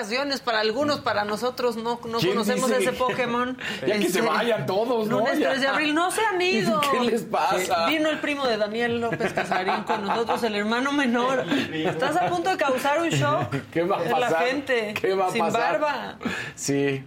Vacaciones 0.00 0.40
para 0.40 0.60
algunos, 0.60 1.00
para 1.00 1.24
nosotros 1.24 1.76
no, 1.76 2.00
no 2.04 2.18
¿Quién 2.18 2.32
conocemos 2.32 2.68
dice? 2.70 2.82
ese 2.82 2.92
Pokémon. 2.92 3.56
Ya 3.86 3.98
que 3.98 4.08
se 4.08 4.20
vayan 4.22 4.66
todos, 4.66 5.08
¿no? 5.08 5.18
Lunes 5.20 5.38
Ya. 5.38 5.50
3 5.50 5.60
de 5.60 5.68
abril, 5.68 5.94
no 5.94 6.10
se 6.10 6.22
han 6.24 6.40
ido. 6.42 6.80
¿Qué 6.80 7.00
les 7.00 7.22
pasa? 7.22 7.86
Vino 7.86 8.08
el 8.08 8.18
primo 8.20 8.46
de 8.46 8.56
Daniel 8.56 9.00
López 9.00 9.32
Casarín 9.32 9.82
con 9.84 10.06
nosotros, 10.06 10.42
el 10.44 10.54
hermano 10.56 10.92
menor. 10.92 11.44
Estás 11.72 12.16
a 12.16 12.28
punto 12.28 12.50
de 12.50 12.56
causar 12.56 13.00
un 13.00 13.10
shock 13.10 13.54
¿Qué 13.72 13.82
va 13.82 13.98
a 13.98 14.04
en 14.04 14.10
la 14.10 14.28
pasar? 14.28 14.46
gente. 14.46 14.94
¿Qué 15.00 15.14
va 15.14 15.26
a 15.26 15.30
sin 15.30 15.40
pasar? 15.40 15.80
barba. 15.80 16.18
Sí, 16.54 17.02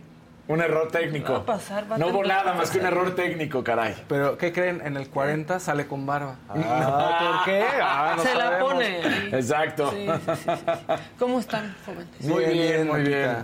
un 0.48 0.62
error 0.62 0.90
técnico. 0.92 1.34
Va 1.34 1.40
a 1.40 1.46
pasar, 1.46 1.90
va 1.90 1.96
a 1.96 1.98
no 1.98 2.08
hubo 2.08 2.24
nada 2.24 2.54
más 2.54 2.70
que 2.70 2.80
un 2.80 2.86
error 2.86 3.16
técnico, 3.16 3.64
caray. 3.64 3.96
Pero, 4.08 4.38
¿qué 4.38 4.52
creen? 4.52 4.82
En 4.84 4.98
el 4.98 5.10
40 5.10 5.60
sale 5.60 5.88
con 5.88 6.06
barba. 6.06 6.36
Ah. 6.50 7.36
¿Por 7.36 7.46
qué? 7.46 7.66
Ah, 7.82 8.14
no 8.18 8.24
se 8.24 8.36
la 8.36 8.60
pone. 8.60 9.28
Exacto. 9.38 9.92
Sí, 9.92 10.08
sí, 10.08 10.32
sí, 10.36 10.50
sí. 10.56 10.94
¿Cómo 11.18 11.40
están, 11.40 11.74
jóvenes? 11.86 12.22
Muy 12.22 12.46
Bien, 12.46 12.88
muy 12.88 13.02
bien. 13.04 13.38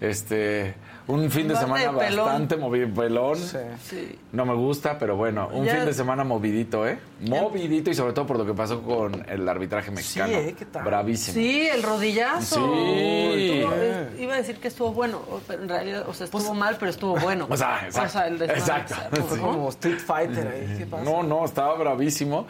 Este, 0.00 0.74
un 1.06 1.30
fin 1.30 1.48
de 1.48 1.56
semana 1.56 1.82
de 1.92 2.16
bastante 2.16 2.56
movido, 2.56 2.88
pelón. 2.94 3.36
Sí. 3.36 3.58
Sí. 3.88 4.18
No 4.32 4.46
me 4.46 4.54
gusta, 4.54 4.98
pero 4.98 5.16
bueno, 5.16 5.48
un 5.52 5.64
Ya- 5.64 5.76
fin 5.76 5.84
de 5.86 5.92
semana 5.94 6.24
movidito, 6.24 6.86
¿eh? 6.88 6.98
Movidito 7.20 7.90
y 7.90 7.94
sobre 7.94 8.12
todo 8.14 8.26
por 8.26 8.38
lo 8.38 8.46
que 8.46 8.54
pasó 8.54 8.82
con 8.82 9.24
el 9.28 9.48
arbitraje 9.48 9.90
mexicano. 9.90 10.32
¿eh? 10.32 10.54
¿Qué 10.58 10.64
tal? 10.64 10.84
Bravísimo. 10.84 11.34
Sí, 11.34 11.66
el 11.68 11.82
rodillazo. 11.82 12.56
Sí. 12.56 13.50
Estuvo- 13.60 13.72
eh, 13.76 14.08
iba 14.20 14.34
a 14.34 14.36
decir 14.38 14.56
que 14.58 14.68
estuvo 14.68 14.92
bueno, 14.92 15.18
o- 15.30 15.40
pero 15.46 15.62
en 15.62 15.68
realidad, 15.68 16.08
o 16.08 16.14
sea, 16.14 16.24
estuvo 16.24 16.54
mal, 16.54 16.76
pero 16.78 16.90
estuvo 16.90 17.16
bueno. 17.16 17.46
Pues, 17.48 17.60
O 17.64 17.64
sea, 17.64 17.86
exacto, 17.86 18.22
el 18.28 18.38
desmadre 18.38 18.60
exacto. 18.60 18.94
Sí. 19.34 19.40
Como 19.40 19.68
Street 19.70 19.98
Fighter 19.98 20.48
ahí. 20.48 20.74
¿Qué 20.78 20.86
pasa? 20.86 21.04
No, 21.04 21.22
no, 21.22 21.44
estaba 21.44 21.74
bravísimo. 21.76 22.46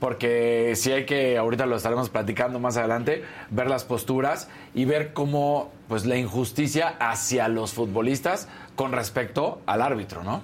Porque 0.00 0.72
sí 0.76 0.90
hay 0.92 1.04
que, 1.04 1.36
ahorita 1.36 1.66
lo 1.66 1.76
estaremos 1.76 2.08
platicando 2.08 2.58
más 2.58 2.78
adelante, 2.78 3.22
ver 3.50 3.68
las 3.68 3.84
posturas 3.84 4.48
y 4.74 4.86
ver 4.86 5.12
cómo, 5.12 5.70
pues, 5.90 6.06
la 6.06 6.16
injusticia 6.16 6.94
hacia 7.00 7.48
los 7.48 7.72
futbolistas 7.72 8.46
con 8.76 8.92
respecto 8.92 9.60
al 9.66 9.82
árbitro, 9.82 10.22
¿no? 10.22 10.40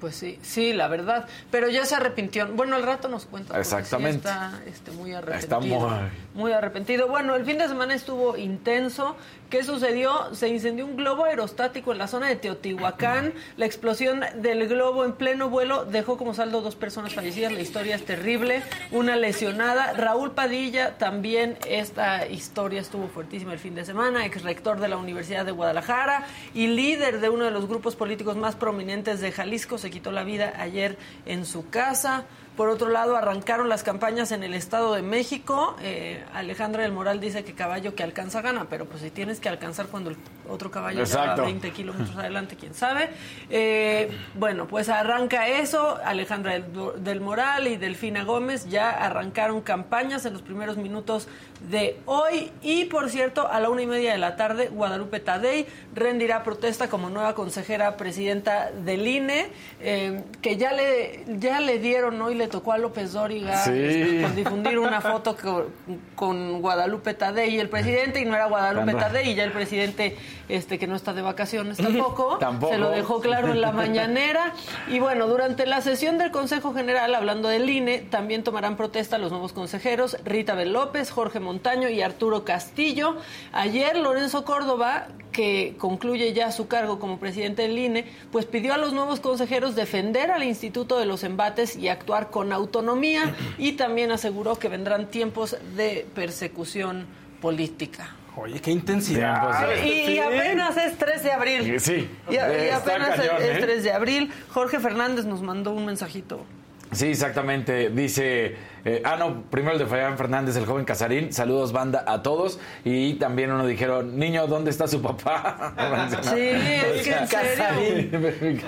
Pues 0.00 0.16
sí, 0.16 0.38
sí, 0.42 0.72
la 0.72 0.88
verdad. 0.88 1.26
Pero 1.50 1.68
ya 1.68 1.84
se 1.84 1.94
arrepintió. 1.94 2.46
Bueno, 2.48 2.76
al 2.76 2.82
rato 2.82 3.08
nos 3.08 3.26
cuenta. 3.26 3.54
sí 3.54 3.60
Exactamente. 3.60 4.28
está 4.28 4.60
este, 4.66 4.90
muy 4.92 5.12
arrepentido. 5.12 5.38
Está 5.38 5.60
muy- 5.60 6.08
muy 6.34 6.52
arrepentido. 6.52 7.06
Bueno, 7.08 7.34
el 7.36 7.44
fin 7.44 7.58
de 7.58 7.68
semana 7.68 7.94
estuvo 7.94 8.36
intenso. 8.36 9.16
¿Qué 9.50 9.64
sucedió? 9.64 10.32
Se 10.34 10.48
incendió 10.48 10.86
un 10.86 10.94
globo 10.96 11.24
aerostático 11.24 11.90
en 11.92 11.98
la 11.98 12.06
zona 12.06 12.28
de 12.28 12.36
Teotihuacán. 12.36 13.34
La 13.56 13.66
explosión 13.66 14.20
del 14.36 14.68
globo 14.68 15.04
en 15.04 15.12
pleno 15.12 15.50
vuelo 15.50 15.84
dejó 15.84 16.16
como 16.16 16.34
saldo 16.34 16.60
dos 16.62 16.76
personas 16.76 17.14
fallecidas. 17.14 17.52
La 17.52 17.60
historia 17.60 17.96
es 17.96 18.04
terrible. 18.04 18.62
Una 18.92 19.16
lesionada. 19.16 19.92
Raúl 19.94 20.30
Padilla 20.32 20.96
también. 20.98 21.58
Esta 21.68 22.26
historia 22.28 22.80
estuvo 22.80 23.08
fuertísima 23.08 23.52
el 23.52 23.58
fin 23.58 23.74
de 23.74 23.84
semana. 23.84 24.24
Ex 24.24 24.42
rector 24.44 24.78
de 24.78 24.86
la 24.88 24.96
Universidad 24.96 25.44
de 25.44 25.50
Guadalajara 25.52 26.24
y 26.54 26.68
líder 26.68 27.20
de 27.20 27.28
uno 27.28 27.44
de 27.44 27.50
los 27.50 27.66
grupos 27.66 27.96
políticos 27.96 28.36
más 28.36 28.54
prominentes 28.54 29.20
de 29.20 29.32
Jalisco. 29.32 29.78
Se 29.78 29.89
quitó 29.90 30.10
la 30.12 30.24
vida 30.24 30.54
ayer 30.58 30.96
en 31.26 31.44
su 31.44 31.68
casa. 31.68 32.24
Por 32.56 32.68
otro 32.68 32.90
lado, 32.90 33.16
arrancaron 33.16 33.70
las 33.70 33.82
campañas 33.82 34.32
en 34.32 34.42
el 34.42 34.52
Estado 34.52 34.92
de 34.92 35.00
México. 35.00 35.76
Eh, 35.80 36.22
Alejandra 36.34 36.82
del 36.82 36.92
Moral 36.92 37.18
dice 37.18 37.42
que 37.42 37.54
caballo 37.54 37.94
que 37.94 38.02
alcanza 38.02 38.42
gana, 38.42 38.66
pero 38.68 38.84
pues 38.84 39.02
si 39.02 39.10
tienes 39.10 39.40
que 39.40 39.48
alcanzar 39.48 39.86
cuando 39.86 40.10
el 40.10 40.16
otro 40.46 40.70
caballo 40.70 41.00
Exacto. 41.00 41.42
20 41.42 41.70
kilómetros 41.70 42.14
adelante, 42.16 42.56
quién 42.56 42.74
sabe. 42.74 43.08
Eh, 43.48 44.10
bueno, 44.34 44.66
pues 44.66 44.90
arranca 44.90 45.48
eso. 45.48 45.98
Alejandra 46.04 46.52
del, 46.52 46.64
del 47.02 47.20
Moral 47.22 47.66
y 47.66 47.78
Delfina 47.78 48.24
Gómez 48.24 48.68
ya 48.68 48.90
arrancaron 48.90 49.62
campañas 49.62 50.26
en 50.26 50.34
los 50.34 50.42
primeros 50.42 50.76
minutos 50.76 51.28
de 51.68 51.98
hoy. 52.06 52.50
Y 52.62 52.86
por 52.86 53.10
cierto, 53.10 53.46
a 53.50 53.60
la 53.60 53.68
una 53.68 53.82
y 53.82 53.86
media 53.86 54.12
de 54.12 54.18
la 54.18 54.36
tarde, 54.36 54.68
Guadalupe 54.68 55.20
Tadei 55.20 55.66
rendirá 55.94 56.42
protesta 56.42 56.88
como 56.88 57.10
nueva 57.10 57.34
consejera 57.34 57.96
presidenta 57.96 58.70
del 58.70 59.06
INE, 59.06 59.48
eh, 59.80 60.22
que 60.40 60.56
ya 60.56 60.72
le, 60.72 61.24
ya 61.38 61.60
le 61.60 61.78
dieron 61.78 62.20
hoy, 62.22 62.34
le 62.34 62.48
tocó 62.48 62.72
a 62.72 62.78
López 62.78 63.12
Dóriga 63.12 63.56
Sí. 63.64 63.70
este, 63.72 64.20
por 64.22 64.34
difundir 64.34 64.78
una 64.78 65.00
foto 65.00 65.36
co- 65.36 65.68
con, 66.14 66.60
Guadalupe 66.62 67.14
Tadei 67.14 67.54
y 67.54 67.58
el 67.60 67.68
presidente, 67.68 68.20
y 68.20 68.24
no 68.24 68.34
era 68.34 68.46
Guadalupe 68.46 68.94
Tadei, 68.94 69.30
y 69.30 69.34
ya 69.34 69.44
el 69.44 69.52
presidente, 69.52 70.16
este 70.50 70.78
que 70.78 70.86
no 70.86 70.96
está 70.96 71.12
de 71.12 71.22
vacaciones 71.22 71.78
tampoco, 71.78 72.38
Tampoco. 72.38 72.72
se 72.72 72.78
lo 72.78 72.90
dejó 72.90 73.20
claro 73.20 73.52
en 73.52 73.60
la 73.60 73.72
mañanera. 73.72 74.54
Y 74.88 74.98
bueno, 74.98 75.26
durante 75.26 75.66
la 75.66 75.80
sesión 75.80 76.18
del 76.18 76.30
Consejo 76.30 76.74
General, 76.74 77.14
hablando 77.14 77.48
del 77.48 77.68
INE, 77.68 77.98
también 77.98 78.42
tomarán 78.42 78.76
protesta 78.76 79.18
los 79.18 79.30
nuevos 79.30 79.52
consejeros 79.52 80.16
Rita 80.24 80.54
Bel 80.54 80.72
López, 80.72 81.10
Jorge 81.10 81.40
Montaño 81.40 81.88
y 81.88 82.02
Arturo 82.02 82.44
Castillo. 82.44 83.16
Ayer 83.52 83.96
Lorenzo 83.96 84.44
Córdoba, 84.44 85.08
que 85.32 85.76
concluye 85.78 86.32
ya 86.32 86.50
su 86.52 86.66
cargo 86.68 86.98
como 86.98 87.18
presidente 87.18 87.62
del 87.62 87.78
INE, 87.78 88.04
pues 88.32 88.46
pidió 88.46 88.74
a 88.74 88.78
los 88.78 88.92
nuevos 88.92 89.20
consejeros 89.20 89.74
defender 89.76 90.30
al 90.30 90.42
Instituto 90.42 90.98
de 90.98 91.06
los 91.06 91.22
Embates 91.24 91.76
y 91.76 91.88
actuar 91.88 92.30
con 92.30 92.52
autonomía 92.52 93.34
y 93.58 93.72
también 93.72 94.10
aseguró 94.10 94.58
que 94.58 94.68
vendrán 94.68 95.06
tiempos 95.06 95.56
de 95.76 96.06
persecución 96.14 97.06
política. 97.40 98.16
Oye, 98.36 98.60
qué 98.60 98.70
intensidad. 98.70 99.68
Y, 99.84 100.12
y 100.12 100.18
apenas 100.18 100.76
es 100.76 100.96
3 100.96 101.22
de 101.22 101.32
abril. 101.32 101.80
Sí, 101.80 102.08
Y, 102.30 102.36
apenas 102.36 103.16
cañón, 103.16 103.36
es, 103.38 103.48
es 103.48 103.56
¿eh? 103.58 103.60
3 103.60 103.84
de 103.84 103.92
abril. 103.92 104.32
Jorge 104.50 104.78
Fernández 104.78 105.24
nos 105.24 105.42
mandó 105.42 105.72
un 105.72 105.86
mensajito. 105.86 106.44
Sí, 106.92 107.06
exactamente. 107.06 107.90
Dice, 107.90 108.56
eh, 108.84 109.02
ah, 109.04 109.16
no, 109.16 109.42
primero 109.42 109.74
el 109.74 109.78
de 109.78 109.86
Fabián 109.86 110.18
Fernández, 110.18 110.56
el 110.56 110.66
joven 110.66 110.84
Casarín. 110.84 111.32
Saludos, 111.32 111.72
banda, 111.72 112.04
a 112.06 112.22
todos. 112.22 112.58
Y 112.84 113.14
también 113.14 113.52
uno 113.52 113.64
dijeron, 113.64 114.18
niño, 114.18 114.48
¿dónde 114.48 114.70
está 114.70 114.88
su 114.88 115.00
papá? 115.00 115.74
Sí, 116.22 116.40
es 116.40 117.02
que 117.02 117.12
en 117.12 117.28
serio. 117.28 118.60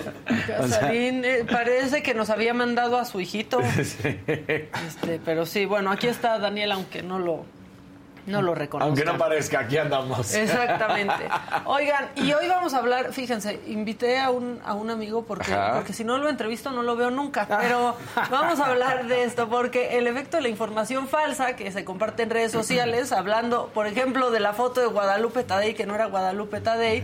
Casarín, 0.57 1.25
eh, 1.25 1.45
parece 1.49 2.01
que 2.01 2.13
nos 2.13 2.29
había 2.29 2.53
mandado 2.53 2.97
a 2.97 3.05
su 3.05 3.19
hijito. 3.19 3.59
Este, 3.73 5.19
pero 5.25 5.45
sí, 5.45 5.65
bueno, 5.65 5.91
aquí 5.91 6.07
está 6.07 6.39
Daniel, 6.39 6.71
aunque 6.71 7.01
no 7.01 7.19
lo 7.19 7.45
No 8.25 8.41
lo 8.41 8.55
reconozco. 8.55 8.87
Aunque 8.87 9.03
no 9.05 9.17
parezca, 9.17 9.59
aquí 9.59 9.77
andamos. 9.77 10.33
Exactamente. 10.33 11.27
Oigan, 11.65 12.09
y 12.15 12.31
hoy 12.33 12.47
vamos 12.47 12.73
a 12.73 12.77
hablar, 12.77 13.11
fíjense, 13.11 13.59
invité 13.67 14.19
a 14.19 14.29
un, 14.29 14.59
a 14.65 14.73
un 14.73 14.89
amigo 14.89 15.23
porque, 15.25 15.53
Ajá. 15.53 15.73
porque 15.75 15.93
si 15.93 16.03
no 16.03 16.17
lo 16.17 16.29
entrevisto 16.29 16.71
no 16.71 16.83
lo 16.83 16.95
veo 16.95 17.11
nunca. 17.11 17.47
Pero 17.47 17.95
vamos 18.31 18.59
a 18.59 18.67
hablar 18.67 19.07
de 19.07 19.23
esto 19.23 19.49
porque 19.49 19.97
el 19.97 20.07
efecto 20.07 20.37
de 20.37 20.43
la 20.43 20.49
información 20.49 21.07
falsa 21.07 21.55
que 21.55 21.71
se 21.71 21.83
comparte 21.83 22.23
en 22.23 22.29
redes 22.29 22.51
sociales, 22.51 23.11
hablando, 23.11 23.69
por 23.73 23.87
ejemplo, 23.87 24.31
de 24.31 24.39
la 24.39 24.53
foto 24.53 24.81
de 24.81 24.87
Guadalupe 24.87 25.43
Tadei, 25.43 25.73
que 25.73 25.85
no 25.85 25.95
era 25.95 26.05
Guadalupe 26.05 26.61
Tadei, 26.61 27.03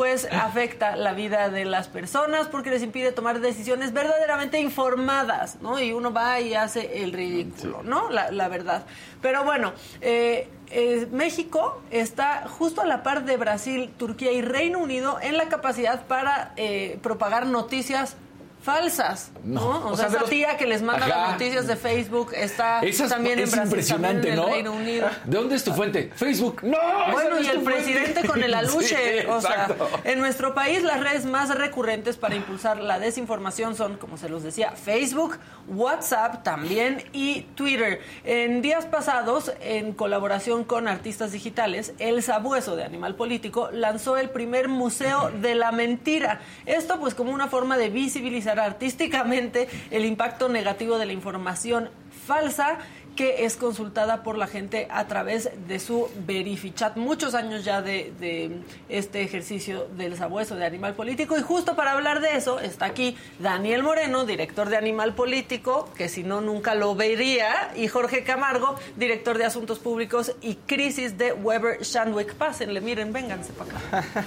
pues 0.00 0.26
afecta 0.32 0.96
la 0.96 1.12
vida 1.12 1.50
de 1.50 1.66
las 1.66 1.88
personas 1.88 2.48
porque 2.48 2.70
les 2.70 2.82
impide 2.82 3.12
tomar 3.12 3.40
decisiones 3.40 3.92
verdaderamente 3.92 4.58
informadas, 4.58 5.60
¿no? 5.60 5.78
Y 5.78 5.92
uno 5.92 6.10
va 6.10 6.40
y 6.40 6.54
hace 6.54 7.02
el 7.02 7.12
ridículo, 7.12 7.82
¿no? 7.82 8.08
La, 8.08 8.30
la 8.30 8.48
verdad. 8.48 8.86
Pero 9.20 9.44
bueno, 9.44 9.74
eh, 10.00 10.48
eh, 10.70 11.06
México 11.12 11.82
está 11.90 12.48
justo 12.48 12.80
a 12.80 12.86
la 12.86 13.02
par 13.02 13.26
de 13.26 13.36
Brasil, 13.36 13.90
Turquía 13.98 14.32
y 14.32 14.40
Reino 14.40 14.78
Unido 14.78 15.18
en 15.20 15.36
la 15.36 15.50
capacidad 15.50 16.06
para 16.06 16.54
eh, 16.56 16.98
propagar 17.02 17.44
noticias 17.44 18.16
falsas, 18.62 19.30
¿no? 19.42 19.60
No. 19.60 19.88
O, 19.88 19.92
O 19.92 19.96
sea, 19.96 20.06
sea, 20.08 20.08
esa 20.08 20.20
los- 20.20 20.30
tía 20.30 20.56
que 20.56 20.66
les 20.66 20.82
manda 20.82 21.06
Ajá. 21.06 21.16
las 21.16 21.32
noticias 21.32 21.66
de 21.66 21.76
Facebook 21.76 22.32
está 22.34 22.80
Esa 22.80 23.04
es, 23.04 23.10
también 23.10 23.38
en 23.38 23.44
es 23.44 23.50
Brasil, 23.52 23.68
impresionante, 23.70 24.28
también 24.28 24.34
en 24.34 24.38
el 24.38 24.46
¿no? 24.46 24.52
Reino 24.52 24.72
Unido. 24.72 25.08
¿De 25.24 25.36
dónde 25.36 25.56
es 25.56 25.64
tu 25.64 25.72
fuente? 25.72 26.10
Facebook. 26.14 26.60
No. 26.62 26.76
Bueno, 27.12 27.36
no 27.36 27.40
y 27.40 27.46
el 27.46 27.60
fuente. 27.60 27.70
presidente 27.72 28.26
con 28.26 28.42
el 28.42 28.52
aluche. 28.60 29.20
Sí, 29.22 29.26
o 29.28 29.40
sea, 29.40 29.68
en 30.04 30.18
nuestro 30.20 30.54
país 30.54 30.82
las 30.82 31.00
redes 31.00 31.24
más 31.24 31.54
recurrentes 31.56 32.16
para 32.16 32.34
impulsar 32.34 32.80
la 32.80 32.98
desinformación 32.98 33.76
son, 33.76 33.96
como 33.96 34.16
se 34.18 34.28
los 34.28 34.42
decía, 34.42 34.72
Facebook, 34.72 35.38
WhatsApp 35.68 36.42
también 36.42 37.02
y 37.12 37.42
Twitter. 37.54 38.00
En 38.24 38.60
días 38.62 38.84
pasados, 38.86 39.52
en 39.60 39.92
colaboración 39.92 40.64
con 40.64 40.88
artistas 40.88 41.32
digitales, 41.32 41.94
El 41.98 42.22
Sabueso 42.22 42.76
de 42.76 42.84
Animal 42.84 43.14
Político 43.14 43.70
lanzó 43.72 44.16
el 44.16 44.30
primer 44.30 44.68
Museo 44.68 45.30
de 45.40 45.54
la 45.54 45.72
Mentira. 45.72 46.40
Esto 46.66 46.98
pues 47.00 47.14
como 47.14 47.32
una 47.32 47.48
forma 47.48 47.78
de 47.78 47.88
visibilizar 47.88 48.49
artísticamente 48.58 49.68
el 49.90 50.04
impacto 50.04 50.48
negativo 50.48 50.98
de 50.98 51.06
la 51.06 51.12
información 51.12 51.90
falsa 52.26 52.78
que 53.16 53.44
es 53.44 53.56
consultada 53.56 54.22
por 54.22 54.38
la 54.38 54.46
gente 54.46 54.88
a 54.90 55.06
través 55.06 55.50
de 55.68 55.78
su 55.78 56.08
Verifichat. 56.26 56.96
Muchos 56.96 57.34
años 57.34 57.64
ya 57.64 57.82
de, 57.82 58.62
este 58.88 59.22
ejercicio 59.22 59.88
del 59.96 60.16
sabueso 60.16 60.56
de 60.56 60.64
Animal 60.64 60.94
Político. 60.94 61.36
Y 61.36 61.42
justo 61.42 61.76
para 61.76 61.92
hablar 61.92 62.20
de 62.20 62.36
eso 62.36 62.60
está 62.60 62.86
aquí 62.86 63.16
Daniel 63.38 63.82
Moreno, 63.82 64.24
director 64.24 64.68
de 64.68 64.76
Animal 64.76 65.14
Político, 65.14 65.90
que 65.96 66.08
si 66.08 66.22
no 66.22 66.40
nunca 66.40 66.74
lo 66.74 66.94
vería, 66.94 67.72
y 67.76 67.88
Jorge 67.88 68.24
Camargo, 68.24 68.76
director 68.96 69.36
de 69.36 69.44
Asuntos 69.44 69.80
Públicos 69.80 70.34
y 70.40 70.54
Crisis 70.54 71.18
de 71.18 71.32
Weber 71.32 71.82
Shandwick. 71.82 72.34
Pásenle, 72.34 72.80
miren, 72.80 73.12
vénganse 73.12 73.52
para 73.52 73.76
acá. 73.76 74.24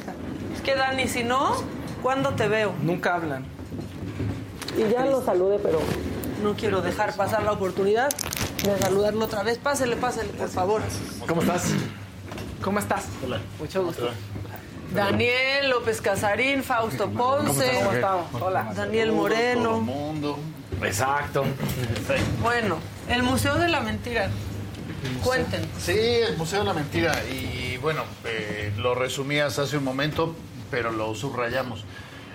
Es 0.54 0.62
que 0.62 0.76
Dani, 0.76 1.08
si 1.08 1.24
no, 1.24 1.56
¿cuándo 2.02 2.34
te 2.36 2.48
veo? 2.48 2.74
Nunca 2.84 3.16
hablan. 3.16 3.63
Y 4.78 4.90
ya 4.92 5.06
lo 5.06 5.24
saludé, 5.24 5.60
pero 5.60 5.80
no 6.42 6.54
quiero 6.56 6.82
dejar 6.82 7.16
pasar 7.16 7.44
la 7.44 7.52
oportunidad 7.52 8.10
de 8.64 8.78
saludarlo 8.80 9.26
otra 9.26 9.44
vez. 9.44 9.58
Pásele, 9.58 9.96
pásele, 9.96 10.30
por 10.34 10.50
favor. 10.50 10.82
¿Cómo 11.28 11.42
estás? 11.42 11.72
¿Cómo 12.62 12.80
estás? 12.80 13.06
Hola. 13.26 13.40
Mucho 13.60 13.84
gusto. 13.86 14.10
Daniel 14.94 15.70
López 15.70 16.02
Casarín, 16.02 16.64
Fausto 16.64 17.10
Ponce, 17.10 17.72
¿Cómo 17.80 17.92
estamos? 17.94 18.42
Hola. 18.42 18.72
Daniel 18.76 19.12
Moreno. 19.12 19.80
mundo. 19.80 20.38
Exacto. 20.82 21.44
Bueno, 22.42 22.78
el 23.10 23.24
Museo 23.24 23.56
de 23.56 23.70
la 23.70 23.80
Mentira. 23.80 24.30
Cuenten. 25.24 25.68
Sí, 25.80 25.98
el 25.98 26.38
Museo 26.38 26.60
de 26.60 26.66
la 26.66 26.74
Mentira. 26.74 27.24
Y 27.26 27.78
bueno, 27.78 28.04
eh, 28.26 28.72
lo 28.78 28.96
resumías 28.96 29.60
hace 29.60 29.78
un 29.78 29.84
momento, 29.84 30.36
pero 30.72 30.92
lo 30.92 31.16
subrayamos. 31.16 31.86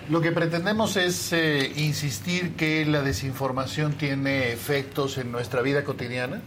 Lo 0.09 0.21
que 0.21 0.31
pretendemos 0.31 0.97
es 0.97 1.31
eh, 1.33 1.71
insistir 1.75 2.55
que 2.55 2.83
la 2.83 3.03
desinformación 3.03 3.93
tiene 3.93 4.51
efectos 4.51 5.19
en 5.19 5.31
nuestra 5.31 5.61
vida 5.61 5.83
cotidiana, 5.83 6.41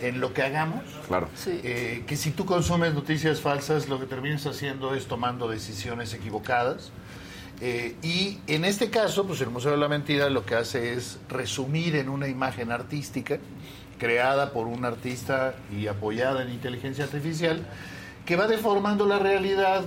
en 0.00 0.20
lo 0.20 0.34
que 0.34 0.42
hagamos. 0.42 0.82
Claro. 1.06 1.28
Sí. 1.36 1.60
Eh, 1.62 2.02
que 2.04 2.16
si 2.16 2.32
tú 2.32 2.44
consumes 2.44 2.94
noticias 2.94 3.40
falsas, 3.40 3.88
lo 3.88 4.00
que 4.00 4.06
terminas 4.06 4.44
haciendo 4.46 4.92
es 4.92 5.06
tomando 5.06 5.48
decisiones 5.48 6.14
equivocadas. 6.14 6.90
Eh, 7.60 7.94
y 8.02 8.40
en 8.48 8.64
este 8.64 8.90
caso, 8.90 9.24
pues 9.24 9.40
el 9.40 9.50
Museo 9.50 9.70
de 9.70 9.76
la 9.76 9.88
Mentira 9.88 10.28
lo 10.28 10.44
que 10.44 10.56
hace 10.56 10.94
es 10.94 11.20
resumir 11.28 11.94
en 11.94 12.08
una 12.08 12.26
imagen 12.26 12.72
artística 12.72 13.38
creada 14.00 14.52
por 14.52 14.66
un 14.66 14.84
artista 14.84 15.54
y 15.72 15.86
apoyada 15.86 16.42
en 16.42 16.50
inteligencia 16.50 17.04
artificial 17.04 17.64
que 18.26 18.36
va 18.36 18.46
deformando 18.46 19.06
la 19.06 19.18
realidad. 19.18 19.84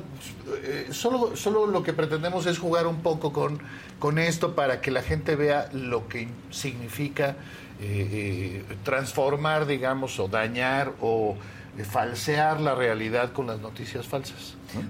Eh, 0.63 0.87
solo, 0.91 1.35
solo 1.35 1.67
lo 1.67 1.83
que 1.83 1.93
pretendemos 1.93 2.45
es 2.47 2.57
jugar 2.57 2.87
un 2.87 3.01
poco 3.01 3.31
con, 3.33 3.59
con 3.99 4.17
esto 4.17 4.55
para 4.55 4.81
que 4.81 4.89
la 4.91 5.01
gente 5.03 5.35
vea 5.35 5.69
lo 5.73 6.07
que 6.07 6.27
significa 6.49 7.35
eh, 7.81 8.63
eh, 8.69 8.75
transformar, 8.83 9.65
digamos, 9.67 10.19
o 10.19 10.27
dañar 10.27 10.93
o 11.01 11.35
falsear 11.89 12.59
la 12.59 12.75
realidad 12.75 13.31
con 13.33 13.47
las 13.47 13.59
noticias 13.59 14.07
falsas. 14.07 14.55
¿no? 14.73 14.81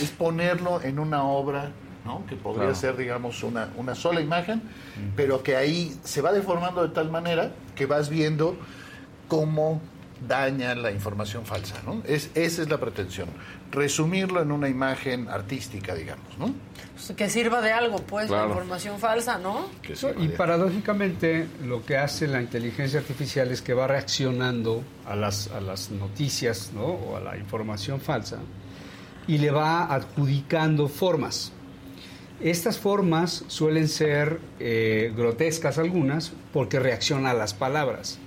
Es 0.00 0.10
ponerlo 0.10 0.80
en 0.82 0.98
una 0.98 1.24
obra 1.24 1.70
¿no? 2.04 2.24
que 2.28 2.36
podría 2.36 2.64
Claro. 2.64 2.74
ser, 2.76 2.96
digamos, 2.96 3.42
una, 3.42 3.70
una 3.76 3.94
sola 3.94 4.20
imagen, 4.20 4.62
pero 5.16 5.42
que 5.42 5.56
ahí 5.56 5.96
se 6.04 6.20
va 6.22 6.32
deformando 6.32 6.82
de 6.86 6.94
tal 6.94 7.10
manera 7.10 7.50
que 7.74 7.86
vas 7.86 8.08
viendo 8.08 8.56
cómo 9.28 9.80
daña 10.26 10.74
la 10.74 10.90
información 10.90 11.44
falsa. 11.44 11.76
¿no? 11.84 12.02
Es, 12.06 12.30
esa 12.34 12.62
es 12.62 12.68
la 12.68 12.78
pretensión, 12.78 13.28
resumirlo 13.70 14.42
en 14.42 14.52
una 14.52 14.68
imagen 14.68 15.28
artística, 15.28 15.94
digamos. 15.94 16.38
¿no? 16.38 16.54
Pues, 16.94 17.12
que 17.16 17.28
sirva 17.28 17.60
de 17.60 17.72
algo, 17.72 17.98
pues, 17.98 18.28
Claro. 18.28 18.48
la 18.48 18.54
información 18.54 18.98
falsa, 18.98 19.38
¿no? 19.38 19.66
Y 20.18 20.28
paradójicamente 20.28 21.46
lo 21.64 21.84
que 21.84 21.96
hace 21.96 22.26
la 22.26 22.40
inteligencia 22.40 23.00
artificial 23.00 23.50
es 23.50 23.60
que 23.62 23.74
va 23.74 23.86
reaccionando 23.86 24.82
a 25.06 25.14
las, 25.14 25.48
a 25.48 25.60
las 25.60 25.90
noticias 25.90 26.70
¿no? 26.74 26.84
o 26.84 27.16
a 27.16 27.20
la 27.20 27.36
información 27.36 28.00
falsa 28.00 28.38
y 29.28 29.38
le 29.38 29.50
va 29.50 29.92
adjudicando 29.92 30.88
formas. 30.88 31.52
Estas 32.40 32.78
formas 32.78 33.44
suelen 33.48 33.88
ser 33.88 34.40
eh, 34.60 35.12
grotescas 35.16 35.78
algunas 35.78 36.32
porque 36.52 36.78
reacciona 36.78 37.30
a 37.30 37.34
las 37.34 37.54
palabras. 37.54 38.18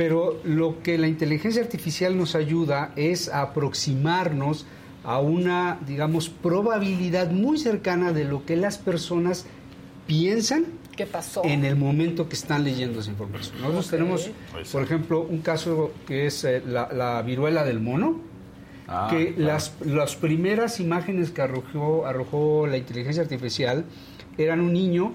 Pero 0.00 0.40
lo 0.44 0.82
que 0.82 0.96
la 0.96 1.08
inteligencia 1.08 1.60
artificial 1.60 2.16
nos 2.16 2.34
ayuda 2.34 2.90
es 2.96 3.28
a 3.28 3.42
aproximarnos 3.42 4.64
a 5.04 5.18
una, 5.20 5.78
digamos, 5.86 6.30
probabilidad 6.30 7.30
muy 7.30 7.58
cercana 7.58 8.10
de 8.10 8.24
lo 8.24 8.46
que 8.46 8.56
las 8.56 8.78
personas 8.78 9.44
piensan 10.06 10.64
¿Qué 10.96 11.04
pasó? 11.04 11.42
en 11.44 11.66
el 11.66 11.76
momento 11.76 12.30
que 12.30 12.34
están 12.34 12.64
leyendo 12.64 13.00
esa 13.00 13.10
información. 13.10 13.60
Nosotros 13.60 13.90
tenemos, 13.90 14.30
por 14.72 14.82
ejemplo, 14.82 15.20
un 15.20 15.42
caso 15.42 15.92
que 16.06 16.24
es 16.24 16.44
eh, 16.44 16.62
la, 16.66 16.88
la 16.90 17.20
viruela 17.20 17.62
del 17.64 17.80
mono, 17.80 18.20
Ah, 18.88 19.08
que 19.10 19.34
claro. 19.34 19.52
las, 19.52 19.74
las 19.84 20.16
primeras 20.16 20.80
imágenes 20.80 21.30
que 21.30 21.42
arrojó, 21.42 22.06
arrojó 22.06 22.66
la 22.66 22.78
inteligencia 22.78 23.22
artificial 23.22 23.84
eran 24.38 24.60
un 24.60 24.72
niño 24.72 25.12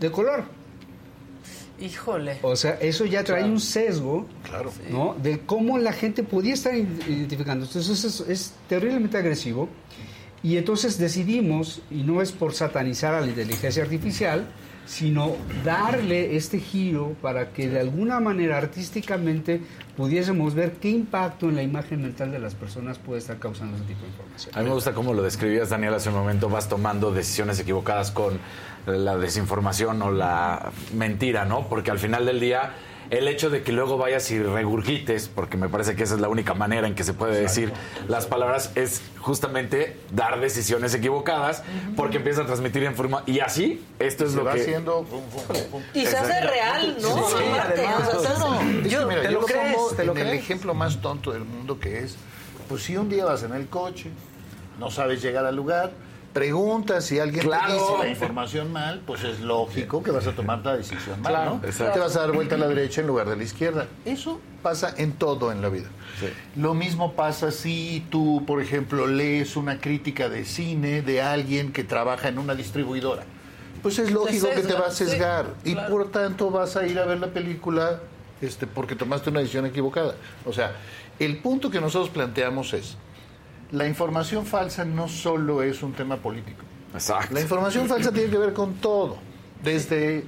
de 0.00 0.10
color. 0.10 0.57
Híjole. 1.80 2.38
O 2.42 2.56
sea, 2.56 2.72
eso 2.80 3.04
ya 3.04 3.22
trae 3.24 3.44
un 3.44 3.60
sesgo 3.60 4.26
Claro. 4.42 4.72
¿no? 4.90 5.14
de 5.22 5.40
cómo 5.40 5.78
la 5.78 5.92
gente 5.92 6.22
podía 6.22 6.54
estar 6.54 6.74
identificando. 6.74 7.66
Entonces 7.66 8.04
es, 8.04 8.20
es 8.28 8.54
terriblemente 8.68 9.16
agresivo. 9.16 9.68
Y 10.42 10.56
entonces 10.56 10.98
decidimos, 10.98 11.82
y 11.90 12.02
no 12.02 12.22
es 12.22 12.30
por 12.30 12.54
satanizar 12.54 13.12
a 13.14 13.20
la 13.20 13.26
inteligencia 13.26 13.82
artificial, 13.82 14.46
sino 14.88 15.36
darle 15.64 16.36
este 16.36 16.58
giro 16.60 17.14
para 17.20 17.52
que 17.52 17.68
de 17.68 17.78
alguna 17.78 18.20
manera 18.20 18.56
artísticamente 18.56 19.60
pudiésemos 19.96 20.54
ver 20.54 20.72
qué 20.72 20.88
impacto 20.88 21.48
en 21.50 21.56
la 21.56 21.62
imagen 21.62 22.00
mental 22.00 22.32
de 22.32 22.38
las 22.38 22.54
personas 22.54 22.98
puede 22.98 23.18
estar 23.18 23.38
causando 23.38 23.76
ese 23.76 23.84
tipo 23.84 24.00
de 24.00 24.08
información. 24.08 24.54
A 24.54 24.60
mí 24.60 24.64
me 24.64 24.74
gusta 24.74 24.94
cómo 24.94 25.12
lo 25.12 25.22
describías, 25.22 25.68
Daniel, 25.68 25.92
hace 25.92 26.08
un 26.08 26.14
momento. 26.14 26.48
Vas 26.48 26.70
tomando 26.70 27.12
decisiones 27.12 27.60
equivocadas 27.60 28.10
con 28.10 28.38
la 28.88 29.16
desinformación 29.16 30.00
o 30.02 30.10
la 30.10 30.70
mentira, 30.94 31.44
¿no? 31.44 31.68
Porque 31.68 31.90
al 31.90 31.98
final 31.98 32.24
del 32.26 32.40
día, 32.40 32.72
el 33.10 33.26
hecho 33.26 33.48
de 33.50 33.62
que 33.62 33.72
luego 33.72 33.96
vayas 33.96 34.30
y 34.30 34.38
regurgites, 34.42 35.28
porque 35.28 35.56
me 35.56 35.68
parece 35.68 35.96
que 35.96 36.02
esa 36.02 36.14
es 36.14 36.20
la 36.20 36.28
única 36.28 36.52
manera 36.54 36.86
en 36.86 36.94
que 36.94 37.04
se 37.04 37.14
puede 37.14 37.40
decir 37.40 37.72
las 38.06 38.26
palabras, 38.26 38.70
es 38.74 39.00
justamente 39.18 39.96
dar 40.12 40.40
decisiones 40.40 40.92
equivocadas, 40.94 41.62
porque 41.96 42.18
empieza 42.18 42.42
a 42.42 42.46
transmitir 42.46 42.82
información. 42.82 43.24
Y 43.34 43.40
así, 43.40 43.82
esto 43.98 44.24
es 44.24 44.32
se 44.32 44.36
lo 44.36 44.44
va 44.44 44.54
que. 44.54 44.60
haciendo... 44.60 45.06
Y 45.94 46.04
se 46.06 46.16
hace 46.18 46.40
real, 46.40 46.96
¿no? 47.00 47.28
Sí, 47.28 47.34
además, 47.60 48.14
o 48.14 48.20
sea, 48.20 48.36
se 48.36 48.42
hace- 48.42 48.78
Es 48.78 48.82
que 48.84 48.88
yo- 48.90 49.06
mira, 49.06 49.22
¿te 49.22 49.32
yo 49.32 49.40
lo 49.40 49.46
crees? 49.46 49.74
pongo 49.74 49.90
¿Te 49.90 50.04
lo 50.04 50.12
en 50.12 50.18
el 50.18 50.26
crees? 50.28 50.42
ejemplo 50.42 50.74
más 50.74 51.00
tonto 51.00 51.32
del 51.32 51.44
mundo 51.44 51.80
que 51.80 52.00
es, 52.00 52.16
pues 52.68 52.82
si 52.82 52.96
un 52.98 53.08
día 53.08 53.24
vas 53.24 53.42
en 53.42 53.54
el 53.54 53.68
coche, 53.68 54.10
no 54.78 54.90
sabes 54.90 55.22
llegar 55.22 55.46
al 55.46 55.56
lugar, 55.56 55.92
preguntas 56.32 57.04
si 57.06 57.18
alguien 57.18 57.42
Claro. 57.44 57.66
te 57.66 57.72
dice 57.74 57.98
la 58.00 58.08
información 58.10 58.72
mal, 58.72 59.02
pues 59.06 59.24
es 59.24 59.40
lógico 59.40 60.02
que 60.02 60.10
vas 60.10 60.26
a 60.26 60.32
tomar 60.32 60.64
la 60.64 60.76
decisión 60.76 61.20
mal, 61.20 61.32
Claro, 61.32 61.58
¿no? 61.62 61.66
exacto. 61.66 61.94
Te 61.94 61.98
vas 62.00 62.16
a 62.16 62.20
dar 62.20 62.32
vuelta 62.32 62.54
a 62.54 62.58
la 62.58 62.68
derecha 62.68 63.00
en 63.00 63.06
lugar 63.06 63.28
de 63.28 63.36
la 63.36 63.42
izquierda. 63.42 63.86
Eso 64.04 64.40
pasa 64.62 64.94
en 64.96 65.12
todo 65.12 65.50
en 65.52 65.62
la 65.62 65.68
vida. 65.68 65.88
Lo 66.56 66.74
mismo 66.74 67.12
pasa 67.14 67.50
si 67.50 68.04
tú, 68.10 68.44
por 68.46 68.60
ejemplo, 68.60 69.06
lees 69.06 69.56
una 69.56 69.80
crítica 69.80 70.28
de 70.28 70.44
cine 70.44 71.02
de 71.02 71.22
alguien 71.22 71.72
que 71.72 71.84
trabaja 71.84 72.28
en 72.28 72.38
una 72.38 72.54
distribuidora. 72.54 73.24
Pues 73.82 73.98
es 74.00 74.10
lógico 74.10 74.48
que 74.50 74.62
te 74.62 74.74
va 74.74 74.88
a 74.88 74.90
sesgar 74.90 75.46
sí, 75.62 75.70
y 75.72 75.74
por 75.90 76.10
tanto 76.10 76.50
vas 76.50 76.74
a 76.76 76.84
ir 76.86 76.98
a 76.98 77.04
ver 77.06 77.20
la 77.20 77.28
película 77.28 78.00
este, 78.40 78.66
porque 78.66 78.96
tomaste 78.96 79.30
una 79.30 79.38
decisión 79.38 79.66
equivocada. 79.66 80.16
O 80.44 80.52
sea, 80.52 80.72
el 81.20 81.38
punto 81.38 81.70
que 81.70 81.80
nosotros 81.80 82.10
planteamos 82.10 82.72
es, 82.74 82.96
la 83.70 83.86
información 83.86 84.46
falsa 84.46 84.84
no 84.84 85.08
solo 85.08 85.62
es 85.62 85.82
un 85.82 85.92
tema 85.92 86.16
político. 86.16 86.62
Exacto. 86.94 87.34
La 87.34 87.40
información 87.40 87.86
falsa 87.88 88.12
tiene 88.12 88.30
que 88.30 88.38
ver 88.38 88.52
con 88.52 88.74
todo, 88.74 89.18
desde 89.62 90.24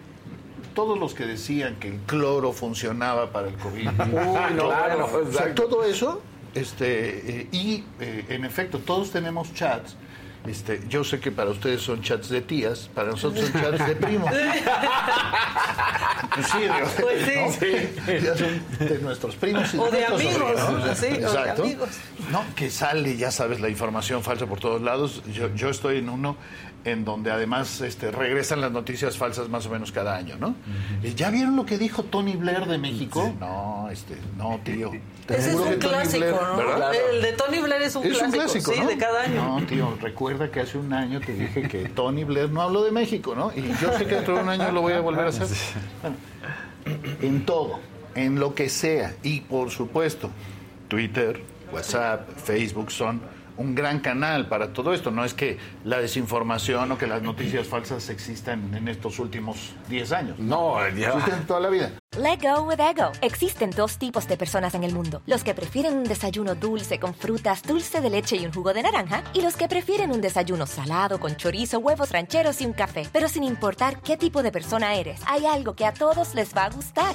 todos 0.75 0.99
los 0.99 1.15
que 1.15 1.27
decían 1.27 1.77
que 1.77 1.89
el 1.89 1.99
cloro 2.01 2.53
funcionaba 2.53 3.33
para 3.33 3.49
el 3.49 3.55
COVID. 3.55 3.89
Uy, 3.99 4.55
no, 4.55 4.69
Claro, 4.69 5.11
o 5.29 5.33
sea, 5.33 5.55
todo 5.55 5.85
eso, 5.85 6.23
este, 6.55 7.41
eh, 7.41 7.49
y 7.53 7.85
eh, 8.01 8.27
en 8.29 8.45
efecto, 8.45 8.79
todos 8.79 9.11
tenemos 9.11 9.53
chats. 9.55 9.97
Este, 10.47 10.81
yo 10.89 11.05
sé 11.05 11.21
que 11.21 11.31
para 11.31 11.51
ustedes 11.51 11.83
son 11.83 12.01
chats 12.03 12.31
de 12.31 12.41
tías, 12.41 12.89
para 12.95 13.11
nosotros 13.11 13.47
son 13.51 13.61
chats 13.61 13.87
de 13.87 13.95
primos. 13.97 14.31
Pues 16.35 16.47
sí, 16.53 16.59
de- 16.61 17.03
Pues 17.03 17.57
sí. 17.59 17.91
¿no? 18.07 18.13
Ya 18.19 18.37
son 18.37 18.63
de 18.89 18.99
nuestros 19.01 19.37
primos 19.37 19.75
y 19.75 19.79
O 19.79 19.91
de 19.91 20.07
amigos, 20.07 20.61
sobrinos. 20.61 20.99
sí, 20.99 21.07
o 21.07 21.11
de 21.11 21.17
Exacto. 21.19 21.63
amigos. 21.65 21.89
No, 22.31 22.43
que 22.57 22.71
sale, 22.71 23.17
ya 23.17 23.31
sabes, 23.31 23.61
la 23.61 23.69
información 23.69 24.23
falsa 24.23 24.47
por 24.47 24.61
todos 24.61 24.81
lados. 24.81 25.23
Yo, 25.33 25.55
yo 25.55 25.69
estoy 25.69 25.99
en 25.99 26.09
uno 26.09 26.37
en 26.85 27.05
donde 27.05 27.31
además 27.31 27.81
este, 27.83 28.11
regresan 28.11 28.61
las 28.61 28.73
noticias 28.73 29.17
falsas 29.19 29.49
más 29.49 29.67
o 29.67 29.71
menos 29.71 29.93
cada 29.93 30.17
año, 30.17 30.37
¿no? 30.39 30.55
Eh, 31.03 31.13
¿Ya 31.15 31.31
vieron 31.31 31.55
lo 31.57 31.67
que 31.67 31.77
dijo 31.79 32.05
Tony 32.05 32.37
Blair 32.37 32.67
de 32.67 32.79
México? 32.79 33.35
No, 33.39 33.89
este, 33.91 34.17
no, 34.39 34.59
tío. 34.65 34.91
Te 35.27 35.37
Ese 35.37 35.51
es 35.51 35.57
un 35.57 35.75
clásico, 35.75 36.25
Blair- 36.25 36.41
¿no? 36.41 36.57
¿verdad? 36.57 36.93
El 37.15 37.23
de 37.23 37.33
Tony 37.35 37.59
Blair 37.61 37.83
es 37.83 37.95
un, 37.97 38.05
Es 38.07 38.19
clásico, 38.19 38.27
un 38.27 38.33
clásico, 38.33 38.73
sí, 38.75 38.81
de 38.87 38.97
cada 38.99 39.23
año. 39.25 39.59
No, 39.61 39.67
tío, 39.67 39.99
recuerda 40.01 40.51
que 40.51 40.61
hace 40.61 40.79
un 40.79 40.93
año 40.93 41.21
te 41.21 41.35
dije 41.35 41.63
que 41.69 41.89
Tony 41.91 42.25
Blair 42.25 42.51
no 42.51 42.63
habló 42.63 42.83
de 42.83 42.91
México, 42.93 43.35
¿no? 43.35 43.53
Y 43.55 43.63
yo 43.81 43.93
sé 43.99 44.07
que 44.07 44.15
dentro 44.17 44.37
de 44.37 44.43
un 44.43 44.49
año 44.49 44.73
lo 44.73 44.81
voy 44.81 44.95
a 44.95 45.01
volver 45.01 45.27
a 45.27 45.29
hacer. 45.29 45.47
Bueno, 46.03 46.17
en 47.21 47.45
todo, 47.45 47.79
en 48.15 48.41
lo 48.41 48.55
que 48.55 48.69
sea. 48.69 49.15
Y 49.23 49.41
por 49.43 49.71
supuesto, 49.71 50.31
Twitter, 50.89 51.43
WhatsApp, 51.73 52.29
Facebook 52.37 52.91
son 52.91 53.21
un 53.61 53.75
gran 53.75 54.01
canal 54.01 54.49
para 54.49 54.73
todo 54.73 54.95
esto. 54.95 55.11
No 55.11 55.25
es 55.25 55.35
que 55.35 55.59
la 55.85 55.99
desinformación 55.99 56.91
o 56.93 56.99
que 56.99 57.07
las 57.07 57.23
noticias 57.23 57.67
falsas 57.67 58.09
existan 58.09 58.75
en 58.75 58.89
estos 58.89 59.19
últimos 59.19 59.75
10 59.89 60.13
años. 60.13 60.39
No, 60.39 60.77
ya. 60.97 61.11
Existen 61.11 61.47
toda 61.47 61.61
la 61.61 61.69
vida. 61.69 61.93
Let 62.17 62.39
go 62.43 62.63
with 62.63 62.81
ego. 62.81 63.13
Existen 63.21 63.71
dos 63.71 63.99
tipos 63.99 64.27
de 64.27 64.37
personas 64.37 64.75
en 64.75 64.83
el 64.83 64.95
mundo: 64.95 65.23
los 65.27 65.45
que 65.45 65.55
prefieren 65.55 65.99
un 65.99 66.05
desayuno 66.05 66.55
dulce 66.55 66.99
con 66.99 67.15
frutas, 67.15 67.63
dulce 67.63 68.01
de 68.01 68.11
leche 68.11 68.37
y 68.37 68.47
un 68.47 68.53
jugo 68.53 68.73
de 68.73 68.83
naranja, 68.83 69.23
y 69.35 69.43
los 69.43 69.57
que 69.57 69.69
prefieren 69.69 70.11
un 70.11 70.23
desayuno 70.23 70.67
salado 70.67 71.21
con 71.21 71.37
chorizo, 71.37 71.79
huevos 71.79 72.11
rancheros 72.11 72.61
y 72.63 72.67
un 72.67 72.73
café. 72.73 73.07
Pero 73.13 73.29
sin 73.29 73.45
importar 73.45 74.01
qué 74.01 74.17
tipo 74.17 74.43
de 74.43 74.51
persona 74.51 74.95
eres, 74.95 75.21
hay 75.27 75.45
algo 75.45 75.75
que 75.75 75.85
a 75.85 75.93
todos 75.93 76.35
les 76.35 76.57
va 76.57 76.65
a 76.65 76.71
gustar. 76.71 77.15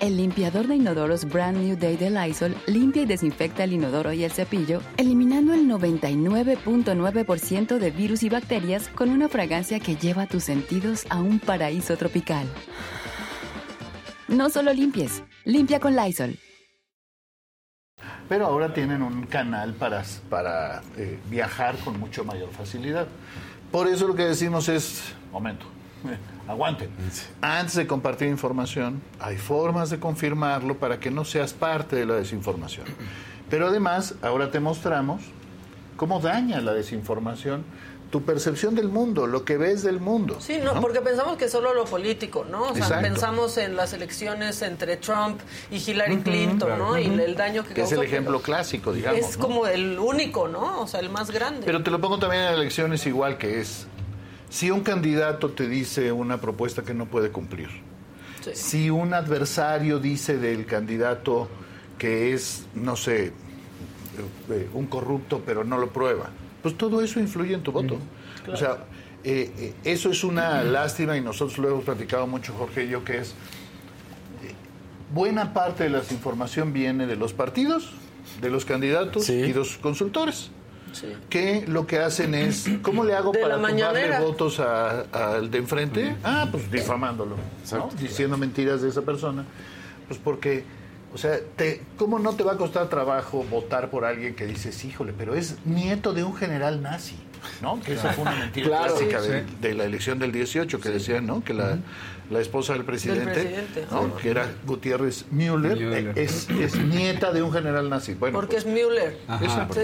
El 0.00 0.16
limpiador 0.16 0.66
de 0.68 0.76
inodoros 0.76 1.24
Brand 1.24 1.58
New 1.58 1.76
Day 1.76 1.96
de 1.96 2.10
Lysol 2.10 2.54
limpia 2.68 3.02
y 3.02 3.06
desinfecta 3.06 3.64
el 3.64 3.72
inodoro 3.72 4.12
y 4.12 4.22
el 4.22 4.30
cepillo, 4.30 4.80
eliminando 4.96 5.54
el 5.54 5.66
99.9% 5.66 7.78
de 7.78 7.90
virus 7.90 8.22
y 8.22 8.28
bacterias 8.28 8.86
con 8.88 9.10
una 9.10 9.28
fragancia 9.28 9.80
que 9.80 9.96
lleva 9.96 10.26
tus 10.26 10.44
sentidos 10.44 11.04
a 11.10 11.20
un 11.20 11.40
paraíso 11.40 11.96
tropical. 11.96 12.46
No 14.28 14.50
solo 14.50 14.72
limpies, 14.72 15.24
limpia 15.44 15.80
con 15.80 15.96
Lysol. 15.96 16.38
Pero 18.28 18.46
ahora 18.46 18.72
tienen 18.72 19.02
un 19.02 19.26
canal 19.26 19.74
para, 19.74 20.04
para 20.30 20.80
eh, 20.96 21.18
viajar 21.28 21.76
con 21.78 21.98
mucho 21.98 22.24
mayor 22.24 22.50
facilidad. 22.50 23.08
Por 23.72 23.88
eso 23.88 24.06
lo 24.06 24.14
que 24.14 24.26
decimos 24.26 24.68
es, 24.68 25.12
momento, 25.32 25.66
aguanten. 26.48 26.88
Antes 27.40 27.76
de 27.76 27.86
compartir 27.86 28.28
información, 28.28 29.00
hay 29.20 29.36
formas 29.36 29.90
de 29.90 30.00
confirmarlo 30.00 30.78
para 30.78 30.98
que 30.98 31.10
no 31.10 31.24
seas 31.24 31.52
parte 31.52 31.96
de 31.96 32.06
la 32.06 32.14
desinformación. 32.14 32.86
Pero 33.50 33.68
además, 33.68 34.14
ahora 34.22 34.50
te 34.50 34.58
mostramos 34.58 35.22
cómo 35.96 36.20
daña 36.20 36.60
la 36.60 36.72
desinformación 36.72 37.64
tu 38.10 38.22
percepción 38.22 38.74
del 38.74 38.88
mundo, 38.88 39.26
lo 39.26 39.44
que 39.44 39.58
ves 39.58 39.82
del 39.82 40.00
mundo. 40.00 40.38
Sí, 40.40 40.58
no, 40.62 40.80
porque 40.80 41.00
pensamos 41.00 41.36
que 41.36 41.48
solo 41.48 41.74
lo 41.74 41.84
político, 41.84 42.46
¿no? 42.50 42.62
O 42.62 42.74
sea, 42.74 42.84
Exacto. 42.84 43.02
pensamos 43.02 43.58
en 43.58 43.76
las 43.76 43.92
elecciones 43.92 44.62
entre 44.62 44.96
Trump 44.96 45.40
y 45.70 45.76
Hillary 45.76 46.18
Clinton, 46.18 46.78
¿no? 46.78 46.98
Y 46.98 47.06
el 47.06 47.34
daño 47.34 47.64
que 47.64 47.74
Que 47.74 47.82
es 47.82 47.92
el 47.92 48.02
ejemplo 48.02 48.40
clásico, 48.40 48.92
digamos. 48.92 49.20
Es 49.20 49.36
¿no? 49.36 49.44
como 49.44 49.66
el 49.66 49.98
único, 49.98 50.48
¿no? 50.48 50.80
O 50.80 50.86
sea, 50.86 51.00
el 51.00 51.10
más 51.10 51.30
grande. 51.30 51.66
Pero 51.66 51.82
te 51.82 51.90
lo 51.90 52.00
pongo 52.00 52.18
también 52.18 52.44
en 52.44 52.54
elecciones 52.54 53.06
igual 53.06 53.36
que 53.36 53.60
es. 53.60 53.86
Si 54.50 54.70
un 54.70 54.80
candidato 54.80 55.50
te 55.50 55.68
dice 55.68 56.10
una 56.12 56.40
propuesta 56.40 56.82
que 56.82 56.94
no 56.94 57.06
puede 57.06 57.30
cumplir, 57.30 57.68
Sí. 58.40 58.50
si 58.54 58.90
un 58.90 59.12
adversario 59.14 59.98
dice 59.98 60.38
del 60.38 60.64
candidato 60.64 61.48
que 61.98 62.32
es, 62.32 62.66
no 62.74 62.96
sé, 62.96 63.26
eh, 64.50 64.68
un 64.72 64.86
corrupto 64.86 65.42
pero 65.44 65.64
no 65.64 65.76
lo 65.78 65.92
prueba, 65.92 66.30
pues 66.62 66.76
todo 66.78 67.02
eso 67.02 67.20
influye 67.20 67.54
en 67.54 67.62
tu 67.62 67.72
voto. 67.72 67.98
O 68.50 68.56
sea, 68.56 68.84
eh, 69.24 69.52
eh, 69.58 69.74
eso 69.84 70.10
es 70.10 70.24
una 70.24 70.62
lástima 70.62 71.16
y 71.16 71.20
nosotros 71.20 71.58
lo 71.58 71.68
hemos 71.68 71.84
platicado 71.84 72.26
mucho, 72.26 72.54
Jorge 72.54 72.84
y 72.84 72.88
yo, 72.88 73.04
que 73.04 73.18
es 73.18 73.30
eh, 74.42 74.54
buena 75.12 75.52
parte 75.52 75.84
de 75.84 75.90
la 75.90 75.98
información 76.10 76.72
viene 76.72 77.06
de 77.06 77.16
los 77.16 77.32
partidos, 77.34 77.90
de 78.40 78.48
los 78.50 78.64
candidatos 78.64 79.24
Sí. 79.26 79.32
y 79.34 79.52
los 79.52 79.76
consultores 79.78 80.50
Sí. 80.92 81.06
que 81.28 81.64
lo 81.68 81.86
que 81.86 81.98
hacen 81.98 82.34
es, 82.34 82.68
¿cómo 82.82 83.04
le 83.04 83.14
hago 83.14 83.32
De 83.32 83.40
para 83.40 83.56
mañanera. 83.58 84.20
votos 84.20 84.58
al 84.60 85.50
de 85.50 85.58
enfrente? 85.58 86.14
Ah, 86.24 86.48
pues 86.50 86.70
difamándolo, 86.70 87.36
¿no? 87.72 87.90
Diciendo 88.00 88.36
mentiras 88.36 88.82
de 88.82 88.88
esa 88.88 89.02
persona. 89.02 89.44
Pues 90.06 90.18
porque, 90.22 90.64
o 91.12 91.18
sea, 91.18 91.38
te, 91.56 91.82
¿cómo 91.96 92.18
no 92.18 92.34
te 92.34 92.42
va 92.44 92.52
a 92.52 92.56
costar 92.56 92.88
trabajo 92.88 93.44
votar 93.50 93.90
por 93.90 94.04
alguien 94.04 94.34
que 94.34 94.46
dices, 94.46 94.84
híjole, 94.84 95.12
pero 95.16 95.34
es 95.34 95.56
nieto 95.64 96.12
de 96.14 96.24
un 96.24 96.34
general 96.34 96.82
nazi? 96.82 97.16
¿No? 97.62 97.80
Que 97.80 97.92
esa 97.94 98.12
fue 98.12 98.22
una 98.22 98.34
mentira 98.38 98.66
Claro. 98.68 98.94
clásica 98.96 99.22
Sí. 99.22 99.28
de, 99.28 99.44
de 99.60 99.74
la 99.74 99.84
elección 99.84 100.18
del 100.18 100.32
18, 100.32 100.80
que 100.80 100.88
decían, 100.88 101.24
¿no? 101.26 101.44
Que 101.44 101.54
la, 101.54 101.78
la 102.30 102.40
esposa 102.40 102.72
del 102.72 102.84
presidente, 102.84 103.32
presidente, 103.32 103.86
¿no? 103.90 104.16
que 104.16 104.30
era 104.30 104.50
Gutiérrez 104.66 105.24
Müller, 105.30 105.76
Müller. 105.76 106.08
eh, 106.08 106.12
es, 106.24 106.48
es 106.50 106.76
nieta 106.76 107.32
de 107.32 107.42
un 107.42 107.52
general 107.52 107.88
nazi. 107.88 108.14
Bueno, 108.14 108.34
Porque 108.36 108.54
pues, 108.56 108.66
es 108.66 108.70
Müller. 108.72 109.18
Ajá. 109.28 109.68
Sí. 109.72 109.80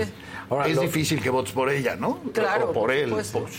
Ahora, 0.51 0.67
es 0.69 0.77
lo- 0.77 0.83
difícil 0.83 1.21
que 1.23 1.31
votes 1.31 1.53
por 1.53 1.71
ella, 1.71 1.97
¿no? 1.97 2.21
Claro, 2.33 2.71
O 2.71 2.73
por 2.73 2.91
él. 2.93 3.11
pues. 3.11 3.31
Pues, 3.33 3.53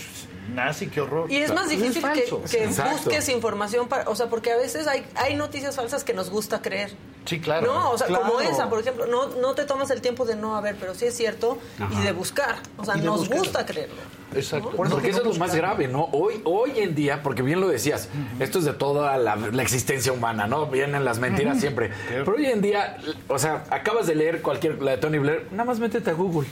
nazi, 0.54 0.88
qué 0.88 1.02
horror. 1.02 1.32
Y 1.32 1.38
es 1.38 1.50
más 1.54 1.66
Pues 1.66 1.78
difícil 1.80 2.02
que, 2.02 2.22
falso. 2.22 2.44
que 2.50 2.64
Exacto. 2.64 2.92
busques 2.98 3.30
información 3.30 3.88
para, 3.88 4.10
o 4.10 4.16
sea, 4.16 4.28
porque 4.30 4.52
a 4.52 4.58
veces 4.58 4.88
hay, 4.88 5.06
hay 5.16 5.36
noticias 5.36 5.76
falsas 5.76 6.04
que 6.04 6.14
nos 6.14 6.30
gusta 6.30 6.62
creer. 6.62 6.92
Sí, 7.26 7.40
claro. 7.40 7.66
No, 7.68 7.92
o 7.92 7.98
sea, 7.98 8.08
Claro. 8.08 8.24
como 8.26 8.40
esa, 8.42 8.70
por 8.70 8.80
ejemplo, 8.80 9.08
no, 9.08 9.28
no 9.42 9.54
te 9.56 9.66
tomas 9.66 9.90
el 9.92 10.02
tiempo 10.02 10.26
de 10.26 10.36
no 10.36 10.56
haber, 10.56 10.76
pero 10.76 10.94
sí 10.94 11.06
es 11.06 11.16
cierto, 11.18 11.58
y 12.00 12.04
de 12.04 12.12
buscar. 12.12 12.56
O 12.78 12.86
sea, 12.86 12.96
nos 12.96 13.20
buscar. 13.22 13.38
gusta 13.40 13.66
creerlo. 13.66 13.96
Exacto. 14.36 14.72
Por 14.72 14.86
eso, 14.88 14.96
No, 14.96 14.96
porque 15.02 15.10
eso 15.12 15.24
no 15.24 15.32
es 15.32 15.38
lo 15.38 15.46
más 15.46 15.56
grave, 15.56 15.88
¿no? 15.88 16.10
Hoy, 16.12 16.42
hoy 16.44 16.72
en 16.78 16.94
día, 16.94 17.24
porque 17.24 17.42
bien 17.42 17.62
lo 17.62 17.68
decías, 17.70 18.10
esto 18.40 18.60
es 18.60 18.66
de 18.66 18.74
toda 18.74 19.18
la, 19.18 19.36
la 19.38 19.62
existencia 19.62 20.12
humana, 20.12 20.46
¿no? 20.46 20.66
Vienen 20.68 21.06
las 21.06 21.20
mentiras 21.20 21.60
siempre. 21.60 21.92
Pero 22.10 22.34
hoy 22.36 22.46
en 22.48 22.62
día, 22.62 22.98
o 23.30 23.40
sea, 23.40 23.64
acabas 23.70 24.08
de 24.08 24.16
leer 24.16 24.42
cualquier, 24.42 24.82
la 24.82 24.92
de 24.92 24.98
Tony 24.98 25.18
Blair, 25.20 25.48
nada 25.52 25.64
más 25.66 25.80
métete 25.80 26.10
a 26.10 26.14
Google. 26.14 26.48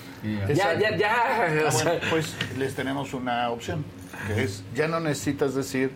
Ya, 0.55 0.73
ya, 0.79 0.95
ya. 0.95 1.65
O 1.67 1.71
sea, 1.71 1.83
bueno, 1.91 1.99
pues 2.09 2.33
les 2.57 2.73
tenemos 2.73 3.13
una 3.13 3.49
opción, 3.49 3.83
que 4.33 4.43
es, 4.43 4.63
ya 4.73 4.87
no 4.87 4.99
necesitas 5.01 5.53
decir, 5.53 5.91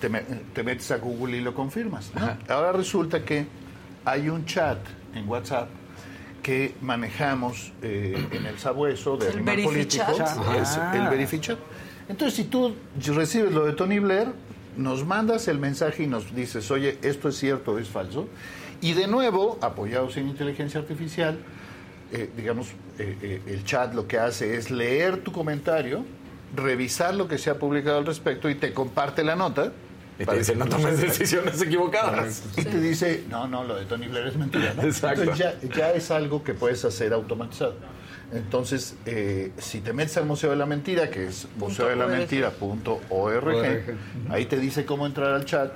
te, 0.00 0.08
me- 0.10 0.20
te 0.20 0.62
metes 0.62 0.90
a 0.90 0.98
Google 0.98 1.38
y 1.38 1.40
lo 1.40 1.54
confirmas. 1.54 2.10
¿no? 2.14 2.36
Ahora 2.54 2.72
resulta 2.72 3.24
que 3.24 3.46
hay 4.04 4.28
un 4.28 4.44
chat 4.44 4.78
en 5.14 5.28
WhatsApp 5.28 5.68
que 6.42 6.74
manejamos 6.82 7.72
eh, 7.82 8.28
en 8.30 8.46
el 8.46 8.58
sabueso 8.58 9.16
de 9.16 9.28
¿El 9.28 9.38
Animal 9.38 9.62
Político, 9.64 10.04
es 10.60 10.78
el 10.94 11.08
Verifichat, 11.08 11.58
Entonces, 12.08 12.36
si 12.36 12.44
tú 12.44 12.74
recibes 13.14 13.52
lo 13.52 13.64
de 13.64 13.72
Tony 13.72 13.98
Blair, 13.98 14.28
nos 14.76 15.04
mandas 15.04 15.48
el 15.48 15.58
mensaje 15.58 16.02
y 16.02 16.06
nos 16.06 16.34
dices, 16.34 16.70
oye, 16.70 16.98
esto 17.02 17.28
es 17.28 17.36
cierto 17.36 17.72
o 17.72 17.78
es 17.78 17.88
falso. 17.88 18.28
Y 18.80 18.92
de 18.92 19.06
nuevo, 19.06 19.58
apoyados 19.62 20.16
en 20.16 20.28
inteligencia 20.28 20.80
artificial, 20.80 21.38
eh, 22.12 22.30
digamos, 22.36 22.68
eh, 22.98 23.16
eh, 23.22 23.42
el 23.46 23.64
chat 23.64 23.94
lo 23.94 24.06
que 24.06 24.18
hace 24.18 24.56
es 24.56 24.70
leer 24.70 25.22
tu 25.22 25.32
comentario, 25.32 26.04
revisar 26.54 27.14
lo 27.14 27.26
que 27.26 27.38
se 27.38 27.50
ha 27.50 27.58
publicado 27.58 27.98
al 27.98 28.06
respecto 28.06 28.50
y 28.50 28.54
te 28.54 28.72
comparte 28.72 29.24
la 29.24 29.36
nota. 29.36 29.72
Y 30.14 30.18
te 30.18 30.26
para 30.26 30.38
dice, 30.38 30.52
que 30.52 30.58
no 30.58 30.66
tomes 30.66 30.96
sepas". 30.96 31.00
decisiones 31.18 31.62
equivocadas. 31.62 32.42
Y 32.56 32.64
te 32.64 32.80
dice, 32.80 33.24
no, 33.28 33.48
no, 33.48 33.64
lo 33.64 33.76
de 33.76 33.86
Tony 33.86 34.08
Blair 34.08 34.28
es 34.28 34.36
mentira. 34.36 34.74
¿no? 34.74 34.82
Exacto. 34.82 35.22
Entonces 35.22 35.54
ya, 35.60 35.68
ya 35.74 35.92
es 35.92 36.10
algo 36.10 36.44
que 36.44 36.54
puedes 36.54 36.84
hacer 36.84 37.12
automatizado. 37.12 37.74
Entonces, 38.32 38.96
eh, 39.06 39.52
si 39.58 39.80
te 39.80 39.92
metes 39.92 40.16
al 40.16 40.26
Museo 40.26 40.50
de 40.50 40.56
la 40.56 40.66
Mentira, 40.66 41.10
que 41.10 41.26
es 41.26 41.46
museodelamentira.org, 41.56 43.96
ahí 44.30 44.46
te 44.46 44.58
dice 44.58 44.84
cómo 44.84 45.06
entrar 45.06 45.32
al 45.32 45.44
chat. 45.44 45.72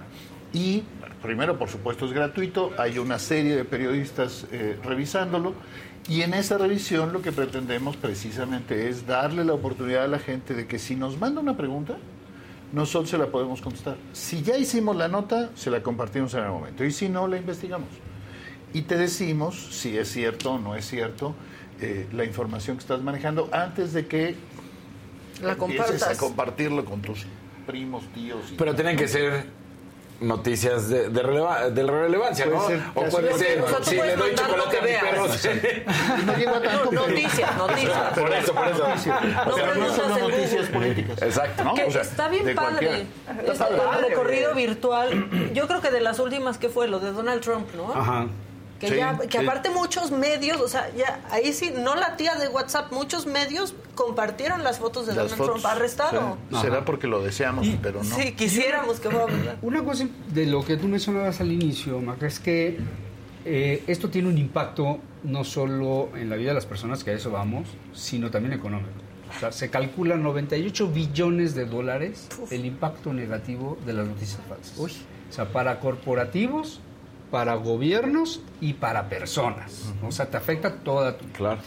Y 0.53 0.83
primero, 1.23 1.59
por 1.59 1.69
supuesto, 1.69 2.07
es 2.07 2.13
gratuito. 2.13 2.73
Hay 2.79 2.99
una 2.99 3.19
serie 3.19 3.55
de 3.55 3.65
periodistas 3.65 4.47
eh, 4.51 4.79
revisándolo. 4.83 5.55
Y 6.09 6.23
en 6.23 6.33
esa 6.33 6.57
revisión 6.57 7.13
lo 7.13 7.21
que 7.21 7.33
pretendemos 7.33 7.97
precisamente 7.97 8.89
es 8.89 9.07
darle 9.07 9.45
la 9.45 9.53
oportunidad 9.53 10.05
a 10.05 10.09
la 10.09 10.19
gente 10.19 10.55
de 10.55 10.67
que 10.67 10.79
si 10.79 10.97
nos 10.97 11.19
manda 11.19 11.41
una 11.41 11.57
pregunta, 11.57 11.99
nosotros 12.73 13.11
se 13.11 13.19
la 13.19 13.27
podemos 13.27 13.61
contestar. 13.61 13.97
Si 14.13 14.43
ya 14.43 14.57
hicimos 14.57 14.97
la 14.97 15.09
nota, 15.09 15.51
se 15.55 15.71
la 15.71 15.83
compartimos 15.83 16.35
en 16.35 16.45
el 16.45 16.51
momento. 16.51 16.85
Y 16.85 16.91
si 16.91 17.09
no, 17.09 17.27
la 17.27 17.37
investigamos. 17.37 17.89
Y 18.75 18.83
te 18.83 18.97
decimos 18.97 19.57
si 19.71 19.97
es 19.97 20.11
cierto 20.11 20.53
o 20.53 20.59
no 20.59 20.75
es 20.75 20.87
cierto 20.87 21.35
eh, 21.81 22.07
la 22.13 22.25
información 22.25 22.77
que 22.77 22.83
estás 22.83 23.01
manejando 23.01 23.49
antes 23.53 23.93
de 23.93 24.07
que 24.07 24.37
La 25.43 25.53
empieces 25.53 25.81
a 25.81 25.87
compartas. 25.87 26.19
compartirlo 26.19 26.85
con 26.85 27.01
tus 27.01 27.25
primos, 27.67 28.05
tíos. 28.15 28.53
Y 28.53 28.57
Pero 28.57 28.75
tienen 28.75 28.97
que 28.97 29.09
ser 29.09 29.47
noticias 30.21 30.89
de, 30.89 31.09
de, 31.11 31.23
releva- 31.23 31.71
de 31.71 31.83
relevancia, 31.85 32.45
Puede 32.47 32.57
¿no? 32.59 32.67
ser 32.67 32.81
o 32.95 33.01
casi- 33.03 33.11
puede 33.17 33.33
O 33.33 33.39
sea, 33.39 33.47
ser, 33.49 33.65
tú 33.65 33.85
si 33.85 33.91
le 33.95 33.99
puedes 33.99 34.19
doy 34.19 34.29
mandar 34.29 34.51
lo 34.51 34.57
chocolate 34.65 34.77
a 34.77 34.81
que 34.81 34.87
mi 34.87 35.11
perro. 35.11 35.23
veas. 35.23 35.45
Y 36.23 36.27
no 36.27 36.37
llega 36.37 36.63
tanto. 36.63 36.91
pero- 36.91 37.07
Noticias, 37.09 37.57
noticias. 37.59 38.19
Por 38.19 38.33
eso, 38.33 38.55
por 38.55 38.69
eso. 38.69 38.89
No 38.89 39.55
pero 39.55 39.75
no 39.75 39.87
en 39.87 39.93
Google. 40.19 40.37
noticias 40.37 40.67
políticas. 40.71 41.23
Exacto. 41.23 41.65
¿no? 41.65 41.75
Que 41.75 41.85
O 41.85 41.91
sea, 41.91 42.03
está 42.03 42.29
bien 42.29 42.55
padre. 42.55 43.07
Este, 43.47 43.65
el 43.65 44.05
recorrido 44.09 44.55
virtual. 44.55 45.29
Yo 45.55 45.67
creo 45.69 45.81
que 45.81 45.91
de 45.91 46.01
las 46.01 46.19
últimas 46.19 46.59
que 46.59 46.69
fue 46.69 46.89
lo 46.89 46.99
de 47.01 47.13
Donald 47.13 47.41
Trump, 47.41 47.69
¿no? 47.77 47.93
Ajá. 47.95 48.27
Que, 48.79 48.89
Sí, 48.89 48.97
ya, 48.97 49.19
que 49.19 49.39
sí. 49.39 49.45
aparte 49.45 49.71
muchos 49.71 50.13
medios, 50.13 50.61
o 50.61 50.69
sea, 50.69 50.89
ya 50.97 51.21
ahí 51.31 51.53
sí, 51.53 51.73
no 51.77 51.97
la 51.97 52.17
tía 52.17 52.37
de 52.37 52.47
WhatsApp, 52.49 52.93
muchos 52.93 53.27
medios 53.27 53.75
compartieron 53.97 54.63
las 54.63 54.79
fotos 54.79 55.07
de 55.07 55.15
Las 55.15 55.31
Donald 55.31 55.39
fotos, 55.39 55.63
Trump 55.63 55.67
arrestado. 55.77 56.39
sí. 56.51 56.57
Será 56.61 56.85
porque 56.85 57.09
lo 57.09 57.21
deseamos, 57.23 57.67
pero 57.83 58.05
no. 58.05 58.17
Sí, 58.17 58.33
quisiéramos 58.33 59.01
que 59.01 59.11
fuera 59.11 59.27
verdad. 59.27 59.57
Una 59.63 59.83
cosa 59.85 60.07
de 60.33 60.47
lo 60.47 60.65
que 60.65 60.77
tú 60.77 60.87
mencionabas 60.87 61.41
al 61.41 61.51
inicio, 61.51 62.01
Maca, 62.01 62.27
es 62.29 62.39
que 62.39 62.79
eh, 63.45 63.83
esto 63.89 64.11
tiene 64.11 64.29
un 64.29 64.39
impacto 64.39 64.99
no 65.25 65.43
solo 65.43 66.11
en 66.15 66.31
la 66.31 66.37
vida 66.37 66.51
de 66.51 66.55
las 66.55 66.67
personas, 66.67 67.03
que 67.03 67.11
a 67.11 67.15
eso 67.15 67.31
vamos, 67.33 67.67
sino 67.93 68.31
también 68.31 68.53
económico. 68.53 68.91
O 69.37 69.41
sea, 69.41 69.53
se 69.53 69.71
calcula 69.71 70.17
98 70.17 70.89
billones 70.89 71.55
de 71.55 71.67
dólares 71.67 72.29
el 72.51 72.65
impacto 72.65 73.13
negativo 73.13 73.77
de 73.85 73.93
las 73.93 74.07
noticias 74.07 74.41
falsas. 74.49 74.79
O 74.79 75.33
sea, 75.33 75.47
para 75.53 75.81
corporativos, 75.81 76.81
para 77.31 77.55
gobiernos 77.55 78.41
y 78.61 78.75
para 78.75 79.09
personas. 79.09 79.93
O 80.07 80.11
sea, 80.13 80.27
te 80.31 80.37
afecta 80.37 80.77
toda 80.77 81.17
tu 81.19 81.27
Claro. 81.29 81.61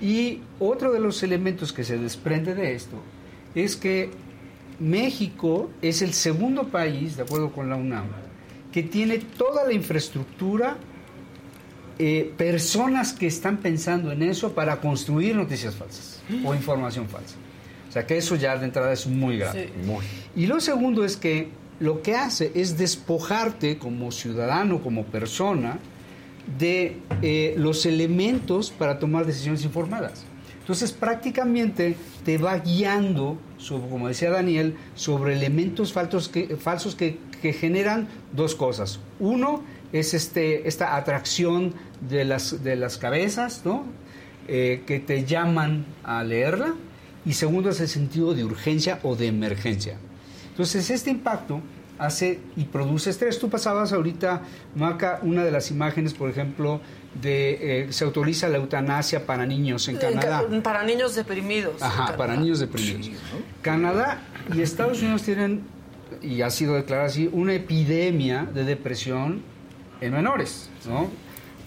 y 0.00 0.40
otro 0.58 0.92
de 0.92 1.00
los 1.00 1.22
elementos 1.22 1.72
que 1.72 1.84
se 1.84 1.98
desprende 1.98 2.54
de 2.54 2.74
esto 2.74 2.96
es 3.54 3.76
que 3.76 4.10
México 4.80 5.70
es 5.80 6.02
el 6.02 6.12
segundo 6.12 6.68
país, 6.68 7.16
de 7.16 7.22
acuerdo 7.22 7.52
con 7.52 7.70
la 7.70 7.76
UNAM, 7.76 8.06
que 8.72 8.82
tiene 8.82 9.18
toda 9.18 9.64
la 9.64 9.72
infraestructura, 9.72 10.76
eh, 11.98 12.32
personas 12.36 13.12
que 13.12 13.28
están 13.28 13.58
pensando 13.58 14.10
en 14.10 14.22
eso 14.22 14.52
para 14.52 14.80
construir 14.80 15.36
noticias 15.36 15.76
falsas 15.76 16.20
o 16.44 16.52
información 16.56 17.08
falsa. 17.08 17.36
O 17.88 17.92
sea 17.92 18.04
que 18.04 18.18
eso 18.18 18.34
ya 18.34 18.58
de 18.58 18.64
entrada 18.64 18.92
es 18.92 19.06
muy 19.06 19.38
grave. 19.38 19.72
Muy. 19.86 20.04
Y 20.34 20.46
lo 20.46 20.60
segundo 20.60 21.04
es 21.04 21.16
que 21.16 21.48
lo 21.80 22.02
que 22.02 22.14
hace 22.14 22.52
es 22.54 22.78
despojarte 22.78 23.78
como 23.78 24.12
ciudadano, 24.12 24.82
como 24.82 25.04
persona, 25.04 25.78
de 26.58 26.98
eh, 27.22 27.54
los 27.56 27.86
elementos 27.86 28.70
para 28.70 28.98
tomar 28.98 29.26
decisiones 29.26 29.64
informadas. 29.64 30.24
Entonces 30.60 30.92
prácticamente 30.92 31.96
te 32.24 32.38
va 32.38 32.56
guiando, 32.58 33.36
como 33.68 34.08
decía 34.08 34.30
Daniel, 34.30 34.76
sobre 34.94 35.34
elementos 35.34 35.92
falsos 35.92 36.28
que, 36.30 37.18
generan 37.42 38.08
dos 38.32 38.54
cosas. 38.54 39.00
Uno 39.20 39.62
es 39.92 40.14
este, 40.14 40.66
esta 40.66 40.96
atracción 40.96 41.74
de 42.08 42.24
las, 42.24 42.64
de 42.64 42.76
las 42.76 42.96
cabezas, 42.96 43.60
¿no? 43.66 43.84
Eh, 44.48 44.82
que 44.86 45.00
te 45.00 45.26
llaman 45.26 45.84
a 46.02 46.24
leerla. 46.24 46.74
Y 47.26 47.34
segundo 47.34 47.68
es 47.68 47.80
el 47.80 47.88
sentido 47.88 48.32
de 48.34 48.44
urgencia 48.44 49.00
o 49.02 49.16
de 49.16 49.26
emergencia. 49.26 49.98
Entonces, 50.54 50.88
este 50.90 51.10
impacto 51.10 51.60
hace 51.98 52.38
y 52.56 52.64
produce 52.64 53.10
estrés. 53.10 53.38
Tú 53.40 53.50
pasabas 53.50 53.92
ahorita, 53.92 54.42
Maca, 54.76 55.18
una 55.22 55.44
de 55.44 55.50
las 55.50 55.70
imágenes, 55.70 56.14
por 56.14 56.30
ejemplo, 56.30 56.80
de 57.20 57.82
eh, 57.84 57.92
se 57.92 58.04
autoriza 58.04 58.48
la 58.48 58.58
eutanasia 58.58 59.26
para 59.26 59.46
niños 59.46 59.88
en 59.88 59.96
Canadá. 59.96 60.42
En 60.48 60.56
ca- 60.60 60.62
Para 60.62 60.84
niños 60.84 61.14
deprimidos. 61.14 61.80
Ajá, 61.82 62.16
para 62.16 62.36
niños 62.36 62.60
deprimidos. 62.60 63.10
Canadá 63.62 64.22
y 64.54 64.60
Estados 64.62 65.02
Unidos 65.02 65.22
tienen, 65.22 65.62
y 66.22 66.42
ha 66.42 66.50
sido 66.50 66.74
declarado 66.74 67.08
así, 67.08 67.28
una 67.32 67.54
epidemia 67.54 68.44
de 68.52 68.64
depresión 68.64 69.42
en 70.00 70.12
menores, 70.12 70.68
¿no? 70.88 71.08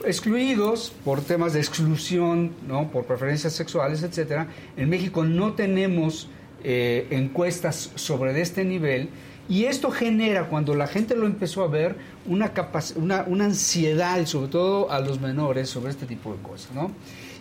Excluidos 0.05 0.93
por 1.03 1.21
temas 1.21 1.53
de 1.53 1.59
exclusión, 1.59 2.51
¿no? 2.67 2.89
Por 2.91 3.05
preferencias 3.05 3.53
sexuales, 3.53 4.03
etcétera. 4.03 4.47
En 4.75 4.89
México 4.89 5.23
no 5.23 5.53
tenemos 5.53 6.29
eh, 6.63 7.07
encuestas 7.11 7.91
sobre 7.95 8.39
este 8.41 8.63
nivel. 8.63 9.09
Y 9.49 9.65
esto 9.65 9.91
genera, 9.91 10.49
cuando 10.49 10.75
la 10.75 10.87
gente 10.87 11.15
lo 11.15 11.25
empezó 11.25 11.63
a 11.63 11.67
ver, 11.67 11.95
una, 12.25 12.51
una, 12.95 13.23
una 13.27 13.45
ansiedad, 13.45 14.25
sobre 14.25 14.49
todo 14.49 14.91
a 14.91 14.99
los 14.99 15.21
menores, 15.21 15.69
sobre 15.69 15.91
este 15.91 16.05
tipo 16.05 16.33
de 16.33 16.41
cosas. 16.41 16.73
¿no? 16.73 16.91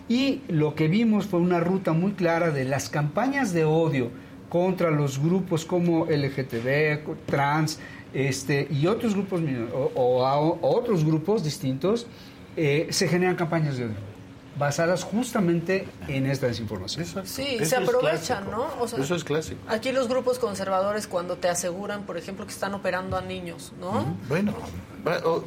Y 0.07 0.41
lo 0.47 0.73
que 0.73 0.87
vimos 0.87 1.25
fue 1.25 1.39
una 1.39 1.59
ruta 1.59 1.91
muy 1.91 2.13
clara 2.13 2.51
de 2.51 2.63
las 2.63 2.89
campañas 2.89 3.53
de 3.53 3.65
odio 3.65 4.09
contra 4.47 4.89
los 4.91 5.19
grupos 5.19 5.65
como 5.65 6.05
LGTB, 6.05 7.25
trans, 7.25 7.79
este, 8.13 8.67
y 8.71 8.87
otros 8.87 9.13
grupos 9.13 9.41
o, 9.73 9.91
o 9.95 10.59
otros 10.61 11.03
grupos 11.03 11.43
distintos, 11.43 12.07
eh, 12.55 12.87
se 12.89 13.09
generan 13.09 13.35
campañas 13.35 13.77
de 13.77 13.85
odio 13.85 14.16
basadas 14.57 15.03
justamente 15.03 15.87
en 16.07 16.25
esta 16.25 16.47
desinformación. 16.47 17.03
Exacto. 17.03 17.29
Sí, 17.29 17.57
Eso 17.59 17.65
se 17.65 17.75
aprovechan. 17.77 18.49
¿no? 18.49 18.67
O 18.79 18.87
sea, 18.87 18.99
Eso 18.99 19.15
es 19.15 19.23
clásico. 19.23 19.59
Aquí 19.67 19.91
los 19.91 20.07
grupos 20.07 20.39
conservadores 20.39 21.07
cuando 21.07 21.35
te 21.37 21.47
aseguran, 21.49 22.03
por 22.03 22.17
ejemplo, 22.17 22.45
que 22.45 22.51
están 22.51 22.73
operando 22.73 23.17
a 23.17 23.21
niños, 23.21 23.73
¿no? 23.79 24.17
Bueno, 24.27 24.53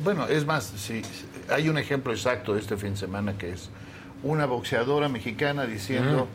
bueno, 0.02 0.26
es 0.26 0.46
más, 0.46 0.64
sí, 0.76 1.02
hay 1.48 1.68
un 1.68 1.78
ejemplo 1.78 2.12
exacto 2.12 2.54
de 2.54 2.60
este 2.60 2.76
fin 2.76 2.90
de 2.90 2.96
semana 2.96 3.36
que 3.36 3.50
es 3.52 3.68
una 4.22 4.46
boxeadora 4.46 5.08
mexicana 5.08 5.66
diciendo, 5.66 6.28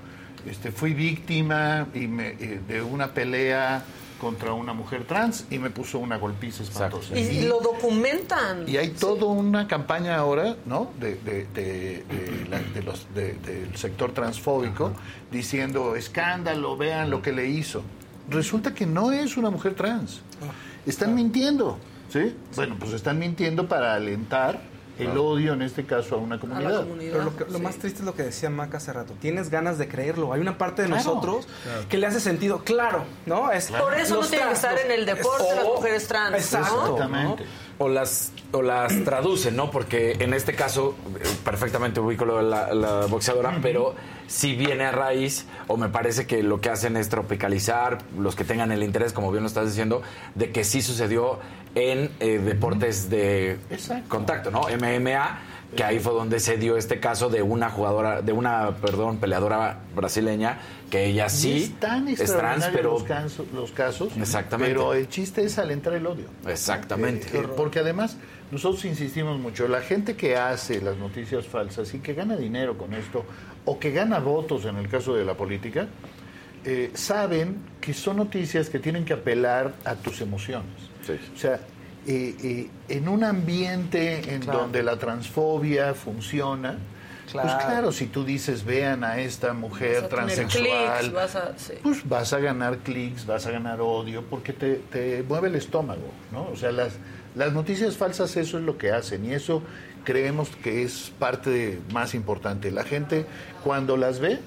este, 0.46 0.72
fui 0.72 0.94
víctima 0.94 1.88
y 1.94 2.08
me- 2.08 2.30
eh, 2.40 2.62
de 2.68 2.82
una 2.82 3.14
pelea 3.14 3.84
contra 4.20 4.54
una 4.54 4.74
mujer 4.74 5.06
trans 5.06 5.46
y 5.50 5.60
me 5.60 5.70
puso 5.70 6.00
una 6.00 6.18
golpiza 6.18 6.64
espantosa. 6.64 7.18
Y, 7.18 7.22
y 7.22 7.42
lo 7.48 7.60
documentan. 7.60 8.68
Y 8.68 8.78
hay 8.78 8.90
toda 8.90 9.26
una 9.26 9.68
campaña 9.68 10.16
ahora, 10.18 10.56
¿no? 10.66 10.92
De, 11.00 11.16
de- 11.16 11.46
de- 11.54 12.04
de 12.04 12.48
la- 12.50 12.60
de 12.62 12.84
los, 12.84 13.08
de- 13.14 13.34
del 13.34 13.76
sector 13.76 14.12
transfóbico 14.14 14.94
diciendo 15.32 15.96
escándalo, 15.96 16.78
vean 16.78 17.10
lo 17.10 17.22
que 17.22 17.32
le 17.32 17.48
hizo. 17.48 17.84
Resulta 18.30 18.74
que 18.74 18.86
no 18.86 19.12
es 19.12 19.38
una 19.38 19.50
mujer 19.50 19.76
trans. 19.76 20.22
Están 20.86 21.14
mintiendo, 21.16 21.78
¿sí? 22.10 22.36
Bueno, 22.56 22.76
pues 22.80 22.94
están 22.94 23.20
mintiendo 23.20 23.68
para 23.68 23.96
alentar 23.96 24.62
el 25.00 25.18
odio, 25.18 25.54
en 25.54 25.62
este 25.62 25.86
caso, 25.86 26.16
a 26.16 26.18
una 26.18 26.36
a 26.36 26.38
la 26.38 26.42
comunidad. 26.42 26.86
Pero 27.12 27.24
lo, 27.24 27.36
que- 27.36 27.46
lo 27.46 27.58
Sí. 27.58 27.64
más 27.64 27.76
triste 27.78 28.00
es 28.00 28.06
lo 28.06 28.16
que 28.16 28.24
decía 28.24 28.50
Maca 28.50 28.78
hace 28.78 28.94
rato. 28.94 29.14
Tienes 29.20 29.50
ganas 29.50 29.78
de 29.78 29.88
creerlo. 29.88 30.32
Hay 30.34 30.42
una 30.42 30.58
parte 30.58 30.82
de 30.84 30.88
Claro. 30.88 31.04
nosotros 31.04 31.48
que 31.90 31.98
le 31.98 32.08
hace 32.08 32.20
sentido. 32.20 32.64
Claro, 32.64 33.04
¿no? 33.26 33.52
Es, 33.52 33.72
Por 33.72 33.94
eso 33.94 34.16
no 34.16 34.22
los 34.22 34.30
tienen 34.30 34.48
que 34.50 34.54
estar 34.56 34.78
en 34.78 34.92
el 34.92 35.06
deporte 35.06 35.44
o- 35.52 35.56
las 35.56 35.64
mujeres 35.66 36.08
trans, 36.08 36.36
Exacto. 36.36 36.76
¿no? 36.76 36.94
Exactamente. 36.94 37.46
O 37.78 37.90
las, 37.90 38.32
o 38.54 38.62
las 38.62 39.04
traducen, 39.04 39.56
¿no? 39.56 39.70
Porque 39.70 40.14
en 40.20 40.34
este 40.34 40.54
caso, 40.56 40.96
eh, 41.20 41.28
perfectamente 41.44 42.00
ubico 42.00 42.24
lo 42.24 42.38
de 42.38 42.44
la, 42.44 42.74
la 42.74 43.06
boxeadora, 43.08 43.60
pero 43.62 43.94
si 44.28 44.56
viene 44.56 44.86
a 44.86 44.92
raíz, 44.92 45.46
o 45.68 45.78
me 45.78 45.90
parece 45.90 46.26
que 46.26 46.44
lo 46.44 46.62
que 46.62 46.70
hacen 46.70 46.98
es 46.98 47.10
tropicalizar, 47.10 48.00
los 48.18 48.36
que 48.36 48.44
tengan 48.44 48.72
el 48.72 48.84
interés, 48.84 49.14
como 49.14 49.32
bien 49.32 49.44
lo 49.44 49.48
estás 49.48 49.68
diciendo, 49.68 50.02
de 50.36 50.52
que 50.52 50.64
sí 50.64 50.82
sucedió 50.82 51.40
en 51.76 52.10
eh, 52.20 52.40
deportes 52.40 53.10
de 53.10 53.58
Exacto. 53.70 54.10
contacto, 54.10 54.52
¿no? 54.52 54.62
MMA. 54.62 55.40
que 55.76 55.84
ahí 55.84 56.00
fue 56.00 56.14
donde 56.14 56.40
se 56.40 56.56
dio 56.56 56.78
este 56.78 57.02
caso 57.02 57.30
de 57.30 57.42
una 57.42 57.70
jugadora, 57.70 58.22
de 58.22 58.32
una, 58.32 58.78
perdón, 58.78 59.18
peleadora 59.18 59.80
brasileña, 59.94 60.60
que 60.90 61.08
ella 61.08 61.28
sí 61.28 61.64
es 61.64 61.80
tan 61.80 62.08
es 62.08 62.24
trans, 62.34 62.68
pero 62.72 62.94
los, 62.94 63.04
casos, 63.04 63.48
los 63.54 63.72
casos. 63.72 64.16
Exactamente. 64.16 64.74
Pero 64.74 64.94
el 64.94 65.10
chiste 65.10 65.44
es 65.44 65.60
alentar 65.60 65.94
el 65.94 66.08
odio. 66.08 66.28
exactamente. 66.48 67.28
Eh, 67.28 67.42
eh, 67.42 67.48
porque 67.58 67.80
además 67.80 68.16
nosotros 68.52 68.86
insistimos 68.86 69.40
mucho, 69.40 69.68
la 69.68 69.82
gente 69.82 70.16
que 70.16 70.36
hace 70.38 70.82
las 70.82 70.98
noticias 70.98 71.46
falsas 71.46 71.94
y 71.94 72.00
que 72.00 72.14
gana 72.14 72.36
dinero 72.36 72.78
con 72.78 72.94
esto, 72.94 73.26
o 73.66 73.80
que 73.80 73.92
gana 73.92 74.20
votos 74.20 74.66
en 74.66 74.78
el 74.78 74.88
caso 74.88 75.16
de 75.16 75.26
la 75.26 75.34
política, 75.36 75.88
eh, 76.64 76.92
saben 76.94 77.58
que 77.82 77.94
son 77.94 78.18
noticias 78.18 78.70
que 78.70 78.80
tienen 78.80 79.06
que 79.06 79.14
apelar 79.14 79.74
a 79.84 79.96
tus 79.96 80.22
emociones. 80.22 80.70
Sí. 81.06 81.14
O 81.36 81.38
sea, 81.38 81.60
eh, 82.08 82.36
eh, 82.44 82.70
en 82.90 83.08
un 83.08 83.24
ambiente 83.24 84.34
en 84.34 84.42
Claro. 84.42 84.60
donde 84.62 84.84
la 84.84 84.98
transfobia 84.98 85.94
funciona, 85.96 86.78
pues 87.32 87.44
Claro. 87.56 87.92
si 87.92 88.06
tú 88.06 88.24
dices, 88.24 88.64
vean 88.64 89.04
a 89.04 89.20
esta 89.20 89.54
mujer 89.54 89.96
Vas 89.96 90.04
a 90.04 90.10
tener 90.10 90.26
transexual, 90.26 91.00
clics, 91.00 91.14
vas 91.14 91.36
a- 91.36 91.54
sí. 91.58 91.74
pues 91.82 92.08
vas 92.08 92.32
a 92.34 92.40
ganar 92.40 92.78
clics, 92.80 93.26
vas 93.26 93.46
a 93.48 93.52
ganar 93.52 93.82
odio, 93.82 94.24
porque 94.30 94.54
te, 94.54 94.76
te 94.92 95.24
mueve 95.28 95.48
el 95.48 95.56
estómago, 95.56 96.12
¿no? 96.32 96.48
O 96.52 96.56
sea, 96.56 96.72
las, 96.72 96.94
las 97.36 97.54
noticias 97.54 97.98
falsas 97.98 98.36
eso 98.38 98.58
es 98.58 98.64
lo 98.64 98.78
que 98.78 98.92
hacen 98.92 99.26
y 99.26 99.34
eso 99.34 99.62
creemos 100.04 100.50
que 100.64 100.84
es 100.84 101.12
parte 101.20 101.50
de- 101.50 101.80
más 101.94 102.14
importante. 102.16 102.72
La 102.72 102.84
gente 102.84 103.26
cuando 103.64 103.98
las 103.98 104.20
ve, 104.20 104.40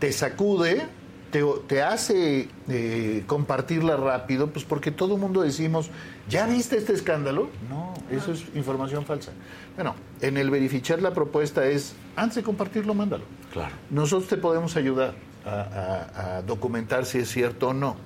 te 0.00 0.12
sacude, 0.12 0.86
te, 1.30 1.42
te 1.66 1.82
hace 1.82 2.48
eh, 2.68 3.22
compartirla 3.26 3.96
rápido, 3.96 4.48
pues 4.48 4.64
porque 4.64 4.90
todo 4.90 5.14
el 5.14 5.20
mundo 5.20 5.42
decimos, 5.42 5.90
¿ya 6.28 6.46
viste 6.46 6.76
este 6.78 6.94
escándalo? 6.94 7.48
No, 7.68 7.94
eso 8.10 8.32
es 8.32 8.44
información 8.54 9.04
falsa. 9.04 9.32
Bueno, 9.76 9.94
en 10.20 10.36
el 10.36 10.50
verificar 10.50 11.00
la 11.02 11.12
propuesta 11.12 11.66
es, 11.66 11.94
antes 12.16 12.36
de 12.36 12.42
compartirlo, 12.42 12.94
mándalo. 12.94 13.24
Claro. 13.52 13.74
Nosotros 13.90 14.28
te 14.28 14.36
podemos 14.36 14.76
ayudar 14.76 15.14
a, 15.44 15.50
a- 15.50 16.36
a 16.38 16.42
documentar 16.42 17.04
si 17.06 17.18
es 17.18 17.28
cierto 17.28 17.68
o 17.68 17.72
no, 17.74 17.96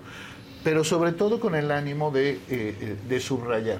pero 0.64 0.84
sobre 0.84 1.12
todo 1.12 1.40
con 1.40 1.54
el 1.54 1.70
ánimo 1.70 2.10
de, 2.10 2.30
eh, 2.32 2.38
eh, 2.50 2.96
de 3.08 3.20
subrayar. 3.20 3.78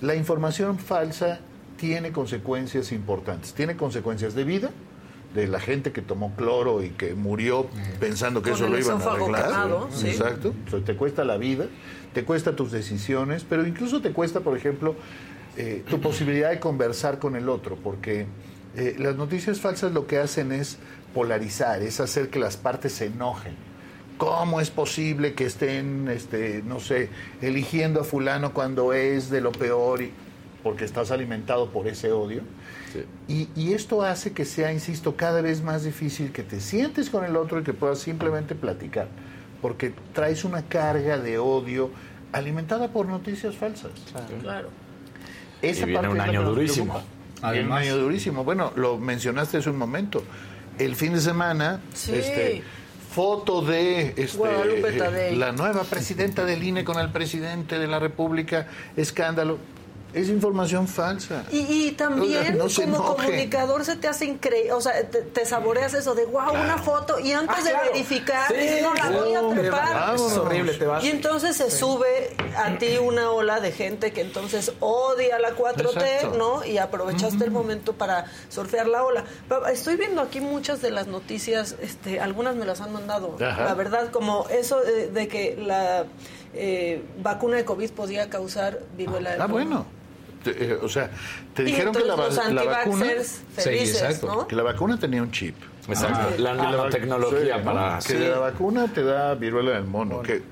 La 0.00 0.14
información 0.14 0.78
falsa 0.78 1.40
tiene 1.76 2.12
consecuencias 2.12 2.92
importantes, 2.92 3.52
tiene 3.54 3.76
consecuencias 3.76 4.34
de 4.34 4.44
vida, 4.44 4.70
de 5.34 5.46
la 5.46 5.60
gente 5.60 5.92
que 5.92 6.02
tomó 6.02 6.34
cloro 6.34 6.82
y 6.82 6.90
que 6.90 7.14
murió 7.14 7.66
pensando 8.00 8.42
que 8.42 8.50
Con 8.50 8.58
eso 8.58 8.68
lo 8.68 8.78
iban 8.78 9.00
a 9.02 9.04
arreglar. 9.04 9.46
quemado, 9.46 9.88
sí. 9.92 10.08
Exacto. 10.08 10.54
Te 10.84 10.96
cuesta 10.96 11.24
la 11.24 11.36
vida, 11.36 11.66
te 12.14 12.24
cuesta 12.24 12.56
tus 12.56 12.72
decisiones, 12.72 13.44
pero 13.48 13.66
incluso 13.66 14.00
te 14.00 14.12
cuesta, 14.12 14.40
por 14.40 14.56
ejemplo, 14.56 14.94
eh, 15.56 15.84
tu 15.88 16.00
posibilidad 16.00 16.50
de 16.50 16.60
conversar 16.60 17.18
con 17.18 17.36
el 17.36 17.48
otro, 17.48 17.76
porque 17.76 18.26
eh, 18.76 18.96
las 18.98 19.16
noticias 19.16 19.60
falsas 19.60 19.92
lo 19.92 20.06
que 20.06 20.18
hacen 20.18 20.52
es 20.52 20.78
polarizar, 21.12 21.82
es 21.82 22.00
hacer 22.00 22.30
que 22.30 22.38
las 22.38 22.56
partes 22.56 22.92
se 22.92 23.06
enojen. 23.06 23.54
¿Cómo 24.18 24.60
es 24.60 24.70
posible 24.70 25.34
que 25.34 25.44
estén, 25.46 26.08
este, 26.08 26.62
no 26.66 26.80
sé, 26.80 27.08
eligiendo 27.40 28.00
a 28.00 28.04
fulano 28.04 28.52
cuando 28.52 28.92
es 28.92 29.30
de 29.30 29.40
lo 29.40 29.52
peor? 29.52 30.02
Y, 30.02 30.12
porque 30.62 30.84
estás 30.84 31.10
alimentado 31.12 31.70
por 31.70 31.86
ese 31.86 32.10
odio. 32.12 32.42
Y, 33.28 33.48
y 33.54 33.74
esto 33.74 34.02
hace 34.02 34.32
que 34.32 34.44
sea, 34.44 34.72
insisto, 34.72 35.14
cada 35.16 35.40
vez 35.40 35.62
más 35.62 35.84
difícil 35.84 36.32
que 36.32 36.42
te 36.42 36.60
sientes 36.60 37.10
con 37.10 37.24
el 37.24 37.36
otro 37.36 37.60
y 37.60 37.62
que 37.62 37.72
puedas 37.74 38.00
simplemente 38.00 38.54
platicar, 38.56 39.06
porque 39.62 39.92
traes 40.14 40.44
una 40.44 40.62
carga 40.62 41.16
de 41.18 41.38
odio 41.38 41.90
alimentada 42.32 42.88
por 42.88 43.06
noticias 43.06 43.54
falsas. 43.56 43.92
Claro. 44.42 44.70
Esa 45.62 45.82
Y 45.82 45.84
viene 45.90 46.00
parte 46.00 46.14
un 46.14 46.20
año 46.20 46.42
durísimo. 46.42 46.94
Viene 46.94 47.04
un 47.40 47.44
Además- 47.44 47.82
año 47.82 47.96
durísimo. 47.98 48.42
Bueno, 48.44 48.72
lo 48.74 48.98
mencionaste 48.98 49.58
hace 49.58 49.70
un 49.70 49.78
momento. 49.78 50.24
El 50.78 50.96
fin 50.96 51.12
de 51.12 51.20
semana, 51.20 51.80
Sí. 51.94 52.14
este, 52.14 52.62
foto 53.18 53.62
de 53.62 54.14
este, 54.16 55.34
la 55.34 55.50
nueva 55.50 55.82
presidenta 55.82 56.44
del 56.44 56.62
INE 56.62 56.84
con 56.84 57.00
el 57.00 57.10
presidente 57.10 57.76
de 57.76 57.88
la 57.88 57.98
República, 57.98 58.68
escándalo. 58.96 59.58
Es 60.14 60.28
información 60.30 60.88
falsa. 60.88 61.44
Y, 61.52 61.58
y 61.88 61.92
también 61.92 62.56
no 62.56 62.64
como 62.66 62.82
enoje. 62.82 63.16
comunicador 63.26 63.84
se 63.84 63.96
te 63.96 64.08
hace 64.08 64.24
increíble, 64.24 64.72
o 64.72 64.80
sea, 64.80 65.06
te, 65.08 65.20
te 65.20 65.44
saboreas 65.44 65.92
eso 65.92 66.14
de 66.14 66.24
wow, 66.24 66.50
una 66.52 66.78
foto 66.78 67.18
y 67.20 67.32
antes 67.32 67.56
Ah, 67.58 67.62
de 67.62 67.70
claro. 67.70 67.90
verificar, 67.92 68.48
Sí, 68.48 68.54
dices, 68.54 68.82
no 68.82 68.94
la 68.94 69.10
voy 69.10 69.34
a 69.34 69.48
trepar. 69.60 70.14
Es 70.14 70.20
horrible, 70.38 70.72
te 70.74 70.86
vas. 70.86 71.04
Y 71.04 71.08
entonces 71.10 71.56
se 71.56 71.70
sube 71.70 72.34
a 72.56 72.78
ti 72.78 72.96
una 72.96 73.30
ola 73.30 73.60
de 73.60 73.70
gente 73.70 74.12
que 74.12 74.22
entonces 74.22 74.72
odia 74.80 75.38
la 75.38 75.54
4T, 75.54 76.02
Exacto. 76.02 76.38
¿no? 76.38 76.64
Y 76.64 76.78
aprovechaste 76.78 77.44
el 77.44 77.50
momento 77.50 77.92
para 77.92 78.24
surfear 78.48 78.86
la 78.88 79.04
ola. 79.04 79.24
Pero 79.48 79.66
Estoy 79.66 79.96
viendo 79.96 80.22
aquí 80.22 80.40
muchas 80.40 80.80
de 80.80 80.90
las 80.90 81.06
noticias, 81.06 81.76
este, 81.82 82.18
algunas 82.20 82.56
me 82.56 82.64
las 82.64 82.80
han 82.80 82.92
mandado, 82.94 83.36
Ajá. 83.44 83.64
la 83.64 83.74
verdad, 83.74 84.10
como 84.10 84.46
eso 84.48 84.80
de, 84.80 85.08
de 85.08 85.28
que 85.28 85.56
la 85.60 86.06
eh, 86.54 87.02
vacuna 87.22 87.56
de 87.58 87.64
COVID 87.66 87.90
podía 87.90 88.30
causar 88.30 88.78
viruela 88.96 89.32
del 89.32 89.42
Ah, 89.42 89.46
mono. 89.46 89.64
bueno. 89.64 89.97
Te- 90.42 90.64
eh, 90.72 90.78
o 90.80 90.88
sea, 90.88 91.10
te 91.54 91.64
dijeron 91.64 91.92
que 91.94 92.04
la, 92.04 92.14
va- 92.14 92.28
vacuna 92.28 93.06
felices, 93.56 94.02
exacto. 94.02 94.26
¿no? 94.26 94.46
que 94.48 94.54
la 94.56 94.62
vacuna 94.62 94.98
tenía 94.98 95.22
un 95.22 95.30
chip. 95.32 95.54
Exacto. 95.88 96.18
la 96.18 96.36
Que 96.36 96.42
la- 96.42 96.54
nanotecnología 96.54 97.54
sí, 97.58 97.64
¿no? 97.64 97.64
para... 97.64 97.98
que 98.06 98.14
la 98.28 98.38
vacuna 98.38 98.86
te 98.92 99.02
da 99.02 99.34
viruela 99.34 99.70
del 99.72 99.84
mono, 99.84 100.20
que 100.22 100.42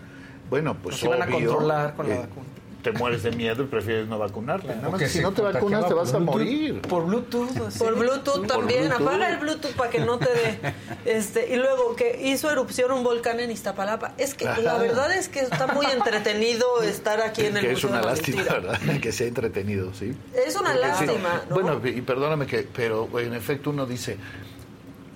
bueno, 0.51 0.75
pues 0.83 0.95
Nos 0.97 1.03
iban 1.05 1.23
a 1.23 1.27
obvio, 1.37 1.51
controlar 1.51 1.95
con 1.95 2.09
la 2.09 2.15
eh, 2.15 2.19
vacuna. 2.19 2.47
Te 2.87 2.93
mueres 2.93 3.25
de 3.25 3.33
miedo 3.33 3.65
y 3.65 3.67
prefieres 3.67 4.07
no 4.07 4.17
vacunarte. 4.17 4.69
Nada 4.69 4.91
más 4.91 5.01
que 5.01 5.09
si 5.09 5.19
se 5.19 5.23
no 5.23 5.33
te 5.33 5.43
vacunas 5.43 5.89
te 5.89 5.95
vas 5.95 6.15
a 6.15 6.19
por 6.21 6.37
Bluetooth. 6.37 6.47
morir. 6.47 6.83
Por 6.83 7.05
Bluetooth. 7.07 7.57
así. 7.67 7.79
Por 7.81 7.99
Bluetooth 7.99 8.47
también, 8.47 8.87
Bluetooth. 8.87 9.09
apaga 9.09 9.29
el 9.29 9.39
Bluetooth 9.39 9.73
para 9.73 9.91
que 9.91 9.99
no 9.99 10.19
te 10.19 10.27
dé. 10.27 10.59
Este, 11.05 11.53
y 11.53 11.57
luego 11.57 11.97
que 11.97 12.21
hizo 12.29 12.49
erupción 12.49 12.93
un 12.93 13.03
volcán 13.03 13.41
en 13.41 13.51
Iztapalapa. 13.51 14.13
Es 14.19 14.35
que 14.35 14.47
Ajá. 14.47 14.61
la 14.61 14.79
verdad 14.79 15.13
es 15.17 15.29
que 15.29 15.41
está 15.41 15.67
muy 15.67 15.87
entretenido 15.87 16.65
estar 16.85 17.21
aquí 17.23 17.47
en 17.47 17.57
el 17.57 17.63
que 17.65 17.73
es 17.73 17.83
una 17.83 18.03
lástima. 18.03 18.45
¿verdad? 18.45 18.79
que 19.03 19.11
sea 19.11 19.27
entretenido, 19.27 19.93
¿sí? 19.93 20.15
Es 20.47 20.55
una 20.55 20.71
Porque 20.73 20.87
sí, 20.99 21.07
lástima, 21.07 21.43
¿no? 21.51 21.55
Bueno, 21.57 21.81
y 21.85 22.01
perdóname 22.03 22.47
que, 22.47 22.69
pero 22.73 23.09
en 23.19 23.35
efecto 23.35 23.71
uno 23.71 23.87
dice, 23.87 24.17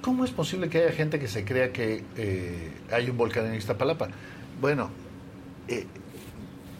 ¿cómo 0.03 0.25
es 0.25 0.33
posible 0.33 0.69
que 0.69 0.79
haya 0.83 0.93
gente 0.93 1.21
que 1.21 1.29
se 1.29 1.45
crea 1.45 1.73
que 1.73 2.03
eh, 2.17 2.73
hay 2.91 3.09
un 3.11 3.17
volcán 3.17 3.47
en 3.47 3.55
Iztapalapa? 3.55 4.09
Bueno, 4.61 4.91
eh, 5.69 5.87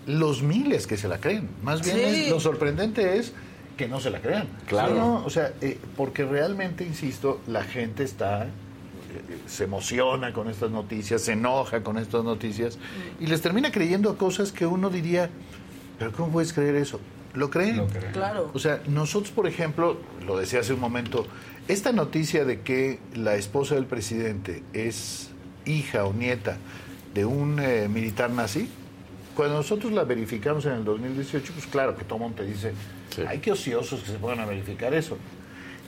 los 0.07 0.43
miles 0.43 0.87
que 0.87 0.97
se 0.97 1.09
la 1.09 1.19
creen. 1.19 1.49
Más 1.63 1.83
bien 1.85 1.97
Sí. 1.97 2.03
es- 2.25 2.31
lo 2.31 2.41
sorprendente 2.41 3.19
es 3.19 3.33
que 3.77 3.89
no 3.89 4.01
se 4.01 4.11
la 4.11 4.21
crean. 4.21 4.47
Claro. 4.67 4.95
No, 4.95 5.25
o 5.25 5.31
sea, 5.31 5.53
eh, 5.61 5.79
porque 5.97 6.25
realmente, 6.25 6.85
insisto, 6.85 7.41
la 7.47 7.63
gente 7.65 8.03
está, 8.05 8.45
eh, 8.45 8.49
se 9.47 9.65
emociona 9.65 10.33
con 10.33 10.49
estas 10.49 10.71
noticias, 10.71 11.23
se 11.23 11.33
enoja 11.33 11.83
con 11.83 11.97
estas 11.99 12.23
noticias 12.25 12.79
y 13.19 13.27
les 13.27 13.41
termina 13.41 13.73
creyendo 13.73 14.17
cosas 14.19 14.53
que 14.53 14.67
uno 14.67 14.91
diría, 14.91 15.31
pero 15.99 16.13
¿cómo 16.13 16.29
puedes 16.31 16.53
creer 16.53 16.75
eso? 16.77 17.01
Lo 17.35 17.49
creen. 17.49 17.77
Lo 17.79 17.87
creen. 17.87 18.13
Claro. 18.13 18.51
O 18.55 18.59
sea, 18.59 18.83
nosotros, 18.89 19.33
por 19.33 19.47
ejemplo, 19.47 19.99
lo 20.27 20.37
decía 20.37 20.61
hace 20.61 20.73
un 20.75 20.81
momento, 20.81 21.27
esta 21.69 21.93
noticia 21.93 22.45
de 22.45 22.61
que 22.63 22.99
la 23.15 23.37
esposa 23.37 23.77
del 23.77 23.87
presidente 23.87 24.63
es 24.73 25.31
hija 25.65 26.05
o 26.05 26.13
nieta 26.13 26.57
de 27.15 27.25
un 27.25 27.61
eh, 27.61 27.89
militar 27.89 28.31
nazi, 28.31 28.69
cuando 29.41 29.57
nosotros 29.57 29.91
la 29.93 30.05
verificamos 30.05 30.67
en 30.67 30.73
el 30.73 30.85
2018, 30.85 31.55
pues 31.55 31.67
claro 31.67 31.97
que 31.97 32.05
todo 32.05 32.17
el 32.17 32.21
mundo 32.25 32.43
te 32.43 32.47
dice, 32.47 32.73
Sí. 33.09 33.23
ay, 33.27 33.39
qué 33.39 33.53
ociosos 33.53 34.03
que 34.03 34.11
se 34.13 34.19
pongan 34.19 34.41
a 34.41 34.45
verificar 34.45 34.93
eso. 34.93 35.17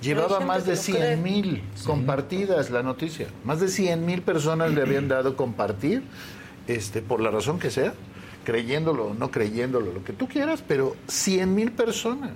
Llevaba 0.01 0.41
más 0.41 0.63
que 0.63 0.71
de 0.71 0.77
lo 0.77 0.83
100 0.83 1.23
mil 1.23 1.63
compartidas 1.85 2.71
la 2.71 2.83
noticia. 2.83 3.27
Más 3.45 3.61
de 3.61 3.69
100 3.69 4.07
mil 4.07 4.23
personas 4.23 4.73
le 4.73 4.81
habían 4.81 5.07
dado 5.07 5.37
compartir, 5.37 6.03
este, 6.67 7.03
por 7.03 7.21
la 7.21 7.31
razón 7.31 7.59
que 7.59 7.71
sea, 7.71 7.93
creyéndolo 8.45 9.09
o 9.09 9.15
no 9.15 9.31
creyéndolo, 9.31 9.93
lo 9.93 10.03
que 10.03 10.15
tú 10.15 10.29
quieras, 10.29 10.65
pero 10.67 10.97
100 11.09 11.55
mil 11.55 11.73
personas. 11.73 12.33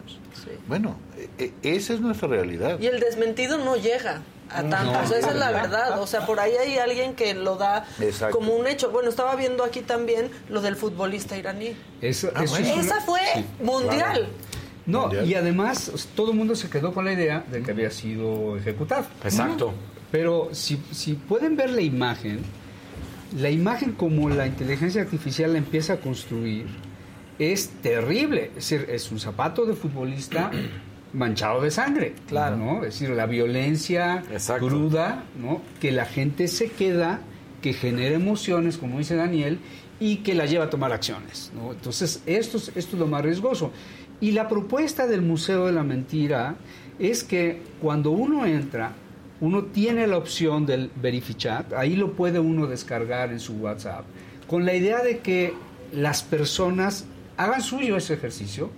Bueno, 0.69 0.99
e- 1.39 1.51
e- 1.63 1.75
esa 1.77 1.95
es 1.95 2.01
nuestra 2.03 2.29
realidad. 2.29 2.79
Y 2.79 2.89
el 2.89 3.01
desmentido 3.01 3.57
no 3.57 3.75
llega 3.77 4.21
a 4.51 4.63
tantos, 4.63 5.11
esa 5.11 5.31
es 5.31 5.37
la 5.37 5.51
verdad. 5.51 6.01
O 6.01 6.07
sea, 6.07 6.25
por 6.27 6.39
ahí 6.41 6.53
hay 6.53 6.79
alguien 6.79 7.15
que 7.15 7.35
lo 7.35 7.57
da 7.57 7.87
Exacto. 8.01 8.37
como 8.39 8.55
un 8.55 8.67
hecho. 8.67 8.91
Bueno, 8.91 9.09
estaba 9.09 9.35
viendo 9.37 9.65
aquí 9.65 9.81
también 9.81 10.31
lo 10.49 10.61
del 10.63 10.77
futbolista 10.77 11.37
iraní. 11.37 11.75
Eso, 12.01 12.31
Ah, 12.35 12.45
eso 12.45 12.53
bueno. 12.55 12.67
es 12.69 12.73
una- 12.75 12.83
Esa 12.83 13.01
fue 13.03 13.21
Sí, 13.35 13.45
mundial. 13.63 13.97
claro. 13.97 14.27
No, 14.87 15.01
Mundial. 15.03 15.27
y 15.27 15.35
además 15.35 15.91
todo 16.15 16.31
el 16.31 16.37
mundo 16.37 16.55
se 16.55 16.71
quedó 16.71 16.95
con 16.95 17.05
la 17.05 17.13
idea 17.13 17.45
de 17.51 17.61
que 17.63 17.73
había 17.73 17.91
sido 17.91 18.57
ejecutado. 18.57 19.07
Exacto. 19.25 19.73
Pero 20.13 20.51
si, 20.53 20.81
si 20.93 21.15
pueden 21.15 21.57
ver 21.57 21.71
la 21.71 21.81
imagen, 21.83 22.41
la 23.37 23.51
imagen 23.51 23.93
como 23.93 24.29
la 24.31 24.47
inteligencia 24.47 25.03
artificial 25.03 25.53
la 25.53 25.59
empieza 25.59 25.95
a 25.95 25.97
construir 25.97 26.67
es 27.41 27.69
terrible. 27.83 28.51
Es 28.57 28.71
decir, 28.71 28.87
es 28.89 29.11
un 29.11 29.19
zapato 29.19 29.67
de 29.67 29.75
futbolista 29.75 30.53
manchado 31.13 31.61
de 31.61 31.71
sangre. 31.71 32.15
Claro. 32.29 32.57
¿no? 32.57 32.77
Es 32.85 32.99
decir, 32.99 33.11
la 33.11 33.27
violencia 33.27 34.23
Exacto. 34.31 34.69
cruda, 34.69 35.25
¿no? 35.41 35.63
que 35.81 35.93
la 35.93 36.05
gente 36.05 36.49
se 36.49 36.71
queda, 36.71 37.21
que 37.63 37.73
genera 37.73 38.15
emociones, 38.15 38.79
como 38.79 38.99
dice 38.99 39.17
Daniel, 39.17 39.59
y 39.99 40.19
que 40.19 40.35
la 40.35 40.47
lleva 40.47 40.65
a 40.67 40.71
tomar 40.71 40.93
acciones. 40.93 41.53
¿no? 41.55 41.73
Entonces, 41.73 42.23
esto 42.27 42.59
es, 42.59 42.69
esto 42.75 42.97
es 42.97 43.01
lo 43.01 43.07
más 43.07 43.25
riesgoso. 43.25 43.73
Y 44.21 44.33
la 44.33 44.49
propuesta 44.49 45.07
del 45.07 45.23
Museo 45.23 45.67
de 45.67 45.73
la 45.73 45.83
Mentira 45.83 46.57
es 46.99 47.23
que 47.25 47.61
cuando 47.81 48.11
uno 48.11 48.47
entra, 48.47 48.93
uno 49.41 49.65
tiene 49.65 50.07
la 50.07 50.17
opción 50.17 50.65
del 50.65 50.91
Verifichat, 50.97 51.75
ahí 51.75 51.97
lo 51.97 52.13
puede 52.13 52.39
uno 52.39 52.67
descargar 52.67 53.31
en 53.31 53.41
su 53.41 53.55
WhatsApp, 53.55 54.05
con 54.47 54.65
la 54.65 54.75
idea 54.75 55.03
de 55.03 55.19
que 55.19 55.55
las 55.93 56.23
personas 56.23 57.05
hagan 57.37 57.61
suyo 57.61 57.97
ese 57.97 58.15
ejercicio 58.15 58.71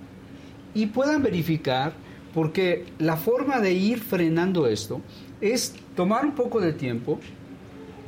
y 0.74 0.86
puedan 0.86 1.22
verificar, 1.22 1.92
porque 2.38 2.84
la 3.00 3.16
forma 3.16 3.58
de 3.58 3.72
ir 3.72 3.98
frenando 3.98 4.68
esto 4.68 5.00
es 5.40 5.74
tomar 5.96 6.24
un 6.24 6.36
poco 6.36 6.60
de 6.60 6.72
tiempo 6.72 7.18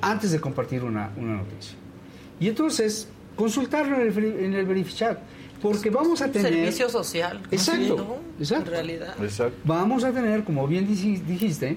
antes 0.00 0.30
de 0.30 0.38
compartir 0.40 0.84
una, 0.84 1.10
una 1.16 1.38
noticia. 1.38 1.74
Y 2.38 2.46
entonces 2.46 3.08
consultarlo 3.34 3.96
en 3.96 4.02
el, 4.02 4.24
en 4.44 4.54
el 4.54 4.66
Verifichat, 4.66 5.18
porque 5.60 5.90
vamos 5.90 6.22
a 6.22 6.30
tener... 6.30 6.52
Servicio 6.52 6.88
social. 6.88 7.42
Exacto, 7.50 7.96
¿no? 7.96 8.16
exacto. 8.38 8.66
En 8.66 8.70
realidad. 8.70 9.14
Exacto. 9.20 9.58
Vamos 9.64 10.04
a 10.04 10.12
tener, 10.12 10.44
como 10.44 10.64
bien 10.68 10.86
dij- 10.86 11.24
dijiste, 11.24 11.76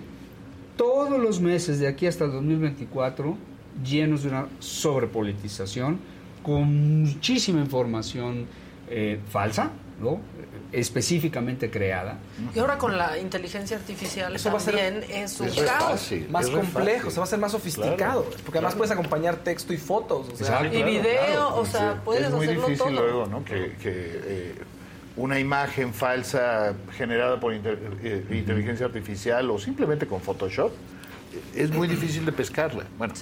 todos 0.78 1.20
los 1.20 1.42
meses 1.42 1.80
de 1.80 1.88
aquí 1.88 2.06
hasta 2.06 2.26
el 2.26 2.34
2024 2.34 3.36
llenos 3.84 4.22
de 4.22 4.30
una 4.30 4.46
sobrepolitización, 4.60 5.98
con 6.44 7.02
muchísima 7.02 7.62
información 7.62 8.46
eh, 8.92 9.20
falsa, 9.28 9.72
¿no? 10.00 10.20
específicamente 10.72 11.70
creada. 11.70 12.18
Y 12.56 12.60
ahora 12.60 12.78
con 12.80 12.98
la 12.98 13.18
inteligencia 13.20 13.78
artificial 13.78 14.36
Eso 14.36 14.52
va 14.52 14.58
a 14.58 14.60
ser- 14.60 14.76
también 14.76 15.04
es 15.10 15.40
un 15.40 15.48
Es 15.48 15.62
fácil. 15.62 16.28
más 16.30 16.50
complejo, 16.50 16.98
fácil. 16.98 17.12
se 17.12 17.18
va 17.20 17.24
a 17.24 17.28
hacer 17.28 17.40
más 17.40 17.52
sofisticado. 17.52 18.24
porque 18.44 18.58
además 18.58 18.76
puedes 18.76 18.92
acompañar 18.92 19.38
texto 19.38 19.72
y 19.74 19.78
fotos. 19.78 20.30
O 20.30 20.36
sea, 20.36 20.48
Exacto. 20.62 20.78
Y 20.78 20.84
video, 20.84 21.56
o 21.56 21.66
Sí, 21.66 21.72
sea, 21.74 22.02
puedes 22.04 22.26
es 22.26 22.32
muy 22.32 22.46
hacerlo 22.46 22.68
difícil 22.68 22.94
todo. 22.96 23.04
luego, 23.04 23.26
¿no? 23.28 23.46
Que, 23.46 23.76
que, 23.82 23.82
eh, 23.86 24.56
una 25.16 25.40
imagen 25.40 25.94
falsa 25.94 26.74
generada 26.98 27.40
por 27.40 27.54
inter- 27.54 27.78
eh, 28.04 28.26
inteligencia 28.32 28.88
artificial 28.88 29.48
o 29.52 29.60
simplemente 29.60 30.08
con 30.08 30.22
Photoshop 30.22 30.72
es 31.56 31.70
muy 31.72 31.88
difícil 31.88 32.26
de 32.26 32.32
pescarla. 32.32 32.86
Bueno, 32.98 33.14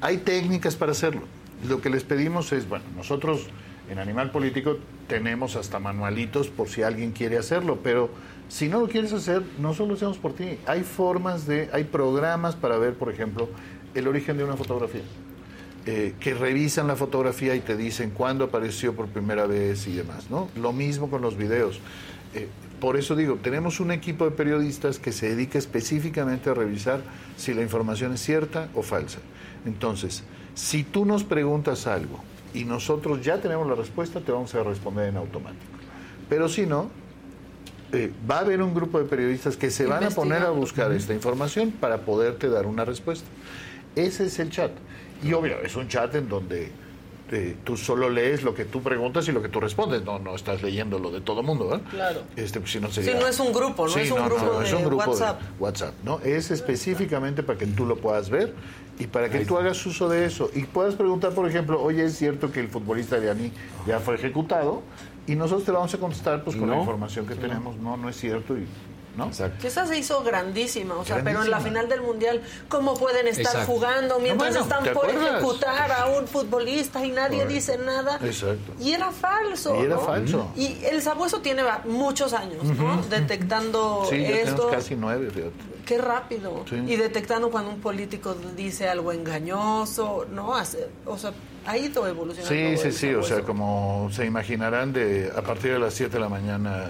hay 0.00 0.18
técnicas 0.18 0.76
para 0.76 0.92
hacerlo. 0.92 1.22
Lo 1.68 1.80
que 1.80 1.90
les 1.90 2.04
pedimos 2.04 2.52
es, 2.52 2.68
bueno, 2.68 2.84
nosotros 2.96 3.48
en 3.90 3.98
Animal 3.98 4.30
Político 4.30 4.78
tenemos 5.08 5.56
hasta 5.56 5.80
manualitos 5.80 6.48
por 6.48 6.68
si 6.68 6.82
alguien 6.82 7.10
quiere 7.10 7.36
hacerlo, 7.36 7.80
pero 7.82 8.08
si 8.48 8.68
no 8.68 8.80
lo 8.80 8.88
quieres 8.88 9.12
hacer, 9.12 9.42
no 9.58 9.74
solo 9.74 9.90
lo 9.90 9.94
hacemos 9.94 10.16
por 10.16 10.32
ti. 10.32 10.58
Hay 10.66 10.84
formas 10.84 11.46
de, 11.46 11.68
hay 11.72 11.84
programas 11.84 12.54
para 12.54 12.78
ver, 12.78 12.94
por 12.94 13.12
ejemplo, 13.12 13.48
el 13.94 14.06
origen 14.06 14.36
de 14.36 14.44
una 14.44 14.56
fotografía 14.56 15.02
eh, 15.86 16.14
que 16.20 16.34
revisan 16.34 16.86
la 16.86 16.94
fotografía 16.94 17.56
y 17.56 17.60
te 17.60 17.76
dicen 17.76 18.10
cuándo 18.10 18.44
apareció 18.44 18.94
por 18.94 19.08
primera 19.08 19.46
vez 19.46 19.88
y 19.88 19.92
demás, 19.92 20.30
¿no? 20.30 20.48
Lo 20.54 20.72
mismo 20.72 21.10
con 21.10 21.20
los 21.20 21.36
videos. 21.36 21.80
Eh, 22.34 22.46
por 22.78 22.96
eso 22.96 23.16
digo, 23.16 23.38
tenemos 23.42 23.80
un 23.80 23.90
equipo 23.90 24.24
de 24.24 24.30
periodistas 24.30 25.00
que 25.00 25.10
se 25.10 25.30
dedica 25.30 25.58
específicamente 25.58 26.48
a 26.48 26.54
revisar 26.54 27.02
si 27.36 27.54
la 27.54 27.62
información 27.62 28.12
es 28.12 28.20
cierta 28.20 28.68
o 28.74 28.82
falsa. 28.82 29.18
Entonces, 29.66 30.22
si 30.54 30.84
tú 30.84 31.04
nos 31.04 31.24
preguntas 31.24 31.88
algo 31.88 32.20
y 32.54 32.64
nosotros 32.64 33.22
ya 33.22 33.40
tenemos 33.40 33.66
la 33.66 33.74
respuesta, 33.74 34.20
te 34.20 34.32
vamos 34.32 34.54
a 34.54 34.62
responder 34.62 35.08
en 35.08 35.16
automático. 35.16 35.64
Pero 36.28 36.48
si 36.48 36.66
no, 36.66 36.90
eh, 37.92 38.12
va 38.28 38.36
a 38.36 38.40
haber 38.40 38.62
un 38.62 38.74
grupo 38.74 38.98
de 38.98 39.04
periodistas 39.04 39.56
que 39.56 39.70
se 39.70 39.86
van 39.86 40.04
a 40.04 40.10
poner 40.10 40.42
a 40.42 40.50
buscar 40.50 40.92
esta 40.92 41.12
información 41.12 41.72
para 41.72 41.98
poderte 42.02 42.48
dar 42.48 42.66
una 42.66 42.84
respuesta. 42.84 43.26
Ese 43.96 44.26
es 44.26 44.38
el 44.38 44.50
chat. 44.50 44.70
Y 45.22 45.32
obvio, 45.32 45.60
es 45.62 45.74
un 45.76 45.88
chat 45.88 46.14
en 46.14 46.28
donde 46.28 46.70
eh, 47.32 47.56
tú 47.64 47.76
solo 47.76 48.10
lees 48.10 48.42
lo 48.42 48.54
que 48.54 48.64
tú 48.64 48.82
preguntas 48.82 49.28
y 49.28 49.32
lo 49.32 49.40
que 49.42 49.48
tú 49.48 49.60
respondes. 49.60 50.04
No, 50.04 50.18
no 50.18 50.34
estás 50.34 50.62
leyendo 50.62 50.98
lo 50.98 51.10
de 51.10 51.20
todo 51.20 51.42
mundo, 51.42 51.68
¿verdad? 51.68 51.84
Claro. 51.90 52.22
Este, 52.36 52.60
pues, 52.60 52.72
si 52.72 52.80
no 52.80 52.90
sería... 52.90 53.12
Sí, 53.12 53.18
no 53.18 53.26
es 53.26 53.38
un 53.38 53.52
grupo, 53.52 53.86
no 53.86 53.96
es 53.96 54.10
un 54.10 54.24
grupo 54.24 54.60
de 54.60 54.74
un 54.74 54.84
grupo 54.84 55.10
WhatsApp. 55.10 55.40
WhatsApp, 55.58 55.94
¿no? 56.04 56.20
Es 56.20 56.50
específicamente 56.50 57.42
para 57.42 57.58
que 57.58 57.66
tú 57.66 57.86
lo 57.86 57.96
puedas 57.96 58.30
ver 58.30 58.54
y 58.98 59.06
para 59.06 59.30
que 59.30 59.44
tú 59.44 59.56
hagas 59.56 59.84
uso 59.86 60.08
de 60.08 60.26
eso. 60.26 60.50
Y 60.54 60.64
puedas 60.64 60.94
preguntar, 60.94 61.32
por 61.32 61.48
ejemplo, 61.48 61.80
oye, 61.80 62.04
¿es 62.04 62.16
cierto 62.16 62.52
que 62.52 62.60
el 62.60 62.68
futbolista 62.68 63.18
de 63.18 63.30
Ani 63.30 63.52
ya 63.86 64.00
fue 64.00 64.16
ejecutado? 64.16 64.82
Y 65.26 65.36
nosotros 65.36 65.64
te 65.64 65.70
vamos 65.70 65.94
a 65.94 65.98
contestar 65.98 66.42
pues 66.42 66.56
con 66.56 66.68
la 66.68 66.78
información 66.78 67.26
que 67.26 67.34
tenemos. 67.36 67.76
No, 67.76 67.96
no 67.96 68.08
es 68.08 68.16
cierto. 68.16 68.56
Y, 68.56 68.66
¿no? 69.16 69.26
Exacto. 69.26 69.56
Que 69.60 69.68
esa 69.68 69.86
se 69.86 69.98
hizo 69.98 70.22
grandísima, 70.22 70.94
o 70.96 71.04
sea, 71.04 71.20
pero 71.22 71.42
en 71.42 71.50
la 71.50 71.60
final 71.60 71.88
del 71.88 72.00
mundial, 72.02 72.40
¿cómo 72.68 72.94
pueden 72.94 73.26
estar 73.28 73.44
Exacto. 73.46 73.66
jugando 73.72 74.18
mientras 74.18 74.50
bueno, 74.54 74.64
están 74.64 74.84
¿te 74.84 74.90
por 74.92 75.06
acuerdas? 75.10 75.32
ejecutar 75.36 75.92
a 75.92 76.06
un 76.06 76.26
futbolista 76.28 77.04
y 77.04 77.10
nadie 77.10 77.38
Correcto. 77.38 77.54
dice 77.54 77.78
nada? 77.78 78.18
Exacto. 78.24 78.72
Y 78.80 78.92
era 78.92 79.10
falso. 79.10 79.74
Y 79.76 79.84
era 79.84 79.96
¿no? 79.96 80.00
falso. 80.00 80.50
Y 80.56 80.84
el 80.84 81.02
sabueso 81.02 81.40
tiene 81.40 81.62
muchos 81.86 82.32
años, 82.32 82.64
¿no? 82.64 83.02
Detectando 83.08 84.06
Sí, 84.08 84.22
ya 84.22 84.28
esto. 84.30 84.68
casi 84.70 84.94
nueve, 84.96 85.30
fíjate. 85.30 85.52
Qué 85.86 85.98
rápido. 85.98 86.64
Sí. 86.68 86.76
Y 86.86 86.96
detectando 86.96 87.50
cuando 87.50 87.70
un 87.70 87.80
político 87.80 88.34
dice 88.56 88.88
algo 88.88 89.10
engañoso, 89.12 90.26
¿no? 90.30 90.54
Hace- 90.54 90.88
o 91.04 91.18
sea, 91.18 91.32
ha 91.66 91.76
ido 91.78 92.06
evolucionando. 92.06 92.54
Sí, 92.54 92.90
sí, 92.90 92.92
sí, 92.92 93.14
o 93.14 93.22
sea, 93.22 93.42
como 93.42 94.08
se 94.12 94.26
imaginarán, 94.26 94.92
de 94.92 95.30
a 95.36 95.42
partir 95.42 95.72
de 95.72 95.78
las 95.78 95.94
7 95.94 96.12
de 96.14 96.20
la 96.20 96.28
mañana 96.28 96.88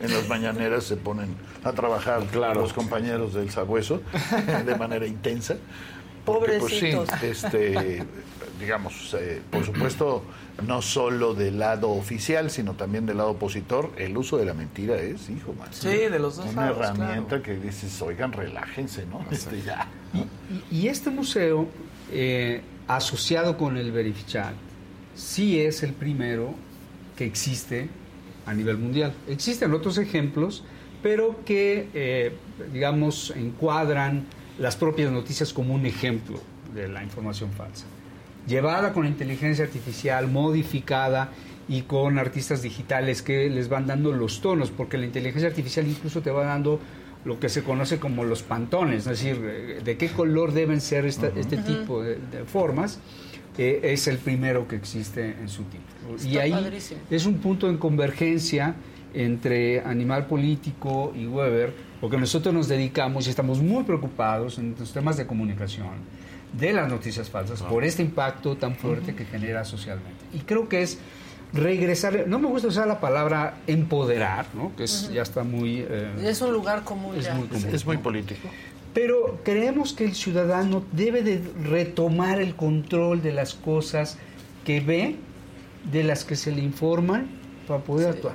en 0.00 0.12
las 0.12 0.28
mañaneras 0.28 0.84
se 0.84 0.96
ponen 0.96 1.34
a 1.62 1.72
trabajar 1.72 2.24
Claro. 2.32 2.60
los 2.60 2.72
compañeros 2.72 3.34
del 3.34 3.50
sabueso 3.50 4.02
de 4.66 4.74
manera 4.76 5.06
intensa. 5.06 5.56
Porque, 6.24 6.58
pues, 6.60 6.78
sí, 6.78 6.92
Pobrecitos. 6.92 7.22
este, 7.22 8.04
digamos, 8.60 9.14
eh, 9.18 9.42
por 9.50 9.64
supuesto, 9.64 10.22
no 10.66 10.80
solo 10.80 11.34
del 11.34 11.58
lado 11.58 11.90
oficial, 11.90 12.48
sino 12.50 12.74
también 12.74 13.06
del 13.06 13.16
lado 13.16 13.30
opositor, 13.30 13.90
el 13.96 14.16
uso 14.16 14.36
de 14.38 14.44
la 14.44 14.54
mentira 14.54 14.96
es, 14.96 15.28
hijo, 15.30 15.52
man. 15.54 15.68
Sí, 15.72 15.88
de 15.88 16.18
los 16.20 16.36
dos 16.36 16.46
Una 16.46 16.66
lados, 16.70 16.78
herramienta 16.80 17.26
claro. 17.28 17.42
que 17.42 17.56
dices, 17.56 18.00
oigan, 18.02 18.32
relájense, 18.32 19.04
¿no? 19.06 19.24
Este, 19.32 19.62
ya. 19.62 19.88
Y, 20.70 20.76
y 20.82 20.88
este 20.88 21.10
museo, 21.10 21.66
eh, 22.12 22.60
asociado 22.96 23.56
con 23.56 23.76
el 23.76 23.92
Verifichat, 23.92 24.54
sí 25.14 25.60
es 25.60 25.82
el 25.82 25.92
primero 25.92 26.54
que 27.16 27.24
existe 27.24 27.88
a 28.46 28.54
nivel 28.54 28.78
mundial. 28.78 29.12
Existen 29.28 29.72
otros 29.72 29.98
ejemplos, 29.98 30.64
pero 31.02 31.44
que, 31.44 31.88
eh, 31.94 32.32
digamos, 32.72 33.32
encuadran 33.36 34.26
las 34.58 34.76
propias 34.76 35.10
noticias 35.10 35.52
como 35.52 35.74
un 35.74 35.86
ejemplo 35.86 36.40
de 36.74 36.88
la 36.88 37.02
información 37.02 37.50
falsa. 37.52 37.86
Llevada 38.46 38.92
con 38.92 39.06
inteligencia 39.06 39.64
artificial, 39.64 40.28
modificada 40.28 41.30
y 41.68 41.82
con 41.82 42.18
artistas 42.18 42.62
digitales 42.62 43.22
que 43.22 43.48
les 43.48 43.68
van 43.68 43.86
dando 43.86 44.12
los 44.12 44.40
tonos, 44.40 44.70
porque 44.70 44.98
la 44.98 45.06
inteligencia 45.06 45.48
artificial 45.48 45.86
incluso 45.86 46.22
te 46.22 46.30
va 46.30 46.44
dando 46.44 46.80
lo 47.24 47.38
que 47.38 47.48
se 47.48 47.62
conoce 47.62 47.98
como 47.98 48.24
los 48.24 48.42
pantones, 48.42 49.00
es 49.06 49.20
decir, 49.20 49.40
eh, 49.44 49.80
de 49.84 49.96
qué 49.96 50.08
color 50.08 50.52
deben 50.52 50.80
ser 50.80 51.06
esta- 51.06 51.28
este 51.36 51.56
tipo 51.58 52.02
de, 52.02 52.16
de 52.16 52.44
formas, 52.44 52.98
eh, 53.58 53.80
es 53.84 54.08
el 54.08 54.18
primero 54.18 54.66
que 54.66 54.76
existe 54.76 55.26
en 55.40 55.48
su 55.48 55.62
tipo. 55.64 55.84
y 56.24 56.28
Está 56.30 56.42
ahí 56.42 56.50
padrísimo. 56.52 57.00
es 57.10 57.26
un 57.26 57.38
punto 57.38 57.68
en 57.68 57.76
convergencia 57.78 58.74
entre 59.14 59.80
Animal 59.82 60.26
Político 60.26 61.12
y 61.14 61.26
Weber, 61.26 61.72
porque 62.00 62.16
nosotros 62.16 62.52
nos 62.54 62.66
dedicamos 62.68 63.26
y 63.26 63.30
estamos 63.30 63.60
muy 63.62 63.84
preocupados 63.84 64.58
en 64.58 64.74
los 64.78 64.92
temas 64.92 65.16
de 65.16 65.26
comunicación, 65.26 65.90
de 66.52 66.72
las 66.72 66.88
noticias 66.90 67.28
falsas, 67.30 67.62
por 67.62 67.84
este 67.84 68.02
impacto 68.02 68.56
tan 68.56 68.74
fuerte 68.74 69.14
que 69.14 69.24
genera 69.26 69.64
socialmente. 69.64 70.24
Y 70.34 70.38
creo 70.40 70.68
que 70.68 70.82
es 70.82 70.98
regresar, 71.52 72.24
no 72.26 72.38
me 72.38 72.48
gusta 72.48 72.68
usar 72.68 72.86
la 72.86 73.00
palabra 73.00 73.58
empoderar, 73.66 74.46
¿no? 74.54 74.74
que 74.76 74.84
es, 74.84 75.10
ya 75.12 75.22
está 75.22 75.42
muy... 75.44 75.84
eh, 75.88 76.10
Es 76.24 76.40
un 76.40 76.52
lugar 76.52 76.84
común 76.84 77.16
es 77.16 77.26
ya. 77.26 77.34
muy 77.34 77.48
común. 77.48 77.68
Es 77.72 77.86
muy 77.86 77.98
político. 77.98 78.48
Pero 78.94 79.40
creemos 79.42 79.92
que 79.92 80.04
el 80.04 80.14
ciudadano 80.14 80.84
debe 80.92 81.22
de 81.22 81.42
retomar 81.64 82.40
el 82.40 82.54
control 82.54 83.22
de 83.22 83.32
las 83.32 83.54
cosas 83.54 84.18
que 84.64 84.80
ve, 84.80 85.16
de 85.90 86.04
las 86.04 86.24
que 86.24 86.36
se 86.36 86.52
le 86.52 86.62
informan, 86.62 87.26
para 87.66 87.82
poder 87.82 88.08
actuar. 88.10 88.34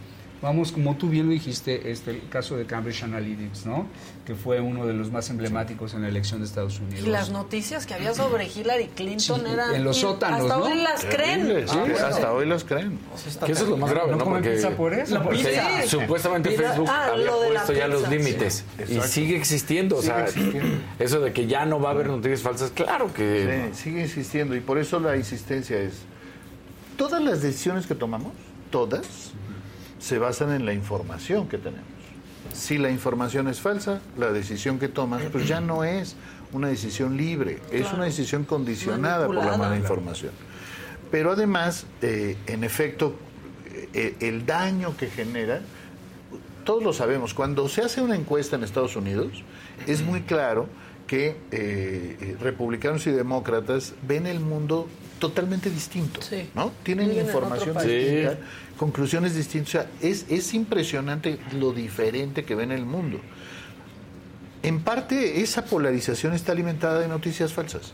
vamos, 0.41 0.71
como 0.71 0.95
tú 0.97 1.07
bien 1.09 1.27
lo 1.27 1.31
dijiste, 1.33 1.91
este, 1.91 2.11
el 2.11 2.27
caso 2.29 2.57
de 2.57 2.65
Cambridge 2.65 3.03
Analytics, 3.03 3.65
¿no? 3.65 3.85
Que 4.25 4.35
fue 4.35 4.59
uno 4.59 4.85
de 4.87 4.93
los 4.93 5.11
más 5.11 5.29
emblemáticos 5.29 5.93
en 5.93 6.01
la 6.01 6.07
elección 6.07 6.39
de 6.41 6.47
Estados 6.47 6.79
Unidos. 6.79 7.05
Y 7.05 7.09
las 7.09 7.29
noticias 7.29 7.85
que 7.85 7.93
había 7.93 8.13
sobre 8.13 8.47
Hillary 8.47 8.87
Clinton 8.95 9.41
Sí, 9.45 9.51
eran... 9.51 9.75
en 9.75 9.83
los 9.83 9.97
sótanos, 9.97 10.41
Hasta 10.41 10.57
¿no? 10.57 10.63
hoy 10.65 10.75
las 10.81 11.05
creen. 11.05 11.67
Sí, 11.67 11.77
hasta 12.03 12.33
hoy 12.33 12.45
las 12.47 12.63
creen. 12.63 12.97
Que 13.45 13.51
eso 13.51 13.63
es 13.63 13.69
lo 13.69 13.77
más 13.77 13.91
grave, 13.91 14.11
¿No 14.11 14.17
¿no? 14.17 14.25
Porque 14.25 14.49
pizza 14.51 14.69
por 14.71 14.93
eso? 14.93 15.21
porque 15.23 15.37
pizza. 15.39 15.87
supuestamente 15.87 16.49
Mira, 16.49 16.69
Facebook 16.69 16.87
ah, 16.89 17.07
había 17.13 17.25
lo 17.25 17.37
puesto 17.47 17.73
ya 17.73 17.87
los 17.87 18.09
límites 18.09 18.63
y 18.89 18.99
sigue 19.01 19.35
existiendo. 19.37 19.97
o 19.97 20.01
sea, 20.01 20.27
Sigue 20.27 20.45
existiendo. 20.47 20.77
eso 20.99 21.19
de 21.19 21.33
que 21.33 21.47
ya 21.47 21.65
no 21.65 21.79
va 21.79 21.89
a 21.89 21.91
haber 21.93 22.07
noticias 22.07 22.41
falsas, 22.41 22.71
claro 22.71 23.13
que 23.13 23.69
Sí, 23.73 23.83
sigue 23.83 24.01
insistiendo 24.01 24.55
y 24.55 24.59
por 24.61 24.77
eso 24.77 24.99
la 24.99 25.15
insistencia 25.17 25.77
es, 25.77 25.93
todas 26.97 27.21
las 27.23 27.41
decisiones 27.41 27.85
que 27.87 27.95
tomamos, 27.95 28.31
todas, 28.69 29.31
se 30.01 30.17
basan 30.17 30.51
en 30.51 30.65
la 30.65 30.73
información 30.73 31.47
que 31.47 31.57
tenemos. 31.57 31.85
Si 32.53 32.77
la 32.77 32.89
información 32.89 33.47
es 33.47 33.61
falsa, 33.61 34.01
la 34.17 34.31
decisión 34.31 34.79
que 34.79 34.87
tomas 34.87 35.21
pues 35.31 35.47
ya 35.47 35.61
no 35.61 35.83
es 35.83 36.15
una 36.51 36.67
decisión 36.67 37.15
libre, 37.15 37.59
es 37.71 37.93
una 37.93 38.05
decisión 38.05 38.43
condicionada 38.43 39.27
por 39.27 39.35
la 39.35 39.55
mala 39.55 39.77
información. 39.77 40.31
Pero 41.11 41.31
además, 41.31 41.85
eh, 42.01 42.35
en 42.47 42.63
efecto, 42.63 43.15
eh, 43.93 44.15
el 44.19 44.45
daño 44.45 44.97
que 44.97 45.07
genera, 45.07 45.61
todos 46.65 46.83
lo 46.83 46.93
sabemos, 46.93 47.33
cuando 47.33 47.69
se 47.69 47.81
hace 47.81 48.01
una 48.01 48.15
encuesta 48.15 48.55
en 48.55 48.63
Estados 48.63 48.95
Unidos, 48.95 49.43
es 49.87 50.01
muy 50.01 50.21
claro 50.21 50.67
que 51.05 51.37
eh, 51.51 52.37
republicanos 52.39 53.05
y 53.07 53.11
demócratas 53.11 53.93
ven 54.07 54.25
el 54.25 54.39
mundo 54.39 54.87
totalmente 55.21 55.69
distinto, 55.69 56.21
Sí. 56.21 56.49
¿no? 56.53 56.73
Tienen 56.83 57.13
información 57.17 57.77
distinta, 57.77 58.33
Sí. 58.33 58.37
conclusiones 58.77 59.35
distintas. 59.35 59.69
O 59.69 59.71
sea, 59.71 59.87
es, 60.01 60.25
es 60.27 60.53
impresionante 60.53 61.37
lo 61.57 61.71
diferente 61.71 62.43
que 62.43 62.55
ven 62.55 62.73
el 62.73 62.85
mundo. 62.85 63.21
En 64.63 64.81
parte, 64.81 65.41
esa 65.41 65.65
polarización 65.65 66.33
está 66.33 66.51
alimentada 66.51 66.99
de 66.99 67.07
noticias 67.07 67.53
falsas, 67.53 67.93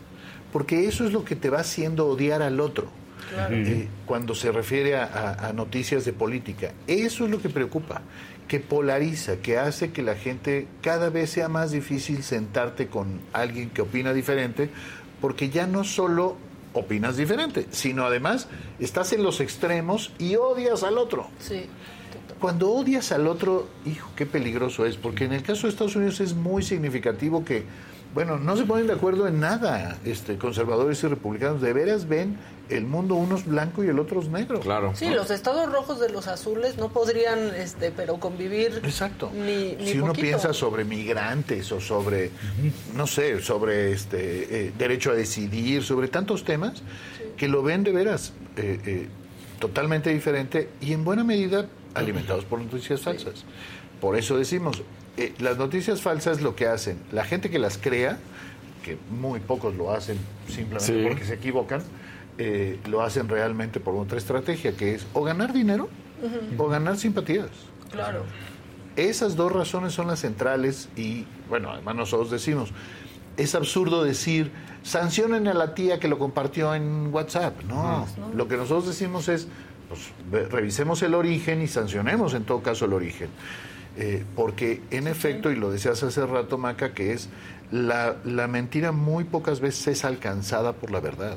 porque 0.52 0.86
eso 0.88 1.06
es 1.06 1.12
lo 1.12 1.24
que 1.24 1.36
te 1.36 1.48
va 1.50 1.60
haciendo 1.60 2.06
odiar 2.08 2.42
al 2.42 2.58
otro. 2.60 2.90
Eh, 3.50 3.88
cuando 4.06 4.34
se 4.34 4.50
refiere 4.52 4.96
a, 4.96 5.04
a- 5.04 5.48
a 5.48 5.52
noticias 5.52 6.04
de 6.06 6.14
política. 6.14 6.72
Eso 6.86 7.26
es 7.26 7.30
lo 7.30 7.42
que 7.42 7.50
preocupa, 7.50 8.00
que 8.46 8.58
polariza, 8.58 9.36
que 9.36 9.58
hace 9.58 9.90
que 9.92 10.02
la 10.02 10.14
gente 10.14 10.66
cada 10.80 11.10
vez 11.10 11.28
sea 11.30 11.48
más 11.48 11.70
difícil 11.70 12.22
sentarte 12.22 12.86
con 12.86 13.20
alguien 13.34 13.68
que 13.68 13.82
opina 13.82 14.14
diferente, 14.14 14.70
porque 15.20 15.50
ya 15.50 15.66
no 15.66 15.84
solo 15.84 16.36
opinas 16.72 17.16
diferente, 17.16 17.66
sino 17.70 18.04
además 18.04 18.48
estás 18.78 19.12
en 19.12 19.22
los 19.22 19.40
extremos 19.40 20.12
y 20.18 20.36
odias 20.36 20.82
al 20.82 20.98
otro. 20.98 21.28
Sí. 21.38 21.66
Cuando 22.40 22.70
odias 22.70 23.10
al 23.10 23.26
otro, 23.26 23.68
hijo, 23.84 24.10
qué 24.14 24.24
peligroso 24.24 24.86
es, 24.86 24.96
porque 24.96 25.24
en 25.24 25.32
el 25.32 25.42
caso 25.42 25.66
de 25.66 25.70
Estados 25.72 25.96
Unidos 25.96 26.20
es 26.20 26.34
muy 26.34 26.62
significativo 26.62 27.44
que, 27.44 27.64
bueno, 28.14 28.38
no 28.38 28.56
se 28.56 28.64
ponen 28.64 28.86
de 28.86 28.94
acuerdo 28.94 29.28
en 29.28 29.40
nada, 29.40 29.98
este, 30.04 30.38
conservadores 30.38 31.02
y 31.02 31.08
republicanos, 31.08 31.60
de 31.60 31.72
veras 31.72 32.08
ven 32.08 32.38
el 32.68 32.84
mundo 32.84 33.14
unos 33.14 33.46
blanco 33.46 33.82
y 33.82 33.88
el 33.88 33.98
otro 33.98 34.20
es 34.20 34.28
negro. 34.28 34.60
claro. 34.60 34.92
Sí, 34.94 35.08
los 35.08 35.30
estados 35.30 35.70
rojos 35.72 36.00
de 36.00 36.10
los 36.10 36.26
azules 36.28 36.76
no 36.76 36.90
podrían, 36.90 37.54
este, 37.54 37.90
pero 37.90 38.18
convivir. 38.20 38.80
Exacto. 38.84 39.30
Ni, 39.34 39.74
ni 39.76 39.92
si 39.92 39.98
uno 39.98 40.08
poquito. 40.08 40.26
piensa 40.26 40.52
sobre 40.52 40.84
migrantes 40.84 41.70
o 41.72 41.80
sobre, 41.80 42.30
no 42.94 43.06
sé, 43.06 43.40
sobre 43.40 43.92
este 43.92 44.66
eh, 44.66 44.72
derecho 44.76 45.10
a 45.10 45.14
decidir, 45.14 45.82
sobre 45.82 46.08
tantos 46.08 46.44
temas, 46.44 46.82
que 47.36 47.48
lo 47.48 47.62
ven 47.62 47.84
de 47.84 47.92
veras 47.92 48.32
eh, 48.56 48.80
eh, 48.84 49.08
totalmente 49.58 50.10
diferente 50.10 50.70
y 50.80 50.92
en 50.92 51.04
buena 51.04 51.24
medida 51.24 51.66
alimentados 51.94 52.44
por 52.44 52.60
noticias 52.60 53.00
falsas. 53.00 53.44
Por 54.00 54.16
eso 54.16 54.36
decimos, 54.36 54.82
eh, 55.18 55.34
las 55.38 55.58
noticias 55.58 56.00
falsas 56.00 56.40
lo 56.40 56.54
que 56.56 56.66
hacen, 56.66 56.98
la 57.12 57.24
gente 57.24 57.50
que 57.50 57.58
las 57.58 57.76
crea, 57.76 58.18
que 58.84 58.96
muy 59.10 59.40
pocos 59.40 59.74
lo 59.74 59.92
hacen 59.92 60.16
simplemente 60.46 60.84
Sí. 60.86 61.04
porque 61.06 61.24
se 61.24 61.34
equivocan, 61.34 61.82
eh, 62.38 62.78
lo 62.88 63.02
hacen 63.02 63.28
realmente 63.28 63.80
por 63.80 63.94
otra 63.96 64.16
estrategia, 64.16 64.72
que 64.76 64.94
es 64.94 65.06
o 65.12 65.22
ganar 65.24 65.52
dinero 65.52 65.88
o 66.56 66.68
ganar 66.68 66.96
simpatías. 66.96 67.48
Claro. 67.92 68.24
Esas 68.96 69.36
dos 69.36 69.52
razones 69.52 69.92
son 69.92 70.08
las 70.08 70.20
centrales 70.20 70.88
y, 70.96 71.24
bueno, 71.48 71.70
además 71.70 71.94
nosotros 71.94 72.30
decimos, 72.30 72.70
es 73.36 73.54
absurdo 73.54 74.02
decir, 74.02 74.50
sancionen 74.82 75.46
a 75.46 75.54
la 75.54 75.74
tía 75.74 76.00
que 76.00 76.08
lo 76.08 76.18
compartió 76.18 76.74
en 76.74 77.12
WhatsApp. 77.12 77.62
No, 77.68 78.06
lo 78.34 78.48
que 78.48 78.56
nosotros 78.56 78.86
decimos 78.88 79.28
es, 79.28 79.46
pues, 79.88 80.50
revisemos 80.50 81.02
el 81.02 81.14
origen 81.14 81.62
y 81.62 81.68
sancionemos 81.68 82.34
en 82.34 82.44
todo 82.44 82.60
caso 82.62 82.84
el 82.86 82.92
origen. 82.92 83.28
Eh, 84.00 84.24
porque 84.36 84.80
en 84.92 85.08
efecto, 85.08 85.50
y 85.50 85.56
lo 85.56 85.72
decías 85.72 86.02
hace 86.04 86.24
rato, 86.24 86.56
Maca, 86.56 86.94
que 86.94 87.12
es 87.12 87.28
la, 87.72 88.16
la 88.24 88.46
mentira 88.46 88.92
muy 88.92 89.24
pocas 89.24 89.60
veces 89.60 89.88
es 89.88 90.04
alcanzada 90.04 90.72
por 90.72 90.92
la 90.92 91.00
verdad. 91.00 91.36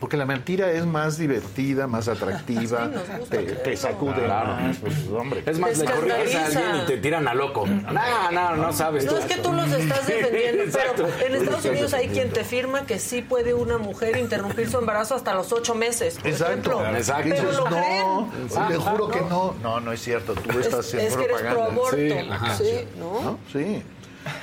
Porque 0.00 0.16
la 0.16 0.26
mentira 0.26 0.70
es 0.70 0.86
más 0.86 1.18
divertida, 1.18 1.86
más 1.86 2.06
atractiva, 2.08 2.90
Sí, 3.18 3.24
te, 3.30 3.38
te 3.42 3.76
sacude 3.76 4.14
Claro. 4.24 4.54
más, 4.54 4.76
pues, 4.78 4.94
hombre. 5.08 5.42
Es 5.44 5.58
más, 5.58 5.76
le 5.78 5.84
corriges 5.84 6.34
a 6.36 6.46
alguien 6.46 6.76
y 6.82 6.86
te 6.86 6.96
tiran 6.98 7.26
a 7.28 7.34
loco. 7.34 7.66
No, 7.66 8.30
no, 8.30 8.56
no 8.56 8.72
sabes. 8.72 9.04
No 9.04 9.18
es 9.18 9.24
que 9.24 9.36
tú 9.38 9.52
los 9.52 9.70
estás 9.72 10.06
defendiendo, 10.06 10.64
pero 10.72 11.08
en 11.26 11.34
Estados 11.34 11.64
Unidos 11.64 11.94
hay 11.94 12.08
quien 12.08 12.30
te 12.30 12.44
firma 12.44 12.86
que 12.86 12.98
sí 12.98 13.22
puede 13.22 13.54
una 13.54 13.78
mujer 13.78 14.16
interrumpir 14.16 14.70
su 14.70 14.78
embarazo 14.78 15.14
hasta 15.14 15.34
los 15.34 15.52
ocho 15.52 15.74
meses, 15.74 16.14
por 16.18 16.26
Exacto. 16.28 16.80
ejemplo. 16.80 16.96
Exacto. 16.96 17.30
Pero 17.36 17.52
lo 17.52 17.70
no, 17.70 17.76
creen. 17.76 18.68
le 18.70 18.76
juro 18.76 19.08
Ah, 19.08 19.12
que 19.12 19.20
no. 19.22 19.28
no. 19.28 19.54
No, 19.62 19.80
no 19.80 19.92
es 19.92 20.00
cierto. 20.00 20.34
Tú 20.34 20.58
estás 20.58 20.86
Es, 20.86 20.94
haciendo 20.94 21.08
es 21.08 21.16
que 21.16 21.24
eres 21.24 21.36
pro 21.38 21.48
propaganda. 21.48 21.72
aborto. 21.72 21.96
Sí, 21.96 22.12
ajá. 22.30 22.54
Sí, 22.56 22.88
¿no? 22.98 23.20
¿No? 23.22 23.38
Sí, 23.52 23.82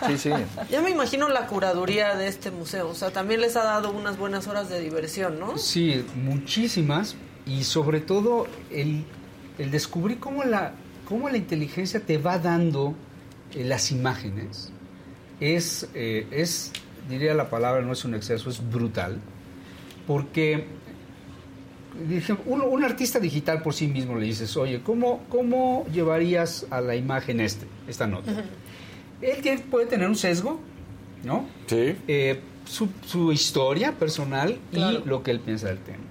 sí, 0.08 0.18
sí. 0.18 0.30
Ya 0.70 0.82
me 0.82 0.90
imagino 0.90 1.30
la 1.30 1.48
curaduría 1.48 2.16
de 2.16 2.28
este 2.28 2.52
museo. 2.52 2.90
O 2.90 2.96
sea, 2.96 3.12
también 3.12 3.42
les 3.42 3.56
ha 3.56 3.64
dado 3.64 3.92
unas 3.92 4.18
buenas 4.18 4.48
horas 4.48 4.70
de 4.70 4.80
diversión, 4.80 5.40
¿no? 5.40 5.58
Sí, 5.58 6.06
muchísimas. 6.16 7.16
Y 7.46 7.64
sobre 7.64 8.00
todo 8.00 8.48
el, 8.72 9.04
el 9.58 9.72
descubrir 9.72 10.20
cómo 10.20 10.44
la, 10.44 10.74
cómo 11.08 11.30
la 11.30 11.38
inteligencia 11.38 12.00
te 12.00 12.18
va 12.18 12.40
dando 12.40 12.96
eh, 13.54 13.64
las 13.64 13.92
imágenes 13.92 14.72
es, 15.40 15.88
eh, 15.94 16.28
es, 16.32 16.72
diría 17.10 17.34
la 17.34 17.50
palabra, 17.50 17.82
no 17.82 17.94
es 17.94 18.04
un 18.06 18.16
exceso, 18.16 18.50
es 18.50 18.68
brutal. 18.70 19.20
Porque 20.08 20.66
dije, 22.08 22.36
un, 22.46 22.62
un 22.62 22.84
artista 22.84 23.20
digital 23.20 23.62
por 23.62 23.74
sí 23.74 23.88
mismo 23.88 24.18
le 24.18 24.26
dices, 24.26 24.56
oye, 24.58 24.82
¿cómo, 24.82 25.24
cómo 25.30 25.86
llevarías 25.92 26.66
a 26.70 26.82
la 26.82 26.96
imagen 26.96 27.40
este, 27.40 27.66
esta 27.88 28.08
nota? 28.08 28.32
Él 29.26 29.42
tiene- 29.42 29.60
puede 29.62 29.86
tener 29.88 30.08
un 30.08 30.16
sesgo, 30.16 30.60
¿no? 31.24 31.48
Sí. 31.68 31.96
eh, 32.08 32.40
su, 32.66 32.90
su 33.06 33.32
historia 33.32 33.92
personal 33.94 34.58
Claro. 34.72 35.02
y 35.06 35.08
lo 35.08 35.22
que 35.24 35.32
él 35.32 35.40
piensa 35.40 35.68
del 35.68 35.78
tema. 35.80 36.04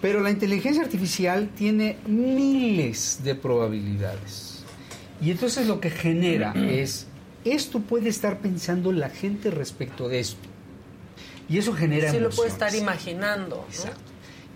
Pero 0.00 0.20
la 0.20 0.30
inteligencia 0.30 0.82
artificial 0.82 1.48
tiene 1.56 1.96
miles 2.06 3.20
de 3.24 3.34
probabilidades. 3.34 4.62
Y 5.20 5.30
entonces 5.32 5.66
lo 5.66 5.80
que 5.80 5.90
genera 5.90 6.52
es, 6.70 7.06
esto 7.44 7.80
puede 7.80 8.08
estar 8.08 8.38
pensando 8.38 8.92
la 8.92 9.10
gente 9.10 9.50
respecto 9.50 10.08
de 10.08 10.20
esto. 10.20 10.48
Y 11.48 11.58
eso 11.58 11.72
genera 11.72 12.10
Sí 12.12 12.20
lo 12.20 12.30
puede 12.30 12.48
emociones. 12.50 12.52
estar 12.52 12.74
imaginando. 12.74 13.56
¿no? 13.56 13.64
Exacto. 13.68 14.00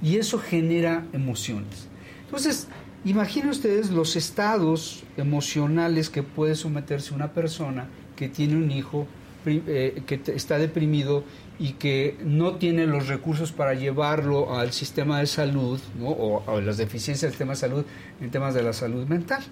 Y 0.02 0.16
eso 0.18 0.38
genera 0.38 1.04
emociones. 1.12 1.88
Entonces, 2.24 2.68
imaginen 3.04 3.50
ustedes 3.50 3.90
los 3.90 4.16
estados 4.16 5.04
emocionales 5.16 6.10
que 6.10 6.22
puede 6.22 6.54
someterse 6.54 7.14
una 7.14 7.32
persona 7.32 7.88
que 8.16 8.28
tiene 8.28 8.56
un 8.56 8.70
hijo 8.70 9.06
eh, 9.44 10.02
que 10.06 10.20
está 10.34 10.58
deprimido 10.58 11.24
y 11.58 11.72
que 11.72 12.16
no 12.24 12.56
tiene 12.56 12.86
los 12.86 13.08
recursos 13.08 13.50
para 13.50 13.74
llevarlo 13.74 14.56
al 14.56 14.72
sistema 14.72 15.18
de 15.18 15.26
salud 15.26 15.80
¿no? 15.98 16.08
o 16.10 16.48
a 16.48 16.60
las 16.60 16.76
deficiencias 16.76 17.22
del 17.22 17.30
sistema 17.32 17.52
de 17.52 17.56
salud 17.56 17.84
en 18.20 18.30
temas 18.30 18.54
de 18.54 18.62
la 18.62 18.72
salud 18.72 19.06
mental. 19.06 19.42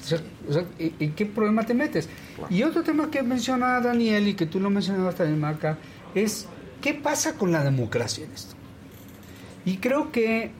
O 0.00 0.04
sea, 0.04 0.18
o 0.48 0.52
sea, 0.52 0.64
¿en 0.78 0.92
en 0.98 1.12
qué 1.14 1.26
problema 1.26 1.64
te 1.64 1.74
metes? 1.74 2.08
Y 2.50 2.62
otro 2.64 2.82
tema 2.82 3.10
que 3.10 3.22
menciona 3.22 3.80
Daniel 3.80 4.28
y 4.28 4.34
que 4.34 4.46
tú 4.46 4.60
lo 4.60 4.70
mencionabas 4.70 5.14
también, 5.14 5.40
Marca, 5.40 5.78
es 6.14 6.46
qué 6.80 6.94
pasa 6.94 7.34
con 7.34 7.52
la 7.52 7.64
democracia 7.64 8.24
en 8.24 8.32
esto. 8.32 8.54
Y 9.64 9.78
creo 9.78 10.12
que 10.12 10.50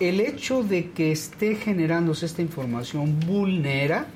el 0.00 0.20
hecho 0.20 0.62
de 0.62 0.90
que 0.90 1.12
esté 1.12 1.56
generándose 1.56 2.26
esta 2.26 2.42
información 2.42 3.20
vulnera 3.20 4.06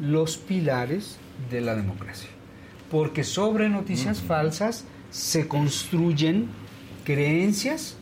los 0.00 0.36
pilares 0.36 1.18
de 1.50 1.60
la 1.60 1.74
democracia. 1.74 2.28
Porque 2.90 3.24
sobre 3.24 3.68
noticias 3.68 4.20
falsas 4.20 4.84
se 5.10 5.48
construyen 5.48 6.48
creencias 7.04 7.96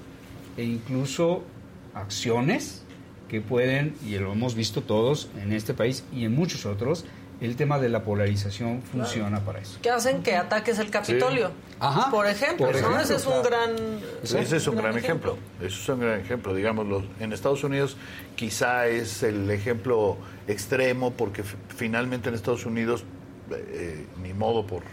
e 0.56 0.64
incluso 0.64 1.44
acciones 1.94 2.84
que 3.28 3.40
pueden, 3.40 3.94
y 4.06 4.18
lo 4.18 4.32
hemos 4.32 4.54
visto 4.54 4.82
todos 4.82 5.30
en 5.42 5.52
este 5.52 5.72
país 5.72 6.04
y 6.12 6.24
en 6.24 6.34
muchos 6.34 6.66
otros, 6.66 7.06
el 7.42 7.56
tema 7.56 7.78
de 7.80 7.88
la 7.88 8.04
polarización 8.04 8.82
funciona 8.82 9.40
para 9.40 9.58
eso. 9.58 9.78
Que 9.82 9.90
hacen 9.90 10.22
que 10.22 10.36
ataques 10.36 10.78
el 10.78 10.90
Capitolio. 10.90 11.50
Ajá. 11.80 12.08
Por 12.10 12.26
ejemplo, 12.28 12.66
Por 12.66 12.74
¿no? 12.74 12.78
ejemplo, 12.78 13.00
Ese 13.02 13.16
es 13.16 13.26
un 13.26 13.42
gran... 13.42 13.70
Ese 14.22 14.56
es 14.56 14.66
un 14.68 14.76
gran 14.76 14.96
ejemplo. 14.96 15.36
Eso 15.60 15.80
es 15.80 15.88
un 15.88 16.00
gran 16.00 16.20
ejemplo. 16.20 16.54
Digámoslo, 16.54 17.02
en 17.18 17.32
Estados 17.32 17.64
Unidos 17.64 17.96
quizá 18.36 18.86
es 18.86 19.24
el 19.24 19.50
ejemplo 19.50 20.18
extremo 20.46 21.12
porque 21.12 21.42
finalmente 21.42 22.28
en 22.28 22.36
Estados 22.36 22.64
Unidos, 22.64 23.04
eh, 23.50 24.06
ni 24.22 24.32
modo 24.32 24.64
por 24.64 24.84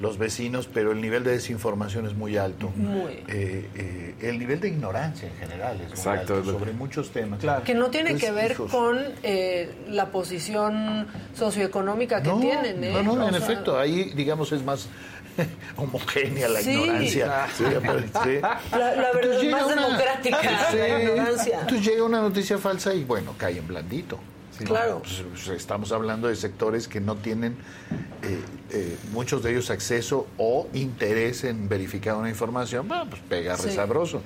los 0.00 0.16
vecinos, 0.18 0.68
pero 0.72 0.92
el 0.92 1.00
nivel 1.00 1.24
de 1.24 1.32
desinformación 1.32 2.06
es 2.06 2.14
muy 2.14 2.36
alto. 2.36 2.70
Muy. 2.76 3.14
Eh, 3.28 3.68
eh, 3.74 4.14
el 4.20 4.38
nivel 4.38 4.60
de 4.60 4.68
ignorancia 4.68 5.28
en 5.28 5.34
general 5.36 5.80
es 5.80 6.04
muy 6.06 6.16
alto 6.16 6.44
sobre 6.44 6.72
muchos 6.72 7.10
temas. 7.10 7.40
Claro. 7.40 7.64
Que 7.64 7.74
no 7.74 7.90
tiene 7.90 8.10
Entonces, 8.10 8.28
que 8.30 8.34
ver 8.34 8.50
hijos. 8.52 8.70
con 8.70 8.98
eh, 9.24 9.74
la 9.88 10.06
posición 10.12 11.06
socioeconómica 11.34 12.22
que 12.22 12.28
no, 12.28 12.38
tienen, 12.38 12.84
¿eh? 12.84 12.92
No, 12.92 13.02
no, 13.02 13.24
O 13.24 13.28
en 13.28 13.34
sea, 13.34 13.42
efecto, 13.44 13.78
ahí 13.78 14.12
digamos 14.14 14.52
es 14.52 14.62
más 14.62 14.88
homogénea 15.76 16.48
la 16.48 16.60
Sí. 16.60 16.70
ignorancia. 16.72 17.46
Sí, 17.56 17.64
sí. 17.64 18.40
La, 18.40 18.94
la 18.96 19.12
verdad 19.12 19.42
es 19.42 19.50
más 19.50 19.62
una- 19.66 19.74
democrática, 19.86 20.38
Sí. 20.70 20.76
la 20.76 21.02
ignorancia. 21.02 21.60
Entonces 21.62 21.86
llega 21.86 22.04
una 22.04 22.20
noticia 22.20 22.58
falsa 22.58 22.94
y 22.94 23.04
bueno, 23.04 23.34
cae 23.36 23.58
en 23.58 23.66
blandito. 23.66 24.18
Claro. 24.64 25.00
Pues, 25.00 25.22
pues, 25.30 25.48
estamos 25.48 25.92
hablando 25.92 26.28
de 26.28 26.36
sectores 26.36 26.88
que 26.88 27.00
no 27.00 27.16
tienen 27.16 27.56
eh, 28.22 28.40
eh, 28.70 28.96
muchos 29.12 29.42
de 29.42 29.52
ellos 29.52 29.70
acceso 29.70 30.26
o 30.36 30.68
interés 30.74 31.44
en 31.44 31.68
verificar 31.68 32.16
una 32.16 32.28
información, 32.28 32.88
bueno, 32.88 33.08
pues 33.08 33.22
pega 33.28 33.56
Sí. 33.56 33.68
resabroso. 33.68 34.22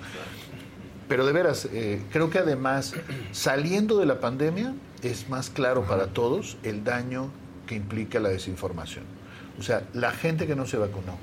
Pero 1.09 1.27
de 1.27 1.33
veras, 1.33 1.69
eh, 1.73 2.01
creo 2.11 2.31
que 2.31 2.39
además, 2.39 2.95
saliendo 3.33 3.99
de 3.99 4.07
la 4.07 4.21
pandemia, 4.21 4.75
es 5.03 5.29
más 5.29 5.51
claro 5.51 5.85
para 5.85 6.07
todos 6.09 6.57
el 6.63 6.85
daño 6.85 7.31
que 7.67 7.75
implica 7.75 8.19
la 8.21 8.31
desinformación. 8.31 9.05
O 9.59 9.63
sea, 9.63 9.83
la 9.93 10.13
gente 10.13 10.47
que 10.47 10.57
no 10.57 10.65
se 10.67 10.79
vacunó, 10.79 11.19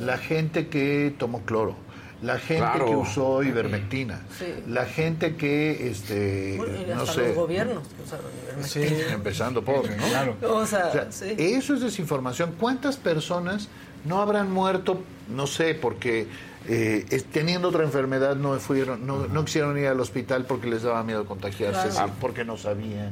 la 0.00 0.16
gente 0.16 0.68
que 0.68 1.14
tomó 1.18 1.42
cloro, 1.42 1.76
la 2.22 2.38
gente 2.38 2.62
Claro. 2.62 2.86
que 2.86 2.96
usó 2.96 3.42
ivermectina, 3.42 4.20
Sí. 4.38 4.46
la 4.68 4.86
gente 4.86 5.36
que, 5.36 5.88
este, 5.90 6.54
Bueno, 6.56 6.72
y 6.80 6.86
no 6.86 7.02
hasta 7.02 7.12
sé, 7.12 7.26
los 7.28 7.36
gobiernos 7.36 7.82
usaron 8.04 8.26
ivermectina. 8.42 9.12
empezando 9.12 9.62
por, 9.62 9.88
¿no? 9.90 10.06
Claro. 10.08 10.36
O 10.42 10.66
sea, 10.66 10.86
O 10.86 10.92
sea, 10.92 11.12
sí. 11.12 11.34
eso 11.38 11.74
es 11.74 11.80
desinformación. 11.82 12.54
¿Cuántas 12.58 12.96
personas 12.96 13.68
no 14.04 14.20
habrán 14.22 14.50
muerto, 14.50 15.02
no 15.28 15.46
sé, 15.46 15.74
porque 15.74 16.26
eh, 16.68 17.06
es- 17.10 17.24
teniendo 17.26 17.68
otra 17.68 17.84
enfermedad 17.84 18.34
no 18.34 18.58
fueron, 18.58 19.06
no, 19.06 19.28
no 19.28 19.44
quisieron 19.44 19.78
ir 19.78 19.86
al 19.86 20.00
hospital 20.00 20.46
porque 20.46 20.66
les 20.66 20.82
daba 20.82 21.04
miedo 21.04 21.24
contagiarse, 21.24 21.90
Claro. 21.90 22.08
sí, 22.08 22.12
porque 22.20 22.44
no 22.44 22.56
sabían, 22.56 23.10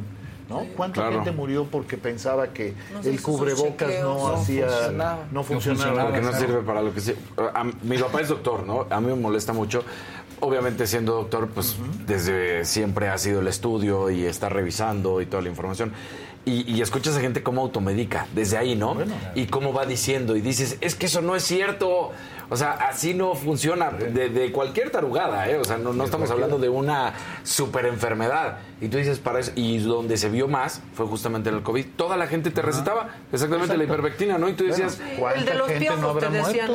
¿no? 0.49 0.61
¿Cuánta 0.77 1.01
Claro. 1.01 1.17
gente 1.17 1.33
murió 1.33 1.65
porque 1.65 1.97
pensaba 1.97 2.49
que 2.49 2.75
No 2.93 3.01
el 3.01 3.21
cubrebocas 3.23 3.91
no, 4.03 4.15
no 4.29 4.35
hacía, 4.35 4.69
funcionaba. 4.69 5.19
no 5.33 5.43
funcionaba? 5.43 5.85
funcionaba. 5.85 6.11
Porque 6.11 6.21
no 6.27 6.33
sirve 6.39 6.61
para 6.63 6.83
lo 6.83 6.93
que 6.95 7.01
sí. 7.01 7.15
A- 7.37 7.65
mi 7.83 7.99
papá 7.99 8.21
es 8.21 8.29
doctor, 8.29 8.65
¿no? 8.67 8.87
A 8.91 9.01
mí 9.01 9.07
me 9.09 9.15
molesta 9.15 9.53
mucho. 9.53 9.83
Obviamente 10.41 10.87
siendo 10.87 11.15
doctor, 11.15 11.49
pues 11.49 11.77
desde 12.07 12.65
siempre 12.65 13.09
ha 13.09 13.17
sido 13.19 13.41
el 13.41 13.49
estudio 13.49 14.11
y 14.11 14.25
está 14.27 14.49
revisando 14.49 15.21
y 15.23 15.27
toda 15.27 15.43
la 15.43 15.49
información. 15.49 15.93
Y, 16.45 16.71
y 16.71 16.83
escuchas 16.83 17.17
a 17.17 17.21
gente 17.21 17.43
cómo 17.43 17.63
automedica, 17.63 18.27
desde 18.35 18.59
ahí, 18.59 18.77
¿no? 18.77 18.95
Bueno. 18.95 19.15
y 19.35 19.47
cómo 19.47 19.73
va 19.73 19.87
diciendo 19.87 20.37
y 20.37 20.43
dices, 20.43 20.77
es 20.83 20.95
que 20.95 21.07
eso 21.07 21.23
no 21.23 21.35
es 21.37 21.43
cierto. 21.45 22.11
O 22.51 22.57
sea, 22.57 22.73
así 22.73 23.15
no 23.15 23.35
funciona 23.35 23.91
de, 23.91 24.29
de 24.29 24.53
cualquier 24.53 24.91
tarugada, 24.91 25.49
¿eh? 25.49 25.57
O 25.59 25.65
sea, 25.65 25.79
no, 25.79 25.93
no 25.93 26.05
estamos 26.05 26.31
hablando 26.31 26.59
de 26.59 26.69
una 26.69 27.15
super 27.43 27.87
enfermedad. 27.87 28.59
Y 28.81 28.89
tú 28.89 28.99
dices, 28.99 29.19
para 29.19 29.41
eso, 29.41 29.53
y 29.55 29.79
donde 29.79 30.17
se 30.17 30.29
vio 30.29 30.47
más 30.47 30.83
fue 30.95 31.07
justamente 31.07 31.49
en 31.49 31.57
el 31.57 31.63
COVID. 31.63 31.87
Toda 31.97 32.17
la 32.17 32.27
gente 32.27 32.51
te 32.51 32.61
recetaba 32.63 33.09
exactamente 33.33 33.77
la 33.77 33.85
hipervectina, 33.85 34.37
¿no? 34.39 34.49
Y 34.49 34.53
tú 34.55 34.65
decías, 34.65 35.01
¿Cuánta 35.19 35.41
El 35.41 35.47
de 35.47 35.55
los 35.55 35.69
gente 35.69 35.97
no 35.97 36.15
te 36.17 36.29
decían. 36.29 36.71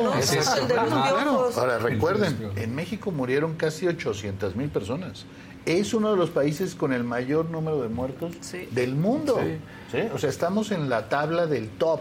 El 0.60 0.68
de 0.68 0.74
los 0.76 0.86
piojos. 0.86 1.58
Ahora, 1.58 1.78
recuerden, 1.78 2.50
en 2.56 2.74
México 2.74 3.10
murieron 3.12 3.54
casi 3.54 3.86
800 3.86 4.56
mil 4.56 4.68
personas. 4.70 5.24
Es 5.66 5.92
uno 5.94 6.10
de 6.10 6.16
los 6.16 6.30
países 6.30 6.74
con 6.74 6.92
el 6.92 7.04
mayor 7.04 7.50
número 7.50 7.82
de 7.82 7.88
muertos 7.88 8.34
Sí. 8.40 8.66
del 8.70 8.94
mundo. 8.94 9.38
Sí. 9.40 9.58
¿sí? 9.92 10.08
O 10.14 10.18
sea, 10.18 10.30
estamos 10.30 10.72
en 10.72 10.88
la 10.88 11.08
tabla 11.08 11.46
del 11.46 11.68
top. 11.68 12.00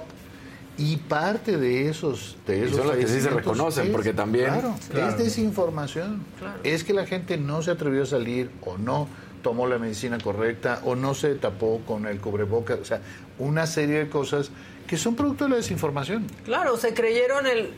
Y 0.80 0.96
parte 0.98 1.58
de 1.58 1.90
esos, 1.90 2.38
de 2.48 2.58
Y 2.58 2.62
esos 2.64 2.78
son 2.78 2.88
los 2.88 2.96
que 2.96 3.08
sí 3.08 3.20
se 3.22 3.30
reconocen, 3.30 3.88
es- 3.88 3.92
porque 3.92 4.14
también- 4.14 4.46
Claro, 4.46 4.76
Claro. 4.90 5.10
es 5.12 5.18
desinformación. 5.18 6.24
Es 6.64 6.84
que 6.84 6.94
la 6.94 7.06
gente 7.06 7.38
no 7.38 7.62
se 7.62 7.72
atrevió 7.72 8.04
a 8.04 8.06
salir 8.06 8.50
o 8.66 8.78
no 8.78 9.08
tomó 9.44 9.68
la 9.68 9.78
medicina 9.78 10.18
correcta 10.18 10.80
o 10.84 10.96
no 10.96 11.14
se 11.14 11.36
tapó 11.36 11.82
con 11.86 12.06
el 12.08 12.20
cubrebocas. 12.20 12.80
O 12.80 12.86
sea, 12.86 13.02
una 13.38 13.68
serie 13.68 14.00
de 14.00 14.10
cosas 14.10 14.52
que 14.88 14.98
son 14.98 15.16
producto 15.16 15.44
de 15.46 15.52
la 15.52 15.56
desinformación. 15.58 16.26
Claro, 16.46 16.76
se 16.78 16.94
creyeron 16.94 17.46
el 17.46 17.72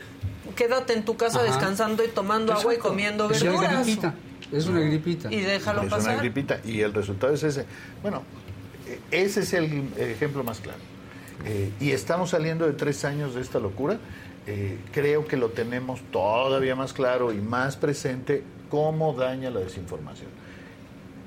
quédate 0.56 0.92
en 0.92 1.04
tu 1.04 1.16
casa 1.16 1.38
Ajá. 1.38 1.46
descansando 1.46 2.04
y 2.04 2.08
tomando 2.08 2.52
agua 2.52 2.74
y 2.74 2.78
comiendo 2.78 3.30
Es 3.30 3.42
una 3.42 3.50
verduras. 3.52 3.84
gripita. 3.86 4.14
Es 4.52 4.66
una 4.66 4.80
gripita. 4.80 5.32
Y 5.32 5.40
déjalo 5.40 5.82
es 5.82 5.88
pasar. 5.90 6.12
una 6.14 6.22
gripita 6.22 6.60
y 6.64 6.80
el 6.80 6.92
resultado 6.92 7.32
es 7.32 7.42
ese. 7.42 7.64
Bueno, 8.02 8.22
eh, 8.86 8.98
ese 9.10 9.40
es 9.40 9.52
el 9.54 9.88
ejemplo 9.96 10.42
más 10.44 10.60
claro. 10.60 10.78
Eh, 11.44 11.72
y 11.80 11.90
estamos 11.90 12.30
saliendo 12.30 12.66
de 12.66 12.72
tres 12.72 13.04
años 13.04 13.34
de 13.34 13.40
esta 13.40 13.58
locura. 13.58 13.98
Eh, 14.46 14.78
creo 14.92 15.26
que 15.26 15.36
lo 15.36 15.50
tenemos 15.50 16.00
todavía 16.10 16.74
más 16.74 16.92
claro 16.92 17.32
y 17.32 17.36
más 17.36 17.76
presente 17.76 18.42
cómo 18.70 19.12
daña 19.12 19.50
la 19.50 19.60
desinformación. 19.60 20.30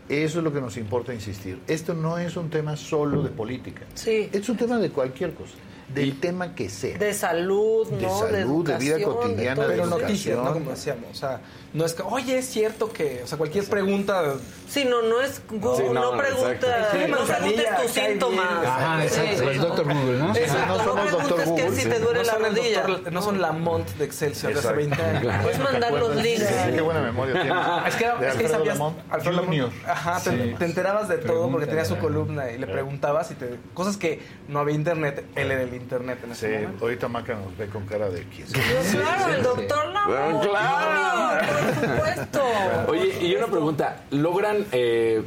Eso 0.10 0.38
es 0.40 0.44
lo 0.44 0.54
que 0.54 0.62
nos 0.62 0.78
importa 0.78 1.14
insistir. 1.14 1.60
Esto 1.68 1.94
no 1.94 2.18
es 2.18 2.38
un 2.38 2.50
tema 2.50 2.76
solo 2.76 3.24
de 3.24 3.30
política. 3.30 3.86
Sí. 3.96 4.30
Es 4.32 4.48
un 4.50 4.58
tema 4.58 4.78
de 4.78 4.90
cualquier 4.90 5.34
cosa, 5.34 5.56
del 5.90 6.20
tema 6.20 6.56
que 6.56 6.70
sea. 6.70 6.98
De 6.98 7.14
salud, 7.14 7.88
De 7.90 8.08
¿no? 8.08 8.20
salud, 8.20 8.66
de 8.68 8.78
vida 8.78 8.96
educación, 8.96 9.16
cotidiana, 9.30 9.62
de 9.64 9.68
Pero 9.68 9.86
noticias, 9.86 10.38
¿no? 10.38 10.54
Como 10.54 10.72
decíamos. 10.72 11.06
O 11.12 11.16
sea, 11.16 11.42
no 11.74 11.86
es 11.86 11.94
que, 11.94 12.02
oye, 12.04 12.38
es 12.40 12.46
cierto 12.48 12.92
que, 12.92 13.22
o 13.24 13.28
sea, 13.28 13.38
cualquier 13.38 13.66
pregunta. 13.66 14.36
Sí, 14.68 14.86
no, 14.86 15.02
no 15.04 15.22
es 15.22 15.42
Google, 15.50 15.78
Sí, 15.78 15.84
no, 15.94 15.94
no, 15.94 16.12
no, 16.14 16.18
pregunta, 16.18 16.90
no 16.94 17.00
Sí, 17.06 17.12
manzanilla, 17.12 17.56
preguntes 17.64 17.82
tus 17.84 17.92
síntomas. 17.92 18.66
Ajá, 18.66 19.02
Sí. 19.02 19.20
exacto. 19.20 19.50
El 19.52 19.60
doctor 19.60 19.86
Google, 19.94 20.18
¿no? 20.20 20.36
Exacto, 20.36 20.66
No 20.68 20.78
no, 20.78 20.84
somos 20.84 21.12
doctor 21.12 21.36
preguntes 21.36 21.46
que 21.46 21.52
Google, 21.70 21.76
si 21.76 21.82
sí. 21.84 21.90
te 21.90 22.00
duele 22.00 22.20
no 22.20 22.26
la 22.26 22.36
rodilla. 22.50 22.84
doctor- 22.88 23.12
no 23.14 23.22
son 23.22 23.42
la 23.42 23.52
Mont 23.52 23.88
de 23.90 24.06
Excelsior 24.06 24.54
de 24.54 24.60
hace 24.60 24.68
Exacto. 24.70 24.90
20 24.98 25.04
años. 25.28 25.44
Puedes 25.44 25.60
mandar 25.60 25.92
los 25.94 26.16
links. 26.16 26.48
Sí, 26.48 26.72
qué 26.74 26.82
buena 26.82 27.02
memoria 27.02 27.42
tiene. 27.42 27.60
Es 27.88 27.96
que, 27.96 28.06
De 28.06 28.28
es 28.30 28.36
que 28.36 28.48
sabías, 28.48 28.78
Lamont 28.78 28.98
Alfredo 29.12 29.32
Lamont, 29.36 29.48
Junior. 29.50 29.70
Ajá, 29.88 30.20
te, 30.24 30.32
Sí. 30.32 30.56
te 30.58 30.66
enterabas 30.66 31.08
de 31.10 31.18
todo 31.20 31.52
porque 31.52 31.68
tenía 31.68 31.86
su 31.86 31.98
columna 31.98 32.50
y 32.52 32.58
le 32.58 32.68
preguntabas 32.68 33.30
y 33.32 33.36
te, 33.36 33.60
cosas 33.74 33.98
que 33.98 34.22
no 34.48 34.60
había 34.60 34.76
internet, 34.76 35.26
él 35.36 35.52
era 35.52 35.62
el 35.62 35.70
internet 35.76 36.20
en 36.24 36.32
ese 36.32 36.48
Sí, 36.48 36.54
momento. 36.64 36.86
ahorita 36.86 37.08
Maca 37.08 37.36
nos 37.36 37.58
ve 37.58 37.68
con 37.68 37.86
cara 37.86 38.10
de 38.10 38.24
quién 38.24 38.48
Claro, 38.48 39.34
el 39.36 39.44
doctor 39.44 39.86
Lamont. 39.88 40.44
Claro. 40.46 41.48
Por 41.48 41.90
supuesto. 41.90 42.42
Oye, 42.88 43.18
y 43.26 43.36
una 43.36 43.48
pregunta, 43.48 44.04
¿logran, 44.12 44.66
eh, 44.72 45.22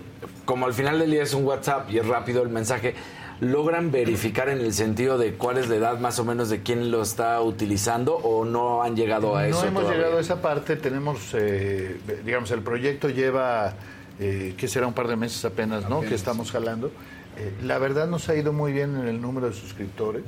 como 0.44 0.66
al 0.66 0.74
final 0.74 0.98
del 0.98 1.10
día 1.10 1.22
es 1.22 1.34
un 1.34 1.44
WhatsApp 1.44 1.90
y 1.90 1.98
es 1.98 2.06
rápido 2.06 2.42
el 2.42 2.48
mensaje, 2.48 2.94
¿logran 3.40 3.90
verificar 3.92 4.48
en 4.48 4.58
el 4.60 4.72
sentido 4.72 5.16
de 5.18 5.34
cuál 5.34 5.58
es 5.58 5.68
la 5.68 5.76
edad 5.76 5.98
más 6.00 6.18
o 6.18 6.24
menos 6.24 6.48
de 6.48 6.62
quién 6.62 6.90
lo 6.90 7.02
está 7.02 7.40
utilizando 7.40 8.14
o 8.16 8.44
no 8.44 8.82
han 8.82 8.96
llegado 8.96 9.36
a 9.36 9.46
eso? 9.46 9.62
No 9.62 9.68
hemos 9.68 9.82
todavía? 9.82 9.98
llegado 10.00 10.18
a 10.18 10.20
esa 10.20 10.42
parte, 10.42 10.76
tenemos, 10.76 11.34
eh, 11.34 11.98
digamos, 12.24 12.50
el 12.50 12.62
proyecto 12.62 13.08
lleva, 13.08 13.74
eh, 14.18 14.54
que 14.56 14.66
será 14.66 14.86
un 14.86 14.94
par 14.94 15.06
de 15.08 15.16
meses 15.16 15.44
apenas, 15.44 15.88
¿no? 15.88 16.00
Que 16.00 16.14
estamos 16.14 16.50
jalando. 16.50 16.90
Eh, 17.38 17.52
la 17.62 17.78
verdad 17.78 18.08
nos 18.08 18.28
ha 18.28 18.34
ido 18.34 18.52
muy 18.52 18.72
bien 18.72 18.96
en 18.96 19.06
el 19.06 19.20
número 19.20 19.46
de 19.48 19.52
suscriptores. 19.52 20.24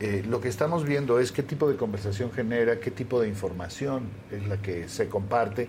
Eh, 0.00 0.24
lo 0.28 0.40
que 0.40 0.48
estamos 0.48 0.84
viendo 0.84 1.20
es 1.20 1.30
qué 1.30 1.42
tipo 1.42 1.68
de 1.68 1.76
conversación 1.76 2.32
genera, 2.32 2.80
qué 2.80 2.90
tipo 2.90 3.20
de 3.20 3.28
información 3.28 4.02
es 4.32 4.46
la 4.48 4.56
que 4.56 4.88
se 4.88 5.08
comparte. 5.08 5.68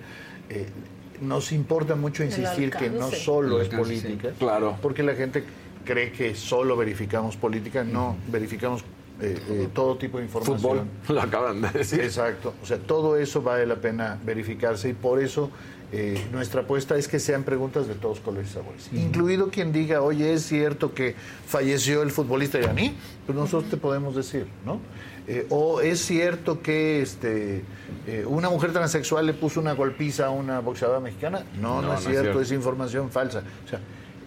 Eh, 0.50 0.68
nos 1.22 1.52
importa 1.52 1.96
mucho 1.96 2.24
insistir 2.24 2.72
que 2.72 2.90
no 2.90 3.12
solo 3.12 3.62
es 3.62 3.70
sí. 3.70 3.76
política, 3.76 4.32
Claro. 4.40 4.78
porque 4.82 5.04
la 5.04 5.14
gente 5.14 5.44
cree 5.86 6.12
que 6.12 6.34
solo 6.34 6.76
verificamos 6.76 7.38
política, 7.38 7.84
no, 7.84 8.16
verificamos 8.32 8.84
eh, 9.22 9.38
eh, 9.50 9.68
todo 9.72 9.98
tipo 9.98 10.18
de 10.18 10.24
información. 10.24 10.58
Fútbol, 10.58 10.86
lo 11.16 11.22
acaban 11.22 11.62
de 11.62 11.70
decir. 11.70 12.02
Exacto, 12.02 12.56
o 12.62 12.66
sea, 12.66 12.80
todo 12.80 13.18
eso 13.18 13.44
vale 13.44 13.68
la 13.68 13.76
pena 13.76 14.18
verificarse 14.26 14.90
y 14.90 14.94
por 14.94 15.22
eso 15.22 15.52
eh, 15.92 16.26
nuestra 16.32 16.62
apuesta 16.62 16.96
es 16.96 17.08
que 17.08 17.20
sean 17.20 17.44
preguntas 17.44 17.88
de 17.88 17.96
todos 17.96 18.20
colores 18.20 18.50
y 18.50 18.54
sabores. 18.54 18.90
Incluido 18.94 19.50
quien 19.50 19.74
diga, 19.74 20.02
oye, 20.02 20.34
es 20.34 20.44
cierto 20.44 20.94
que 20.94 21.16
falleció 21.46 22.02
el 22.02 22.12
futbolista 22.12 22.60
Yaní, 22.60 22.96
pues 23.26 23.38
nosotros 23.38 23.70
te 23.70 23.78
podemos 23.78 24.16
decir, 24.16 24.48
¿no? 24.66 24.80
Eh, 25.28 25.46
o 25.50 25.82
es 25.82 26.00
cierto 26.00 26.62
que 26.62 27.02
este 27.02 27.64
eh, 28.08 28.26
una 28.28 28.50
mujer 28.50 28.74
transexual 28.74 29.28
le 29.28 29.34
puso 29.34 29.60
una 29.60 29.74
golpiza 29.74 30.26
a 30.28 30.30
una 30.30 30.60
boxeadora 30.60 31.00
mexicana. 31.00 31.44
No, 31.60 31.82
no, 31.82 31.90
No, 31.90 31.94
es, 31.94 32.04
no 32.04 32.10
es 32.10 32.18
cierto, 32.18 32.42
es 32.42 32.52
información 32.52 33.12
falsa. 33.12 33.44
O 33.66 33.68
sea, 33.68 33.80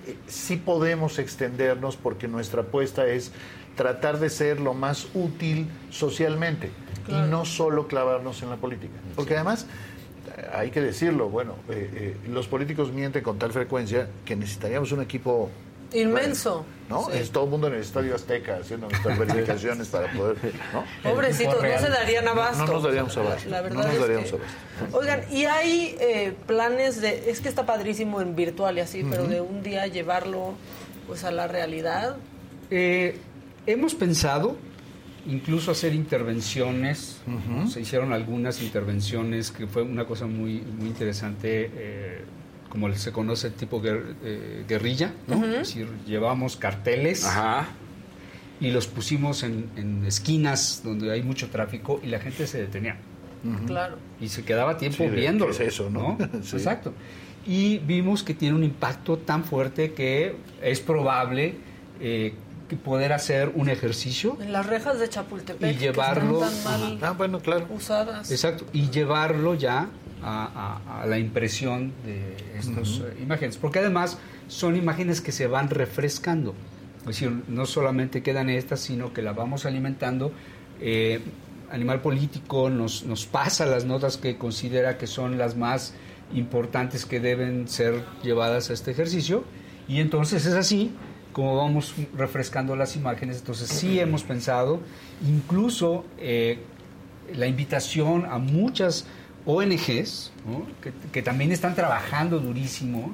eh, 0.06 0.16
sí 0.26 0.56
podemos 0.56 1.18
extendernos 1.18 1.96
porque 1.96 2.28
nuestra 2.28 2.62
apuesta 2.62 3.06
es 3.06 3.32
tratar 3.74 4.20
de 4.20 4.30
ser 4.30 4.60
lo 4.60 4.74
más 4.74 5.08
útil 5.14 5.68
socialmente 5.90 6.70
y 7.08 7.12
no 7.12 7.44
solo 7.44 7.88
clavarnos 7.88 8.42
en 8.42 8.50
la 8.50 8.56
política. 8.56 8.94
Porque 9.16 9.34
además, 9.34 9.66
hay 10.52 10.70
que 10.70 10.80
decirlo, 10.80 11.28
bueno, 11.28 11.54
eh, 11.68 11.90
eh, 11.94 12.28
los 12.28 12.46
políticos 12.48 12.92
mienten 12.92 13.22
con 13.22 13.38
tal 13.38 13.52
frecuencia 13.52 14.08
que 14.24 14.36
necesitaríamos 14.36 14.92
un 14.92 15.02
equipo 15.02 15.50
Inmenso. 15.92 16.64
¿no? 16.88 17.08
Es 17.10 17.30
todo 17.30 17.44
el 17.44 17.50
mundo 17.50 17.68
en 17.68 17.74
el 17.74 17.80
Estadio 17.80 18.16
Azteca 18.16 18.56
haciendo 18.60 18.88
nuestras 18.88 19.16
verificaciones 19.26 19.86
para 19.88 20.10
poder, 20.12 20.36
¿no? 20.72 20.84
Pobrecitos, 21.08 21.62
no 21.62 21.78
se 21.78 21.88
darían 21.88 22.26
abasto. 22.26 22.66
No 22.66 22.72
nos 22.72 22.82
daríamos 22.82 23.16
abasto. 23.16 23.48
La 23.48 23.60
verdad 23.60 23.76
no 23.76 23.84
nos 23.84 23.94
es 23.94 24.00
daríamos 24.00 24.30
que- 24.30 24.36
abasto. 24.36 24.98
Oigan, 24.98 25.20
y 25.30 25.44
hay 25.44 25.96
eh, 26.00 26.34
planes 26.48 27.00
de, 27.00 27.30
es 27.30 27.40
que 27.40 27.48
está 27.48 27.64
padrísimo 27.64 28.20
en 28.20 28.34
virtual 28.34 28.76
y 28.78 28.80
así, 28.80 29.06
pero 29.08 29.28
de 29.28 29.40
un 29.40 29.62
día 29.62 29.86
llevarlo 29.86 30.54
pues 31.06 31.22
a 31.22 31.30
la 31.30 31.46
realidad. 31.46 32.16
Eh, 32.72 33.16
hemos 33.66 33.94
pensado 33.94 34.56
incluso 35.26 35.70
hacer 35.70 35.94
intervenciones, 35.94 37.20
¿no? 37.48 37.68
se 37.68 37.80
hicieron 37.80 38.12
algunas 38.12 38.62
intervenciones 38.62 39.50
que 39.50 39.66
fue 39.66 39.82
una 39.82 40.04
cosa 40.04 40.26
muy, 40.26 40.60
muy 40.60 40.88
interesante, 40.88 41.70
eh, 41.74 42.24
como 42.68 42.92
se 42.94 43.12
conoce 43.12 43.50
tipo 43.50 43.80
guer- 43.80 44.14
eh, 44.24 44.64
guerrilla, 44.68 45.12
¿no? 45.26 45.44
es 45.44 45.50
decir, 45.50 45.88
llevamos 46.06 46.56
carteles 46.56 47.24
Ajá. 47.24 47.68
y 48.60 48.70
los 48.70 48.86
pusimos 48.86 49.42
en, 49.44 49.70
en 49.76 50.04
esquinas 50.04 50.82
donde 50.84 51.10
hay 51.12 51.22
mucho 51.22 51.48
tráfico 51.50 52.00
y 52.02 52.08
la 52.08 52.18
gente 52.18 52.46
se 52.46 52.58
detenía 52.58 52.96
Claro. 53.66 53.98
y 54.20 54.28
se 54.28 54.42
quedaba 54.42 54.78
tiempo 54.78 55.04
Sí, 55.04 55.10
viéndolo. 55.10 55.54
¿qué 55.56 55.64
es 55.66 55.74
eso, 55.74 55.90
no? 55.90 56.16
Sí. 56.42 56.56
Exacto. 56.56 56.92
Y 57.46 57.76
vimos 57.78 58.22
que 58.22 58.32
tiene 58.32 58.54
un 58.56 58.64
impacto 58.64 59.18
tan 59.18 59.44
fuerte 59.44 59.92
que 59.92 60.34
es 60.62 60.80
probable 60.80 61.54
eh, 62.00 62.32
que 62.32 62.43
poder 62.84 63.12
hacer 63.12 63.52
un 63.54 63.68
ejercicio, 63.68 64.36
En 64.40 64.52
las 64.52 64.66
rejas 64.66 64.98
de 64.98 65.08
Chapultepec, 65.08 65.76
Y 65.76 65.78
llevarlo- 65.78 66.40
que 66.40 66.46
están 66.46 66.64
tan 66.64 66.80
mal 66.80 66.98
Ah, 67.02 67.12
bueno, 67.12 67.40
claro. 67.40 67.66
usadas. 67.70 68.30
exacto, 68.30 68.64
y 68.72 68.90
llevarlo 68.90 69.54
ya 69.54 69.88
a, 70.22 70.80
a- 70.88 71.02
a 71.02 71.06
la 71.06 71.18
impresión 71.18 71.92
de 72.04 72.36
estas 72.58 73.00
eh, 73.00 73.18
imágenes, 73.22 73.56
porque 73.58 73.78
además 73.80 74.18
son 74.48 74.76
imágenes 74.76 75.20
que 75.20 75.32
se 75.32 75.46
van 75.46 75.68
refrescando. 75.70 76.54
Es 77.00 77.06
decir, 77.06 77.42
no 77.48 77.66
solamente 77.66 78.22
quedan 78.22 78.48
estas, 78.48 78.80
sino 78.80 79.12
que 79.12 79.20
la 79.20 79.32
vamos 79.34 79.66
alimentando. 79.66 80.32
Eh, 80.80 81.20
Animal 81.70 82.00
Político 82.00 82.70
nos, 82.70 83.04
nos 83.04 83.26
pasa 83.26 83.66
las 83.66 83.84
notas 83.84 84.16
que 84.16 84.36
considera 84.38 84.96
que 84.96 85.06
son 85.06 85.36
las 85.38 85.56
más 85.56 85.92
importantes 86.32 87.04
que 87.04 87.20
deben 87.20 87.68
ser 87.68 88.02
llevadas 88.22 88.70
a 88.70 88.72
este 88.72 88.90
ejercicio, 88.92 89.44
y 89.88 90.00
entonces 90.00 90.46
es 90.46 90.54
así 90.54 90.92
como 91.34 91.56
vamos 91.56 91.94
refrescando 92.16 92.74
las 92.76 92.96
imágenes. 92.96 93.38
Entonces 93.38 93.68
sí 93.68 94.00
hemos 94.00 94.22
pensado, 94.22 94.80
incluso 95.28 96.06
eh, 96.18 96.60
la 97.34 97.46
invitación 97.46 98.24
a 98.24 98.38
muchas 98.38 99.06
ONGs 99.44 100.32
que 101.12 101.22
también 101.22 101.52
están 101.52 101.74
trabajando 101.74 102.38
durísimo 102.40 103.12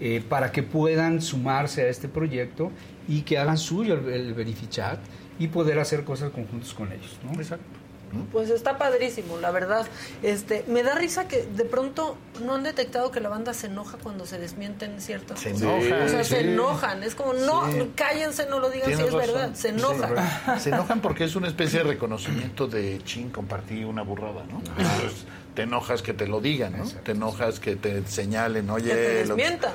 eh, 0.00 0.22
para 0.28 0.52
que 0.52 0.62
puedan 0.62 1.20
sumarse 1.20 1.82
a 1.82 1.88
este 1.88 2.06
proyecto 2.06 2.70
y 3.08 3.22
que 3.22 3.38
hagan 3.38 3.58
suyo 3.58 3.94
el, 3.94 4.08
el 4.08 4.34
Verifichat 4.34 5.00
y 5.38 5.48
poder 5.48 5.80
hacer 5.80 6.04
cosas 6.04 6.30
conjuntos 6.30 6.74
con 6.74 6.92
ellos. 6.92 7.18
¿no? 7.24 7.32
Exacto. 7.40 7.83
Pues 8.32 8.50
está 8.50 8.78
padrísimo, 8.78 9.38
la 9.38 9.50
verdad. 9.50 9.86
Este, 10.22 10.64
me 10.68 10.82
da 10.82 10.94
risa 10.94 11.28
que 11.28 11.42
de 11.44 11.64
pronto 11.64 12.16
no 12.44 12.54
han 12.54 12.62
detectado 12.62 13.10
que 13.10 13.20
la 13.20 13.28
banda 13.28 13.54
se 13.54 13.66
enoja 13.68 13.98
cuando 14.02 14.26
se 14.26 14.38
desmienten 14.38 15.00
ciertas 15.00 15.40
Se 15.40 15.52
cosas. 15.52 15.62
enojan, 15.66 16.02
O 16.02 16.08
sea, 16.08 16.24
sí. 16.24 16.30
se 16.34 16.40
enojan. 16.40 17.02
Es 17.02 17.14
como, 17.14 17.32
no, 17.34 17.70
Sí. 17.72 17.90
cállense, 17.94 18.46
no 18.48 18.60
lo 18.60 18.70
digan 18.70 18.86
si 18.88 18.92
es 18.94 19.00
razón. 19.12 19.18
verdad. 19.18 19.54
Se 19.54 19.68
enojan. 19.68 20.10
Sí, 20.56 20.60
se 20.64 20.68
enojan 20.70 21.00
porque 21.00 21.24
es 21.24 21.36
una 21.36 21.48
especie 21.48 21.80
de 21.80 21.84
reconocimiento 21.84 22.66
de 22.66 23.00
chin, 23.04 23.30
compartí 23.30 23.84
una 23.84 24.02
burrada, 24.02 24.44
¿no? 24.50 24.58
Entonces, 24.78 25.24
te 25.54 25.62
enojas 25.62 26.02
que 26.02 26.12
te 26.14 26.26
lo 26.26 26.40
digan, 26.40 26.76
¿no? 26.78 26.84
Te 26.84 27.12
enojas 27.12 27.60
que 27.60 27.76
te 27.76 28.06
señalen, 28.06 28.68
oye. 28.70 28.88
que 28.90 28.94
te 28.96 29.24
lo- 29.26 29.36
desmientan. 29.36 29.72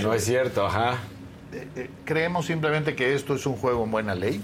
No 0.00 0.12
es 0.12 0.24
cierto, 0.24 0.66
ajá. 0.66 0.98
Eh, 1.52 1.68
eh, 1.76 1.90
creemos 2.04 2.46
simplemente 2.46 2.94
que 2.96 3.14
esto 3.14 3.34
es 3.36 3.46
un 3.46 3.56
juego 3.56 3.84
en 3.84 3.90
buena 3.92 4.14
ley, 4.14 4.40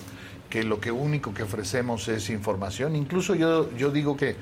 que 0.53 0.63
lo 0.65 0.79
que 0.79 0.93
único 0.93 1.33
que 1.33 1.45
ofrecemos 1.45 2.09
es 2.09 2.29
información. 2.29 2.95
Incluso 2.95 3.35
yo, 3.35 3.75
yo 3.75 3.91
digo 3.91 4.19
que 4.19 4.37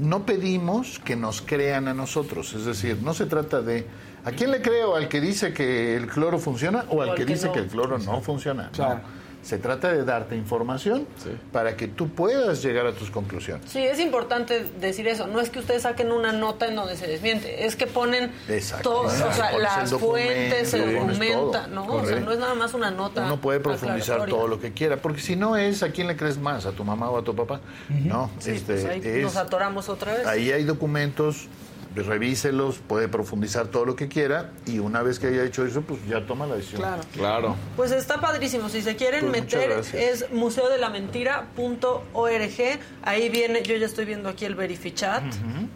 no 0.00 0.26
pedimos 0.26 0.98
que 0.98 1.14
nos 1.14 1.42
crean 1.42 1.86
a 1.86 1.94
nosotros, 1.94 2.52
es 2.54 2.64
decir, 2.64 2.98
no 3.00 3.14
se 3.14 3.26
trata 3.26 3.62
de 3.62 3.86
¿a 4.24 4.32
quién 4.32 4.50
le 4.50 4.60
creo? 4.60 4.96
¿Al 4.96 5.06
que 5.06 5.20
dice 5.20 5.52
que 5.52 5.96
el 5.96 6.08
cloro 6.08 6.40
funciona 6.40 6.86
o 6.88 7.02
al 7.02 7.14
que, 7.14 7.24
dice 7.24 7.46
no. 7.46 7.52
que 7.52 7.60
el 7.60 7.68
cloro 7.68 8.00
no 8.00 8.20
funciona? 8.20 8.72
No. 8.76 9.00
Se 9.44 9.58
trata 9.58 9.92
de 9.92 10.04
darte 10.04 10.34
información 10.36 11.06
para 11.52 11.76
que 11.76 11.86
tú 11.86 12.08
puedas 12.08 12.62
llegar 12.62 12.86
a 12.86 12.92
tus 12.92 13.10
conclusiones. 13.10 13.70
Sí, 13.70 13.82
es 13.84 14.00
importante 14.00 14.64
decir 14.80 15.06
eso. 15.06 15.26
No 15.26 15.38
es 15.40 15.50
que 15.50 15.58
ustedes 15.58 15.82
saquen 15.82 16.10
una 16.12 16.32
nota 16.32 16.66
en 16.66 16.76
donde 16.76 16.96
se 16.96 17.06
desmiente, 17.06 17.66
es 17.66 17.76
que 17.76 17.86
ponen 17.86 18.32
Exacto. 18.48 18.90
todo, 18.90 19.00
o 19.02 19.10
sea, 19.10 19.26
Pones 19.50 19.54
el 19.56 19.62
las 19.62 19.90
documento, 19.90 20.30
fuentes, 20.32 20.68
se 20.70 20.78
documenta. 20.78 21.66
¿no? 21.66 21.86
O 21.86 22.06
sea, 22.06 22.20
no 22.20 22.32
es 22.32 22.38
nada 22.38 22.54
más 22.54 22.72
una 22.74 22.90
nota. 22.90 23.22
Uno 23.26 23.40
puede 23.40 23.60
profundizar 23.60 24.26
todo 24.26 24.48
lo 24.48 24.58
que 24.60 24.72
quiera, 24.72 24.96
porque 24.96 25.20
si 25.20 25.36
no 25.36 25.56
es 25.56 25.82
a 25.82 25.90
quién 25.90 26.06
le 26.06 26.16
crees 26.16 26.38
más, 26.38 26.64
a 26.66 26.72
tu 26.72 26.82
mamá 26.84 27.10
o 27.10 27.18
a 27.18 27.22
tu 27.22 27.34
papá. 27.36 27.60
No, 27.90 28.30
Sí, 28.38 28.52
este, 28.52 28.72
pues 28.74 28.84
ahí 28.86 29.00
es- 29.04 29.22
nos 29.24 29.36
atoramos 29.36 29.88
otra 29.88 30.14
vez. 30.14 30.26
ahí 30.26 30.52
hay 30.52 30.64
documentos, 30.64 31.48
revíselos, 32.02 32.78
puede 32.78 33.08
profundizar 33.08 33.68
todo 33.68 33.84
lo 33.84 33.96
que 33.96 34.08
quiera 34.08 34.50
y 34.66 34.78
una 34.80 35.02
vez 35.02 35.18
que 35.18 35.28
haya 35.28 35.44
hecho 35.44 35.64
eso, 35.64 35.82
pues 35.82 36.00
ya 36.08 36.26
toma 36.26 36.46
la 36.46 36.56
decisión. 36.56 36.80
Claro. 36.82 37.02
Claro. 37.12 37.56
Pues 37.76 37.92
está 37.92 38.20
padrísimo. 38.20 38.68
Si 38.68 38.82
se 38.82 38.96
quieren 38.96 39.30
Pues 39.30 39.42
meter, 39.42 39.82
es 39.94 40.30
museodelamentira.org. 40.32 42.78
Ahí 43.02 43.28
viene, 43.28 43.62
yo 43.62 43.76
ya 43.76 43.86
estoy 43.86 44.04
viendo 44.04 44.28
aquí 44.28 44.44
el 44.44 44.54
Verifichat. 44.54 45.22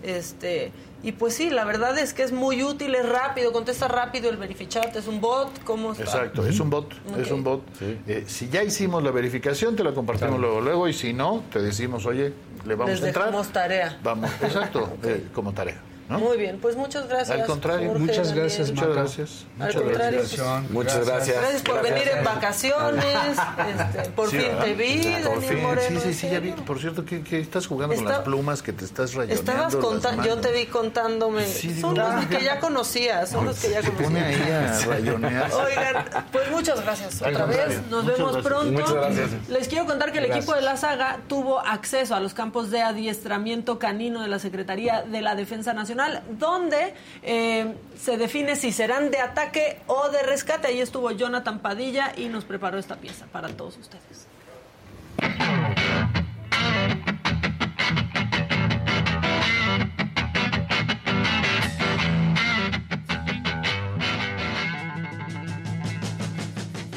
Este. 0.03 0.73
Y 1.01 1.13
pues 1.13 1.35
sí, 1.35 1.49
la 1.51 1.65
verdad 1.65 1.97
es 1.97 2.13
que 2.13 2.25
es 2.25 2.33
muy 2.33 2.65
útil, 2.65 2.93
es 2.97 3.09
rápido, 3.09 3.53
contesta 3.53 3.87
rápido 3.87 4.31
el 4.31 4.37
Verifichat, 4.37 4.97
es 4.97 5.07
un 5.07 5.21
bot, 5.21 5.63
¿cómo 5.63 5.93
está? 5.93 6.03
Exacto, 6.03 6.45
es 6.45 6.59
un 6.59 6.71
bot, 6.71 6.93
es 7.17 7.31
un 7.31 7.45
bot. 7.45 7.63
Eh, 8.09 8.25
si 8.27 8.49
ya 8.49 8.65
hicimos 8.65 9.05
la 9.05 9.13
verificación, 9.13 9.77
te 9.77 9.85
la 9.85 9.95
compartimos 9.95 10.41
luego, 10.41 10.61
luego, 10.61 10.89
y 10.89 10.93
si 10.93 11.13
no, 11.13 11.45
te 11.53 11.63
decimos, 11.63 12.05
oye, 12.05 12.33
le 12.67 12.75
vamos 12.75 12.95
Les 12.95 13.03
a 13.05 13.07
entrar. 13.07 13.27
dejamos 13.27 13.49
tarea. 13.53 13.97
Vamos, 14.03 14.29
exacto, 14.43 14.93
eh, 15.05 15.29
como 15.33 15.53
tarea. 15.53 15.81
¿No? 16.09 16.19
Muy 16.19 16.37
bien, 16.39 16.59
pues 16.61 16.77
muchas 16.77 17.09
gracias. 17.09 17.39
Al 17.41 17.47
contrario, 17.47 17.89
Jorge, 17.89 18.01
Muchas 18.01 18.29
Daniel. 18.29 18.37
gracias, 18.45 18.71
Muchas 18.71 18.89
gracias. 18.95 19.31
Al 19.59 19.67
Muchas 19.67 19.83
contrario, 19.83 20.19
gracias. 20.21 20.41
pues, 20.41 20.71
Muchas 20.71 21.07
gracias. 21.07 21.37
Gracias 21.41 21.63
por 21.63 21.83
venir 21.83 22.09
en 22.17 22.25
vacaciones. 22.25 23.05
este, 23.95 24.11
por 24.11 24.31
Sí, 24.31 24.39
fin 24.39 24.49
¿verdad? 24.49 24.65
te 24.65 24.75
vi, 24.75 25.03
Por 25.03 25.23
Daniel 25.35 25.43
fin, 25.55 25.63
Moreno. 25.63 26.01
sí, 26.01 26.03
sí, 26.03 26.09
¿en 26.09 26.15
sí, 26.15 26.29
ya 26.31 26.41
vi. 26.41 26.49
serio? 26.51 26.65
Por 26.65 26.79
cierto, 26.81 27.05
que, 27.05 27.23
que 27.23 27.41
estás 27.41 27.67
jugando 27.67 27.95
con 27.95 28.05
las 28.05 28.19
plumas, 28.21 28.63
que 28.63 28.73
te 28.73 28.85
estás 28.85 29.15
rayoneando 29.15 29.51
Estabas 29.53 29.77
contando, 29.77 30.25
yo 30.25 30.37
te 30.39 30.53
vi 30.53 30.67
contándome. 30.67 31.47
Sí, 31.47 31.79
son 31.81 31.95
digo, 31.95 32.07
los 32.07 32.25
ah, 32.25 32.27
que 32.29 32.43
ya 32.45 32.61
conocías, 32.61 33.31
son 33.31 33.45
los 33.47 33.59
que 33.59 33.71
ya 33.71 33.83
Se 33.83 33.91
pone 33.91 34.21
conocías. 34.21 34.83
ahí 34.83 34.89
a 34.91 34.95
rayonear. 34.95 35.51
Oigan, 35.53 36.05
pues 36.33 36.51
muchas 36.51 36.81
gracias 36.83 37.23
Al 37.23 37.35
otra 37.35 37.45
contrario, 37.47 37.69
vez. 37.81 37.87
Nos 37.91 38.05
muchas 38.05 38.19
vemos 38.19 38.33
gracias. 38.33 38.53
pronto. 38.53 38.73
Muchas 38.73 38.95
gracias. 38.95 39.49
Les 39.49 39.69
quiero 39.69 39.87
contar 39.87 40.13
que 40.13 40.19
el 40.19 40.25
equipo 40.27 40.55
de 40.55 40.61
la 40.63 40.77
saga 40.77 41.19
tuvo 41.29 41.61
acceso 41.61 42.15
a 42.15 42.21
los 42.21 42.35
campos 42.35 42.71
de 42.71 42.83
adiestramiento 42.83 43.79
canino 43.79 44.23
de 44.23 44.29
la 44.29 44.39
Secretaría 44.39 45.03
de 45.03 45.21
la 45.21 45.35
Defensa 45.35 45.73
Nacional, 45.75 45.98
donde 46.39 46.95
eh, 47.23 47.75
se 48.01 48.17
define 48.17 48.57
si 48.57 48.73
serán 48.73 49.11
de 49.11 49.19
ataque 49.19 49.79
o 49.87 50.09
de 50.11 50.23
rescate. 50.23 50.69
Ahí 50.69 50.81
estuvo 50.81 51.11
Jonathan 51.11 51.59
Padilla 51.61 52.13
y 52.17 52.29
nos 52.29 52.45
preparó 52.45 52.79
esta 52.79 52.97
pieza 52.97 53.27
para 53.27 53.49
todos 53.49 53.77
ustedes. 53.79 54.27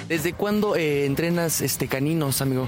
¿Desde 0.07 0.33
cuándo 0.33 0.75
eh, 0.75 1.05
entrenas 1.05 1.61
este 1.61 1.87
caninos, 1.87 2.41
amigo? 2.41 2.67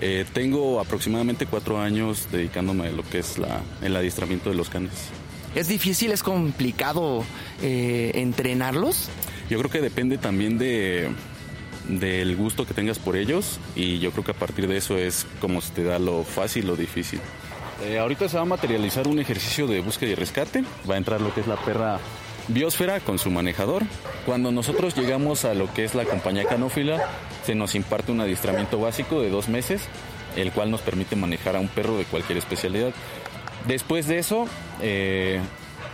Eh, 0.00 0.24
tengo 0.32 0.78
aproximadamente 0.78 1.44
cuatro 1.44 1.80
años 1.80 2.28
dedicándome 2.30 2.86
a 2.86 2.92
lo 2.92 3.02
que 3.02 3.18
es 3.18 3.36
la, 3.36 3.60
el 3.82 3.96
adiestramiento 3.96 4.50
de 4.50 4.54
los 4.54 4.70
canes. 4.70 5.10
¿Es 5.54 5.68
difícil, 5.68 6.10
es 6.12 6.22
complicado 6.22 7.24
eh, 7.62 8.12
entrenarlos? 8.14 9.08
Yo 9.48 9.58
creo 9.58 9.70
que 9.70 9.80
depende 9.80 10.18
también 10.18 10.58
de 10.58 11.10
del 11.88 12.34
gusto 12.34 12.66
que 12.66 12.72
tengas 12.72 12.98
por 12.98 13.14
ellos 13.14 13.60
y 13.76 13.98
yo 13.98 14.10
creo 14.10 14.24
que 14.24 14.30
a 14.30 14.34
partir 14.34 14.66
de 14.66 14.78
eso 14.78 14.96
es 14.96 15.26
como 15.38 15.60
se 15.60 15.70
te 15.72 15.84
da 15.84 15.98
lo 15.98 16.24
fácil 16.24 16.70
o 16.70 16.76
difícil. 16.76 17.20
Eh, 17.84 17.98
ahorita 17.98 18.28
se 18.28 18.36
va 18.36 18.42
a 18.42 18.46
materializar 18.46 19.06
un 19.08 19.18
ejercicio 19.18 19.66
de 19.66 19.80
búsqueda 19.80 20.10
y 20.10 20.14
rescate. 20.14 20.64
Va 20.88 20.94
a 20.94 20.98
entrar 20.98 21.20
lo 21.20 21.34
que 21.34 21.40
es 21.40 21.46
la 21.46 21.56
perra 21.56 21.98
biosfera 22.48 23.00
con 23.00 23.18
su 23.18 23.30
manejador. 23.30 23.82
Cuando 24.26 24.52
nosotros 24.52 24.96
llegamos 24.96 25.44
a 25.44 25.54
lo 25.54 25.72
que 25.72 25.84
es 25.84 25.94
la 25.94 26.04
compañía 26.04 26.44
canófila, 26.44 27.08
se 27.44 27.54
nos 27.54 27.74
imparte 27.74 28.12
un 28.12 28.20
adiestramiento 28.20 28.78
básico 28.78 29.20
de 29.20 29.30
dos 29.30 29.48
meses, 29.48 29.82
el 30.36 30.52
cual 30.52 30.70
nos 30.70 30.80
permite 30.80 31.16
manejar 31.16 31.56
a 31.56 31.60
un 31.60 31.68
perro 31.68 31.98
de 31.98 32.04
cualquier 32.04 32.38
especialidad. 32.38 32.92
Después 33.66 34.06
de 34.06 34.18
eso, 34.18 34.46
eh, 34.80 35.40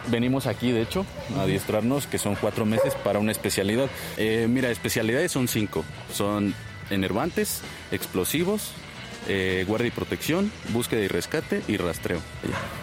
venimos 0.09 0.47
aquí, 0.47 0.73
de 0.73 0.83
hecho, 0.83 1.07
a 1.37 1.43
adiestrarnos, 1.43 2.07
que 2.07 2.19
son 2.19 2.35
cuatro 2.35 2.65
meses 2.65 2.95
para 2.95 3.19
una 3.19 3.33
especialidad. 3.33 3.89
Eh, 4.17 4.47
mira, 4.49 4.71
especialidades 4.71 5.33
son 5.33 5.49
cinco. 5.49 5.85
Son 6.13 6.55
enervantes, 6.91 7.63
explosivos, 7.93 8.73
eh, 9.29 9.65
guardia 9.69 9.89
y 9.89 9.91
protección, 9.91 10.51
búsqueda 10.71 11.01
y 11.03 11.09
rescate 11.09 11.63
y 11.69 11.77
rastreo. 11.77 12.19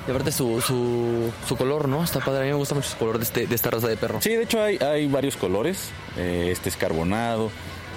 Y 0.08 0.12
aparte 0.12 0.32
su, 0.32 0.62
su, 0.62 1.32
su 1.48 1.58
color, 1.58 1.90
¿no? 1.90 2.04
Está 2.04 2.20
padre. 2.20 2.42
A 2.42 2.44
mí 2.44 2.50
me 2.50 2.56
gusta 2.56 2.76
mucho 2.76 2.90
su 2.90 2.98
color 2.98 3.18
de, 3.18 3.26
este, 3.26 3.48
de 3.48 3.56
esta 3.56 3.70
raza 3.72 3.88
de 3.88 3.98
perro. 3.98 4.22
Sí, 4.22 4.30
de 4.30 4.44
hecho 4.44 4.62
hay, 4.62 4.78
hay 4.78 5.08
varios 5.08 5.36
colores. 5.36 5.90
Eh, 6.18 6.50
este 6.52 6.70
es 6.70 6.78
carbonado, 6.78 7.52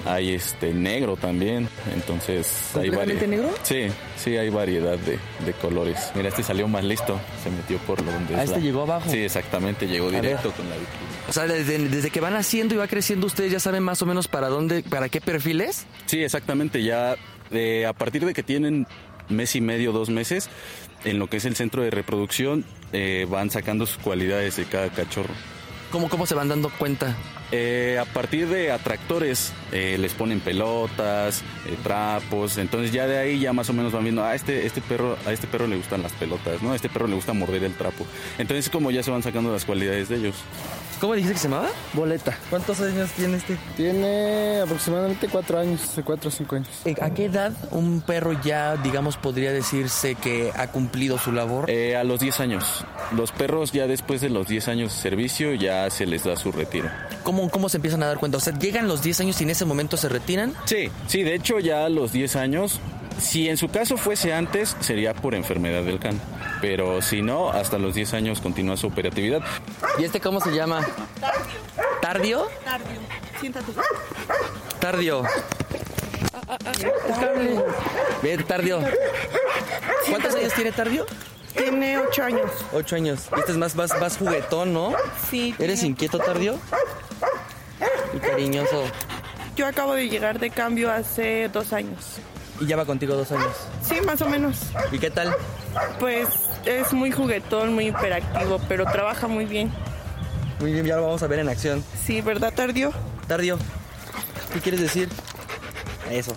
hay 0.07 0.35
este 0.35 0.73
negro 0.73 1.17
también. 1.17 1.69
Entonces 1.95 2.71
hay 2.75 2.89
¿Completamente 2.91 3.27
variedad. 3.27 3.45
negro? 3.45 3.59
Sí, 3.63 3.87
sí, 4.17 4.37
hay 4.37 4.49
variedad 4.51 4.99
de, 4.99 5.19
de 5.45 5.53
colores. 5.61 6.11
Mira, 6.15 6.29
este 6.29 6.43
salió 6.43 6.69
más 6.69 6.85
listo. 6.85 7.21
Se 7.43 7.51
metió 7.51 7.79
por 7.87 8.05
donde. 8.05 8.35
Ah, 8.35 8.39
es 8.39 8.45
este 8.51 8.59
la- 8.61 8.65
llegó 8.65 8.83
abajo. 8.83 9.11
Sí, 9.11 9.19
exactamente. 9.19 9.87
Llegó 9.87 10.11
directo 10.11 10.51
con 10.53 10.69
la. 10.69 10.77
O 11.29 11.33
sea, 11.33 11.47
desde, 11.47 11.79
desde 11.89 12.11
que 12.11 12.21
van 12.21 12.35
haciendo 12.35 12.75
y 12.75 12.79
va 12.79 12.89
creciendo, 12.89 13.27
ustedes 13.27 13.53
ya 13.53 13.61
saben 13.61 13.83
más 13.83 14.03
o 14.03 14.07
menos 14.07 14.27
para 14.29 14.49
dónde, 14.49 14.83
para 14.83 15.09
qué 15.09 15.21
perfiles. 15.21 15.87
Sí, 16.07 16.23
exactamente. 16.23 16.83
Ya 16.83 17.17
eh, 17.53 17.87
a 17.87 17.93
partir 17.93 18.25
de 18.27 18.35
que 18.35 18.43
tienen 18.43 18.87
mes 19.29 19.55
y 19.55 19.61
medio, 19.61 19.93
dos 19.93 20.11
meses, 20.11 20.49
en 21.05 21.19
lo 21.21 21.29
que 21.29 21.37
es 21.37 21.45
el 21.45 21.55
centro 21.55 21.83
de 21.83 21.91
reproducción, 21.91 22.65
eh, 22.93 23.27
van 23.31 23.49
sacando 23.51 23.87
sus 23.87 23.99
cualidades 23.99 24.57
de 24.57 24.65
cada 24.65 24.89
cachorro. 24.89 25.33
¿Cómo, 25.93 26.09
cómo 26.09 26.27
se 26.27 26.35
van 26.35 26.49
dando 26.49 26.69
cuenta? 26.71 27.15
Eh, 27.53 27.99
a 28.01 28.05
partir 28.05 28.49
de 28.49 28.71
atractores 28.71 29.53
eh, 29.73 29.97
les 29.99 30.13
ponen 30.15 30.41
pelotas, 30.41 31.43
eh, 31.67 31.77
trapos, 31.83 32.59
entonces 32.59 32.93
ya 32.93 33.07
de 33.07 33.19
ahí 33.19 33.41
ya 33.41 33.53
más 33.53 33.69
o 33.71 33.73
menos 33.73 33.93
van 33.93 34.05
viendo, 34.05 34.25
a 34.25 34.35
este, 34.35 34.67
este 34.67 34.81
perro, 34.81 35.17
a 35.27 35.33
este 35.33 35.47
perro 35.47 35.67
le 35.67 35.77
gustan 35.77 36.03
las 36.03 36.13
pelotas, 36.13 36.63
¿no? 36.63 36.73
A 36.73 36.77
este 36.77 36.89
perro 36.89 37.07
le 37.07 37.15
gusta 37.15 37.33
morder 37.33 37.65
el 37.65 37.75
trapo. 37.75 38.07
Entonces 38.39 38.71
como 38.71 38.91
ya 38.91 39.03
se 39.03 39.11
van 39.11 39.23
sacando 39.23 39.53
las 39.53 39.65
cualidades 39.65 40.09
de 40.09 40.17
ellos. 40.17 40.37
¿Cómo 41.01 41.15
dijiste 41.15 41.33
que 41.33 41.41
se 41.41 41.49
llamaba? 41.49 41.71
Boleta. 41.95 42.37
¿Cuántos 42.51 42.79
años 42.83 43.11
tiene 43.13 43.39
este? 43.39 43.57
Tiene 43.75 44.61
aproximadamente 44.61 45.29
cuatro 45.29 45.59
años, 45.59 45.97
de 45.97 46.03
cuatro 46.03 46.29
o 46.29 46.31
cinco 46.31 46.57
años. 46.57 46.69
¿A 47.01 47.11
qué 47.15 47.25
edad 47.25 47.55
un 47.71 48.03
perro 48.03 48.39
ya, 48.43 48.77
digamos, 48.77 49.17
podría 49.17 49.51
decirse 49.51 50.15
que 50.15 50.53
ha 50.55 50.67
cumplido 50.67 51.17
su 51.17 51.33
labor? 51.33 51.71
Eh, 51.71 51.97
a 51.97 52.05
los 52.05 52.21
10 52.21 52.41
años. 52.41 52.85
Los 53.17 53.33
perros 53.33 53.73
ya 53.73 53.87
después 53.87 54.21
de 54.21 54.29
los 54.29 54.47
10 54.47 54.69
años 54.69 54.95
de 54.95 55.01
servicio 55.01 55.55
ya 55.55 55.89
se 55.89 56.05
les 56.05 56.25
da 56.25 56.37
su 56.37 56.53
retiro. 56.53 56.91
¿Cómo, 57.23 57.40
¿Cómo 57.49 57.69
se 57.69 57.79
empiezan 57.79 58.03
a 58.03 58.07
dar 58.07 58.19
cuenta? 58.19 58.39
O 58.39 58.41
sea, 58.41 58.57
¿llegan 58.59 58.87
los 58.89 59.03
10 59.03 59.21
años 59.21 59.41
y 59.41 59.45
en 59.45 59.51
ese 59.51 59.65
momento 59.65 59.97
se 59.97 60.09
retiran? 60.09 60.55
Sí, 60.67 60.91
sí, 61.07 61.23
de 61.23 61.35
hecho 61.35 61.59
ya 61.61 61.85
a 61.85 61.89
los 61.89 62.13
10 62.13 62.37
años, 62.37 62.81
si 63.21 63.49
en 63.49 63.57
su 63.57 63.69
caso 63.69 63.97
fuese 63.97 64.33
antes, 64.33 64.77
sería 64.81 65.15
por 65.15 65.35
enfermedad 65.35 65.83
del 65.83 65.99
can. 65.99 66.21
Pero 66.61 67.01
si 67.03 67.23
no, 67.23 67.51
hasta 67.51 67.79
los 67.79 67.95
10 67.95 68.15
años 68.15 68.41
continúa 68.41 68.77
su 68.77 68.87
operatividad. 68.89 69.41
¿Y 69.99 70.05
este 70.05 70.21
cómo 70.21 70.41
se 70.41 70.51
llama? 70.55 70.87
¿Tardio? 72.03 72.47
Tardio. 72.65 73.01
Siéntate. 73.41 73.73
Tardio. 74.81 75.23
Bien, 78.23 78.45
Tardio. 78.45 78.81
¿Cuántos 80.09 80.35
años 80.35 80.53
tiene 80.55 80.73
Tardio? 80.73 81.07
Tiene 81.57 81.99
ocho 81.99 82.23
años. 82.23 82.51
Ocho 82.73 82.97
años. 82.97 83.21
Este 83.37 83.53
es 83.53 83.59
más, 83.59 83.75
más, 83.75 83.99
más 84.01 84.17
juguetón, 84.17 84.73
¿no? 84.73 84.93
Sí. 85.31 85.55
¿Eres 85.59 85.81
tiene- 85.81 85.91
inquieto, 85.93 86.19
Tardio? 86.19 86.59
Y 88.15 88.19
cariñoso. 88.19 88.85
Yo 89.57 89.67
acabo 89.67 89.95
de 89.95 90.09
llegar 90.09 90.39
de 90.39 90.51
cambio 90.51 90.91
hace 90.91 91.49
dos 91.49 91.73
años. 91.73 92.19
Y 92.61 92.67
ya 92.67 92.77
va 92.77 92.85
contigo 92.85 93.15
dos 93.15 93.33
años. 93.33 93.53
Sí, 93.83 94.01
más 94.03 94.21
o 94.21 94.29
menos. 94.29 94.57
¿Y 94.93 94.99
qué 94.99 95.11
tal? 95.11 95.35
Pues 95.99 96.29
es 96.67 96.93
muy 96.93 97.11
juguetón, 97.11 97.75
muy 97.75 97.89
hiperactivo, 97.89 98.61
pero 98.69 98.85
trabaja 98.85 99.27
muy 99.29 99.47
bien. 99.47 99.73
Muy 100.61 100.73
bien, 100.73 100.85
ya 100.85 100.97
lo 100.97 101.03
vamos 101.03 101.23
a 101.23 101.27
ver 101.27 101.39
en 101.39 101.49
acción. 101.49 101.83
Sí, 102.05 102.21
¿verdad, 102.21 102.53
Tardio? 102.55 102.93
Tardio, 103.27 103.59
¿qué 104.53 104.61
quieres 104.61 104.81
decir? 104.81 105.09
Eso. 106.11 106.37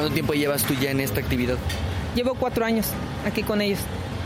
¿Cuánto 0.00 0.14
tiempo 0.14 0.32
llevas 0.32 0.64
tú 0.64 0.72
ya 0.72 0.92
en 0.92 1.00
esta 1.00 1.20
actividad? 1.20 1.58
Llevo 2.14 2.32
cuatro 2.32 2.64
años 2.64 2.86
aquí 3.26 3.42
con 3.42 3.60
ellos. 3.60 3.80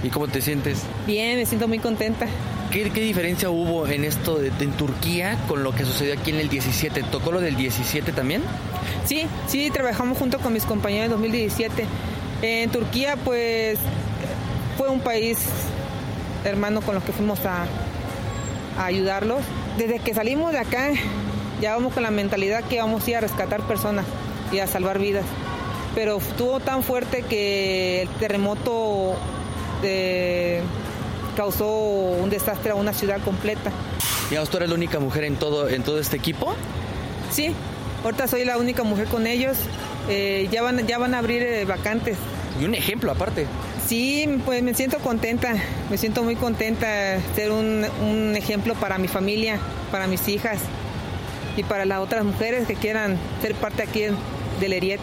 ¿Y 0.05 0.09
cómo 0.09 0.29
te 0.29 0.41
sientes? 0.41 0.85
Bien, 1.05 1.37
me 1.37 1.47
siento 1.47 1.67
muy 1.67 1.81
contenta. 1.81 2.29
¿Qué, 2.71 2.91
qué 2.91 3.01
diferencia 3.01 3.51
hubo 3.51 3.85
en 3.89 4.05
esto 4.05 4.39
de, 4.39 4.53
en 4.61 4.71
Turquía 4.71 5.37
con 5.49 5.65
lo 5.65 5.75
que 5.75 5.85
sucedió 5.85 6.15
aquí 6.15 6.31
en 6.31 6.39
el 6.39 6.49
17? 6.49 7.03
¿Tocó 7.11 7.33
lo 7.33 7.41
del 7.41 7.57
17 7.57 8.13
también? 8.13 8.43
Sí, 9.05 9.27
sí, 9.49 9.69
trabajamos 9.73 10.17
junto 10.17 10.39
con 10.39 10.53
mis 10.53 10.65
compañeros 10.65 11.07
en 11.07 11.11
2017. 11.11 11.87
En 12.43 12.71
Turquía, 12.71 13.17
pues, 13.17 13.77
fue 14.79 14.89
un 14.89 15.01
país 15.01 15.39
hermano 16.45 16.83
con 16.83 16.95
los 16.95 17.03
que 17.03 17.11
fuimos 17.11 17.45
a, 17.47 17.67
a 18.79 18.85
ayudarlos. 18.85 19.41
Desde 19.77 19.99
que 19.99 20.15
salimos 20.15 20.53
de 20.53 20.59
acá, 20.59 20.93
ya 21.61 21.75
vamos 21.75 21.93
con 21.93 22.05
la 22.05 22.13
mentalidad 22.13 22.63
que 22.63 22.79
vamos 22.79 23.05
a 23.05 23.11
ir 23.11 23.17
a 23.17 23.21
rescatar 23.23 23.61
personas 23.63 24.07
y 24.53 24.61
a 24.61 24.69
salvar 24.69 25.01
vidas. 25.01 25.25
Pero 25.95 26.19
estuvo 26.19 26.61
tan 26.61 26.83
fuerte 26.83 27.23
que 27.23 28.03
el 28.03 28.09
terremoto 28.21 29.15
eh, 29.83 30.61
causó 31.37 31.69
un 31.69 32.31
desastre 32.31 32.73
a 32.73 32.75
una 32.75 32.93
ciudad 32.93 33.21
completa. 33.23 33.71
Digamos, 34.29 34.51
tú 34.51 34.57
eres 34.57 34.69
la 34.71 34.75
única 34.75 34.99
mujer 34.99 35.25
en 35.25 35.37
todo, 35.37 35.69
en 35.69 35.83
todo 35.83 35.99
este 36.01 36.17
equipo. 36.17 36.55
Sí, 37.31 37.53
ahorita 38.03 38.27
soy 38.27 38.45
la 38.45 38.59
única 38.59 38.83
mujer 38.83 39.07
con 39.07 39.27
ellos. 39.27 39.57
Eh, 40.09 40.49
ya, 40.51 40.63
van, 40.63 40.87
ya 40.87 40.99
van 40.99 41.15
a 41.15 41.19
abrir 41.19 41.43
eh, 41.43 41.65
vacantes. 41.65 42.17
Y 42.61 42.65
un 42.65 42.75
ejemplo 42.75 43.13
aparte. 43.13 43.47
Sí, 43.87 44.27
pues 44.45 44.63
me 44.63 44.75
siento 44.75 44.99
contenta, 44.99 45.55
me 45.91 45.99
siento 45.99 46.23
muy 46.23 46.37
contenta 46.37 47.19
ser 47.35 47.53
un, 47.53 47.85
un 48.03 48.35
ejemplo 48.35 48.75
para 48.75 48.97
mi 48.99 49.09
familia, 49.09 49.59
para 49.91 50.07
mis 50.07 50.27
hijas 50.29 50.59
y 51.57 51.63
para 51.63 51.85
las 51.85 51.99
otras 52.01 52.25
mujeres 52.25 52.67
que 52.67 52.75
quieran 52.75 53.19
ser 53.43 53.55
parte 53.55 53.83
aquí 53.83 54.05
del 54.61 54.73
ERIET. 54.73 55.01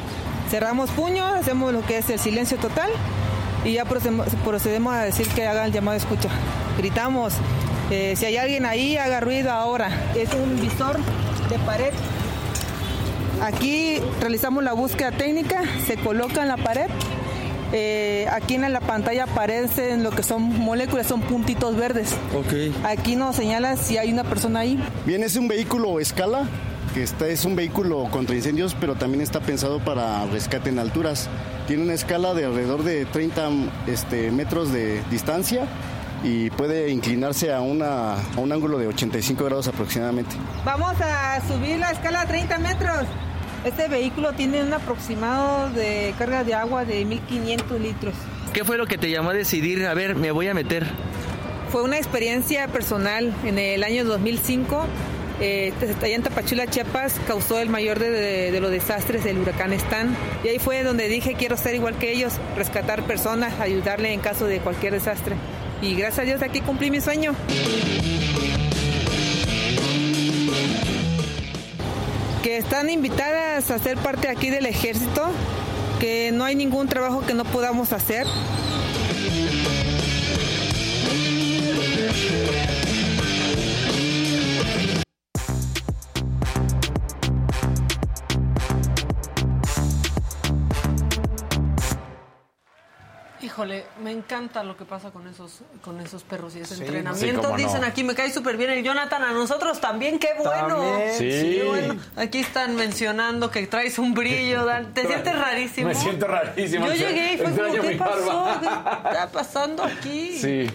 Cerramos 0.51 0.89
puño, 0.89 1.25
hacemos 1.25 1.71
lo 1.71 1.81
que 1.81 1.97
es 1.97 2.09
el 2.09 2.19
silencio 2.19 2.57
total 2.57 2.91
y 3.63 3.71
ya 3.71 3.85
procedemos, 3.85 4.93
a 4.93 4.99
decir 4.99 5.25
que 5.29 5.47
hagan 5.47 5.67
el 5.67 5.71
llamado 5.71 5.93
de 5.93 5.99
escucha. 5.99 6.27
Gritamos, 6.77 7.31
eh, 7.89 8.15
si 8.17 8.25
hay 8.25 8.35
alguien 8.35 8.65
ahí, 8.65 8.97
haga 8.97 9.21
ruido 9.21 9.49
ahora. 9.49 9.89
Es 10.13 10.33
un 10.33 10.59
visor 10.59 10.99
de 11.49 11.57
pared. 11.59 11.93
Aquí 13.41 14.01
realizamos 14.19 14.61
la 14.65 14.73
búsqueda 14.73 15.11
técnica, 15.11 15.63
se 15.87 15.95
coloca 15.95 16.41
en 16.41 16.49
la 16.49 16.57
pared. 16.57 16.87
Eh, 17.71 18.27
aquí 18.29 18.55
en 18.55 18.73
la 18.73 18.81
pantalla 18.81 19.23
aparecen 19.23 20.03
lo 20.03 20.11
que 20.11 20.21
son 20.21 20.59
moléculas, 20.59 21.07
son 21.07 21.21
puntitos 21.21 21.77
verdes. 21.77 22.13
Aquí 22.83 23.15
nos 23.15 23.37
señala 23.37 23.77
si 23.77 23.97
hay 23.97 24.11
una 24.11 24.25
persona 24.25 24.59
ahí. 24.59 24.83
Bien, 25.05 25.23
es 25.23 25.37
un 25.37 25.47
vehículo 25.47 26.01
escala, 26.01 26.43
que 26.93 27.03
está, 27.03 27.27
es 27.27 27.45
un 27.45 27.55
vehículo 27.55 28.07
contra 28.11 28.35
incendios, 28.35 28.75
pero 28.79 28.95
también 28.95 29.21
está 29.21 29.39
pensado 29.39 29.79
para 29.79 30.25
rescate 30.27 30.69
en 30.69 30.79
alturas. 30.79 31.29
Tiene 31.67 31.83
una 31.83 31.93
escala 31.93 32.33
de 32.33 32.45
alrededor 32.45 32.83
de 32.83 33.05
30 33.05 33.49
este, 33.87 34.31
metros 34.31 34.71
de 34.71 35.01
distancia 35.09 35.65
y 36.23 36.49
puede 36.51 36.89
inclinarse 36.91 37.53
a, 37.53 37.61
una, 37.61 38.13
a 38.13 38.39
un 38.39 38.51
ángulo 38.51 38.77
de 38.77 38.87
85 38.87 39.43
grados 39.45 39.67
aproximadamente. 39.67 40.35
Vamos 40.65 40.93
a 41.01 41.41
subir 41.47 41.79
la 41.79 41.91
escala 41.91 42.21
a 42.21 42.27
30 42.27 42.57
metros. 42.59 43.05
Este 43.63 43.87
vehículo 43.87 44.33
tiene 44.33 44.63
un 44.63 44.73
aproximado 44.73 45.69
de 45.69 46.13
carga 46.17 46.43
de 46.43 46.55
agua 46.55 46.83
de 46.83 47.05
1500 47.05 47.79
litros. 47.79 48.13
¿Qué 48.53 48.65
fue 48.65 48.77
lo 48.77 48.85
que 48.85 48.97
te 48.97 49.09
llamó 49.09 49.29
a 49.29 49.33
decidir, 49.33 49.85
a 49.85 49.93
ver, 49.93 50.15
me 50.15 50.31
voy 50.31 50.47
a 50.47 50.53
meter? 50.53 50.87
Fue 51.71 51.83
una 51.83 51.97
experiencia 51.97 52.67
personal. 52.67 53.33
En 53.45 53.57
el 53.57 53.83
año 53.83 54.03
2005, 54.03 54.85
eh, 55.41 55.73
allá 56.01 56.15
en 56.15 56.23
Tapachula, 56.23 56.67
Chiapas, 56.67 57.15
causó 57.27 57.59
el 57.59 57.69
mayor 57.69 57.99
de, 57.99 58.09
de- 58.51 58.59
los 58.61 58.71
desastres 58.71 59.23
del 59.23 59.39
huracán 59.39 59.73
Stan. 59.73 60.15
Y 60.43 60.49
ahí 60.49 60.59
fue 60.59 60.83
donde 60.83 61.07
dije, 61.07 61.33
quiero 61.33 61.57
ser 61.57 61.75
igual 61.75 61.97
que 61.97 62.11
ellos, 62.11 62.33
rescatar 62.55 63.03
personas, 63.03 63.59
ayudarle 63.59 64.13
en 64.13 64.19
caso 64.19 64.45
de 64.45 64.59
cualquier 64.59 64.93
desastre. 64.93 65.35
Y 65.81 65.95
gracias 65.95 66.19
a 66.19 66.21
Dios 66.23 66.41
aquí 66.43 66.61
cumplí 66.61 66.91
mi 66.91 67.01
sueño. 67.01 67.33
Que 72.43 72.57
están 72.57 72.89
invitadas 72.89 73.69
a 73.69 73.77
ser 73.79 73.97
parte 73.97 74.27
aquí 74.27 74.49
del 74.49 74.65
ejército, 74.65 75.31
que 75.99 76.31
no 76.31 76.43
hay 76.43 76.55
ningún 76.55 76.87
trabajo 76.87 77.23
que 77.25 77.33
no 77.33 77.45
podamos 77.45 77.93
hacer. 77.93 78.25
Híjole, 93.61 93.83
me 94.03 94.09
encanta 94.09 94.63
lo 94.63 94.75
que 94.75 94.85
pasa 94.85 95.11
con 95.11 95.27
esos, 95.27 95.59
con 95.83 95.99
esos 95.99 96.23
perros 96.23 96.55
y 96.55 96.61
ese 96.61 96.73
Sí, 96.77 96.81
entrenamiento. 96.81 97.41
sí, 97.43 97.47
no. 97.51 97.55
Dicen 97.55 97.83
aquí, 97.83 98.03
me 98.03 98.15
cae 98.15 98.31
súper 98.31 98.57
bien 98.57 98.71
el 98.71 98.83
Jonathan, 98.83 99.21
a 99.21 99.33
nosotros 99.33 99.79
también, 99.79 100.17
qué 100.17 100.29
bueno. 100.35 100.77
También, 100.77 101.13
Sí. 101.13 101.29
Qué 101.59 101.63
bueno. 101.67 101.95
Aquí 102.15 102.39
están 102.39 102.75
mencionando 102.75 103.51
que 103.51 103.67
traes 103.67 103.99
un 103.99 104.15
brillo, 104.15 104.65
Dan. 104.65 104.95
¿te 104.95 105.05
sientes 105.07 105.37
rarísimo? 105.37 105.89
Me 105.89 105.93
siento 105.93 106.25
rarísimo. 106.25 106.87
Yo 106.87 106.93
llegué 106.95 107.33
y 107.33 107.37
fue 107.37 107.51
como, 107.51 107.81
¿qué 107.83 107.95
pasó? 107.97 108.47
¿Qué 108.61 109.09
está 109.09 109.29
pasando 109.31 109.83
aquí? 109.83 110.39
Sí. 110.39 110.67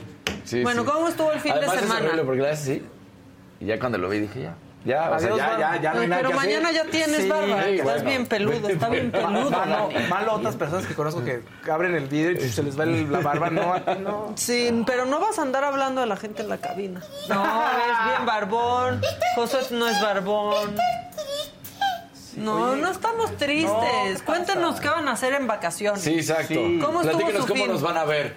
Sí, 0.44 0.62
bueno, 0.62 0.82
sí. 0.84 0.88
¿cómo 0.88 1.08
estuvo 1.08 1.32
el 1.32 1.40
fin 1.40 1.50
Además, 1.52 1.72
de 1.72 1.76
es 1.78 1.82
semana? 1.88 2.06
horrible 2.06 2.22
porque 2.24 2.42
le 2.42 2.50
haces 2.50 2.68
así. 2.68 2.82
Y 3.58 3.66
ya 3.66 3.80
cuando 3.80 3.98
lo 3.98 4.08
vi 4.08 4.20
dije, 4.20 4.42
ya. 4.42 4.54
Ya, 4.86 5.10
o 5.10 5.18
sea, 5.18 5.28
Adiós, 5.32 5.36
ya, 5.38 5.58
ya, 5.58 5.80
ya 5.82 5.92
no 5.94 5.98
hay 5.98 6.04
Ay, 6.04 6.08
nada 6.08 6.22
pero 6.22 6.30
que 6.30 6.38
hacer. 6.38 6.48
mañana 6.62 6.72
ya 6.72 6.84
tienes 6.90 7.22
Sí, 7.22 7.28
barba. 7.28 7.62
sí, 7.64 7.70
Estás 7.70 7.84
bueno. 7.84 8.08
bien 8.08 8.26
peludo, 8.26 8.68
está 8.68 8.88
bien 8.88 9.10
peludo. 9.12 9.50
Malo, 9.50 9.88
Dani. 9.92 10.06
malo 10.08 10.34
otras 10.34 10.54
personas 10.56 10.86
que 10.86 10.94
conozco 10.94 11.24
que 11.24 11.42
abren 11.70 11.94
el 11.96 12.06
vidrio 12.06 12.44
y 12.46 12.48
se 12.48 12.62
les 12.62 12.78
va 12.78 12.84
el- 12.84 13.10
la 13.10 13.18
barba. 13.18 13.50
No, 13.50 13.72
a 13.74 13.80
ti 13.80 13.98
no. 14.00 14.32
Sí, 14.36 14.84
pero 14.86 15.04
no 15.04 15.18
vas 15.18 15.38
a 15.40 15.42
andar 15.42 15.64
hablando 15.64 16.02
a 16.02 16.06
la 16.06 16.16
gente 16.16 16.42
en 16.42 16.48
la 16.48 16.58
cabina. 16.58 17.02
No, 17.28 17.42
es 17.44 18.04
bien 18.10 18.24
barbón. 18.26 19.02
Josué 19.34 19.60
no 19.72 19.88
es 19.88 20.00
barbón. 20.00 20.76
No, 22.36 22.76
no 22.76 22.90
estamos 22.90 23.34
tristes. 23.38 24.22
Cuéntenos 24.24 24.78
qué 24.80 24.88
van 24.88 25.08
a 25.08 25.12
hacer 25.12 25.32
en 25.32 25.46
vacaciones. 25.46 26.02
Sí, 26.02 26.14
exacto. 26.14 26.60
¿Cómo 26.84 27.02
su 27.02 27.10
cómo 27.10 27.54
fin? 27.54 27.68
nos 27.68 27.80
van 27.82 27.96
a 27.96 28.04
ver. 28.04 28.34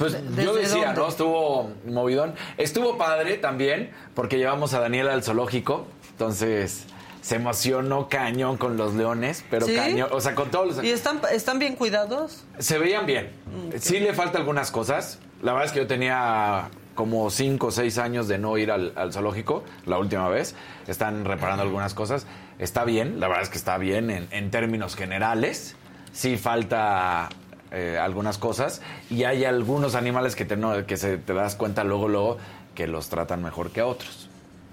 Pues 0.00 0.14
¿Desde 0.14 0.44
yo 0.44 0.54
decía, 0.54 0.86
dónde? 0.86 1.00
¿no? 1.02 1.08
Estuvo 1.08 1.70
movidón. 1.86 2.34
Estuvo 2.56 2.96
padre 2.96 3.36
también, 3.36 3.90
porque 4.14 4.38
llevamos 4.38 4.72
a 4.72 4.80
Daniela 4.80 5.12
al 5.12 5.22
zoológico. 5.22 5.86
Entonces, 6.12 6.86
se 7.20 7.36
emocionó 7.36 8.08
cañón 8.08 8.56
con 8.56 8.78
los 8.78 8.94
leones, 8.94 9.44
pero 9.50 9.66
¿Sí? 9.66 9.74
cañón. 9.76 10.08
O 10.10 10.20
sea, 10.22 10.34
con 10.34 10.50
todos 10.50 10.76
los. 10.76 10.84
¿Y 10.84 10.90
están, 10.90 11.20
están 11.30 11.58
bien 11.58 11.76
cuidados? 11.76 12.44
Se 12.58 12.78
veían 12.78 13.04
bien. 13.04 13.30
Sí 13.78 14.00
le 14.00 14.14
falta 14.14 14.38
algunas 14.38 14.70
cosas. 14.70 15.18
La 15.42 15.52
verdad 15.52 15.66
es 15.66 15.72
que 15.72 15.80
yo 15.80 15.86
tenía 15.86 16.70
como 16.94 17.28
5 17.28 17.66
o 17.66 17.70
6 17.70 17.98
años 17.98 18.26
de 18.26 18.38
no 18.38 18.56
ir 18.56 18.70
al, 18.70 18.94
al 18.96 19.12
zoológico 19.12 19.64
la 19.84 19.98
última 19.98 20.28
vez. 20.30 20.54
Están 20.88 21.26
reparando 21.26 21.62
algunas 21.62 21.92
cosas. 21.92 22.26
Está 22.58 22.84
bien, 22.84 23.20
la 23.20 23.28
verdad 23.28 23.42
es 23.42 23.50
que 23.50 23.58
está 23.58 23.76
bien 23.76 24.10
en, 24.10 24.28
en 24.30 24.50
términos 24.50 24.96
generales. 24.96 25.76
Sí 26.12 26.36
falta 26.38 27.28
eh, 27.72 27.98
algunas 28.00 28.38
cosas. 28.38 28.82
Y 29.10 29.24
hay 29.24 29.44
algunos 29.44 29.94
animales 29.94 30.34
que, 30.36 30.44
te, 30.44 30.56
no- 30.56 30.86
que 30.86 30.96
se, 30.96 31.16
te 31.18 31.34
das 31.34 31.54
cuenta 31.56 31.84
luego, 31.84 32.08
luego, 32.08 32.38
que 32.74 32.86
los 32.86 33.08
tratan 33.08 33.42
mejor 33.42 33.70
que 33.70 33.80
a 33.80 33.86
otros. 33.86 34.26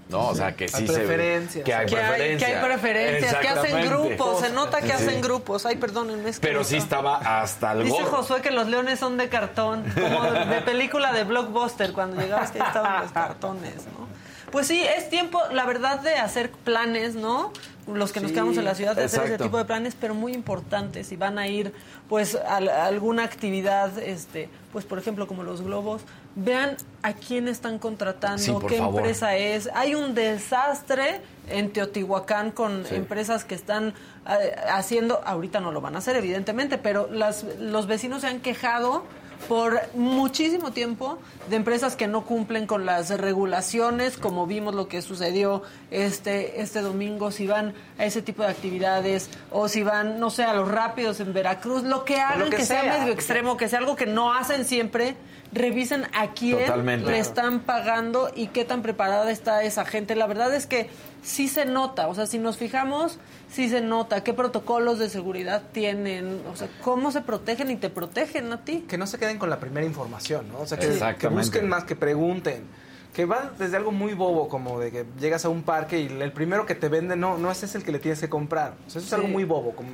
¿No? 0.08 0.28
O 0.28 0.34
sea, 0.34 0.56
que 0.56 0.68
sí 0.68 0.76
Hay 0.78 0.86
se 0.86 0.92
preferencias. 0.94 1.64
Que 1.66 1.74
hay 1.74 1.84
Que 1.86 1.98
hay, 1.98 2.36
que 2.38 2.44
hay 2.46 2.64
preferencias, 2.64 3.34
que 3.36 3.48
hacen 3.48 3.86
grupos. 3.86 4.40
Se 4.40 4.50
nota 4.50 4.80
que 4.80 4.86
Sí. 4.86 4.92
hacen 4.92 5.20
grupos. 5.20 5.66
Ay, 5.66 5.76
perdónenme. 5.76 6.30
es 6.30 6.40
que 6.40 6.46
Pero 6.46 6.60
no 6.60 6.64
sí 6.64 6.76
estaba 6.76 7.42
hasta 7.42 7.72
el 7.72 7.84
Dice 7.84 8.02
gorro. 8.04 8.16
Josué 8.16 8.40
que 8.40 8.50
los 8.50 8.68
leones 8.68 8.98
son 8.98 9.18
de 9.18 9.28
cartón, 9.28 9.84
como 9.94 10.30
de, 10.30 10.46
de 10.46 10.60
película 10.62 11.12
de 11.12 11.24
blockbuster, 11.24 11.92
cuando 11.92 12.22
llegabas 12.22 12.52
que 12.52 12.58
ahí 12.62 12.66
estaban 12.68 13.02
los 13.02 13.12
cartones, 13.12 13.74
¿no? 13.98 14.08
Pues 14.50 14.66
sí, 14.66 14.82
es 14.82 15.10
tiempo, 15.10 15.42
la 15.52 15.66
verdad, 15.66 16.00
de 16.00 16.14
hacer 16.14 16.50
planes, 16.52 17.14
¿no? 17.14 17.52
Los 17.94 18.12
que 18.12 18.20
nos 18.20 18.32
quedamos 18.32 18.56
en 18.58 18.64
la 18.64 18.74
ciudad, 18.74 18.94
de 18.94 19.04
hacer 19.04 19.24
ese 19.24 19.38
tipo 19.38 19.56
de 19.58 19.64
planes, 19.64 19.94
pero 19.98 20.14
muy 20.14 20.32
importantes. 20.34 21.06
Si 21.06 21.16
van 21.16 21.38
a 21.38 21.48
ir, 21.48 21.72
pues, 22.08 22.34
a, 22.36 22.56
a 22.58 22.86
alguna 22.86 23.24
actividad, 23.24 23.98
este, 23.98 24.48
pues, 24.72 24.84
por 24.84 24.98
ejemplo, 24.98 25.26
como 25.26 25.42
los 25.42 25.62
globos, 25.62 26.02
vean 26.34 26.76
a 27.02 27.12
quién 27.14 27.48
están 27.48 27.78
contratando, 27.78 28.38
Sí, 28.42 28.54
qué 28.68 28.78
favor. 28.78 29.00
empresa 29.00 29.36
es. 29.36 29.68
Hay 29.74 29.94
un 29.94 30.14
desastre 30.14 31.20
en 31.48 31.72
Teotihuacán 31.72 32.50
con 32.50 32.84
Sí. 32.84 32.94
empresas 32.94 33.44
que 33.44 33.54
están 33.54 33.94
eh, 34.28 34.54
haciendo, 34.70 35.22
ahorita 35.24 35.60
no 35.60 35.72
lo 35.72 35.80
van 35.80 35.94
a 35.94 35.98
hacer 35.98 36.14
evidentemente, 36.16 36.76
pero 36.76 37.08
las, 37.10 37.44
los 37.58 37.86
vecinos 37.86 38.20
se 38.20 38.26
han 38.26 38.40
quejado 38.40 39.04
por 39.46 39.80
muchísimo 39.94 40.72
tiempo 40.72 41.18
de 41.48 41.56
empresas 41.56 41.96
que 41.96 42.06
no 42.06 42.24
cumplen 42.24 42.66
con 42.66 42.84
las 42.84 43.10
regulaciones, 43.10 44.16
como 44.16 44.46
vimos 44.46 44.74
lo 44.74 44.88
que 44.88 45.00
sucedió 45.02 45.62
este, 45.90 46.60
este 46.60 46.80
domingo, 46.80 47.30
si 47.30 47.46
van 47.46 47.74
a 47.98 48.04
ese 48.04 48.22
tipo 48.22 48.42
de 48.42 48.48
actividades 48.48 49.30
o 49.50 49.68
si 49.68 49.82
van, 49.82 50.18
no 50.20 50.30
sé, 50.30 50.44
a 50.44 50.54
los 50.54 50.68
rápidos 50.68 51.20
en 51.20 51.32
Veracruz, 51.32 51.82
lo 51.84 52.04
que 52.04 52.20
hagan 52.20 52.50
que 52.50 52.56
que, 52.56 52.64
sea, 52.64 52.82
sea, 52.82 52.98
medio 52.98 53.12
extremo, 53.12 53.56
que 53.56 53.68
sea 53.68 53.78
algo 53.78 53.96
que 53.96 54.06
no 54.06 54.32
hacen 54.32 54.64
siempre, 54.64 55.16
revisen 55.52 56.06
a 56.12 56.32
quién 56.32 56.58
Totalmente. 56.58 57.10
le 57.10 57.18
están 57.18 57.60
pagando 57.60 58.30
y 58.34 58.48
qué 58.48 58.64
tan 58.64 58.82
preparada 58.82 59.30
está 59.30 59.62
esa 59.62 59.84
gente. 59.84 60.14
La 60.14 60.26
verdad 60.26 60.54
es 60.54 60.66
que 60.66 60.90
sí 61.28 61.46
se 61.46 61.66
nota, 61.66 62.08
o 62.08 62.14
sea, 62.14 62.26
si 62.26 62.38
nos 62.38 62.56
fijamos, 62.56 63.18
sí 63.50 63.68
se 63.68 63.80
nota 63.80 64.24
qué 64.24 64.32
protocolos 64.32 64.98
de 64.98 65.10
seguridad 65.10 65.62
tienen, 65.72 66.40
o 66.50 66.56
sea, 66.56 66.68
cómo 66.82 67.12
se 67.12 67.20
protegen 67.20 67.70
y 67.70 67.76
te 67.76 67.90
protegen 67.90 68.50
a 68.52 68.64
ti. 68.64 68.84
Que 68.88 68.96
no 68.96 69.06
se 69.06 69.18
queden 69.18 69.38
con 69.38 69.50
la 69.50 69.60
primera 69.60 69.86
información, 69.86 70.48
¿no? 70.50 70.60
O 70.60 70.66
sea, 70.66 70.78
que, 70.78 71.28
busquen 71.28 71.68
más, 71.68 71.84
que 71.84 71.94
pregunten. 71.94 72.64
Que 73.12 73.24
van 73.24 73.50
desde 73.58 73.76
algo 73.76 73.90
muy 73.90 74.14
bobo, 74.14 74.48
como 74.48 74.78
de 74.78 74.90
que 74.90 75.04
llegas 75.18 75.44
a 75.44 75.48
un 75.48 75.62
parque 75.62 76.00
y 76.00 76.06
el 76.06 76.32
primero 76.32 76.66
que 76.66 76.74
te 76.74 76.88
vende, 76.88 77.16
no, 77.16 77.36
no 77.36 77.50
ese 77.50 77.66
es 77.66 77.74
el 77.74 77.82
que 77.82 77.92
le 77.92 77.98
tienes 77.98 78.20
que 78.20 78.28
comprar. 78.28 78.74
O 78.86 78.90
sea, 78.90 79.00
eso 79.00 79.08
es 79.08 79.12
algo 79.12 79.28
muy 79.28 79.44
bobo. 79.44 79.74
Como, 79.74 79.90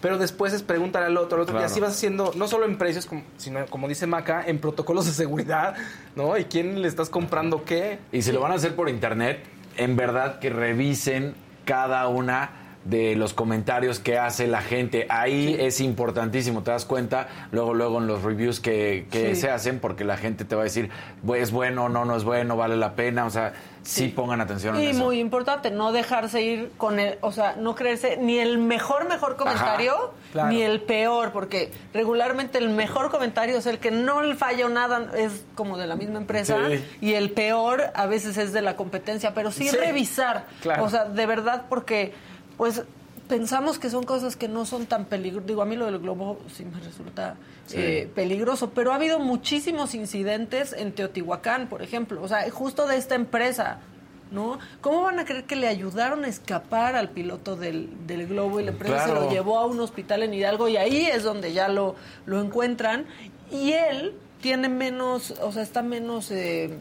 pero 0.00 0.18
después 0.18 0.52
es 0.52 0.62
preguntar 0.62 1.02
al 1.02 1.16
otro, 1.16 1.36
al 1.36 1.42
otro, 1.42 1.54
y 1.54 1.58
Claro. 1.58 1.66
así 1.72 1.80
vas 1.80 1.92
haciendo, 1.92 2.32
no 2.36 2.46
solo 2.48 2.66
en 2.66 2.76
precios, 2.76 3.06
como, 3.06 3.22
sino, 3.38 3.64
como 3.66 3.88
dice 3.88 4.06
Maca, 4.06 4.44
en 4.46 4.58
protocolos 4.58 5.06
de 5.06 5.12
seguridad, 5.12 5.74
¿no? 6.16 6.36
Y 6.36 6.44
quién 6.44 6.82
le 6.82 6.88
estás 6.88 7.08
comprando 7.08 7.64
qué. 7.64 7.98
Y 8.12 8.22
si 8.22 8.30
lo 8.30 8.40
van 8.40 8.52
a 8.52 8.56
hacer 8.56 8.76
por 8.76 8.88
internet, 8.90 9.40
en 9.76 9.96
verdad 9.96 10.38
que 10.38 10.50
revisen 10.50 11.34
cada 11.64 12.06
una 12.08 12.65
de 12.88 13.16
los 13.16 13.34
comentarios 13.34 13.98
que 13.98 14.18
hace 14.18 14.46
la 14.46 14.62
gente. 14.62 15.06
Ahí 15.08 15.56
es 15.58 15.80
importantísimo, 15.80 16.62
te 16.62 16.70
das 16.70 16.84
cuenta 16.84 17.28
luego 17.50 17.74
luego 17.74 17.98
en 17.98 18.06
los 18.06 18.22
reviews 18.22 18.60
que, 18.60 19.06
que 19.10 19.34
Sí. 19.34 19.40
se 19.42 19.50
hacen 19.50 19.80
porque 19.80 20.04
la 20.04 20.16
gente 20.16 20.44
te 20.44 20.54
va 20.54 20.62
a 20.62 20.64
decir, 20.64 20.90
"Bu- 21.24 21.36
es 21.36 21.50
bueno, 21.50 21.88
no, 21.88 22.04
no 22.04 22.16
es 22.16 22.24
bueno, 22.24 22.56
vale 22.56 22.76
la 22.76 22.94
pena, 22.94 23.24
o 23.26 23.30
sea, 23.30 23.54
sí, 23.82 24.08
pongan 24.08 24.40
atención 24.40 24.76
en 24.76 24.82
Y 24.82 24.86
eso. 24.88 25.04
muy 25.04 25.18
importante, 25.20 25.70
no 25.70 25.92
dejarse 25.92 26.42
ir 26.42 26.72
con 26.76 26.98
el, 26.98 27.18
o 27.22 27.32
sea, 27.32 27.56
no 27.56 27.74
creerse 27.74 28.16
ni 28.18 28.38
el 28.38 28.58
mejor, 28.58 29.08
mejor 29.08 29.36
comentario, 29.36 30.12
claro. 30.32 30.48
ni 30.50 30.62
el 30.62 30.80
peor, 30.82 31.32
porque 31.32 31.72
regularmente 31.94 32.58
el 32.58 32.68
mejor 32.68 33.10
comentario 33.10 33.56
es 33.58 33.66
el 33.66 33.78
que 33.78 33.90
no 33.90 34.22
le 34.22 34.34
falla 34.34 34.68
nada, 34.68 35.10
es 35.16 35.44
como 35.54 35.76
de 35.78 35.86
la 35.86 35.96
misma 35.96 36.18
empresa, 36.18 36.56
Sí. 36.68 36.84
y 37.00 37.14
el 37.14 37.30
peor 37.30 37.82
a 37.94 38.06
veces 38.06 38.36
es 38.36 38.52
de 38.52 38.62
la 38.62 38.76
competencia, 38.76 39.34
pero 39.34 39.50
sí, 39.50 39.68
Sí, 39.68 39.76
revisar, 39.76 40.46
claro. 40.62 40.84
o 40.84 40.88
sea, 40.90 41.04
de 41.06 41.26
verdad, 41.26 41.64
porque, 41.68 42.12
pues, 42.56 42.82
pensamos 43.28 43.78
que 43.78 43.90
son 43.90 44.04
cosas 44.04 44.36
que 44.36 44.48
no 44.48 44.64
son 44.64 44.86
tan 44.86 45.04
peligrosas. 45.06 45.46
Digo, 45.46 45.62
a 45.62 45.64
mí 45.64 45.76
lo 45.76 45.86
del 45.86 45.98
globo 45.98 46.38
sí 46.54 46.64
me 46.64 46.80
resulta 46.80 47.36
eh, 47.72 48.10
peligroso, 48.14 48.70
pero 48.70 48.92
ha 48.92 48.96
habido 48.96 49.18
muchísimos 49.18 49.94
incidentes 49.94 50.72
en 50.72 50.92
Teotihuacán, 50.92 51.68
por 51.68 51.82
ejemplo, 51.82 52.22
o 52.22 52.28
sea, 52.28 52.48
justo 52.50 52.86
de 52.86 52.96
esta 52.96 53.14
empresa. 53.14 53.80
¿No? 54.28 54.58
¿Cómo 54.80 55.02
van 55.02 55.20
a 55.20 55.24
creer 55.24 55.44
que 55.44 55.54
le 55.54 55.68
ayudaron 55.68 56.24
a 56.24 56.28
escapar 56.28 56.96
al 56.96 57.10
piloto 57.10 57.54
del, 57.54 58.08
del 58.08 58.26
globo 58.26 58.58
y 58.58 58.64
la 58.64 58.72
empresa 58.72 59.06
se 59.06 59.14
lo 59.14 59.30
llevó 59.30 59.60
a 59.60 59.66
un 59.66 59.78
hospital 59.78 60.24
en 60.24 60.34
Hidalgo 60.34 60.66
y 60.66 60.76
ahí 60.76 61.06
es 61.06 61.22
donde 61.22 61.52
ya 61.52 61.68
lo, 61.68 61.94
lo 62.26 62.40
encuentran? 62.40 63.06
Y 63.52 63.70
él 63.70 64.14
tiene 64.40 64.68
menos, 64.68 65.30
o 65.40 65.52
sea, 65.52 65.62
está 65.62 65.82
menos 65.82 66.32
eh, 66.32 66.76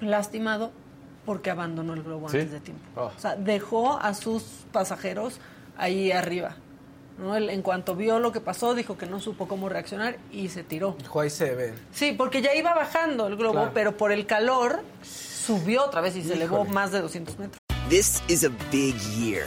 lastimado 0.00 0.72
porque 1.30 1.48
abandonó 1.48 1.94
el 1.94 2.02
globo 2.02 2.28
¿Sí? 2.28 2.38
antes 2.38 2.50
de 2.50 2.58
tiempo. 2.58 2.82
Oh. 2.96 3.12
O 3.16 3.20
sea, 3.20 3.36
dejó 3.36 3.96
a 4.00 4.14
sus 4.14 4.42
pasajeros 4.72 5.38
ahí 5.78 6.10
arriba. 6.10 6.56
¿no? 7.20 7.36
Él, 7.36 7.50
en 7.50 7.62
cuanto 7.62 7.94
vio 7.94 8.18
lo 8.18 8.32
que 8.32 8.40
pasó, 8.40 8.74
dijo 8.74 8.98
que 8.98 9.06
no 9.06 9.20
supo 9.20 9.46
cómo 9.46 9.68
reaccionar 9.68 10.16
y 10.32 10.48
se 10.48 10.64
tiró. 10.64 10.96
Dijo, 10.98 11.20
ahí 11.20 11.30
se 11.30 11.54
ve. 11.54 11.74
Sí, 11.92 12.16
porque 12.18 12.42
ya 12.42 12.52
iba 12.56 12.74
bajando 12.74 13.28
el 13.28 13.36
globo, 13.36 13.52
Claro. 13.60 13.70
pero 13.72 13.96
por 13.96 14.10
el 14.10 14.26
calor 14.26 14.80
subió 15.04 15.84
otra 15.84 16.00
vez 16.00 16.16
y 16.16 16.22
se 16.24 16.32
elevó 16.32 16.56
Híjole. 16.62 16.70
más 16.72 16.90
de 16.90 17.00
200 17.00 17.38
metros. 17.38 17.60
This 17.88 18.20
is 18.26 18.42
a 18.42 18.50
big 18.72 18.96
year. 19.16 19.46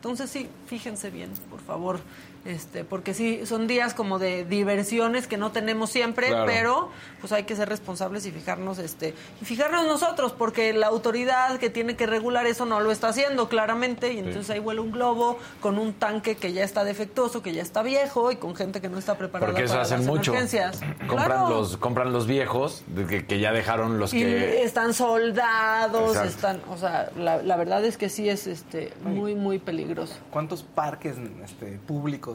Entonces 0.00 0.30
sí, 0.30 0.48
fíjense 0.66 1.10
bien, 1.10 1.30
por 1.50 1.60
favor. 1.60 2.00
Este, 2.44 2.84
porque 2.84 3.12
sí, 3.14 3.42
son 3.44 3.66
días 3.66 3.92
como 3.94 4.18
de 4.18 4.44
diversiones 4.44 5.26
que 5.26 5.36
no 5.36 5.52
tenemos 5.52 5.90
siempre, 5.90 6.28
Claro. 6.28 6.46
pero 6.46 6.88
pues 7.20 7.32
hay 7.32 7.42
que 7.44 7.54
ser 7.54 7.68
responsables 7.68 8.24
y 8.24 8.30
fijarnos, 8.30 8.78
este, 8.78 9.14
y 9.42 9.44
fijarnos 9.44 9.84
nosotros, 9.86 10.32
porque 10.32 10.72
la 10.72 10.86
autoridad 10.86 11.58
que 11.58 11.68
tiene 11.68 11.96
que 11.96 12.06
regular 12.06 12.46
eso 12.46 12.64
no 12.64 12.80
lo 12.80 12.90
está 12.92 13.08
haciendo 13.08 13.48
claramente, 13.50 14.14
y 14.14 14.18
entonces 14.20 14.48
ahí 14.50 14.58
vuela 14.58 14.80
un 14.80 14.90
globo 14.90 15.38
con 15.60 15.78
un 15.78 15.92
tanque 15.92 16.36
que 16.36 16.54
ya 16.54 16.64
está 16.64 16.82
defectuoso, 16.84 17.42
que 17.42 17.52
ya 17.52 17.60
está 17.60 17.82
viejo, 17.82 18.32
y 18.32 18.36
con 18.36 18.56
gente 18.56 18.80
que 18.80 18.88
no 18.88 18.98
está 18.98 19.18
preparada 19.18 19.52
Porque 19.52 19.64
eso 19.64 19.74
para 19.74 19.82
hacen 19.82 19.98
las 19.98 20.06
mucho. 20.06 20.30
emergencias. 20.30 20.80
Compran 21.06 21.26
Claro. 21.26 21.48
los 21.50 21.76
compran 21.76 22.12
los 22.12 22.26
viejos 22.26 22.82
que, 23.08 23.26
que 23.26 23.38
ya 23.38 23.52
dejaron 23.52 23.98
los 23.98 24.14
y 24.14 24.20
que 24.20 24.62
están 24.62 24.94
soldados, 24.94 26.16
Exacto. 26.16 26.28
están, 26.30 26.60
o 26.70 26.76
sea, 26.78 27.10
la, 27.18 27.42
la 27.42 27.56
verdad 27.56 27.84
es 27.84 27.96
que 27.96 28.08
sí 28.08 28.28
es 28.28 28.46
este 28.46 28.92
muy 29.04 29.34
muy 29.34 29.58
peligroso. 29.58 30.14
¿Cuántos 30.30 30.62
parques 30.62 31.16
este, 31.44 31.78
públicos 31.86 32.29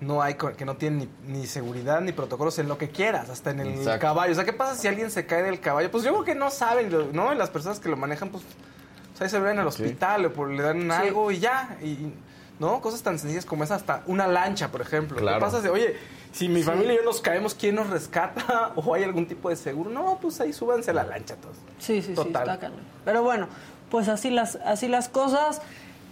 no 0.00 0.20
hay 0.22 0.34
que 0.34 0.64
no 0.64 0.76
tienen 0.76 1.08
ni, 1.26 1.38
ni 1.38 1.46
seguridad 1.46 2.00
ni 2.02 2.12
protocolos 2.12 2.58
en 2.58 2.68
lo 2.68 2.76
que 2.76 2.90
quieras, 2.90 3.30
hasta 3.30 3.50
en 3.50 3.60
el 3.60 3.68
Exacto. 3.68 4.00
caballo? 4.00 4.32
O 4.32 4.34
sea, 4.34 4.44
¿qué 4.44 4.52
pasa 4.52 4.74
si 4.74 4.88
alguien 4.88 5.10
se 5.10 5.24
cae 5.26 5.42
del 5.42 5.60
caballo? 5.60 5.90
Pues 5.90 6.04
yo 6.04 6.12
creo 6.12 6.24
que 6.24 6.34
no 6.34 6.50
saben, 6.50 6.90
lo- 6.92 7.12
¿no? 7.12 7.32
Y 7.32 7.36
las 7.36 7.48
personas 7.50 7.80
que 7.80 7.88
lo 7.88 7.96
manejan, 7.96 8.28
pues, 8.28 8.42
o 8.44 9.16
sea, 9.16 9.24
ahí 9.26 9.30
se 9.30 9.40
ven 9.40 9.58
al 9.58 9.66
hospital 9.66 10.26
o 10.26 10.32
por- 10.32 10.50
le 10.50 10.62
dan 10.62 10.90
algo 10.90 11.30
y 11.30 11.38
ya. 11.38 11.78
Y, 11.82 12.12
¿No? 12.58 12.80
Cosas 12.80 13.02
tan 13.02 13.18
sencillas 13.18 13.44
como 13.44 13.64
esa, 13.64 13.74
hasta 13.74 14.02
una 14.06 14.26
lancha, 14.26 14.72
por 14.72 14.80
ejemplo. 14.80 15.18
Claro. 15.18 15.36
¿Qué 15.36 15.44
pasa 15.44 15.60
si, 15.60 15.68
oye, 15.68 15.94
si 16.32 16.48
mi 16.48 16.60
Sí. 16.60 16.64
familia 16.64 16.94
y 16.94 16.96
yo 16.96 17.02
nos 17.02 17.20
caemos, 17.20 17.54
¿quién 17.54 17.74
nos 17.74 17.90
rescata? 17.90 18.72
¿O 18.76 18.94
hay 18.94 19.02
algún 19.04 19.26
tipo 19.28 19.50
de 19.50 19.56
seguro? 19.56 19.90
No, 19.90 20.18
pues 20.22 20.40
ahí 20.40 20.54
súbanse 20.54 20.90
a 20.90 20.94
la 20.94 21.04
lancha 21.04 21.36
todos. 21.36 21.54
Sí, 21.78 22.00
sí, 22.00 22.08
sí, 22.08 22.14
Total. 22.14 22.44
está 22.48 22.58
cañón. 22.58 22.80
Pero 23.04 23.22
bueno, 23.22 23.46
pues 23.90 24.08
así 24.08 24.30
las, 24.30 24.56
así 24.64 24.88
las 24.88 25.10
cosas. 25.10 25.60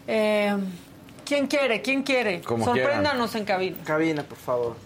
Eh, 0.06 0.54
¿Quién 1.24 1.46
quiere? 1.46 1.80
¿Quién 1.82 2.02
quiere? 2.02 2.40
Como 2.42 2.64
Sorpréndanos 2.64 3.34
en 3.34 3.44
cabina. 3.44 3.76
Cabina, 3.84 4.22
por 4.22 4.38
favor. 4.38 4.76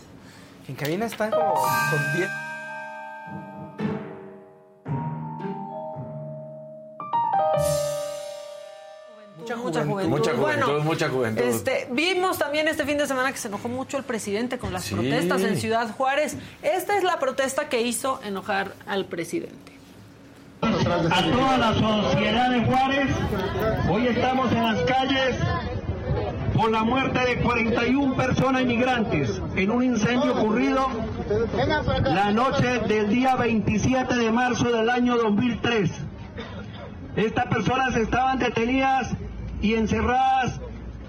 En 0.68 0.74
cabina 0.74 1.06
están 1.06 1.30
como 1.30 1.54
con 1.54 2.16
10. 2.16 2.28
Mucha, 9.38 9.56
mucha 9.56 9.84
juventud. 9.84 10.10
Mucha 10.18 10.34
juventud, 10.34 10.66
Bueno, 10.66 10.84
mucha 10.84 11.08
juventud. 11.08 11.42
Este, 11.42 11.86
vimos 11.90 12.38
también 12.38 12.68
este 12.68 12.84
fin 12.84 12.98
de 12.98 13.06
semana 13.06 13.30
que 13.32 13.38
se 13.38 13.48
enojó 13.48 13.68
mucho 13.68 13.96
el 13.96 14.04
presidente 14.04 14.58
con 14.58 14.72
las 14.72 14.84
Sí. 14.84 14.94
protestas 14.94 15.42
en 15.42 15.56
Ciudad 15.58 15.88
Juárez. 15.96 16.36
Esta 16.62 16.96
es 16.98 17.04
la 17.04 17.18
protesta 17.18 17.68
que 17.68 17.80
hizo 17.82 18.20
enojar 18.24 18.72
al 18.86 19.04
presidente. 19.06 19.72
a 20.60 21.22
toda 21.30 21.56
la 21.56 21.72
sociedad 21.72 22.50
de 22.50 22.64
Juárez. 22.64 23.08
Hoy 23.88 24.08
estamos 24.08 24.50
en 24.52 24.62
las 24.64 24.80
calles 24.82 25.36
por 26.58 26.72
la 26.72 26.82
muerte 26.82 27.20
de 27.20 27.36
41 27.38 28.16
personas 28.16 28.62
inmigrantes 28.62 29.40
en 29.54 29.70
un 29.70 29.84
incendio 29.84 30.32
ocurrido 30.34 30.88
la 32.02 32.32
noche 32.32 32.80
del 32.80 33.10
día 33.10 33.36
27 33.36 34.16
de 34.16 34.32
marzo 34.32 34.68
del 34.68 34.90
año 34.90 35.16
2003. 35.16 35.88
Estas 37.14 37.46
personas 37.46 37.94
estaban 37.94 38.40
detenidas 38.40 39.14
y 39.62 39.74
encerradas 39.74 40.60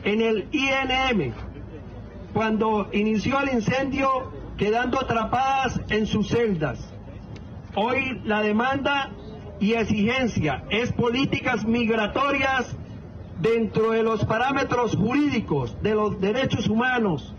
en 0.03 0.21
el 0.21 0.47
INM 0.51 1.33
cuando 2.31 2.87
inició 2.93 3.41
el 3.41 3.51
incendio 3.51 4.31
quedando 4.55 5.01
atrapadas 5.01 5.81
en 5.89 6.05
sus 6.05 6.29
celdas. 6.29 6.77
Hoy 7.73 8.21
la 8.23 8.41
demanda 8.41 9.09
y 9.59 9.73
exigencia 9.73 10.63
es 10.69 10.93
políticas 10.93 11.65
migratorias 11.65 12.75
dentro 13.39 13.91
de 13.91 14.03
los 14.03 14.25
parámetros 14.25 14.95
jurídicos 14.95 15.81
de 15.81 15.95
los 15.95 16.19
derechos 16.19 16.67
humanos. 16.67 17.33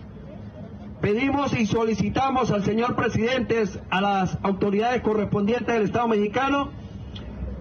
Pedimos 1.00 1.58
y 1.58 1.66
solicitamos 1.66 2.50
al 2.50 2.64
señor 2.64 2.94
presidente, 2.94 3.64
a 3.90 4.00
las 4.00 4.38
autoridades 4.42 5.02
correspondientes 5.02 5.66
del 5.66 5.84
Estado 5.84 6.08
mexicano, 6.08 6.70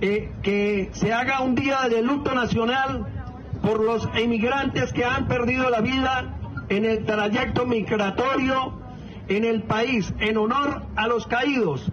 eh, 0.02 0.32
que 0.42 0.90
se 0.94 1.14
haga 1.14 1.42
un 1.42 1.56
día 1.56 1.88
de 1.90 2.02
luto 2.02 2.34
nacional 2.34 3.06
por 3.62 3.84
los 3.84 4.08
inmigrantes 4.22 4.94
que 4.94 5.06
han 5.06 5.28
perdido 5.28 5.70
la 5.70 5.82
vida 5.82 6.36
en 6.70 6.86
el 6.86 7.06
trayecto 7.06 7.66
migratorio 7.66 8.80
en 9.30 9.46
el 9.46 9.62
país, 9.64 10.14
en 10.20 10.38
honor 10.38 10.84
a 10.96 11.08
los 11.08 11.28
caídos 11.28 11.90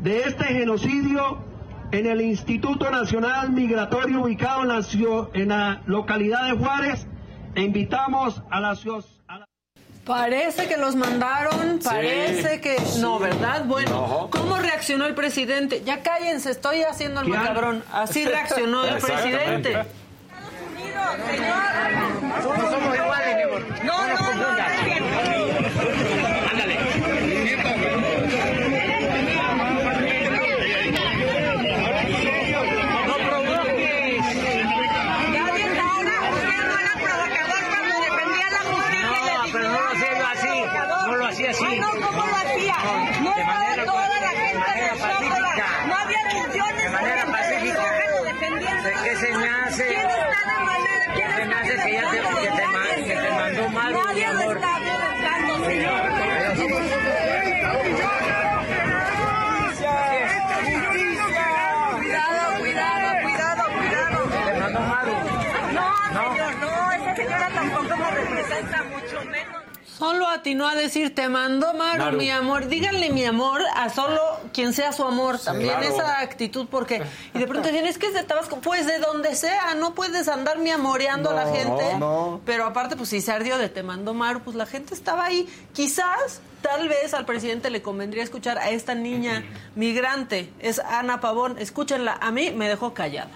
de 0.00 0.20
este 0.20 0.44
genocidio 0.44 1.38
en 1.92 2.06
el 2.06 2.20
Instituto 2.20 2.90
Nacional 2.90 3.50
Migratorio 3.50 4.22
ubicado 4.22 4.62
en 4.62 4.68
la, 4.68 4.82
en 5.34 5.48
la 5.48 5.82
localidad 5.86 6.44
de 6.44 6.52
Juárez. 6.56 7.06
E 7.54 7.62
invitamos 7.62 8.42
a 8.50 8.60
la 8.60 8.74
ciudad. 8.76 9.04
Parece 10.04 10.68
que 10.68 10.76
los 10.76 10.94
mandaron, 10.94 11.80
Sí, 11.80 11.88
parece 11.88 12.60
que... 12.60 12.76
No. 13.00 13.18
¿verdad? 13.18 13.64
Bueno, 13.64 13.90
No. 13.90 14.30
¿cómo 14.30 14.56
reaccionó 14.58 15.04
el 15.06 15.14
presidente? 15.14 15.82
Ya 15.84 16.02
cállense, 16.02 16.50
estoy 16.50 16.82
haciendo 16.82 17.22
el 17.22 17.28
macabrón. 17.28 17.82
Así 17.92 18.24
reaccionó 18.24 18.84
el 18.84 18.98
presidente. 18.98 19.72
No 22.44 22.70
somos 22.70 22.94
iguales, 22.96 23.36
mi 23.36 23.42
amor. 23.42 23.62
No, 23.84 24.06
nos 24.06 24.18
confundas. 24.20 24.72
No 31.86 33.14
provoques. 33.16 34.20
No, 39.02 39.52
pero 39.52 39.68
no 39.68 39.80
lo 39.80 39.88
hacía 39.90 40.30
así. 40.32 40.64
No 41.06 41.16
lo 41.16 41.26
hacía 41.26 41.50
así. 41.50 41.78
no, 41.78 41.90
¿cómo 41.90 42.26
lo 42.26 42.36
hacía? 42.36 42.76
No 43.22 43.34
de 43.34 43.40
estaba 43.40 43.58
manera, 43.58 43.84
toda 43.84 44.08
la 44.20 44.28
gente 44.28 44.52
de 44.52 44.58
manera 44.58 44.92
de 44.92 44.98
Zócalo. 44.98 45.46
pacífica. 45.46 45.66
No 45.86 45.94
había 45.96 46.18
millones 46.26 46.82
De 46.82 46.88
manera 46.90 47.24
de 47.24 47.32
pacífica. 47.32 47.82
mexicanos 47.82 48.24
defendiendo. 48.24 48.88
¿Qué 49.04 49.16
se 49.16 49.38
me 49.38 49.48
hace? 49.48 49.86
¿Quién 49.86 50.00
está 50.00 50.40
de 50.46 50.64
manera? 50.64 51.04
¿Quién 51.14 51.30
Se 51.30 51.36
me 51.36 51.42
está 51.42 51.58
hace 51.60 51.74
que 51.76 51.92
ya 51.92 52.10
te- 52.10 52.16
que 52.16 52.50
te 52.56 52.66
ma- 52.66 52.94
que 52.96 53.14
te 53.16 53.30
mandó 53.30 53.68
Maru, 53.70 53.98
mi 53.98 54.04
Nadie 54.06 54.26
lo 54.32 54.40
amor. 54.40 54.56
está 54.56 54.78
violentando, 54.80 55.52
señor. 55.66 57.06
Cuidado, 61.26 62.58
cuidado, 62.58 63.18
cuidado, 63.22 63.64
cuidado. 63.76 64.22
Te 64.44 64.60
mandó 64.60 64.80
Maru. 64.80 65.12
No, 65.72 66.30
señor, 66.30 66.54
no, 66.60 66.92
esa 66.92 67.16
señora 67.16 67.48
tampoco 67.54 67.96
me 67.96 68.10
representa, 68.10 68.82
mucho 68.84 69.24
menos. 69.30 69.62
Solo 69.98 70.28
atinó 70.28 70.68
a 70.68 70.74
decir, 70.74 71.14
te 71.14 71.28
mandó 71.30 71.72
Maru, 71.72 71.98
Maru. 72.04 72.18
mi 72.18 72.30
amor. 72.30 72.68
Díganle 72.68 73.10
mi 73.10 73.24
amor 73.24 73.62
a 73.74 73.88
solo 73.88 74.20
quien 74.52 74.74
sea 74.74 74.92
su 74.92 75.04
amor. 75.04 75.38
También 75.38 75.70
claro. 75.78 75.86
esa 75.94 76.20
actitud, 76.20 76.66
porque... 76.70 77.02
Y 77.32 77.38
de 77.38 77.46
pronto 77.46 77.68
dicen, 77.68 77.86
es 77.86 77.96
que 77.96 78.08
es 78.08 78.12
de 78.14 78.22
Tabasco. 78.22 78.60
Pues 78.60 78.86
de 78.86 78.98
donde 78.98 79.34
sea, 79.34 79.74
no 79.74 79.94
puedes 79.94 80.28
andar 80.28 80.58
mi 80.58 80.70
amoreando 80.70 81.30
a 81.30 81.34
la 81.34 81.44
No, 81.46 81.52
gente. 81.52 81.98
no. 81.98 82.40
Pero 82.44 82.66
aparte, 82.66 82.94
pues 82.96 83.08
si 83.08 83.22
se 83.22 83.32
ardió 83.32 83.56
de 83.56 83.70
te 83.70 83.82
mandó 83.82 84.12
Maru, 84.12 84.40
pues 84.40 84.54
la 84.54 84.66
gente 84.66 84.92
estaba 84.92 85.24
ahí. 85.24 85.48
Quizás, 85.72 86.40
tal 86.60 86.88
vez 86.88 87.14
al 87.14 87.24
presidente 87.24 87.70
le 87.70 87.80
convendría 87.80 88.22
escuchar 88.22 88.58
a 88.58 88.68
esta 88.68 88.94
niña 88.94 89.44
migrante. 89.76 90.52
Es 90.58 90.78
Ana 90.78 91.20
Pavón. 91.20 91.58
Escúchenla. 91.58 92.18
A 92.20 92.30
mí 92.32 92.50
me 92.50 92.68
dejó 92.68 92.92
callada. 92.92 93.30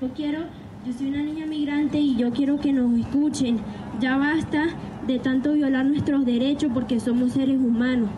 Yo 0.00 0.08
quiero, 0.14 0.40
yo 0.86 0.92
soy 0.92 1.08
una 1.08 1.22
niña 1.22 1.46
migrante 1.46 1.98
y 1.98 2.16
yo 2.16 2.30
quiero 2.32 2.58
que 2.60 2.72
nos 2.72 2.96
escuchen. 2.98 3.58
Ya 4.00 4.16
basta 4.16 4.66
de 5.06 5.18
tanto 5.18 5.52
violar 5.52 5.84
nuestros 5.86 6.24
derechos 6.24 6.70
porque 6.72 7.00
somos 7.00 7.32
seres 7.32 7.58
humanos. 7.58 8.08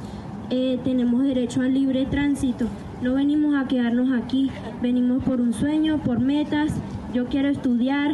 Eh, 0.51 0.79
tenemos 0.85 1.23
derecho 1.25 1.61
al 1.63 1.75
libre 1.75 2.07
tránsito. 2.07 2.67
No 3.03 3.15
venimos 3.15 3.55
a 3.55 3.69
quedarnos 3.69 4.11
aquí, 4.13 4.51
venimos 4.83 5.23
por 5.23 5.41
un 5.41 5.53
sueño, 5.53 5.99
por 5.99 6.21
metas. 6.21 6.73
Yo 7.15 7.27
quiero 7.27 7.49
estudiar, 7.49 8.13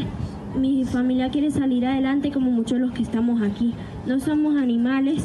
mi 0.59 0.85
familia 0.85 1.31
quiere 1.31 1.51
salir 1.51 1.87
adelante 1.87 2.31
como 2.31 2.51
muchos 2.51 2.79
de 2.79 2.85
los 2.87 2.93
que 2.95 3.03
estamos 3.03 3.43
aquí. 3.43 3.73
No 4.07 4.21
somos 4.21 4.57
animales, 4.57 5.25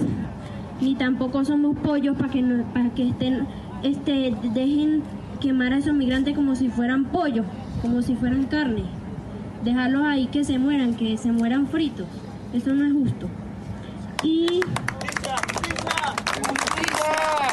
ni 0.82 0.96
tampoco 0.96 1.44
somos 1.46 1.78
pollos 1.78 2.16
para 2.18 2.30
que, 2.32 2.42
no- 2.42 2.64
para 2.74 2.90
que 2.92 3.10
estén, 3.10 3.46
este, 3.84 4.34
dejen 4.54 5.02
quemar 5.42 5.74
a 5.74 5.78
esos 5.78 5.94
migrantes 5.94 6.36
como 6.36 6.56
si 6.56 6.70
fueran 6.70 7.06
pollos, 7.06 7.46
como 7.82 8.02
si 8.02 8.16
fueran 8.16 8.46
carne. 8.46 8.84
Dejarlos 9.64 10.03
ahí 10.03 10.28
que 10.28 10.43
se 10.43 10.57
mueran, 10.57 10.95
que 10.95 11.18
se 11.18 11.32
mueran 11.32 11.68
fritos. 11.68 12.07
Eso 12.53 12.74
no 12.74 12.86
es 12.86 12.93
justo. 12.93 13.28
Y 14.24 14.62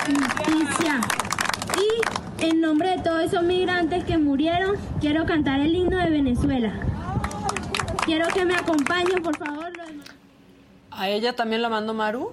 justicia. 0.06 1.00
Y 1.76 2.44
en 2.44 2.60
nombre 2.60 2.90
de 2.90 3.02
todos 3.02 3.22
esos 3.22 3.42
migrantes 3.42 4.04
que 4.04 4.18
murieron, 4.18 4.76
quiero 5.00 5.26
cantar 5.26 5.60
el 5.60 5.74
himno 5.74 5.96
de 5.98 6.10
Venezuela. 6.10 6.72
Quiero 8.04 8.28
que 8.28 8.44
me 8.44 8.54
acompañen, 8.54 9.22
por 9.22 9.36
favor. 9.36 9.72
¿A 10.90 11.10
ella 11.10 11.34
también 11.34 11.60
la 11.60 11.68
mandó 11.68 11.92
Maru? 11.92 12.32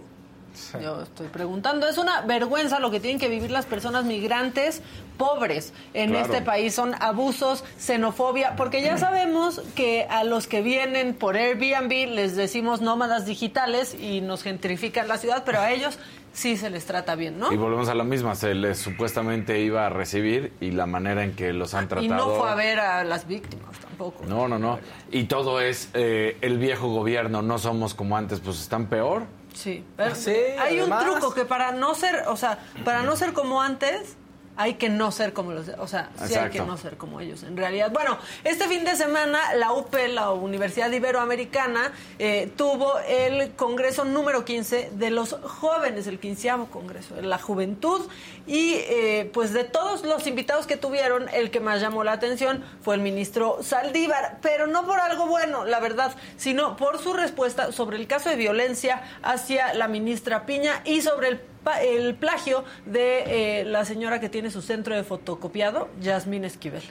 Yo 0.82 1.02
estoy 1.02 1.28
preguntando. 1.28 1.88
Es 1.88 1.98
una 1.98 2.22
vergüenza 2.22 2.80
lo 2.80 2.92
que 2.92 3.00
tienen 3.00 3.20
que 3.20 3.28
vivir 3.30 3.52
las 3.52 3.66
personas 3.66 4.06
migrantes 4.06 4.82
pobres 5.18 5.74
en 5.94 6.12
Claro. 6.12 6.26
este 6.26 6.42
país. 6.42 6.74
Son 6.76 6.94
abusos, 7.00 7.64
xenofobia, 7.78 8.56
porque 8.56 8.82
ya 8.82 8.98
sabemos 8.98 9.62
que 9.76 10.06
a 10.10 10.24
los 10.24 10.48
que 10.48 10.62
vienen 10.62 11.14
por 11.14 11.38
Airbnb 11.38 11.92
les 12.14 12.36
decimos 12.36 12.82
nómadas 12.82 13.26
digitales 13.26 13.96
y 13.96 14.22
nos 14.22 14.44
gentrifican 14.44 15.08
la 15.08 15.18
ciudad, 15.18 15.44
pero 15.46 15.60
a 15.60 15.72
ellos 15.72 15.98
sí 16.34 16.58
se 16.58 16.70
les 16.72 16.86
trata 16.86 17.14
bien, 17.16 17.38
¿no? 17.40 17.52
Y 17.52 17.58
volvemos 17.58 17.90
a 17.90 17.94
la 17.96 18.04
misma, 18.04 18.34
se 18.36 18.56
les 18.56 18.80
supuestamente 18.80 19.60
iba 19.62 19.86
a 19.86 19.90
recibir 19.90 20.52
y 20.60 20.72
la 20.72 20.88
manera 20.88 21.24
en 21.24 21.36
que 21.36 21.54
los 21.54 21.74
han 21.76 21.88
tratado. 21.88 22.06
Y 22.06 22.10
no 22.10 22.30
fue 22.36 22.50
a 22.50 22.56
ver 22.56 22.80
a 22.80 23.04
las 23.04 23.28
víctimas 23.28 23.78
tampoco. 23.80 24.24
No, 24.26 24.48
no, 24.48 24.58
no. 24.58 24.80
Y 25.12 25.26
todo 25.26 25.62
es 25.62 25.90
eh, 25.94 26.38
el 26.42 26.58
viejo 26.58 26.88
gobierno, 26.90 27.42
no 27.44 27.60
somos 27.60 27.94
como 27.94 28.18
antes, 28.18 28.40
pues 28.40 28.60
están 28.60 28.88
peor. 28.88 29.26
Sí, 29.54 29.84
pero 29.96 30.16
sí, 30.16 30.32
hay 30.32 30.80
además. 30.80 31.06
un 31.06 31.12
truco 31.12 31.34
que 31.34 31.46
para 31.46 31.72
no 31.72 31.96
ser, 31.96 32.24
o 32.28 32.36
sea, 32.36 32.60
para 32.84 33.04
no 33.04 33.16
ser 33.16 33.34
como 33.34 33.62
antes, 33.62 34.16
hay 34.56 34.76
que 34.76 34.90
no 34.90 35.12
ser 35.12 35.34
como 35.34 35.52
los, 35.52 35.68
o 35.80 35.88
sea, 35.88 36.10
sí 36.26 36.36
hay 36.36 36.50
que 36.50 36.60
no 36.60 36.78
ser 36.78 36.98
como 36.98 37.20
ellos 37.20 37.44
en 37.44 37.58
realidad. 37.58 37.92
Bueno, 37.92 38.18
este 38.44 38.68
fin 38.68 38.84
de 38.84 38.96
semana 38.96 39.56
la 39.56 39.74
UP, 39.74 39.94
la 40.10 40.32
Universidad 40.32 40.92
Iberoamericana, 40.92 41.92
eh, 42.20 42.52
tuvo 42.56 43.00
el 43.00 43.54
Congreso 43.56 44.06
número 44.06 44.46
15 44.46 44.92
de 44.94 45.10
los 45.10 45.34
jóvenes, 45.44 46.08
el 46.08 46.20
quinceavo 46.20 46.68
Congreso 46.68 47.16
de 47.16 47.24
la 47.24 47.40
Juventud, 47.40 48.02
y 48.46 48.76
eh, 48.76 49.30
pues 49.34 49.54
de 49.54 49.64
todos 49.64 50.04
los 50.04 50.28
invitados 50.28 50.68
que 50.68 50.78
tuvieron, 50.78 51.30
el 51.30 51.50
que 51.50 51.60
más 51.60 51.82
llamó 51.82 52.04
la 52.04 52.12
atención 52.12 52.64
fue 52.82 52.96
el 52.96 53.02
ministro 53.02 53.60
Saldívar, 53.62 54.38
pero 54.42 54.68
no 54.68 54.86
por 54.86 55.00
algo 55.00 55.26
bueno, 55.26 55.66
la 55.66 55.80
verdad, 55.80 56.16
sino 56.38 56.76
por 56.76 57.00
su 57.00 57.14
respuesta 57.14 57.72
sobre 57.72 57.98
el 57.98 58.08
caso 58.08 58.30
de 58.30 58.36
violencia 58.36 59.02
hacia 59.24 59.74
la 59.74 59.88
ministra 59.88 60.46
Piña 60.46 60.82
y 60.86 61.02
sobre 61.02 61.30
el 61.30 61.53
el 61.82 62.16
plagio 62.16 62.64
de 62.86 63.62
eh, 63.62 63.66
la 63.66 63.86
señora 63.86 64.20
que 64.20 64.30
tiene 64.30 64.52
su 64.52 64.62
centro 64.62 64.96
de 64.96 65.04
fotocopiado, 65.04 65.90
Yasmín 66.02 66.46
Esquivel. 66.46 66.84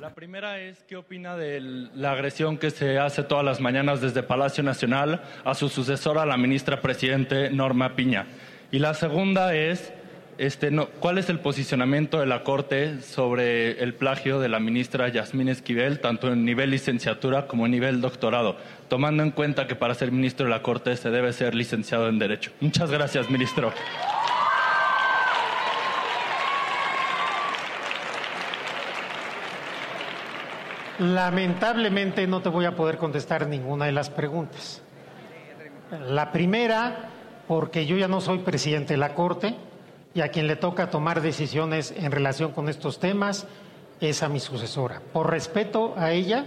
La 0.00 0.14
primera 0.14 0.60
es, 0.60 0.84
¿qué 0.84 0.96
opina 0.96 1.36
de 1.36 1.60
la 1.60 2.12
agresión 2.12 2.58
que 2.58 2.70
se 2.70 2.98
hace 2.98 3.22
todas 3.22 3.44
las 3.44 3.60
mañanas 3.60 4.00
desde 4.00 4.22
Palacio 4.22 4.62
Nacional 4.62 5.22
a 5.44 5.54
su 5.54 5.68
sucesora, 5.68 6.26
la 6.26 6.36
ministra 6.36 6.80
presidente 6.80 7.50
Norma 7.50 7.96
Piña? 7.96 8.26
Y 8.70 8.78
la 8.78 8.94
segunda 8.94 9.54
es, 9.54 9.92
este, 10.38 10.70
no, 10.70 10.88
¿cuál 10.88 11.18
es 11.18 11.28
el 11.28 11.40
posicionamiento 11.40 12.20
de 12.20 12.26
la 12.26 12.42
Corte 12.42 13.00
sobre 13.00 13.82
el 13.82 13.94
plagio 13.94 14.40
de 14.40 14.48
la 14.48 14.60
ministra 14.60 15.08
Yasmín 15.08 15.48
Esquivel, 15.48 16.00
tanto 16.00 16.32
en 16.32 16.44
nivel 16.44 16.70
licenciatura 16.70 17.46
como 17.46 17.66
en 17.66 17.72
nivel 17.72 18.00
doctorado, 18.00 18.56
tomando 18.88 19.22
en 19.22 19.30
cuenta 19.30 19.66
que 19.66 19.74
para 19.74 19.94
ser 19.94 20.12
ministro 20.12 20.46
de 20.46 20.50
la 20.50 20.62
Corte 20.62 20.96
se 20.96 21.10
debe 21.10 21.32
ser 21.32 21.54
licenciado 21.54 22.08
en 22.08 22.18
Derecho? 22.18 22.52
Muchas 22.60 22.90
gracias, 22.90 23.30
ministro. 23.30 23.72
Lamentablemente 30.98 32.26
no 32.26 32.40
te 32.40 32.48
voy 32.48 32.66
a 32.66 32.76
poder 32.76 32.98
contestar 32.98 33.48
ninguna 33.48 33.86
de 33.86 33.92
las 33.92 34.10
preguntas. 34.10 34.80
La 36.08 36.30
primera, 36.30 37.10
porque 37.48 37.84
yo 37.84 37.96
ya 37.96 38.06
no 38.06 38.20
soy 38.20 38.38
presidente 38.38 38.94
de 38.94 38.98
la 38.98 39.14
Corte 39.14 39.56
y 40.14 40.20
a 40.20 40.28
quien 40.28 40.46
le 40.46 40.56
toca 40.56 40.90
tomar 40.90 41.20
decisiones 41.20 41.92
en 41.96 42.12
relación 42.12 42.52
con 42.52 42.68
estos 42.68 43.00
temas 43.00 43.46
es 44.00 44.22
a 44.22 44.28
mi 44.28 44.38
sucesora. 44.38 45.02
Por 45.12 45.30
respeto 45.30 45.94
a 45.96 46.12
ella, 46.12 46.46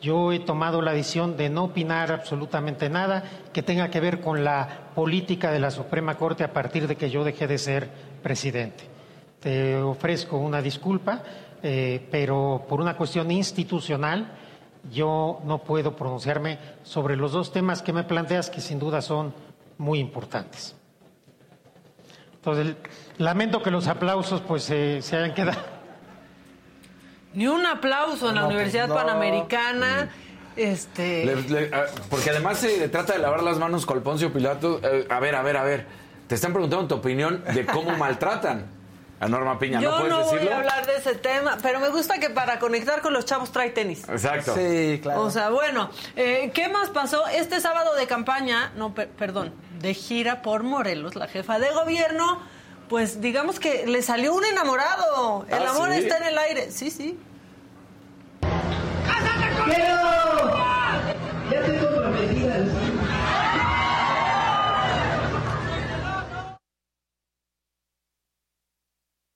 yo 0.00 0.32
he 0.32 0.40
tomado 0.40 0.80
la 0.80 0.92
decisión 0.92 1.36
de 1.36 1.50
no 1.50 1.64
opinar 1.64 2.10
absolutamente 2.10 2.88
nada 2.88 3.22
que 3.52 3.62
tenga 3.62 3.90
que 3.90 4.00
ver 4.00 4.20
con 4.20 4.44
la 4.44 4.90
política 4.94 5.50
de 5.50 5.60
la 5.60 5.70
Suprema 5.70 6.16
Corte 6.16 6.44
a 6.44 6.52
partir 6.52 6.86
de 6.88 6.96
que 6.96 7.10
yo 7.10 7.24
dejé 7.24 7.46
de 7.46 7.58
ser 7.58 7.88
presidente. 8.22 8.84
Te 9.40 9.76
ofrezco 9.76 10.38
una 10.38 10.62
disculpa, 10.62 11.22
eh, 11.62 12.06
pero 12.10 12.64
por 12.68 12.80
una 12.80 12.96
cuestión 12.96 13.30
institucional 13.30 14.32
yo 14.90 15.40
no 15.44 15.58
puedo 15.58 15.94
pronunciarme 15.94 16.58
sobre 16.82 17.16
los 17.16 17.32
dos 17.32 17.52
temas 17.52 17.82
que 17.82 17.92
me 17.92 18.04
planteas 18.04 18.48
que 18.48 18.60
sin 18.60 18.78
duda 18.78 19.02
son 19.02 19.34
muy 19.76 19.98
importantes. 19.98 20.74
Entonces, 22.36 22.76
lamento 23.18 23.62
que 23.62 23.70
los 23.70 23.86
aplausos 23.86 24.40
pues 24.40 24.62
se 24.64 25.00
hayan 25.12 25.34
quedado. 25.34 25.79
Ni 27.34 27.46
un 27.46 27.64
aplauso 27.66 28.28
en 28.28 28.34
la 28.34 28.40
No, 28.42 28.46
pues, 28.48 28.54
Universidad 28.56 28.88
no. 28.88 28.94
Panamericana. 28.94 30.08
Este. 30.56 31.24
Le- 31.24 31.42
le- 31.42 31.70
ah, 31.74 31.84
porque 32.10 32.30
además 32.30 32.58
se 32.58 32.88
trata 32.88 33.12
de 33.12 33.20
lavar 33.20 33.42
las 33.42 33.58
manos 33.58 33.86
con 33.86 34.00
Poncio 34.02 34.32
Pilato. 34.32 34.80
Eh, 34.82 35.06
a 35.08 35.20
ver, 35.20 35.34
a 35.36 35.42
ver, 35.42 35.56
a 35.56 35.62
ver. 35.64 35.86
Te 36.26 36.34
están 36.34 36.52
preguntando 36.52 36.86
tu 36.88 36.94
opinión 36.96 37.42
de 37.54 37.64
cómo 37.66 37.90
maltratan 37.96 38.66
a 39.20 39.28
Norma 39.28 39.58
Piña. 39.58 39.80
Yo 39.80 39.90
¿No 39.90 39.96
puedes 39.98 40.12
no 40.12 40.24
voy 40.24 40.48
a 40.48 40.56
hablar 40.58 40.86
de 40.86 40.96
ese 40.96 41.14
tema, 41.14 41.58
pero 41.62 41.78
me 41.78 41.88
gusta 41.90 42.18
que 42.18 42.30
para 42.30 42.58
conectar 42.58 43.00
con 43.00 43.12
los 43.12 43.24
chavos 43.26 43.52
trae 43.52 43.70
tenis. 43.70 44.08
Exacto. 44.08 44.54
Sí, 44.54 44.98
claro. 45.02 45.22
O 45.22 45.30
sea, 45.30 45.50
bueno, 45.50 45.90
eh, 46.16 46.50
¿qué 46.54 46.68
más 46.68 46.90
pasó? 46.90 47.26
Este 47.28 47.60
sábado 47.60 47.94
de 47.94 48.06
campaña, 48.06 48.72
no, 48.76 48.94
per- 48.94 49.08
perdón, 49.10 49.52
de 49.78 49.94
gira 49.94 50.42
por 50.42 50.62
Morelos, 50.62 51.16
la 51.16 51.26
jefa 51.28 51.58
de 51.58 51.70
gobierno, 51.70 52.40
pues 52.90 53.20
digamos 53.20 53.60
que 53.60 53.86
le 53.86 54.02
salió 54.02 54.34
un 54.34 54.44
enamorado. 54.44 55.46
El 55.48 55.62
¿Ah, 55.62 55.70
amor 55.70 55.92
sí? 55.92 55.98
está 56.00 56.18
en 56.18 56.24
el 56.24 56.36
aire. 56.38 56.72
Sí, 56.72 56.90
sí. 56.90 57.16
Ya 61.50 61.60
estoy 61.60 61.78
comprometida. 61.78 62.56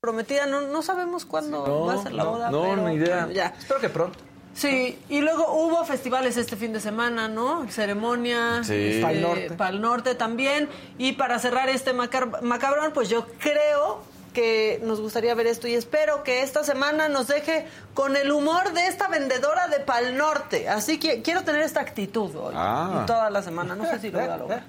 Prometida, 0.01 0.45
no, 0.45 0.61
no 0.61 0.81
sabemos 0.83 1.25
cuándo 1.25 1.65
No, 1.65 1.85
va 1.85 1.93
a 1.93 2.03
ser 2.03 2.13
la 2.13 2.23
no, 2.23 2.31
boda. 2.31 2.51
no, 2.51 2.61
pero, 2.61 2.87
ni 2.89 2.95
idea. 2.95 3.27
ya. 3.31 3.47
Espero 3.57 3.79
que 3.79 3.89
pronto. 3.89 4.19
Sí, 4.55 4.97
y 5.09 5.19
luego 5.19 5.51
hubo 5.51 5.83
festivales 5.83 6.37
este 6.37 6.55
fin 6.55 6.71
de 6.71 6.79
semana, 6.79 7.27
¿no? 7.27 7.69
Ceremonia, 7.69 8.63
Sí. 8.63 8.73
este, 8.73 9.01
Pal 9.01 9.21
Norte. 9.21 9.51
Pal 9.51 9.81
Norte 9.81 10.15
también. 10.15 10.69
Y 10.97 11.11
para 11.13 11.39
cerrar 11.39 11.67
este 11.67 11.91
macar- 11.93 12.41
macabrón, 12.41 12.93
pues 12.93 13.09
yo 13.09 13.27
creo 13.37 14.01
que 14.33 14.79
nos 14.83 15.01
gustaría 15.01 15.33
ver 15.35 15.47
esto 15.47 15.67
y 15.67 15.73
espero 15.75 16.23
que 16.23 16.41
esta 16.41 16.63
semana 16.63 17.09
nos 17.09 17.27
deje 17.27 17.67
con 17.93 18.15
el 18.15 18.31
humor 18.31 18.71
de 18.73 18.87
esta 18.87 19.07
vendedora 19.09 19.67
de 19.67 19.79
Pal 19.81 20.17
Norte. 20.17 20.69
Así 20.69 20.99
que 20.99 21.21
quiero 21.21 21.43
tener 21.43 21.61
esta 21.61 21.81
actitud 21.81 22.33
hoy 22.35 22.53
Ah. 22.57 23.01
y 23.03 23.05
toda 23.05 23.29
la 23.29 23.41
semana. 23.41 23.75
No 23.75 23.85
sé 23.85 23.99
si 23.99 24.09
lo 24.09 24.19
voy 24.19 24.27
a 24.29 24.37
lograr. 24.37 24.63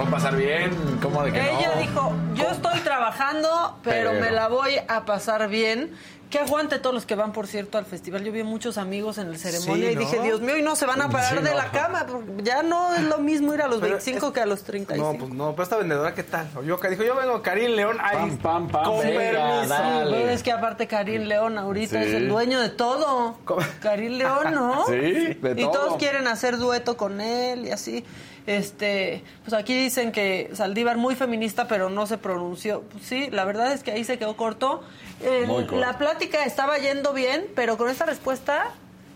A 0.00 0.10
pasar 0.10 0.36
bien. 0.36 0.70
¿Cómo 1.02 1.22
de 1.22 1.32
que 1.32 1.40
Ella 1.40 1.72
no? 1.74 1.80
dijo, 1.80 2.12
yo 2.34 2.48
estoy 2.50 2.80
trabajando, 2.80 3.78
pero, 3.82 4.10
Pero- 4.10 4.20
me 4.24 4.30
la 4.30 4.48
voy 4.48 4.76
a 4.88 5.04
pasar 5.04 5.48
bien. 5.48 5.92
Que 6.30 6.38
aguante 6.38 6.78
todos 6.78 6.94
los 6.94 7.06
que 7.06 7.16
van, 7.16 7.32
por 7.32 7.48
cierto, 7.48 7.76
al 7.76 7.84
festival. 7.86 8.22
Yo 8.22 8.30
vi 8.30 8.44
muchos 8.44 8.78
amigos 8.78 9.18
en 9.18 9.32
la 9.32 9.36
ceremonia 9.36 9.88
Sí, 9.88 9.92
y 9.92 9.94
¿no? 9.96 10.00
dije, 10.02 10.20
Dios 10.22 10.40
mío, 10.40 10.56
y 10.56 10.62
no 10.62 10.76
se 10.76 10.86
van 10.86 11.02
a 11.02 11.08
parar 11.10 11.36
Sí, 11.38 11.42
de 11.42 11.50
no. 11.50 11.56
la 11.56 11.72
cama. 11.72 12.06
porque 12.06 12.44
Ya 12.44 12.62
no 12.62 12.94
es 12.94 13.02
lo 13.02 13.18
mismo 13.18 13.52
ir 13.52 13.60
a 13.62 13.66
los 13.66 13.80
Pero 13.80 13.94
25 13.94 14.32
que 14.32 14.40
a 14.40 14.46
los 14.46 14.62
35. 14.62 15.12
No, 15.12 15.18
pues 15.18 15.32
no, 15.32 15.50
pero 15.50 15.62
esta 15.64 15.76
vendedora, 15.76 16.14
¿qué 16.14 16.22
tal? 16.22 16.48
Yo, 16.64 16.76
dijo, 16.88 17.02
yo 17.02 17.16
vengo 17.16 17.42
Karim 17.42 17.72
León, 17.72 17.96
ahí, 18.00 18.16
Pam, 18.16 18.38
pam, 18.38 18.68
pam, 18.68 18.84
con 18.84 19.00
venga, 19.00 19.20
permiso. 19.50 19.74
dale. 19.74 20.20
Pues 20.20 20.30
es 20.36 20.42
que 20.44 20.52
aparte 20.52 20.86
Karim 20.86 21.22
León 21.22 21.58
ahorita 21.58 22.00
Sí. 22.00 22.08
es 22.10 22.14
el 22.14 22.28
dueño 22.28 22.60
de 22.60 22.68
todo. 22.68 23.36
Karim 23.82 24.12
León, 24.12 24.54
¿no? 24.54 24.84
Sí, 24.86 24.92
de 24.94 25.54
y 25.56 25.62
todo. 25.64 25.70
todos 25.72 25.96
quieren 25.96 26.28
hacer 26.28 26.58
dueto 26.58 26.96
con 26.96 27.20
él 27.20 27.66
y 27.66 27.72
así. 27.72 28.04
Este, 28.46 29.22
pues 29.44 29.54
aquí 29.54 29.74
dicen 29.74 30.12
que 30.12 30.50
Saldívar 30.54 30.96
muy 30.96 31.14
feminista, 31.14 31.68
pero 31.68 31.90
no 31.90 32.06
se 32.06 32.18
pronunció. 32.18 32.82
Pues 32.82 33.04
sí, 33.04 33.28
la 33.30 33.44
verdad 33.44 33.72
es 33.72 33.82
que 33.82 33.92
ahí 33.92 34.04
se 34.04 34.18
quedó 34.18 34.36
corto. 34.36 34.82
Eh, 35.22 35.44
Muy 35.46 35.64
corto. 35.64 35.76
La 35.76 35.98
plática 35.98 36.44
estaba 36.44 36.78
yendo 36.78 37.12
bien, 37.12 37.46
pero 37.54 37.76
con 37.76 37.88
esta 37.88 38.06
respuesta, 38.06 38.70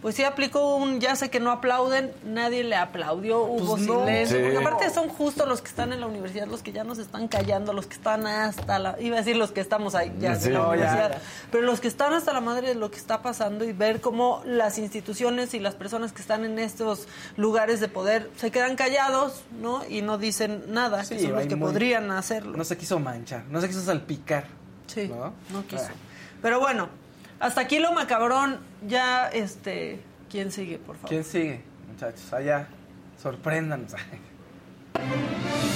pues 0.04 0.16
sí 0.16 0.22
aplicó 0.24 0.76
un 0.76 1.00
ya 1.00 1.16
sé 1.16 1.30
que 1.30 1.40
no 1.40 1.50
aplauden, 1.50 2.12
nadie 2.26 2.62
le 2.62 2.76
aplaudió, 2.76 3.42
hubo 3.42 3.70
Pues 3.76 3.86
no. 3.86 4.00
silencio. 4.04 4.36
Sí. 4.36 4.42
Porque 4.42 4.58
aparte 4.58 4.90
son 4.90 5.08
justo 5.08 5.46
los 5.46 5.62
que 5.62 5.68
están 5.68 5.94
en 5.94 6.00
la 6.02 6.06
universidad, 6.06 6.46
los 6.46 6.62
que 6.62 6.72
ya 6.72 6.84
nos 6.84 6.98
están 6.98 7.26
callando, 7.26 7.72
los 7.72 7.86
que 7.86 7.94
están 7.94 8.26
hasta 8.26 8.78
la. 8.78 9.00
iba 9.00 9.16
a 9.16 9.20
decir 9.20 9.34
los 9.36 9.50
que 9.50 9.62
estamos 9.62 9.94
ahí 9.94 10.14
ya 10.20 10.36
Sí, 10.36 10.48
en 10.48 10.52
la 10.52 10.58
no, 10.58 10.64
ya. 10.66 10.70
universidad. 10.82 11.22
Pero 11.50 11.64
los 11.64 11.80
que 11.80 11.88
están 11.88 12.12
hasta 12.12 12.34
la 12.34 12.42
madre 12.42 12.68
de 12.68 12.74
lo 12.74 12.90
que 12.90 12.98
está 12.98 13.22
pasando 13.22 13.64
y 13.64 13.72
ver 13.72 14.02
cómo 14.02 14.42
las 14.44 14.76
instituciones 14.76 15.54
y 15.54 15.58
las 15.58 15.74
personas 15.74 16.12
que 16.12 16.20
están 16.20 16.44
en 16.44 16.58
estos 16.58 17.08
lugares 17.38 17.80
de 17.80 17.88
poder 17.88 18.30
se 18.36 18.50
quedan 18.50 18.76
callados, 18.76 19.42
¿no? 19.58 19.82
Y 19.88 20.02
no 20.02 20.18
dicen 20.18 20.64
nada, 20.68 20.98
que 21.08 21.18
son 21.18 21.32
los 21.32 21.46
que 21.46 21.56
muy- 21.56 21.68
podrían 21.70 22.10
hacerlo. 22.10 22.58
No 22.58 22.64
se 22.64 22.76
quiso 22.76 22.98
manchar, 22.98 23.44
no 23.48 23.58
se 23.62 23.68
quiso 23.68 23.80
salpicar. 23.82 24.44
Sí, 24.86 25.08
¿no? 25.08 25.32
no 25.50 25.66
quiso. 25.66 25.86
Ah. 25.88 25.94
Pero 26.42 26.60
bueno, 26.60 26.90
hasta 27.44 27.60
aquí 27.60 27.78
lo 27.78 27.92
macabrón. 27.92 28.58
Ya, 28.86 29.28
este, 29.28 30.00
¿quién 30.30 30.50
sigue, 30.50 30.78
por 30.78 30.96
favor? 30.96 31.10
¿Quién 31.10 31.24
sigue, 31.24 31.60
muchachos? 31.88 32.32
Allá. 32.32 32.68
Sorpréndanos. 33.22 33.94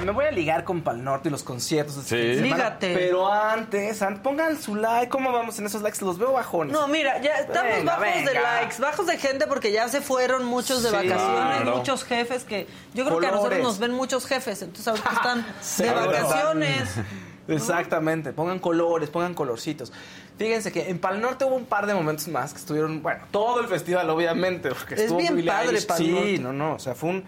me 0.00 0.12
voy 0.12 0.24
a 0.26 0.30
ligar 0.30 0.64
con 0.64 0.82
Pal 0.82 1.02
Norte 1.02 1.28
y 1.28 1.32
los 1.32 1.42
conciertos. 1.42 1.94
Sí. 2.04 2.34
semana, 2.36 2.42
Lígate. 2.56 2.94
Pero 2.94 3.32
antes, 3.32 4.02
an- 4.02 4.22
pongan 4.22 4.60
su 4.60 4.74
like. 4.76 5.08
¿Cómo 5.08 5.32
vamos 5.32 5.58
en 5.58 5.66
esos 5.66 5.82
likes? 5.82 6.04
Los 6.04 6.18
veo 6.18 6.32
bajones. 6.32 6.72
No, 6.72 6.86
mira, 6.88 7.20
ya 7.22 7.34
estamos 7.36 7.76
Venga, 7.76 7.96
bajos 7.98 8.24
de 8.24 8.34
likes, 8.34 8.76
bajos 8.82 9.06
de 9.06 9.18
gente 9.18 9.46
porque 9.46 9.72
ya 9.72 9.88
se 9.88 10.00
fueron 10.00 10.44
muchos 10.44 10.82
de 10.82 10.90
Sí, 10.90 10.94
vacaciones, 10.94 11.62
claro. 11.62 11.76
muchos 11.76 12.04
jefes 12.04 12.44
que 12.44 12.66
yo 12.94 13.04
creo 13.04 13.18
que 13.20 13.26
a 13.26 13.30
nosotros 13.32 13.60
nos 13.62 13.78
ven 13.78 13.92
muchos 13.92 14.26
jefes, 14.26 14.62
entonces 14.62 14.88
ahorita 14.88 15.10
están 15.12 15.46
Sí, 15.60 15.82
de 15.84 15.90
vacaciones. 15.90 16.90
Exactamente, 17.48 18.32
pongan 18.32 18.58
colores, 18.58 19.08
pongan 19.08 19.32
colorcitos. 19.34 19.92
Fíjense 20.36 20.72
que 20.72 20.90
en 20.90 20.98
Pal 20.98 21.20
Norte 21.20 21.44
hubo 21.44 21.54
un 21.54 21.64
par 21.64 21.86
de 21.86 21.94
momentos 21.94 22.26
más 22.28 22.52
que 22.52 22.58
estuvieron, 22.58 23.02
bueno, 23.02 23.20
todo 23.30 23.60
el 23.60 23.68
festival 23.68 24.10
obviamente, 24.10 24.68
porque 24.70 24.94
Es 24.96 25.02
estuvo 25.02 25.18
bien 25.18 25.36
Billie 25.36 25.50
padre 25.50 25.68
Eilish. 25.68 25.86
Pal 25.86 25.96
Sí, 25.98 26.38
no, 26.40 26.52
no, 26.52 26.74
o 26.74 26.78
sea, 26.78 26.94
fue 26.94 27.10
un 27.10 27.24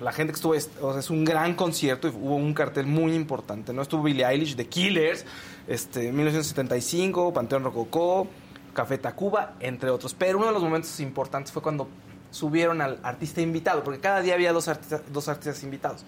la 0.00 0.12
gente 0.12 0.32
que 0.32 0.36
estuvo 0.36 0.54
es, 0.54 1.10
un 1.10 1.24
gran 1.24 1.54
concierto 1.54 2.08
y 2.08 2.10
hubo 2.10 2.36
un 2.36 2.54
cartel 2.54 2.86
muy 2.86 3.14
importante, 3.14 3.72
¿no? 3.72 3.82
Estuvo 3.82 4.02
Billie 4.02 4.26
Eilish, 4.26 4.56
The 4.56 4.66
Killers, 4.66 5.24
este 5.66 6.12
1975, 6.12 7.32
Panteón 7.32 7.64
Rococó, 7.64 8.28
Café 8.74 8.98
Tacuba, 8.98 9.54
entre 9.60 9.90
otros. 9.90 10.14
Pero 10.14 10.38
uno 10.38 10.48
de 10.48 10.52
los 10.52 10.62
momentos 10.62 10.98
importantes 11.00 11.52
fue 11.52 11.62
cuando 11.62 11.88
subieron 12.30 12.80
al 12.80 12.98
artista 13.02 13.40
invitado, 13.40 13.84
porque 13.84 14.00
cada 14.00 14.20
día 14.20 14.34
había 14.34 14.52
dos, 14.52 14.70
dos 15.12 15.28
artistas 15.28 15.62
invitados. 15.62 16.04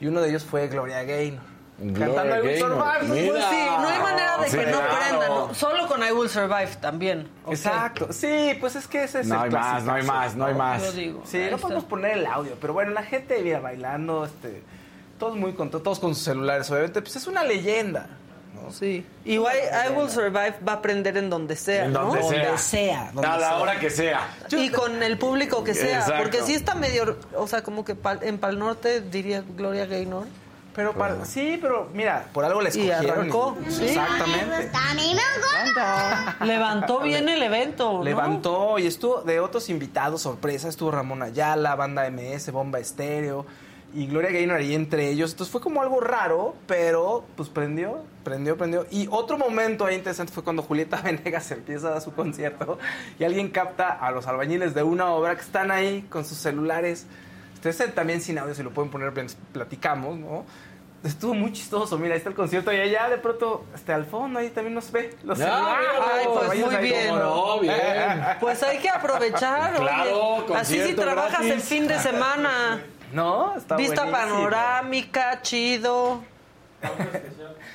Y 0.00 0.06
uno 0.06 0.20
de 0.20 0.30
ellos 0.30 0.44
fue 0.44 0.68
Gloria 0.68 1.02
Gaynor. 1.02 1.51
Gloria 1.78 2.06
Cantando 2.14 2.36
I 2.36 2.40
Will 2.48 2.58
Survive. 2.60 3.06
Pues 3.08 3.44
sí, 3.50 3.66
no 3.80 3.88
hay 3.88 3.98
manera 4.00 4.38
de 4.38 4.48
Sí, 4.50 4.56
que 4.58 4.66
no 4.66 4.78
claro. 4.78 4.94
prendan, 5.00 5.28
¿no? 5.28 5.54
solo 5.54 5.88
con 5.88 6.02
I 6.06 6.12
Will 6.12 6.28
Survive 6.28 6.68
también. 6.80 7.28
Exacto. 7.48 8.12
Sí, 8.12 8.56
pues 8.60 8.76
es 8.76 8.86
que 8.86 9.04
ese 9.04 9.20
es 9.20 9.26
No 9.26 9.36
el 9.36 9.42
hay 9.44 9.50
más, 9.50 9.66
clásico, 9.82 9.90
no 9.90 9.96
hay 9.96 10.02
más, 10.04 10.36
no 10.36 10.46
hay 10.46 10.54
más. 10.54 10.82
Yo 10.84 10.92
digo. 10.92 11.22
Sí, 11.24 11.38
ahí 11.38 11.44
no 11.50 11.56
está. 11.56 11.62
podemos 11.62 11.84
poner 11.84 12.18
el 12.18 12.26
audio, 12.26 12.56
pero 12.60 12.72
bueno, 12.72 12.92
la 12.92 13.02
gente 13.02 13.42
viene 13.42 13.58
bailando, 13.60 14.24
este, 14.24 14.62
todos 15.18 15.36
muy 15.36 15.54
contentos, 15.54 15.82
todos 15.82 15.98
con 15.98 16.14
sus 16.14 16.24
celulares, 16.24 16.70
obviamente, 16.70 17.00
pues 17.02 17.16
es 17.16 17.26
una 17.26 17.42
leyenda. 17.42 18.06
¿no? 18.54 18.70
Sí. 18.70 19.04
Igual 19.24 19.56
I 19.56 19.92
Will 19.98 20.08
Survive 20.10 20.54
va 20.66 20.74
a 20.74 20.82
prender 20.82 21.16
en 21.16 21.30
donde 21.30 21.56
sea, 21.56 21.86
En 21.86 21.94
¿no? 21.94 22.04
donde 22.04 22.22
sea. 22.22 22.44
Donde 22.44 22.58
sea, 22.58 23.10
donde 23.12 23.28
a 23.28 23.36
la 23.38 23.48
sea. 23.48 23.56
hora 23.58 23.80
que 23.80 23.90
sea. 23.90 24.20
Y 24.50 24.68
con 24.70 25.02
el 25.02 25.18
público 25.18 25.64
que 25.64 25.74
sea, 25.74 25.98
Exacto. 26.00 26.22
porque 26.22 26.42
sí 26.42 26.54
está 26.54 26.74
medio, 26.76 27.16
o 27.34 27.48
sea, 27.48 27.62
como 27.62 27.84
que 27.84 27.96
pal- 27.96 28.20
en 28.22 28.38
Pal 28.38 28.58
Norte 28.58 29.00
diría 29.00 29.42
Gloria 29.56 29.86
Gaynor. 29.86 30.26
Pero 30.74 30.94
para, 30.94 31.24
sí, 31.24 31.58
pero 31.60 31.88
mira, 31.92 32.28
por 32.32 32.44
algo 32.44 32.62
la 32.62 32.68
Y 32.68 32.88
escogieron. 32.88 33.10
arrancó, 33.10 33.56
sí. 33.68 33.84
Exactamente. 33.84 34.70
Levantó 36.44 37.00
bien 37.00 37.28
el 37.28 37.42
evento, 37.42 37.92
¿no? 37.98 38.02
Levantó 38.04 38.78
y 38.78 38.86
estuvo 38.86 39.20
de 39.22 39.40
otros 39.40 39.68
invitados, 39.68 40.22
sorpresa, 40.22 40.68
estuvo 40.68 40.90
Ramón 40.90 41.22
Ayala, 41.22 41.74
Banda 41.74 42.08
MS, 42.10 42.50
Bomba 42.52 42.78
Estéreo 42.78 43.44
y 43.94 44.06
Gloria 44.06 44.30
Gaynor 44.30 44.58
ahí 44.58 44.74
entre 44.74 45.08
ellos. 45.10 45.32
Entonces 45.32 45.52
fue 45.52 45.60
como 45.60 45.82
algo 45.82 46.00
raro, 46.00 46.54
pero 46.66 47.24
pues 47.36 47.48
prendió, 47.48 47.98
prendió, 48.24 48.56
prendió. 48.56 48.86
Y 48.90 49.08
otro 49.10 49.36
momento 49.36 49.84
ahí 49.84 49.96
interesante 49.96 50.32
fue 50.32 50.42
cuando 50.42 50.62
Julieta 50.62 51.00
Venegas 51.04 51.50
empieza 51.50 51.88
a 51.88 51.90
dar 51.92 52.00
su 52.00 52.12
concierto 52.12 52.78
y 53.18 53.24
alguien 53.24 53.48
capta 53.50 53.90
a 53.90 54.10
los 54.10 54.26
albañiles 54.26 54.74
de 54.74 54.82
una 54.82 55.10
obra 55.10 55.34
que 55.34 55.42
están 55.42 55.70
ahí 55.70 56.02
con 56.08 56.24
sus 56.24 56.38
celulares. 56.38 57.06
Ustedes 57.64 57.94
también 57.94 58.20
sin 58.20 58.38
audio, 58.38 58.54
si 58.54 58.62
lo 58.62 58.70
pueden 58.70 58.90
poner, 58.90 59.12
pues, 59.14 59.36
platicamos, 59.52 60.18
¿no? 60.18 60.44
Estuvo 61.04 61.34
muy 61.34 61.52
chistoso, 61.52 61.98
mira, 61.98 62.14
ahí 62.14 62.18
está 62.18 62.28
el 62.30 62.36
concierto 62.36 62.72
y 62.72 62.76
allá 62.78 63.08
de 63.08 63.18
pronto, 63.18 63.64
este, 63.74 63.92
al 63.92 64.04
fondo 64.06 64.38
ahí 64.38 64.50
también 64.50 64.74
nos 64.74 64.90
ve 64.92 65.16
los 65.24 65.40
Ah, 65.40 65.44
celulares. 65.44 65.88
Ay, 66.14 66.26
pues 66.32 66.66
muy 66.66 66.76
bien. 66.76 67.08
como, 67.08 67.20
no, 67.22 67.60
bien. 67.60 68.24
Pues 68.40 68.62
hay 68.62 68.78
que 68.78 68.88
aprovechar, 68.88 69.74
Claro, 69.76 70.20
oye. 70.44 70.54
Así 70.56 70.80
si 70.80 70.94
trabajas 70.94 71.32
gratis. 71.40 71.50
el 71.52 71.60
fin 71.60 71.88
de 71.88 71.98
semana. 71.98 72.80
No, 73.12 73.54
está 73.58 73.76
Vista 73.76 74.04
buenísimo. 74.04 74.32
panorámica, 74.32 75.42
chido. 75.42 76.22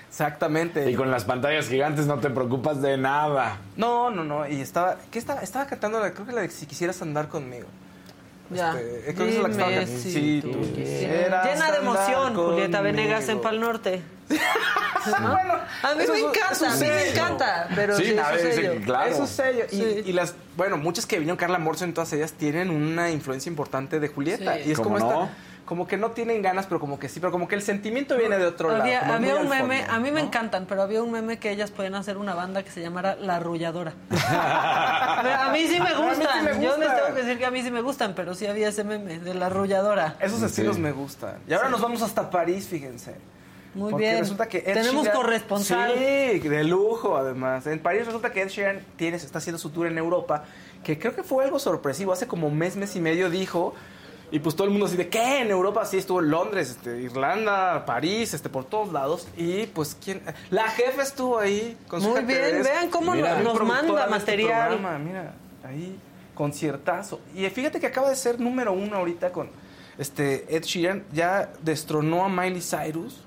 Exactamente. 0.10 0.90
Y 0.90 0.96
con 0.96 1.12
las 1.12 1.26
pantallas 1.26 1.68
gigantes 1.68 2.08
no 2.08 2.20
te 2.20 2.30
preocupas 2.32 2.82
de 2.82 2.98
nada. 2.98 3.58
No, 3.76 4.10
no, 4.10 4.24
no. 4.24 4.48
Y 4.48 4.62
estaba, 4.62 4.98
¿qué 5.12 5.20
estaba? 5.20 5.42
Estaba 5.42 5.68
cantando, 5.68 6.00
la, 6.00 6.12
creo 6.12 6.26
que 6.26 6.32
la 6.34 6.42
de 6.42 6.50
Si 6.50 6.66
quisieras 6.66 7.02
andar 7.02 7.28
conmigo. 7.28 7.68
Ya. 8.50 8.76
Este, 8.80 9.14
creo 9.14 9.28
que 9.28 9.30
esa 9.30 9.38
es 9.38 9.38
la 9.38 9.46
que 9.46 9.52
estaba 9.82 9.86
si 10.02 10.12
Sí, 10.12 10.40
tú 10.42 10.74
quisieras. 10.74 11.46
Llena 11.46 11.72
de 11.72 11.78
emoción, 11.78 12.36
Julieta 12.36 12.82
Venegas 12.82 13.30
en. 13.30 13.42
Pal 13.42 13.60
Norte. 13.60 14.02
bueno, 14.30 15.54
A 15.84 15.96
mí 15.96 16.04
eso 16.04 16.14
me 16.14 16.20
encanta, 16.20 16.72
a 16.72 16.76
mí 16.76 16.80
me 16.82 17.00
sello. 17.00 17.12
encanta, 17.12 17.68
pero 17.76 17.96
sí, 17.96 18.04
Sí, 18.04 18.10
es 18.12 18.18
un 18.20 18.34
dice 18.38 18.54
sello. 18.54 18.82
claro. 18.84 19.12
Es 19.12 19.20
un 19.20 19.28
sello. 19.28 19.66
Y, 19.72 19.76
Sí. 19.78 20.04
y 20.06 20.14
las, 20.14 20.36
bueno, 20.58 20.78
muchas 20.78 21.06
que 21.06 21.18
vinieron, 21.18 21.38
Carla 21.38 21.60
Morrison 21.60 21.94
todas 21.94 22.12
ellas 22.14 22.34
tienen 22.34 22.70
una 22.70 23.10
influencia 23.10 23.50
importante 23.50 24.00
de 24.00 24.08
Julieta. 24.10 24.56
Sí. 24.56 24.62
Y 24.68 24.72
es 24.72 24.78
¿Cómo 24.78 24.98
como 24.98 25.12
no? 25.12 25.24
esta, 25.26 25.36
como 25.68 25.86
que 25.86 25.98
no 25.98 26.12
tienen 26.12 26.42
ganas, 26.42 26.66
pero 26.66 26.80
como 26.80 26.98
que 26.98 27.10
sí, 27.10 27.20
pero 27.20 27.30
como 27.32 27.48
que 27.48 27.56
el 27.56 27.62
sentimiento 27.62 28.16
viene 28.18 28.38
de 28.38 28.46
otro 28.48 28.70
lado. 28.70 28.82
Había, 28.84 29.02
un 29.36 29.50
meme, 29.50 29.80
fondo, 29.82 29.94
a 29.94 30.00
mí 30.00 30.12
me 30.12 30.22
¿no? 30.22 30.28
encantan, 30.28 30.66
pero 30.66 30.82
había 30.82 31.04
un 31.04 31.12
meme 31.12 31.38
que 31.40 31.52
ellas 31.52 31.72
podían 31.72 31.94
hacer 31.96 32.18
una 32.18 32.34
banda 32.34 32.64
que 32.64 32.72
se 32.72 32.82
llamara 32.82 33.16
La 33.18 33.36
Arrulladora. 33.36 33.94
a 34.10 35.50
mí 35.52 35.68
sí 35.68 35.80
me 35.80 35.90
A 35.90 36.00
mí 36.00 36.06
sí 36.16 36.22
gustan. 36.22 36.46
me 36.46 36.64
Yo 36.64 36.78
les 36.78 36.88
tengo 36.96 37.08
que 37.16 37.22
decir 37.22 37.38
que 37.38 37.46
a 37.46 37.52
mí 37.52 37.62
sí 37.62 37.70
me 37.72 37.82
gustan, 37.82 38.14
pero 38.16 38.34
sí 38.34 38.48
había 38.48 38.70
ese 38.70 38.84
meme 38.84 39.20
de 39.20 39.34
La 39.34 39.48
Arrulladora. 39.48 40.16
Esos 40.20 40.42
estilos 40.42 40.78
me 40.80 40.92
gustan. 40.92 41.36
Y 41.48 41.54
ahora 41.54 41.70
nos 41.70 41.82
vamos 41.82 42.02
hasta 42.02 42.30
París, 42.30 42.68
fíjense. 42.68 43.16
Muy 43.74 43.92
Porque 43.92 44.06
bien. 44.08 44.20
resulta 44.20 44.48
que 44.48 44.60
Ed 44.60 44.74
Tenemos 44.74 45.06
Sheeran- 45.06 45.14
corresponsal. 45.14 45.92
Sí, 45.96 46.40
de 46.40 46.64
lujo 46.64 47.16
además. 47.18 47.68
En 47.68 47.80
París 47.80 48.06
resulta 48.06 48.32
que 48.32 48.42
Ed 48.42 48.48
Sheeran 48.50 48.80
tiene, 48.96 49.18
está 49.18 49.38
haciendo 49.38 49.60
su 49.60 49.70
tour 49.70 49.86
en 49.88 49.98
Europa, 49.98 50.46
que 50.84 50.98
creo 50.98 51.14
que 51.14 51.24
fue 51.24 51.44
algo 51.44 51.60
sorpresivo. 51.60 52.12
Hace 52.14 52.26
como 52.26 52.50
mes, 52.50 52.76
mes 52.76 52.96
y 52.96 53.00
medio 53.02 53.30
dijo, 53.30 53.76
y 54.32 54.40
pues 54.40 54.56
todo 54.56 54.66
el 54.66 54.72
mundo 54.72 54.86
así 54.88 54.98
de, 54.98 55.08
¿qué? 55.08 55.40
En 55.42 55.50
Europa 55.52 55.86
sí 55.86 55.98
estuvo 55.98 56.20
en 56.22 56.30
Londres, 56.30 56.72
este, 56.72 57.02
Irlanda, 57.02 57.86
París, 57.86 58.34
este, 58.34 58.50
por 58.50 58.66
todos 58.66 58.92
lados. 58.92 59.28
Y 59.38 59.68
pues, 59.68 59.96
¿quién? 60.04 60.22
La 60.50 60.68
jefa 60.70 61.02
estuvo 61.04 61.40
ahí 61.40 61.78
con 61.88 62.02
su 62.02 62.10
Muy 62.10 62.22
bien, 62.24 62.62
vean 62.64 62.90
cómo 62.90 63.14
Mira, 63.14 63.40
nos- 63.42 63.60
manda 63.64 64.02
este 64.02 64.10
material. 64.10 64.68
programa, 64.70 64.98
mira, 65.00 65.34
ahí, 65.64 65.98
conciertazo. 66.36 67.20
Y 67.36 67.46
fíjate 67.50 67.80
que 67.80 67.88
acaba 67.88 68.10
de 68.10 68.16
ser 68.16 68.40
número 68.40 68.74
uno 68.74 68.98
ahorita 68.98 69.32
con 69.32 69.50
este 69.98 70.56
Ed 70.56 70.64
Sheeran. 70.64 71.04
Ya 71.14 71.50
destronó 71.62 72.26
a 72.26 72.30
Miley 72.30 72.62
Cyrus 72.62 73.22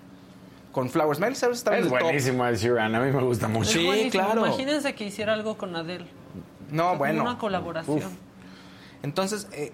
con 0.72 0.88
Flowers. 0.90 1.18
Miley 1.18 1.34
Cyrus 1.34 1.66
en 1.66 1.72
Es 1.74 1.82
el 1.84 1.88
top. 1.90 2.00
buenísimo 2.02 2.46
el 2.46 2.56
Sheeran, 2.56 2.94
a 2.94 3.00
mí 3.00 3.10
me 3.10 3.22
gusta 3.22 3.48
mucho. 3.48 3.70
Sí, 3.70 3.86
buenísimo. 3.86 4.24
claro. 4.24 4.46
Imagínense 4.46 4.94
que 4.94 5.04
hiciera 5.04 5.32
algo 5.32 5.56
con 5.56 5.74
Adele. 5.74 6.06
No, 6.70 6.96
bueno. 6.96 7.22
Una 7.22 7.38
colaboración. 7.38 7.96
Uf. 7.98 8.04
Entonces, 9.02 9.48
eh, 9.52 9.72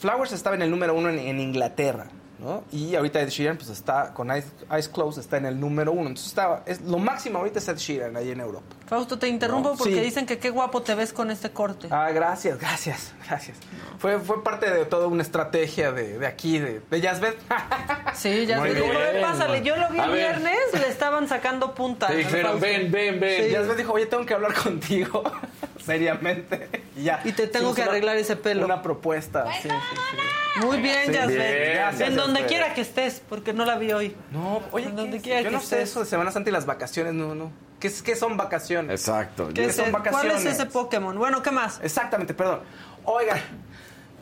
Flowers 0.00 0.32
estaba 0.32 0.56
en 0.56 0.62
el 0.62 0.70
número 0.70 0.94
uno 0.94 1.08
en, 1.10 1.18
en 1.18 1.38
Inglaterra, 1.40 2.06
¿no? 2.38 2.64
Y 2.72 2.94
ahorita 2.94 3.20
Ed 3.20 3.28
Sheeran, 3.28 3.56
pues 3.58 3.68
está 3.68 4.14
con 4.14 4.30
Eyes, 4.30 4.46
Eyes 4.72 4.88
Closed, 4.88 5.20
está 5.20 5.36
en 5.36 5.44
el 5.46 5.60
número 5.60 5.92
uno. 5.92 6.02
Entonces, 6.08 6.28
estaba, 6.28 6.62
es, 6.66 6.80
lo 6.80 6.98
máximo 6.98 7.38
ahorita 7.38 7.58
es 7.58 7.68
Ed 7.68 7.76
Sheeran 7.76 8.16
ahí 8.16 8.30
en 8.30 8.40
Europa. 8.40 8.64
Fausto, 8.86 9.18
te 9.18 9.28
interrumpo 9.28 9.70
No, 9.72 9.76
porque 9.76 9.94
sí. 9.94 10.00
dicen 10.00 10.24
que 10.26 10.38
qué 10.38 10.48
guapo 10.50 10.80
te 10.82 10.94
ves 10.94 11.12
con 11.12 11.30
este 11.30 11.50
corte. 11.50 11.88
Ah, 11.90 12.10
gracias, 12.12 12.58
gracias, 12.58 13.12
gracias. 13.28 13.58
Fue, 13.98 14.18
fue 14.18 14.42
parte 14.42 14.70
de 14.70 14.84
toda 14.86 15.06
una 15.06 15.22
estrategia 15.22 15.92
de, 15.92 16.18
de 16.18 16.26
aquí, 16.26 16.58
de, 16.58 16.80
de 16.90 17.00
Yazbet. 17.00 17.36
Sí, 18.14 18.30
te 18.46 18.46
digo, 18.46 18.62
bien. 18.62 19.22
pásale. 19.22 19.62
Yo 19.62 19.76
lo 19.76 19.88
vi 19.90 19.98
el 20.00 20.10
viernes, 20.10 20.56
le 20.72 20.88
estaban 20.88 21.28
sacando 21.28 21.74
puntas. 21.74 22.10
Te 22.10 22.16
dijeron, 22.16 22.58
ven, 22.60 22.90
ven, 22.90 23.20
ven. 23.20 23.44
Sí. 23.44 23.50
Yazbet 23.52 23.76
dijo, 23.76 23.92
oye, 23.92 24.06
tengo 24.06 24.26
que 24.26 24.34
hablar 24.34 24.52
contigo, 24.54 25.22
seriamente. 25.84 26.68
Y 27.00 27.04
ya. 27.04 27.20
Y 27.24 27.32
te 27.32 27.46
tengo 27.46 27.74
que 27.74 27.82
una- 27.82 27.90
arreglar 27.90 28.16
ese 28.16 28.36
pelo. 28.36 28.64
Una 28.64 28.82
propuesta, 28.82 29.46
sí, 29.62 29.68
sí, 29.68 29.68
sí. 29.68 30.60
Muy 30.66 30.78
bien, 30.80 31.06
Sí, 31.06 31.12
Yasbet. 31.12 31.36
bien, 31.36 31.72
gracias, 31.74 32.08
En 32.08 32.16
donde 32.16 32.44
quiera 32.46 32.74
que 32.74 32.80
estés, 32.80 33.22
porque 33.28 33.52
no 33.52 33.64
la 33.64 33.76
vi 33.76 33.92
hoy. 33.92 34.16
No, 34.32 34.60
oye, 34.72 34.86
En 34.86 34.96
donde 34.96 35.16
¿qué- 35.18 35.22
quiera 35.22 35.40
yo 35.42 35.48
que 35.48 35.54
no 35.54 35.60
sé 35.60 35.76
estés. 35.76 35.90
eso 35.90 36.00
de 36.00 36.06
Semana 36.06 36.30
Santa 36.32 36.50
y 36.50 36.52
las 36.52 36.66
vacaciones, 36.66 37.14
no, 37.14 37.34
no. 37.34 37.52
¿Qué, 37.78 37.86
es- 37.88 38.02
qué 38.02 38.14
son 38.16 38.36
vacaciones? 38.36 39.00
Exacto. 39.00 39.48
¿Qué 39.48 39.54
¿Qué 39.66 39.72
son 39.72 39.86
el- 39.86 39.92
¿Cuál 39.92 40.06
es 40.06 40.12
vacaciones? 40.12 40.46
ese 40.46 40.66
Pokémon? 40.66 41.16
Bueno, 41.18 41.42
¿qué 41.42 41.50
más? 41.50 41.80
Exactamente, 41.82 42.34
perdón. 42.34 42.60
Oigan, 43.04 43.40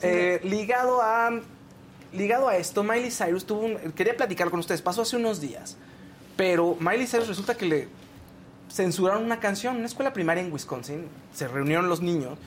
eh, 0.02 0.40
ligado 0.44 1.02
a 1.02 1.30
ligado 2.12 2.48
a 2.48 2.56
esto, 2.56 2.82
Miley 2.84 3.10
Cyrus 3.10 3.44
tuvo 3.44 3.60
un, 3.66 3.76
quería 3.92 4.16
platicar 4.16 4.48
con 4.50 4.60
ustedes, 4.60 4.80
pasó 4.80 5.02
hace 5.02 5.16
unos 5.16 5.40
días, 5.42 5.76
pero 6.36 6.74
Miley 6.80 7.06
Cyrus 7.06 7.28
resulta 7.28 7.54
que 7.54 7.66
le 7.66 7.88
censuraron 8.70 9.24
una 9.24 9.40
canción 9.40 9.74
en 9.74 9.78
una 9.80 9.88
escuela 9.88 10.12
primaria 10.14 10.42
en 10.42 10.50
Wisconsin, 10.52 11.06
se 11.34 11.48
reunieron 11.48 11.88
los 11.88 12.00
niños 12.00 12.38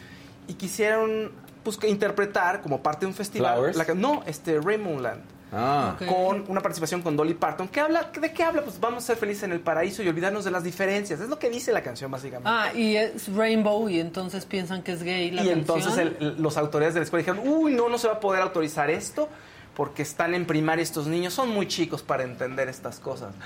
y 0.48 0.54
quisieron 0.54 1.32
pues, 1.64 1.78
que 1.78 1.88
interpretar 1.88 2.62
como 2.62 2.82
parte 2.82 3.02
de 3.02 3.08
un 3.08 3.14
festival. 3.14 3.54
Flowers? 3.56 3.78
la 3.78 3.94
no, 3.94 4.24
este 4.26 4.60
Raymond 4.60 5.02
Land. 5.02 5.22
Ah. 5.54 5.98
Con 6.08 6.46
una 6.48 6.62
participación 6.62 7.02
con 7.02 7.18
Dolly 7.18 7.34
Parton. 7.34 7.68
¿Qué 7.68 7.82
habla? 7.82 8.10
¿De 8.20 8.32
qué 8.32 8.42
habla? 8.42 8.62
Pues 8.62 8.80
vamos 8.80 9.04
a 9.04 9.08
ser 9.08 9.18
felices 9.18 9.44
en 9.44 9.52
el 9.52 9.60
paraíso 9.60 10.02
y 10.02 10.08
olvidarnos 10.08 10.46
de 10.46 10.52
las 10.52 10.64
diferencias. 10.64 11.20
Es 11.20 11.28
lo 11.28 11.38
que 11.40 11.50
dice 11.50 11.74
la 11.74 11.82
canción, 11.84 12.10
básicamente. 12.10 12.50
Ah, 12.50 12.72
y 12.74 12.96
es 12.96 13.28
Rainbow 13.36 13.90
y 13.90 14.00
entonces 14.00 14.46
piensan 14.46 14.82
que 14.82 14.94
es 14.94 15.04
gay 15.04 15.30
la 15.30 15.44
y 15.44 15.50
canción. 15.50 15.60
entonces 15.60 15.98
el- 15.98 16.42
los 16.42 16.56
autoridades 16.56 16.94
de 16.94 17.02
la 17.02 17.04
escuela 17.04 17.26
dijeron, 17.26 17.46
uy, 17.54 17.74
no, 17.74 17.90
no 17.90 17.98
se 17.98 18.08
va 18.08 18.14
a 18.14 18.20
poder 18.22 18.42
autorizar 18.42 18.90
esto 18.90 19.28
porque 19.76 20.04
están 20.04 20.36
en 20.36 20.46
primaria 20.46 20.84
estos 20.84 21.08
niños, 21.08 21.34
son 21.34 21.50
muy 21.50 21.68
chicos 21.68 22.02
para 22.02 22.24
entender 22.24 22.70
estas 22.70 23.00
cosas. 23.00 23.36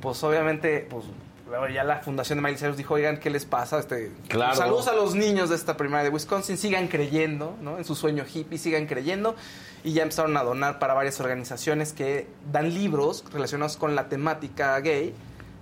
Pues 0.00 0.22
obviamente, 0.22 0.86
pues 0.88 1.04
luego 1.48 1.68
ya 1.68 1.84
la 1.84 2.00
fundación 2.00 2.38
de 2.38 2.42
Miley 2.42 2.58
Cyrus 2.58 2.76
dijo, 2.76 2.94
oigan, 2.94 3.18
¿qué 3.18 3.30
les 3.30 3.44
pasa? 3.44 3.78
Este, 3.78 4.12
Claro. 4.28 4.54
Saludos 4.54 4.88
a 4.88 4.92
los 4.94 5.14
niños 5.14 5.48
de 5.50 5.56
esta 5.56 5.76
primaria 5.76 6.04
de 6.04 6.10
Wisconsin, 6.10 6.56
sigan 6.58 6.88
creyendo, 6.88 7.56
¿no? 7.60 7.78
En 7.78 7.84
su 7.84 7.94
sueño 7.94 8.24
hippie, 8.32 8.58
sigan 8.58 8.86
creyendo. 8.86 9.34
Y 9.84 9.92
ya 9.92 10.02
empezaron 10.02 10.36
a 10.36 10.42
donar 10.42 10.78
para 10.78 10.94
varias 10.94 11.20
organizaciones 11.20 11.92
que 11.92 12.26
dan 12.52 12.74
libros 12.74 13.24
relacionados 13.32 13.76
con 13.76 13.94
la 13.94 14.08
temática 14.08 14.78
gay, 14.80 15.14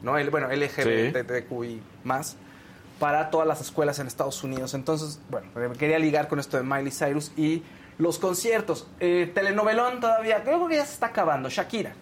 ¿no? 0.02 0.18
El, 0.18 0.30
bueno, 0.30 0.48
LGBTQI 0.48 1.80
más, 2.04 2.36
para 2.98 3.30
todas 3.30 3.46
las 3.46 3.60
escuelas 3.60 3.98
en 3.98 4.06
Estados 4.06 4.42
Unidos. 4.42 4.74
Entonces, 4.74 5.20
bueno, 5.30 5.48
me 5.54 5.76
quería 5.76 5.98
ligar 5.98 6.28
con 6.28 6.40
esto 6.40 6.56
de 6.56 6.62
Miley 6.62 6.90
Cyrus 6.90 7.30
y 7.36 7.62
los 7.98 8.18
conciertos. 8.18 8.86
Eh, 9.00 9.30
telenovelón 9.34 10.00
todavía, 10.00 10.42
creo 10.42 10.66
que 10.66 10.76
ya 10.76 10.86
se 10.86 10.94
está 10.94 11.06
acabando. 11.06 11.48
Shakira. 11.48 11.92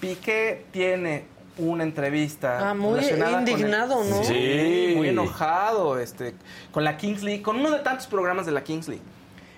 Piqué 0.00 0.66
tiene 0.70 1.33
una 1.58 1.84
entrevista 1.84 2.70
Ah, 2.70 2.74
muy 2.74 2.96
relacionada 2.96 3.32
con 3.38 3.42
el- 3.42 3.48
indignado, 3.50 4.04
¿no? 4.04 4.24
Sí, 4.24 4.92
muy 4.96 5.08
enojado, 5.08 5.98
este, 5.98 6.34
con 6.72 6.82
la 6.84 6.96
Kings 6.96 7.22
League, 7.22 7.42
con 7.42 7.56
uno 7.60 7.70
de 7.70 7.78
tantos 7.80 8.06
programas 8.06 8.46
de 8.46 8.52
la 8.52 8.64
Kings 8.64 8.88
League. 8.88 9.02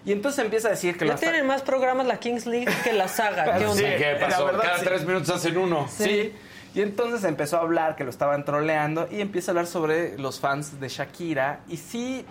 Y 0.04 0.12
entonces 0.12 0.44
empieza 0.44 0.68
a 0.68 0.70
decir 0.72 0.96
que 0.96 1.06
Ya 1.06 1.14
la 1.14 1.18
tienen 1.18 1.46
más 1.46 1.62
programas 1.62 2.06
la 2.06 2.18
Kings 2.18 2.46
League 2.46 2.68
que 2.84 2.92
la 2.92 3.08
saga. 3.08 3.44
¿Qué 3.58 3.64
Sí, 3.64 3.64
onda? 3.84 3.96
¿qué 3.96 4.16
pasó? 4.20 4.44
Verdad, 4.46 4.62
Cada 4.62 4.78
sí. 4.78 4.84
tres 4.84 5.04
minutos 5.06 5.30
hacen 5.30 5.56
uno. 5.56 5.88
Sí. 5.88 6.32
Y 6.74 6.82
entonces 6.82 7.24
empezó 7.24 7.56
a 7.56 7.60
hablar 7.60 7.96
que 7.96 8.04
lo 8.04 8.10
estaban 8.10 8.44
troleando 8.44 9.08
y 9.10 9.20
empieza 9.22 9.50
a 9.50 9.52
hablar 9.52 9.66
sobre 9.66 10.18
los 10.18 10.38
fans 10.38 10.78
de 10.78 10.88
Shakira. 10.90 11.60
Y 11.68 11.78
sí, 11.78 12.24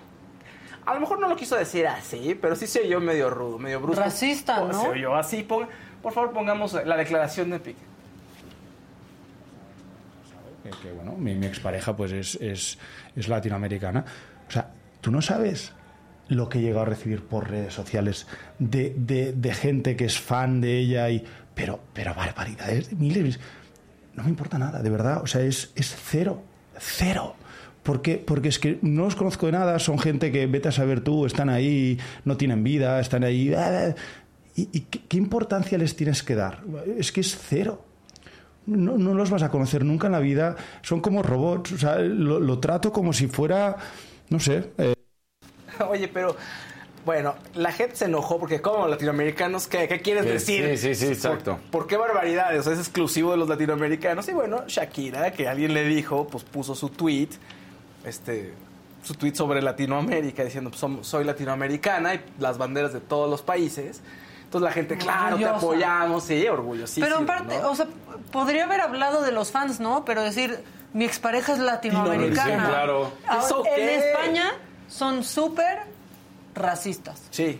a 0.85 0.93
lo 0.93 0.99
mejor 0.99 1.19
no 1.19 1.27
lo 1.27 1.35
quiso 1.35 1.55
decir 1.55 1.87
así, 1.87 2.37
pero 2.39 2.55
sí 2.55 2.67
se 2.67 2.81
oyó 2.81 2.99
medio 3.01 3.31
rudo, 3.31 3.57
medio 3.57 3.79
brusco. 3.81 4.01
Racista, 4.03 4.59
¿no? 4.61 4.79
Se 4.83 4.87
oyó 4.89 5.15
así. 5.15 5.41
Pon- 5.41 5.67
por 6.03 6.13
favor, 6.13 6.31
pongamos 6.31 6.73
la 6.73 6.95
declaración 6.95 7.49
de 7.49 7.59
Piqué. 7.59 7.79
Que, 10.81 10.91
bueno, 10.91 11.13
mi, 11.17 11.35
mi 11.35 11.45
expareja 11.45 11.95
pues 11.95 12.11
es, 12.11 12.35
es, 12.41 12.77
es 13.15 13.27
latinoamericana. 13.27 14.05
O 14.47 14.51
sea, 14.51 14.71
tú 15.01 15.11
no 15.11 15.21
sabes 15.21 15.73
lo 16.27 16.49
que 16.49 16.57
he 16.59 16.61
llegado 16.61 16.81
a 16.81 16.85
recibir 16.85 17.21
por 17.23 17.49
redes 17.49 17.73
sociales 17.73 18.25
de, 18.59 18.93
de- 18.97 19.53
gente 19.53 19.95
que 19.95 20.05
es 20.05 20.19
fan 20.19 20.59
de 20.61 20.79
ella 20.79 21.09
y 21.11 21.23
pero 21.53 21.79
pero 21.93 22.15
barbaridades 22.15 22.89
de 22.89 22.95
miles 22.95 23.39
no 24.15 24.23
me 24.23 24.29
importa 24.29 24.57
nada 24.57 24.81
de 24.81 24.89
verdad 24.89 25.21
o 25.21 25.27
sea 25.27 25.41
es, 25.41 25.71
es 25.75 25.95
cero 25.95 26.41
cero 26.79 27.35
porque, 27.83 28.17
porque 28.17 28.49
es 28.49 28.57
que 28.57 28.79
no 28.81 29.03
los 29.03 29.15
conozco 29.15 29.45
de 29.45 29.51
nada, 29.51 29.77
son 29.77 29.99
gente 29.99 30.31
que 30.31 30.47
vete 30.47 30.69
a 30.69 30.71
saber 30.71 31.01
tú, 31.01 31.27
están 31.27 31.49
ahí, 31.49 31.99
no 32.23 32.35
tienen 32.35 32.63
vida, 32.63 32.99
están 32.99 33.23
ahí. 33.23 33.53
ah, 33.53 33.93
¿Y, 34.55 34.65
qué 34.81 35.17
importancia 35.17 35.77
les 35.77 35.95
tienes 35.95 36.23
que 36.23 36.33
dar? 36.33 36.63
Es 36.97 37.11
que 37.11 37.21
es 37.21 37.37
cero 37.37 37.84
no, 38.67 38.97
no 38.97 39.13
los 39.13 39.29
vas 39.29 39.43
a 39.43 39.49
conocer 39.51 39.83
nunca 39.85 40.07
en 40.07 40.13
la 40.13 40.19
vida. 40.19 40.55
Son 40.81 41.01
como 41.01 41.23
robots. 41.23 41.73
O 41.73 41.77
sea, 41.77 41.97
lo, 41.99 42.39
lo 42.39 42.59
trato 42.59 42.91
como 42.91 43.13
si 43.13 43.27
fuera, 43.27 43.77
no 44.29 44.39
sé. 44.39 44.71
eh, 44.77 44.93
Oye, 45.89 46.07
pero 46.07 46.35
bueno, 47.05 47.35
la 47.53 47.71
gente 47.71 47.95
se 47.95 48.05
enojó 48.05 48.39
porque 48.39 48.61
como 48.61 48.87
latinoamericanos, 48.87 49.67
¿qué, 49.67 49.87
qué 49.87 50.01
quieres 50.01 50.25
Sí, 50.25 50.27
decir? 50.27 50.75
sí, 50.77 50.77
sí, 50.77 50.95
sí, 50.95 51.07
exacto. 51.07 51.59
¿Por, 51.69 51.69
por 51.71 51.87
qué 51.87 51.97
barbaridades? 51.97 52.67
Es 52.67 52.79
exclusivo 52.79 53.31
de 53.31 53.37
los 53.37 53.49
latinoamericanos. 53.49 54.27
Y 54.29 54.33
bueno, 54.33 54.63
Shakira, 54.67 55.31
que 55.31 55.47
alguien 55.47 55.73
le 55.73 55.83
dijo, 55.85 56.27
pues 56.27 56.43
puso 56.43 56.75
su 56.75 56.89
tweet, 56.89 57.29
este, 58.03 58.53
su 59.03 59.15
tweet 59.15 59.35
sobre 59.35 59.61
Latinoamérica, 59.61 60.43
diciendo, 60.43 60.71
pues 60.71 61.07
soy 61.07 61.25
latinoamericana 61.25 62.15
y 62.15 62.21
las 62.39 62.57
banderas 62.57 62.93
de 62.93 63.01
todos 63.01 63.29
los 63.29 63.41
países. 63.43 64.01
Entonces 64.55 64.69
la 64.69 64.71
gente, 64.71 64.97
claro, 64.97 65.37
te 65.37 65.45
apoyamos, 65.45 66.23
sí, 66.23 66.47
orgullosísimo. 66.47 67.05
Pero 67.05 67.19
en 67.19 67.25
parte, 67.25 67.59
¿no? 67.59 67.71
o 67.71 67.75
sea, 67.75 67.87
podría 68.31 68.63
haber 68.63 68.79
hablado 68.79 69.21
de 69.21 69.33
los 69.33 69.51
fans, 69.51 69.81
¿no? 69.81 70.05
Pero 70.05 70.23
decir, 70.23 70.63
mi 70.93 71.03
expareja 71.03 71.53
es 71.53 71.59
latinoamericana. 71.59 72.65
Sí, 72.65 72.71
claro. 72.71 73.11
Ahora, 73.27 73.45
¿Eso 73.45 73.63
En? 73.65 73.89
España 73.89 74.53
son 74.87 75.25
súper 75.25 75.79
racistas. 76.53 77.21
Sí. 77.31 77.59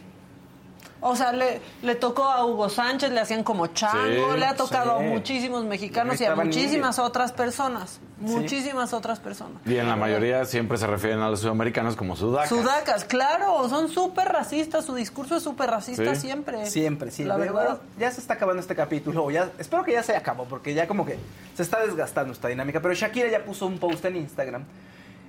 O 1.02 1.16
sea, 1.16 1.34
le, 1.34 1.62
le 1.84 1.96
tocó 1.96 2.24
a 2.24 2.46
Hugo 2.46 2.68
Sánchez, 2.70 3.12
le 3.12 3.20
hacían 3.20 3.44
como 3.44 3.68
chango, 3.68 4.34
Sí, 4.34 4.40
le 4.40 4.46
ha 4.46 4.56
tocado 4.56 4.98
sí. 5.00 5.06
a 5.06 5.10
muchísimos 5.10 5.64
mexicanos 5.66 6.20
y 6.20 6.26
a 6.26 6.36
muchísimas 6.36 6.98
otras 7.00 7.32
personas. 7.32 8.00
Muchísimas 8.20 8.94
otras 8.94 9.20
personas. 9.20 9.62
Y 9.66 9.76
en 9.76 9.88
la 9.88 9.96
mayoría 9.98 10.46
siempre 10.46 10.78
se 10.78 10.88
refieren 10.88 11.20
a 11.20 11.30
los 11.30 11.42
sudamericanos 11.42 11.96
como 11.96 12.16
sudacas. 12.16 12.50
Sudacas, 12.50 13.04
claro, 13.06 13.68
son 13.70 13.90
súper 13.90 14.30
racistas, 14.30 14.86
su 14.86 14.96
discurso 14.96 15.36
es 15.36 15.44
súper 15.44 15.70
racista 15.70 16.16
Sí. 16.16 16.22
siempre. 16.22 16.66
Siempre, 16.66 17.12
sí. 17.12 17.24
La 17.24 17.36
verdad. 17.38 17.54
bueno, 17.54 17.80
ya 18.00 18.10
se 18.12 18.22
está 18.22 18.36
acabando 18.36 18.62
este 18.62 18.74
capítulo. 18.76 19.30
Ya, 19.30 19.52
espero 19.60 19.84
que 19.84 19.92
ya 19.92 20.02
se 20.02 20.16
acabó, 20.16 20.46
porque 20.46 20.74
ya 20.74 20.88
como 20.88 21.06
que 21.06 21.18
se 21.56 21.62
está 21.62 21.86
desgastando 21.86 22.32
esta 22.34 22.48
dinámica. 22.48 22.82
Pero 22.82 22.94
Shakira 22.94 23.30
ya 23.30 23.44
puso 23.44 23.68
un 23.68 23.78
post 23.78 24.06
en 24.06 24.16
Instagram 24.16 24.64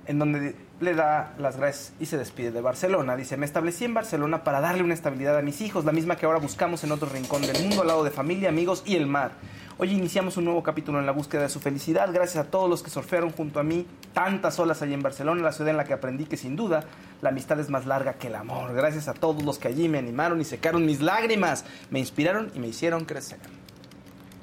en 0.07 0.19
donde 0.19 0.55
le 0.79 0.93
da 0.93 1.33
las 1.37 1.57
gracias 1.57 1.93
y 1.99 2.05
se 2.05 2.17
despide 2.17 2.51
de 2.51 2.61
Barcelona. 2.61 3.15
Dice, 3.15 3.35
me 3.37 3.45
establecí 3.45 3.85
en 3.85 3.93
Barcelona 3.93 4.43
para 4.43 4.61
darle 4.61 4.83
una 4.83 4.93
estabilidad 4.93 5.37
a 5.37 5.41
mis 5.41 5.61
hijos, 5.61 5.85
la 5.85 5.91
misma 5.91 6.15
que 6.15 6.25
ahora 6.25 6.39
buscamos 6.39 6.83
en 6.83 6.91
otro 6.91 7.09
rincón 7.09 7.41
del 7.41 7.61
mundo, 7.61 7.81
al 7.81 7.87
lado 7.87 8.03
de 8.03 8.11
familia, 8.11 8.49
amigos 8.49 8.83
y 8.85 8.95
el 8.95 9.05
mar. 9.05 9.31
Hoy 9.79 9.91
iniciamos 9.91 10.37
un 10.37 10.45
nuevo 10.45 10.63
capítulo 10.63 10.99
en 10.99 11.05
la 11.05 11.11
búsqueda 11.11 11.43
de 11.43 11.49
su 11.49 11.59
felicidad, 11.59 12.09
gracias 12.11 12.43
a 12.45 12.49
todos 12.49 12.67
los 12.67 12.81
que 12.81 12.89
surfearon 12.89 13.31
junto 13.31 13.59
a 13.59 13.63
mí 13.63 13.85
tantas 14.13 14.57
olas 14.59 14.81
allí 14.81 14.93
en 14.95 15.03
Barcelona, 15.03 15.43
la 15.43 15.51
ciudad 15.51 15.69
en 15.69 15.77
la 15.77 15.83
que 15.83 15.93
aprendí 15.93 16.25
que 16.25 16.35
sin 16.37 16.55
duda 16.55 16.85
la 17.21 17.29
amistad 17.29 17.59
es 17.59 17.69
más 17.69 17.85
larga 17.85 18.13
que 18.13 18.27
el 18.27 18.35
amor. 18.35 18.73
Gracias 18.73 19.07
a 19.07 19.13
todos 19.13 19.43
los 19.43 19.59
que 19.59 19.67
allí 19.67 19.87
me 19.87 19.99
animaron 19.99 20.41
y 20.41 20.45
secaron 20.45 20.85
mis 20.85 21.01
lágrimas, 21.01 21.63
me 21.91 21.99
inspiraron 21.99 22.51
y 22.55 22.59
me 22.59 22.67
hicieron 22.67 23.05
crecer. 23.05 23.37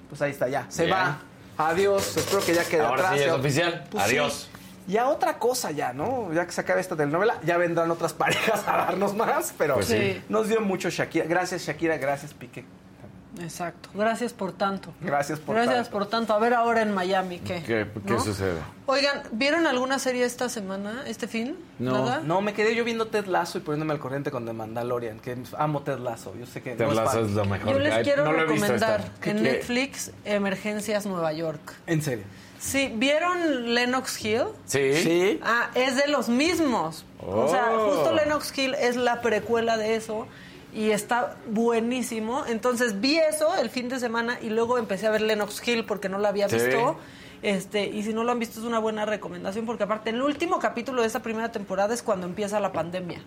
Pues 0.08 0.22
ahí 0.22 0.30
está, 0.30 0.48
ya. 0.48 0.66
Se 0.68 0.84
Bien. 0.84 0.96
va. 0.96 1.18
Adiós. 1.56 2.16
Espero 2.16 2.44
que 2.44 2.54
ya 2.54 2.64
quede 2.64 2.82
Ahora 2.82 3.10
atrás. 3.10 3.18
sí 3.18 3.24
es 3.24 3.32
oficial. 3.32 3.84
Pues 3.90 4.04
sí. 4.04 4.48
Adiós. 4.86 4.92
Ya 4.94 5.08
otra 5.08 5.38
cosa 5.38 5.70
ya, 5.70 5.92
¿no? 5.92 6.32
Ya 6.32 6.46
que 6.46 6.52
se 6.52 6.60
acabe 6.60 6.80
esta 6.80 6.96
telenovela, 6.96 7.40
ya 7.44 7.56
vendrán 7.56 7.90
otras 7.90 8.12
parejas 8.14 8.62
a 8.66 8.76
darnos 8.78 9.14
más, 9.14 9.54
pero 9.58 9.74
Pues 9.74 9.86
sí. 9.86 10.22
nos 10.28 10.48
dio 10.48 10.60
mucho 10.60 10.90
Shakira. 10.90 11.24
Gracias 11.26 11.62
Shakira, 11.66 11.96
gracias 11.96 12.34
Piqué. 12.34 12.64
Exacto. 13.40 13.88
Gracias 13.94 14.32
por 14.32 14.52
tanto. 14.52 14.94
Gracias 15.00 15.40
por 15.40 15.56
Gracias 15.56 15.74
tanto. 15.76 15.90
por 15.90 16.06
tanto. 16.06 16.34
A 16.34 16.38
ver 16.38 16.54
ahora 16.54 16.82
en 16.82 16.94
Miami, 16.94 17.40
¿qué? 17.40 17.64
¿Qué, 17.64 17.84
qué 18.06 18.12
¿No? 18.12 18.20
sucede? 18.20 18.60
Oigan, 18.86 19.22
¿vieron 19.32 19.66
alguna 19.66 19.98
serie 19.98 20.24
esta 20.24 20.48
semana, 20.48 21.02
este 21.08 21.26
fin? 21.26 21.56
¿Nada? 21.80 22.20
No, 22.24 22.40
me 22.42 22.52
quedé 22.54 22.76
yo 22.76 22.84
viendo 22.84 23.08
Ted 23.08 23.26
Lasso 23.26 23.58
y 23.58 23.62
poniéndome 23.62 23.92
al 23.92 23.98
corriente 23.98 24.30
con 24.30 24.46
The 24.46 24.52
Mandalorian, 24.52 25.18
que 25.18 25.36
amo 25.58 25.82
Ted 25.82 25.98
Lasso. 25.98 26.32
Yo 26.38 26.46
sé 26.46 26.62
que 26.62 26.76
Ted 26.76 26.84
no 26.84 26.92
es 26.92 26.96
Lasso 26.96 27.10
fan. 27.18 27.24
es 27.24 27.30
lo 27.32 27.44
mejor 27.46 27.72
Yo 27.72 27.78
les 27.80 28.04
quiero 28.04 28.24
No 28.24 28.30
lo 28.32 28.38
he 28.42 28.46
visto 28.52 28.72
recomendar 28.72 29.04
en. 29.22 29.42
Netflix 29.42 30.12
Emergencias 30.24 31.04
Nueva 31.04 31.32
York. 31.32 31.72
En 31.88 32.02
serio. 32.02 32.24
Sí, 32.64 32.90
¿vieron 32.94 33.74
Lennox 33.74 34.24
Hill? 34.24 34.44
Sí. 34.64 34.94
Sí. 34.94 35.40
Ah, 35.42 35.70
es 35.74 35.96
de 35.96 36.08
los 36.08 36.28
mismos. 36.30 37.04
O 37.20 37.46
sea, 37.48 37.70
Oh. 37.76 37.90
justo 37.90 38.12
Lennox 38.14 38.56
Hill 38.58 38.74
es 38.74 38.96
la 38.96 39.20
precuela 39.20 39.76
de 39.76 39.96
eso 39.96 40.26
y 40.72 40.90
está 40.90 41.36
buenísimo. 41.46 42.44
Entonces 42.46 43.00
vi 43.02 43.18
eso 43.18 43.54
el 43.56 43.68
fin 43.68 43.88
de 43.90 44.00
semana 44.00 44.38
y 44.40 44.48
luego 44.48 44.78
empecé 44.78 45.06
a 45.06 45.10
ver 45.10 45.20
Lennox 45.20 45.66
Hill 45.68 45.84
porque 45.84 46.08
no 46.08 46.18
la 46.18 46.30
había 46.30 46.48
Sí. 46.48 46.56
visto. 46.56 46.96
Este, 47.42 47.84
y 47.84 48.02
si 48.02 48.14
no 48.14 48.24
lo 48.24 48.32
han 48.32 48.38
visto 48.38 48.58
es 48.60 48.64
una 48.64 48.78
buena 48.78 49.04
recomendación 49.04 49.66
porque 49.66 49.84
aparte 49.84 50.08
el 50.08 50.22
último 50.22 50.58
capítulo 50.58 51.02
de 51.02 51.08
esa 51.08 51.20
primera 51.20 51.52
temporada 51.52 51.92
es 51.92 52.02
cuando 52.02 52.26
empieza 52.26 52.58
la 52.60 52.72
pandemia. 52.72 53.20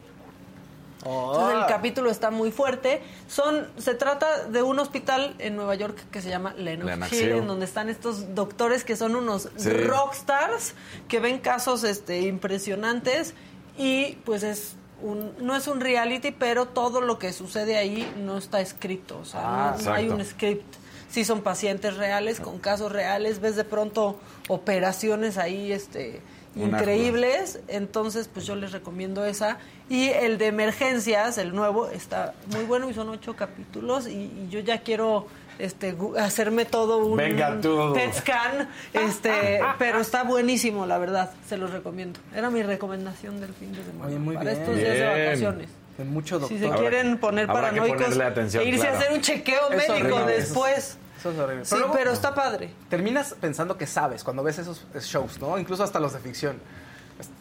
Entonces 1.08 1.58
el 1.62 1.66
capítulo 1.68 2.10
está 2.10 2.32
muy 2.32 2.52
fuerte. 2.52 3.02
Son, 3.28 3.68
se 3.78 3.94
trata 3.96 4.46
de 4.46 4.62
un 4.62 4.80
hospital 4.80 5.36
en 5.40 5.56
Nueva 5.56 5.76
York 5.76 5.98
que 6.12 6.22
se 6.22 6.30
llama 6.30 6.54
Lennox 6.58 7.14
Hill, 7.14 7.30
en 7.32 7.48
donde 7.48 7.66
están 7.66 7.90
estos 7.90 8.36
doctores 8.36 8.84
que 8.84 8.96
son 8.96 9.16
unos 9.16 9.50
Sí. 9.56 9.70
rockstars 9.72 10.74
que 11.08 11.20
ven 11.20 11.40
casos 11.40 11.84
este, 11.84 12.22
impresionantes 12.22 13.34
y 13.78 14.14
pues 14.26 14.44
es 14.44 14.76
un, 15.02 15.32
no 15.40 15.56
es 15.56 15.68
un 15.68 15.80
reality, 15.80 16.32
pero 16.32 16.68
todo 16.68 17.02
lo 17.02 17.20
que 17.20 17.32
sucede 17.34 17.78
ahí 17.78 18.12
no 18.18 18.38
está 18.38 18.62
escrito. 18.62 19.20
O 19.20 19.26
sea, 19.26 19.42
Ah, 19.44 19.76
no- 19.78 19.84
no, 19.86 19.94
hay 19.94 20.10
un 20.10 20.26
script. 20.26 20.76
Sí 21.10 21.24
son 21.24 21.42
pacientes 21.42 21.96
reales, 21.96 22.40
con 22.42 22.60
casos 22.60 22.92
reales, 22.92 23.40
ves 23.40 23.56
de 23.56 23.64
pronto 23.64 24.20
operaciones 24.50 25.38
ahí 25.38 25.72
este, 25.72 26.22
increíbles, 26.66 27.60
entonces 27.68 28.30
pues 28.34 28.46
yo 28.46 28.56
les 28.56 28.72
recomiendo 28.72 29.26
esa. 29.26 29.58
Y 29.90 30.10
el 30.10 30.38
de 30.38 30.48
emergencias, 30.48 31.38
el 31.38 31.54
nuevo, 31.56 31.88
está 31.90 32.34
muy 32.54 32.66
bueno 32.66 32.90
y 32.90 32.94
son 32.94 33.10
ocho 33.10 33.36
capítulos 33.36 34.08
y, 34.08 34.12
y 34.14 34.48
yo 34.50 34.60
ya 34.60 34.82
quiero 34.82 35.28
este 35.60 35.96
hacerme 36.20 36.66
todo 36.66 36.98
un 36.98 37.18
Venga 37.18 37.60
tú. 37.62 37.94
PET 37.94 38.14
scan, 38.14 38.70
este, 38.94 39.60
pero 39.80 40.00
está 40.00 40.24
buenísimo, 40.24 40.86
la 40.86 40.98
verdad, 41.00 41.32
se 41.48 41.58
los 41.58 41.72
recomiendo. 41.72 42.20
Era 42.36 42.50
mi 42.50 42.62
recomendación 42.64 43.40
del 43.42 43.54
fin 43.54 43.72
de 43.72 43.84
semana. 43.84 44.06
Oye, 44.06 44.20
muy 44.20 44.36
para 44.36 44.52
bien. 44.52 44.62
estos 44.62 44.76
días 44.76 44.94
de 44.94 45.06
vacaciones. 45.06 45.70
De 45.98 46.04
mucho 46.04 46.38
doctor. 46.38 46.56
Si 46.56 46.62
se 46.64 46.68
Habrá- 46.70 46.78
quieren 46.80 47.18
poner 47.18 47.48
paranoicos 47.48 48.20
atención, 48.20 48.64
e 48.64 48.68
irse 48.68 48.82
claro. 48.82 48.96
a 48.96 49.00
hacer 49.00 49.14
un 49.14 49.22
chequeo 49.22 49.62
médico 49.72 50.20
después. 50.28 50.98
Eso 51.20 51.32
es 51.32 51.38
horrible. 51.40 51.66
Sí, 51.66 51.76
luego 51.78 51.94
pero 51.94 52.12
está 52.12 52.34
padre. 52.36 52.70
Terminas 52.90 53.36
pensando 53.40 53.78
que 53.78 53.88
sabes 53.88 54.24
cuando 54.24 54.44
ves 54.44 54.60
esos 54.60 54.86
shows, 55.02 55.40
¿no? 55.40 55.58
Incluso 55.58 55.84
hasta 55.84 56.00
los 56.00 56.14
de 56.14 56.20
ficción. 56.20 56.58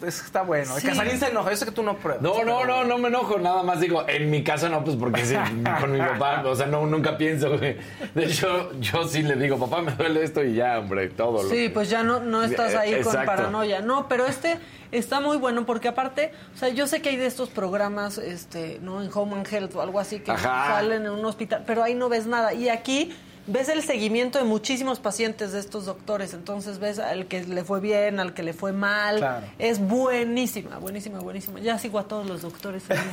Es- 0.03 0.23
Está 0.25 0.41
bueno. 0.41 0.75
El 0.75 0.81
Sí. 0.81 0.89
Casarín 0.89 1.19
se 1.19 1.27
enoja. 1.29 1.51
Yo 1.51 1.57
sé 1.59 1.67
que 1.67 1.71
tú 1.71 1.83
no 1.83 1.99
pruebas. 1.99 2.23
No, 2.23 2.43
no, 2.45 2.65
no, 2.65 2.85
no 2.85 2.97
me 2.97 3.09
enojo, 3.09 3.39
nada 3.39 3.63
más 3.63 3.79
digo, 3.79 4.09
en 4.09 4.31
mi 4.31 4.43
caso 4.43 4.71
no, 4.71 4.83
pues 4.83 4.97
porque 4.97 5.27
sí, 5.27 5.35
con 5.81 5.93
mi 5.93 5.99
papá, 5.99 6.43
o 6.47 6.57
sea, 6.57 6.67
no, 6.67 6.87
nunca 6.87 7.19
pienso, 7.19 7.59
güey. 7.59 7.77
De 8.15 8.25
hecho, 8.25 8.73
yo 8.81 9.07
sí 9.07 9.23
le 9.23 9.37
digo, 9.37 9.59
papá, 9.59 9.83
me 9.83 9.93
duele 9.93 10.25
esto 10.25 10.43
y 10.43 10.55
ya, 10.55 10.79
hombre, 10.79 11.11
todo 11.11 11.43
lo 11.43 11.49
Sí, 11.51 11.57
que- 11.65 11.71
pues 11.71 11.91
ya 11.91 12.03
no, 12.03 12.21
no 12.21 12.43
estás 12.43 12.75
ahí 12.75 12.95
Eh, 12.95 13.01
con 13.03 13.13
paranoia. 13.27 13.83
No, 13.83 14.09
pero 14.09 14.25
este 14.25 14.57
está 14.93 15.21
muy 15.21 15.37
bueno 15.37 15.67
porque 15.67 15.89
aparte, 15.89 16.33
o 16.55 16.59
sea, 16.59 16.71
yo 16.71 16.87
sé 16.87 17.03
que 17.03 17.11
hay 17.11 17.17
de 17.17 17.27
estos 17.27 17.51
programas, 17.51 18.17
este, 18.17 18.79
¿no? 18.81 19.03
En 19.03 19.11
Home 19.13 19.35
and 19.35 19.47
Health 19.53 19.75
o 19.77 19.83
algo 19.83 20.01
así 20.01 20.21
que 20.21 20.31
Ajá. 20.31 20.69
salen 20.69 21.05
en 21.05 21.11
un 21.11 21.25
hospital, 21.27 21.65
pero 21.67 21.83
ahí 21.83 21.95
no 21.95 22.09
ves 22.09 22.25
nada. 22.27 22.55
Y 22.55 22.71
aquí 22.71 23.15
ves 23.47 23.69
el 23.69 23.83
seguimiento 23.83 24.39
de 24.39 24.45
muchísimos 24.45 24.99
pacientes 25.01 25.53
de 25.53 25.61
estos 25.61 25.85
doctores. 25.87 26.35
Entonces 26.35 26.79
ves 26.79 26.99
al 26.99 27.27
que 27.27 27.45
le 27.45 27.65
fue 27.65 27.81
bien, 27.81 28.21
al 28.21 28.35
que 28.35 28.43
le 28.43 28.53
fue 28.53 28.73
mal. 28.73 29.19
Claro. 29.19 29.47
Es 29.59 29.79
buenísima, 29.81 30.79
buenísima, 30.79 31.21
buenísima. 31.21 31.61
Ya 31.61 31.79
sigo 31.79 31.99
a 31.99 32.05
todos 32.09 32.27
los 32.27 32.43
doctores 32.43 32.83
en. 32.91 32.99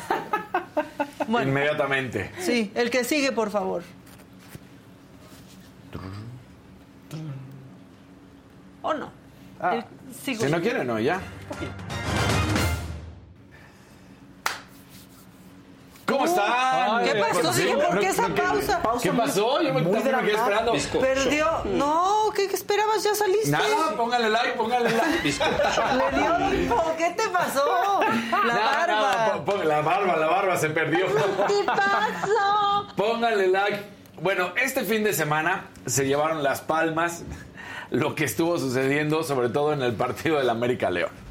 Bueno. 1.27 1.49
Inmediatamente. 1.49 2.31
Sí, 2.39 2.69
el 2.75 2.89
que 2.89 3.05
sigue, 3.05 3.31
por 3.31 3.49
favor. 3.49 3.81
¿O 8.81 8.93
no? 8.93 9.09
El- 9.71 9.85
sigo 10.13 10.43
Si 10.43 10.51
no 10.51 10.59
quiere, 10.61 10.83
no, 10.83 10.99
ya. 10.99 11.21
¿Cómo 16.13 16.25
están? 16.25 17.03
¿Qué 17.03 17.15
pasó? 17.15 17.53
Sí, 17.53 17.71
¿por 17.73 17.95
no- 17.95 17.99
qué 18.01 18.07
esa 18.07 18.27
pausa? 18.27 18.81
¿Qué 19.01 19.11
pasó? 19.11 19.61
Yo 19.61 19.73
me, 19.73 19.83
quedé 19.83 20.31
esperando. 20.33 20.73
Perdió. 21.01 21.47
No, 21.65 22.25
¿qué, 22.35 22.45
esperabas? 22.45 23.03
Ya 23.03 23.15
saliste. 23.15 23.49
Nada, 23.49 23.95
póngale 23.97 24.29
like, 24.29 24.51
póngale 24.51 24.91
like. 24.91 25.23
Le 25.23 26.17
dio 26.19 26.63
hipo. 26.63 26.93
¿Qué 26.97 27.09
te 27.17 27.27
pasó? 27.29 27.99
La 28.45 28.53
Nada, 28.53 28.87
barba. 28.87 29.63
la 29.63 29.81
barba, 29.81 30.15
la 30.17 30.27
barba 30.27 30.57
se 30.57 30.69
perdió. 30.69 31.07
¿Qué 31.47 31.63
pasó? 31.65 32.87
Póngale 32.95 33.47
like. 33.47 33.83
Bueno, 34.21 34.51
este 34.61 34.83
fin 34.83 35.03
de 35.03 35.13
semana 35.13 35.69
se 35.87 36.05
llevaron 36.05 36.43
las 36.43 36.61
palmas 36.61 37.23
lo 37.89 38.15
que 38.15 38.25
estuvo 38.25 38.57
sucediendo, 38.59 39.23
sobre 39.23 39.49
todo 39.49 39.73
en 39.73 39.81
el 39.81 39.93
partido 39.93 40.37
del 40.37 40.49
América 40.49 40.89
León. 40.89 41.22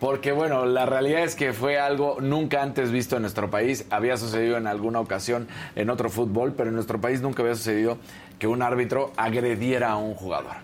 Porque 0.00 0.32
bueno, 0.32 0.66
la 0.66 0.86
realidad 0.86 1.22
es 1.22 1.34
que 1.34 1.52
fue 1.52 1.78
algo 1.78 2.18
nunca 2.20 2.62
antes 2.62 2.90
visto 2.90 3.16
en 3.16 3.22
nuestro 3.22 3.50
país. 3.50 3.86
Había 3.90 4.16
sucedido 4.16 4.56
en 4.56 4.66
alguna 4.66 5.00
ocasión 5.00 5.48
en 5.76 5.90
otro 5.90 6.10
fútbol, 6.10 6.54
pero 6.56 6.68
en 6.68 6.74
nuestro 6.74 7.00
país 7.00 7.22
nunca 7.22 7.42
había 7.42 7.54
sucedido 7.54 7.98
que 8.38 8.46
un 8.46 8.62
árbitro 8.62 9.12
agrediera 9.16 9.90
a 9.90 9.96
un 9.96 10.14
jugador. 10.14 10.56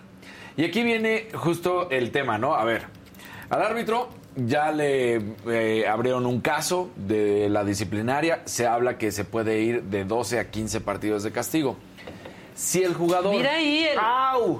Y 0.57 0.65
aquí 0.65 0.83
viene 0.83 1.29
justo 1.33 1.89
el 1.89 2.11
tema, 2.11 2.37
¿no? 2.37 2.55
A 2.55 2.65
ver, 2.65 2.83
al 3.49 3.61
árbitro 3.61 4.09
ya 4.35 4.71
le 4.71 5.21
eh, 5.47 5.87
abrieron 5.87 6.25
un 6.25 6.41
caso 6.41 6.91
de 6.95 7.49
la 7.49 7.63
disciplinaria. 7.63 8.41
Se 8.45 8.67
habla 8.67 8.97
que 8.97 9.11
se 9.11 9.25
puede 9.25 9.61
ir 9.61 9.83
de 9.83 10.05
12 10.05 10.39
a 10.39 10.49
15 10.49 10.81
partidos 10.81 11.23
de 11.23 11.31
castigo. 11.31 11.77
Si 12.55 12.83
el 12.83 12.93
jugador... 12.93 13.35
Mira 13.35 13.53
ahí 13.53 13.85
el. 13.85 13.97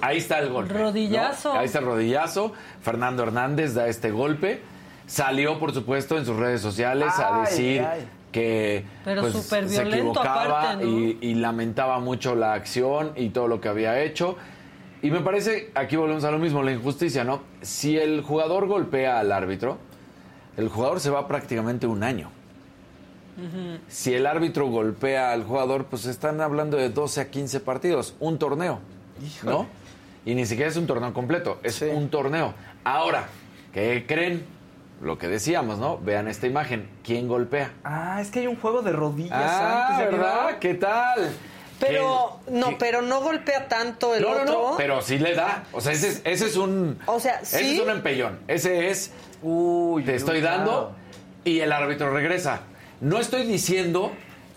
Ahí 0.01 0.17
está 0.17 0.39
el 0.39 0.49
golpe. 0.49 0.73
Rodillazo. 0.73 1.53
¿no? 1.53 1.59
Ahí 1.59 1.65
está 1.65 1.79
el 1.79 1.85
rodillazo. 1.85 2.53
Fernando 2.81 3.23
Hernández 3.23 3.73
da 3.73 3.87
este 3.87 4.11
golpe. 4.11 4.61
Salió, 5.07 5.59
por 5.59 5.73
supuesto, 5.73 6.17
en 6.17 6.25
sus 6.25 6.37
redes 6.37 6.61
sociales 6.61 7.11
a 7.19 7.41
decir 7.41 7.81
ay. 7.81 8.07
que 8.31 8.85
Pero 9.03 9.21
pues, 9.21 9.33
se 9.35 9.81
equivocaba 9.81 10.61
aparte, 10.61 10.85
¿no? 10.85 10.89
y, 10.89 11.17
y 11.21 11.33
lamentaba 11.35 11.99
mucho 11.99 12.35
la 12.35 12.53
acción 12.53 13.11
y 13.15 13.29
todo 13.29 13.47
lo 13.47 13.59
que 13.59 13.67
había 13.67 14.01
hecho. 14.01 14.37
Y 15.01 15.09
me 15.09 15.19
parece, 15.21 15.71
aquí 15.73 15.95
volvemos 15.95 16.23
a 16.23 16.31
lo 16.31 16.37
mismo, 16.37 16.61
la 16.61 16.71
injusticia, 16.71 17.23
¿no? 17.23 17.41
Si 17.61 17.97
el 17.97 18.21
jugador 18.21 18.67
golpea 18.67 19.19
al 19.19 19.31
árbitro, 19.31 19.79
el 20.57 20.69
jugador 20.69 20.99
se 20.99 21.09
va 21.09 21.27
prácticamente 21.27 21.87
un 21.87 22.03
año. 22.03 22.29
Si 23.87 24.13
el 24.13 24.25
árbitro 24.25 24.67
golpea 24.67 25.31
al 25.31 25.43
jugador, 25.43 25.85
pues 25.85 26.05
están 26.05 26.41
hablando 26.41 26.77
de 26.77 26.89
12 26.89 27.21
a 27.21 27.29
15 27.29 27.59
partidos, 27.61 28.15
un 28.19 28.37
torneo, 28.39 28.79
¿no? 29.43 29.67
Y 30.25 30.35
ni 30.35 30.45
siquiera 30.45 30.69
es 30.69 30.77
un 30.77 30.87
torneo 30.87 31.13
completo, 31.13 31.59
es 31.63 31.81
un 31.81 32.09
torneo. 32.09 32.53
Ahora, 32.83 33.25
¿qué 33.73 34.05
creen? 34.07 34.45
Lo 35.01 35.17
que 35.17 35.27
decíamos, 35.27 35.79
¿no? 35.79 35.97
Vean 35.97 36.27
esta 36.27 36.45
imagen. 36.45 36.87
¿Quién 37.03 37.27
golpea? 37.27 37.71
Ah, 37.83 38.19
es 38.21 38.29
que 38.29 38.41
hay 38.41 38.47
un 38.47 38.55
juego 38.55 38.83
de 38.83 38.91
rodillas 38.91 39.31
Ah, 39.33 39.87
antes. 39.97 40.05
¿ya 40.05 40.11
¿verdad? 40.11 40.59
¿Qué 40.59 40.73
tal? 40.75 41.31
Pero, 41.79 42.39
¿Qué- 42.45 42.51
no, 42.51 42.69
qué- 42.69 42.75
pero 42.79 43.01
no 43.01 43.21
golpea 43.21 43.67
tanto 43.67 44.13
el 44.13 44.21
no, 44.21 44.35
no, 44.35 44.41
otro. 44.43 44.53
no, 44.71 44.77
pero 44.77 45.01
sí 45.01 45.17
le 45.17 45.33
da. 45.33 45.63
O 45.71 45.81
sea, 45.81 45.93
ese 45.93 46.09
es, 46.09 46.21
ese 46.23 46.45
es 46.45 46.55
un. 46.55 46.99
O 47.07 47.19
sea, 47.19 47.39
Ese 47.39 47.73
es 47.73 47.79
un 47.81 47.89
empellón. 47.89 48.39
Ese 48.47 48.91
es. 48.91 49.07
te 50.05 50.15
estoy 50.15 50.37
uy, 50.37 50.41
dando 50.43 50.93
y 51.43 51.61
el 51.61 51.71
árbitro 51.71 52.13
regresa. 52.13 52.61
No 53.01 53.19
estoy 53.19 53.45
diciendo 53.45 54.11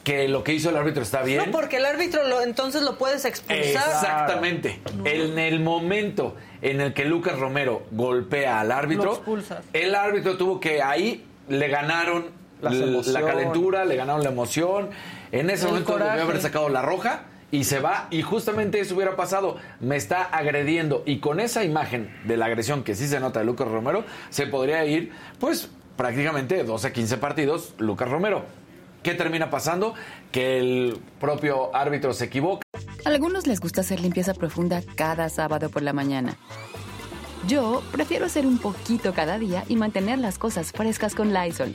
que 0.05 0.29
lo 0.29 0.45
que 0.45 0.53
hizo 0.53 0.69
el 0.69 0.77
árbitro 0.77 1.03
está 1.03 1.23
bien. 1.23 1.39
No, 1.47 1.51
porque 1.51 1.79
el 1.79 1.87
árbitro 1.87 2.29
lo, 2.29 2.43
entonces 2.43 2.83
lo 2.83 2.99
puedes 2.99 3.25
expulsar. 3.25 3.65
Exactamente. 3.65 4.81
En 5.05 5.39
el 5.39 5.61
momento 5.61 6.37
en 6.61 6.81
el 6.83 6.93
que 6.93 7.07
Lucas 7.07 7.39
Romero 7.39 7.85
golpea 7.91 8.61
al 8.61 8.69
Lo 8.69 8.75
árbitro, 8.75 9.12
expulsas. 9.15 9.65
el 9.73 9.95
árbitro 9.95 10.37
tuvo 10.37 10.61
que 10.61 10.83
ahí 10.83 11.25
le 11.49 11.69
ganaron 11.69 12.27
la 12.61 13.21
calentura, 13.23 13.85
le 13.85 13.97
ganaron 13.97 14.23
la 14.23 14.29
emoción. 14.31 14.91
En 15.33 15.51
ese 15.51 15.65
El 15.65 15.71
momento 15.71 15.99
debió 15.99 16.23
haber 16.23 16.41
sacado 16.41 16.69
la 16.69 16.83
roja 16.83 17.23
y 17.51 17.65
se 17.65 17.81
va 17.81 18.09
y 18.11 18.23
justamente 18.23 18.81
eso 18.81 18.95
hubiera 18.95 19.16
pasado. 19.16 19.57
Me 19.81 19.97
está 19.97 20.23
agrediendo 20.23 21.03
y 21.07 21.19
con 21.19 21.41
esa 21.41 21.65
imagen 21.65 22.15
de 22.25 22.37
la 22.37 22.47
agresión 22.47 22.85
que 22.85 22.95
sí 22.95 23.07
se 23.09 23.21
nota 23.21 23.41
de 23.41 23.47
Lucas 23.47 23.69
Romero, 23.69 24.05
se 24.29 24.47
podría 24.47 24.85
ir 24.85 25.12
pues 25.41 25.71
prácticamente 25.97 26.65
12 26.65 26.93
15 26.93 27.16
partidos 27.19 27.75
Lucas 27.79 28.09
Romero. 28.09 28.45
¿Qué 29.03 29.15
termina 29.15 29.51
pasando? 29.51 29.95
Que 30.33 30.59
el 30.59 30.99
propio 31.21 31.75
árbitro 31.77 32.15
se 32.15 32.25
equivoca. 32.25 32.62
A 33.05 33.09
algunos 33.09 33.47
les 33.47 33.61
gusta 33.61 33.83
hacer 33.83 34.01
limpieza 34.01 34.33
profunda 34.33 34.83
cada 34.97 35.29
sábado 35.29 35.69
por 35.69 35.83
la 35.83 35.93
mañana. 35.93 36.37
Yo 37.47 37.83
prefiero 37.93 38.25
hacer 38.25 38.47
un 38.47 38.59
poquito 38.59 39.12
cada 39.12 39.39
día 39.39 39.65
y 39.69 39.77
mantener 39.77 40.19
las 40.19 40.39
cosas 40.39 40.73
frescas 40.73 41.15
con 41.15 41.35
Lysol. 41.35 41.75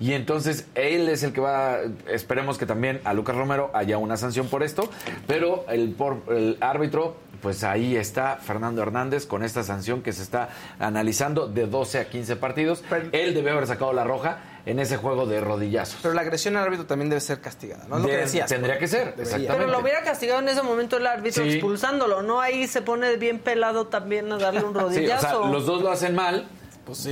Y 0.00 0.12
entonces 0.12 0.66
él 0.76 1.08
es 1.08 1.24
el 1.24 1.32
que 1.32 1.40
va, 1.40 1.78
esperemos 2.06 2.56
que 2.56 2.66
también 2.66 3.00
a 3.04 3.14
Lucas 3.14 3.34
Romero 3.34 3.68
haya 3.74 3.98
una 3.98 4.16
sanción 4.16 4.46
por 4.46 4.62
esto, 4.62 4.88
pero 5.26 5.64
el, 5.68 5.90
por, 5.90 6.22
el 6.28 6.56
árbitro, 6.60 7.16
pues 7.42 7.64
ahí 7.64 7.96
está 7.96 8.36
Fernando 8.36 8.80
Hernández 8.80 9.26
con 9.26 9.42
esta 9.42 9.64
sanción 9.64 10.02
que 10.02 10.12
se 10.12 10.22
está 10.22 10.50
analizando 10.78 11.48
de 11.48 11.66
12 11.66 11.98
a 11.98 12.08
15 12.10 12.36
partidos. 12.36 12.84
él 13.10 13.34
debe 13.34 13.50
haber 13.50 13.66
sacado 13.66 13.92
la 13.92 14.04
roja 14.04 14.38
en 14.66 14.78
ese 14.78 14.98
juego 14.98 15.26
de 15.26 15.40
rodillazos. 15.40 15.98
Pero 16.00 16.14
la 16.14 16.20
agresión 16.20 16.56
al 16.56 16.62
árbitro 16.62 16.86
también 16.86 17.08
debe 17.10 17.20
ser 17.20 17.40
castigada, 17.40 17.86
¿no? 17.88 17.96
Es 17.96 18.02
lo 18.02 18.06
que 18.06 18.14
De- 18.14 18.20
decías. 18.20 18.48
tendría 18.48 18.78
que 18.78 18.86
ser, 18.86 19.14
exactamente. 19.18 19.52
Pero 19.52 19.66
lo 19.66 19.80
hubiera 19.80 20.02
castigado 20.04 20.38
en 20.40 20.48
ese 20.48 20.62
momento 20.62 20.96
el 20.98 21.06
árbitro 21.08 21.42
Sí. 21.42 21.54
expulsándolo, 21.54 22.22
¿no? 22.22 22.40
Ahí 22.40 22.68
se 22.68 22.82
pone 22.82 23.16
bien 23.16 23.40
pelado 23.40 23.88
también 23.88 24.30
a 24.30 24.38
darle 24.38 24.62
un 24.62 24.72
Sí, 24.74 24.78
o 24.78 24.82
rodillazo. 24.82 25.42
sea, 25.42 25.50
los 25.50 25.66
dos 25.66 25.82
lo 25.82 25.90
hacen 25.90 26.14
mal, 26.14 26.46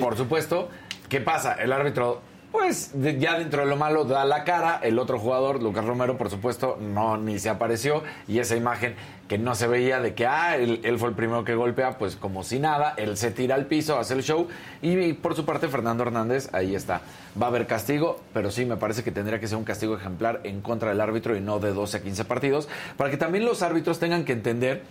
por 0.00 0.16
supuesto. 0.16 0.68
¿Qué 1.08 1.20
pasa? 1.20 1.54
El 1.54 1.72
árbitro 1.72 2.22
pues 2.56 2.92
ya 3.18 3.38
dentro 3.38 3.60
de 3.60 3.66
lo 3.66 3.76
malo 3.76 4.04
da 4.04 4.24
la 4.24 4.42
cara. 4.44 4.80
El 4.82 4.98
otro 4.98 5.18
jugador, 5.18 5.62
Lucas 5.62 5.84
Romero, 5.84 6.16
por 6.16 6.30
supuesto, 6.30 6.78
no 6.80 7.18
ni 7.18 7.38
se 7.38 7.50
apareció. 7.50 8.02
Y 8.26 8.38
esa 8.38 8.56
imagen 8.56 8.94
que 9.28 9.36
no 9.36 9.54
se 9.54 9.66
veía 9.66 10.00
de 10.00 10.14
que, 10.14 10.26
ah, 10.26 10.56
él, 10.56 10.80
fue 10.98 11.10
el 11.10 11.14
primero 11.14 11.44
que 11.44 11.54
golpea, 11.54 11.98
pues 11.98 12.16
como 12.16 12.44
si 12.44 12.58
nada. 12.58 12.94
Él 12.96 13.18
se 13.18 13.30
tira 13.30 13.56
al 13.56 13.66
piso, 13.66 13.98
hace 13.98 14.14
el 14.14 14.22
show. 14.22 14.48
Y 14.80 15.12
por 15.12 15.36
su 15.36 15.44
parte, 15.44 15.68
Fernando 15.68 16.04
Hernández, 16.04 16.48
ahí 16.54 16.74
está. 16.74 17.02
Va 17.40 17.46
a 17.46 17.48
haber 17.50 17.66
castigo, 17.66 18.20
pero 18.32 18.50
sí 18.50 18.64
me 18.64 18.78
parece 18.78 19.04
que 19.04 19.12
tendría 19.12 19.38
que 19.38 19.48
ser 19.48 19.58
un 19.58 19.64
castigo 19.64 19.94
ejemplar 19.94 20.40
en 20.44 20.62
contra 20.62 20.88
del 20.88 21.02
árbitro 21.02 21.36
y 21.36 21.42
no 21.42 21.58
de 21.58 21.74
12 21.74 21.98
a 21.98 22.02
15 22.02 22.24
partidos. 22.24 22.68
Para 22.96 23.10
que 23.10 23.18
también 23.18 23.44
los 23.44 23.60
árbitros 23.60 23.98
tengan 23.98 24.24
que 24.24 24.32
entender 24.32 24.82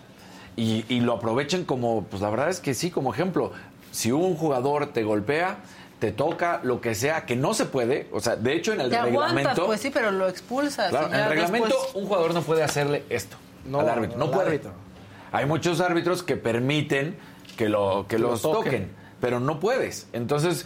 y, 0.56 0.86
y 0.88 1.00
lo 1.00 1.14
aprovechen 1.14 1.66
como, 1.66 2.04
pues 2.04 2.22
la 2.22 2.30
verdad 2.30 2.50
es 2.50 2.60
que 2.60 2.76
sí, 2.76 2.92
como 2.92 3.12
ejemplo. 3.12 3.54
Si 3.92 4.12
un 4.12 4.36
jugador 4.36 4.88
te 4.88 5.04
golpea, 5.04 5.60
te 6.00 6.12
toca, 6.12 6.60
lo 6.64 6.82
que 6.82 6.94
sea, 6.96 7.26
que 7.26 7.36
no 7.36 7.54
se 7.54 7.66
puede, 7.66 8.08
o 8.12 8.20
sea, 8.20 8.36
de 8.36 8.54
hecho 8.54 8.74
en 8.74 8.82
el 8.82 8.90
Te 8.90 8.98
aguantas, 8.98 9.34
reglamento... 9.36 9.66
pues 9.66 9.80
sí, 9.82 9.90
pero 9.94 10.12
lo 10.12 10.28
expulsas. 10.28 10.90
Claro, 10.90 11.08
en 11.08 11.16
el 11.16 11.30
reglamento 11.30 11.68
después- 11.68 11.96
un 11.96 12.06
jugador 12.08 12.34
no 12.34 12.42
puede 12.42 12.64
hacerle 12.64 13.04
esto 13.10 13.38
No, 13.66 13.80
al 13.80 13.90
árbitro, 13.90 14.18
no 14.18 14.26
al 14.26 14.32
puede. 14.32 14.48
árbitro. 14.48 14.72
Hay 15.32 15.46
muchos 15.46 15.80
árbitros 15.82 16.22
que 16.24 16.36
permiten 16.36 17.16
que, 17.58 17.70
lo, 17.70 18.06
que 18.10 18.18
Que 18.18 18.22
los 18.22 18.44
lo 18.44 18.52
toquen. 18.52 18.64
toquen. 18.72 18.92
pero 19.22 19.40
no 19.40 19.60
puedes. 19.60 20.08
Entonces, 20.14 20.66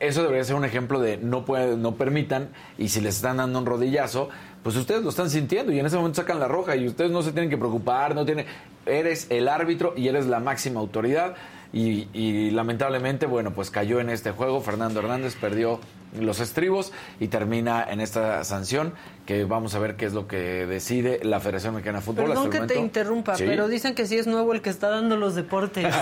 eso 0.00 0.22
debería 0.22 0.44
ser 0.44 0.56
un 0.56 0.64
ejemplo 0.64 0.98
de 1.00 1.16
no 1.16 1.44
puede, 1.44 1.76
no 1.76 1.94
permitan 1.94 2.48
y 2.76 2.88
si 2.88 3.00
les 3.00 3.16
están 3.16 3.36
dando 3.38 3.58
un 3.60 3.66
rodillazo, 3.66 4.28
pues 4.64 4.76
ustedes 4.76 5.02
lo 5.02 5.10
están 5.10 5.30
sintiendo 5.30 5.72
y 5.72 5.78
en 5.78 5.86
ese 5.86 5.96
momento 5.96 6.20
sacan 6.20 6.40
la 6.40 6.48
roja 6.48 6.74
y 6.76 6.86
ustedes 6.88 7.10
no 7.10 7.22
se 7.22 7.32
tienen 7.32 7.48
que 7.48 7.56
preocupar, 7.56 8.14
no 8.14 8.24
tienen, 8.24 8.46
eres 8.86 9.28
el 9.30 9.46
árbitro 9.48 9.94
y 9.96 10.08
eres 10.08 10.26
la 10.26 10.40
máxima 10.40 10.80
autoridad 10.80 11.34
y, 11.74 12.08
y 12.14 12.50
lamentablemente, 12.52 13.26
bueno, 13.26 13.52
pues 13.52 13.70
cayó 13.70 13.98
en 14.00 14.08
este 14.08 14.30
juego, 14.30 14.60
Fernando 14.60 15.00
Hernández 15.00 15.34
perdió 15.34 15.80
los 16.18 16.38
estribos 16.38 16.92
y 17.18 17.26
termina 17.28 17.82
en 17.90 18.00
esta 18.00 18.44
sanción 18.44 18.94
que 19.26 19.42
vamos 19.44 19.74
a 19.74 19.80
ver 19.80 19.96
qué 19.96 20.06
es 20.06 20.12
lo 20.12 20.28
que 20.28 20.64
decide 20.66 21.18
la 21.24 21.40
Federación 21.40 21.74
Mexicana 21.74 21.98
de 21.98 22.04
Fútbol. 22.04 22.26
Perdón 22.28 22.50
que 22.50 22.60
te 22.60 22.78
interrumpa, 22.78 23.34
Sí. 23.34 23.42
pero 23.46 23.66
dicen 23.66 23.96
que 23.96 24.06
sí 24.06 24.16
es 24.16 24.28
nuevo 24.28 24.52
el 24.52 24.62
que 24.62 24.70
está 24.70 24.88
dando 24.90 25.16
los 25.16 25.34
deportes. 25.34 25.92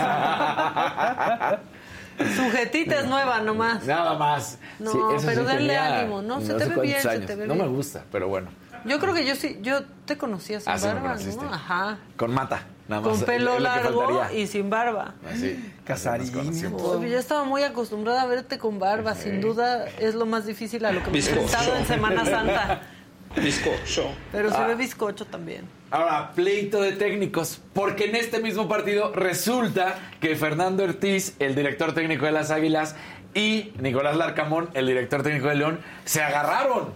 Sujetita 2.37 3.01
es 3.01 3.07
nueva 3.07 3.41
nomás. 3.41 3.85
Nada 3.87 4.19
más. 4.19 4.59
No, 4.79 4.93
Sí, 4.93 4.99
pero 5.27 5.45
tenía 5.47 6.01
ánimo, 6.01 6.21
¿no? 6.23 6.41
Se 6.41 6.55
te 6.55 6.67
ve 6.67 6.83
bien, 6.83 7.01
se 7.01 7.09
años. 7.09 7.27
te 7.27 7.35
ve 7.35 7.47
No 7.47 7.55
me 7.55 7.67
gusta, 7.67 8.05
pero 8.13 8.29
bueno. 8.29 8.51
Yo 8.85 8.99
creo 8.99 9.15
que 9.15 9.25
yo 9.25 9.35
sí, 9.37 9.59
yo 9.63 9.85
te 10.05 10.19
conocía 10.19 10.61
sin 10.61 10.71
Ah, 10.73 10.77
barba. 10.83 11.17
¿no? 11.17 11.43
Ajá. 11.55 11.99
Con 12.17 12.33
mata, 12.35 12.67
nada 12.89 13.03
más. 13.03 13.11
Con 13.19 13.27
pelo 13.27 13.59
largo 13.59 14.23
y 14.35 14.47
sin 14.47 14.71
barba. 14.71 15.15
Así. 15.31 15.73
Casarín. 15.85 16.31
Uy, 16.75 17.11
yo 17.11 17.19
estaba 17.19 17.45
muy 17.45 17.63
acostumbrada 17.63 18.23
a 18.23 18.27
verte 18.27 18.59
con 18.59 18.79
barba. 18.79 19.15
Sin 19.15 19.41
duda 19.41 19.87
es 19.99 20.15
lo 20.15 20.27
más 20.27 20.47
difícil 20.47 20.85
a 20.85 20.93
lo 20.93 21.03
que 21.03 21.11
me 21.11 21.19
he 21.19 21.21
enfrentado 21.21 21.77
en 21.77 21.87
Semana 21.87 22.25
Santa. 22.25 22.83
Bizcocho. 23.37 24.11
Pero 24.31 24.51
se 24.51 24.57
Ah. 24.59 24.67
ve 24.67 24.75
bizcocho 24.75 25.25
también. 25.25 25.65
Ahora, 25.91 26.33
pleito 26.35 26.83
de 26.83 26.93
técnicos, 26.93 27.63
porque 27.73 28.05
en 28.05 28.17
este 28.17 28.41
mismo 28.41 28.69
partido 28.69 29.11
resulta 29.15 29.95
que 30.21 30.37
Fernando 30.37 30.85
Ortiz, 30.85 31.35
el 31.39 31.55
director 31.55 31.95
técnico 31.95 32.27
de 32.27 32.33
las 32.33 32.51
Águilas, 32.51 32.95
y 33.35 33.73
Nicolás 33.81 34.17
Larcamón, 34.19 34.69
el 34.75 34.87
director 34.87 35.23
técnico 35.23 35.49
de 35.49 35.55
León, 35.55 35.81
se 36.05 36.23
agarraron. 36.23 36.93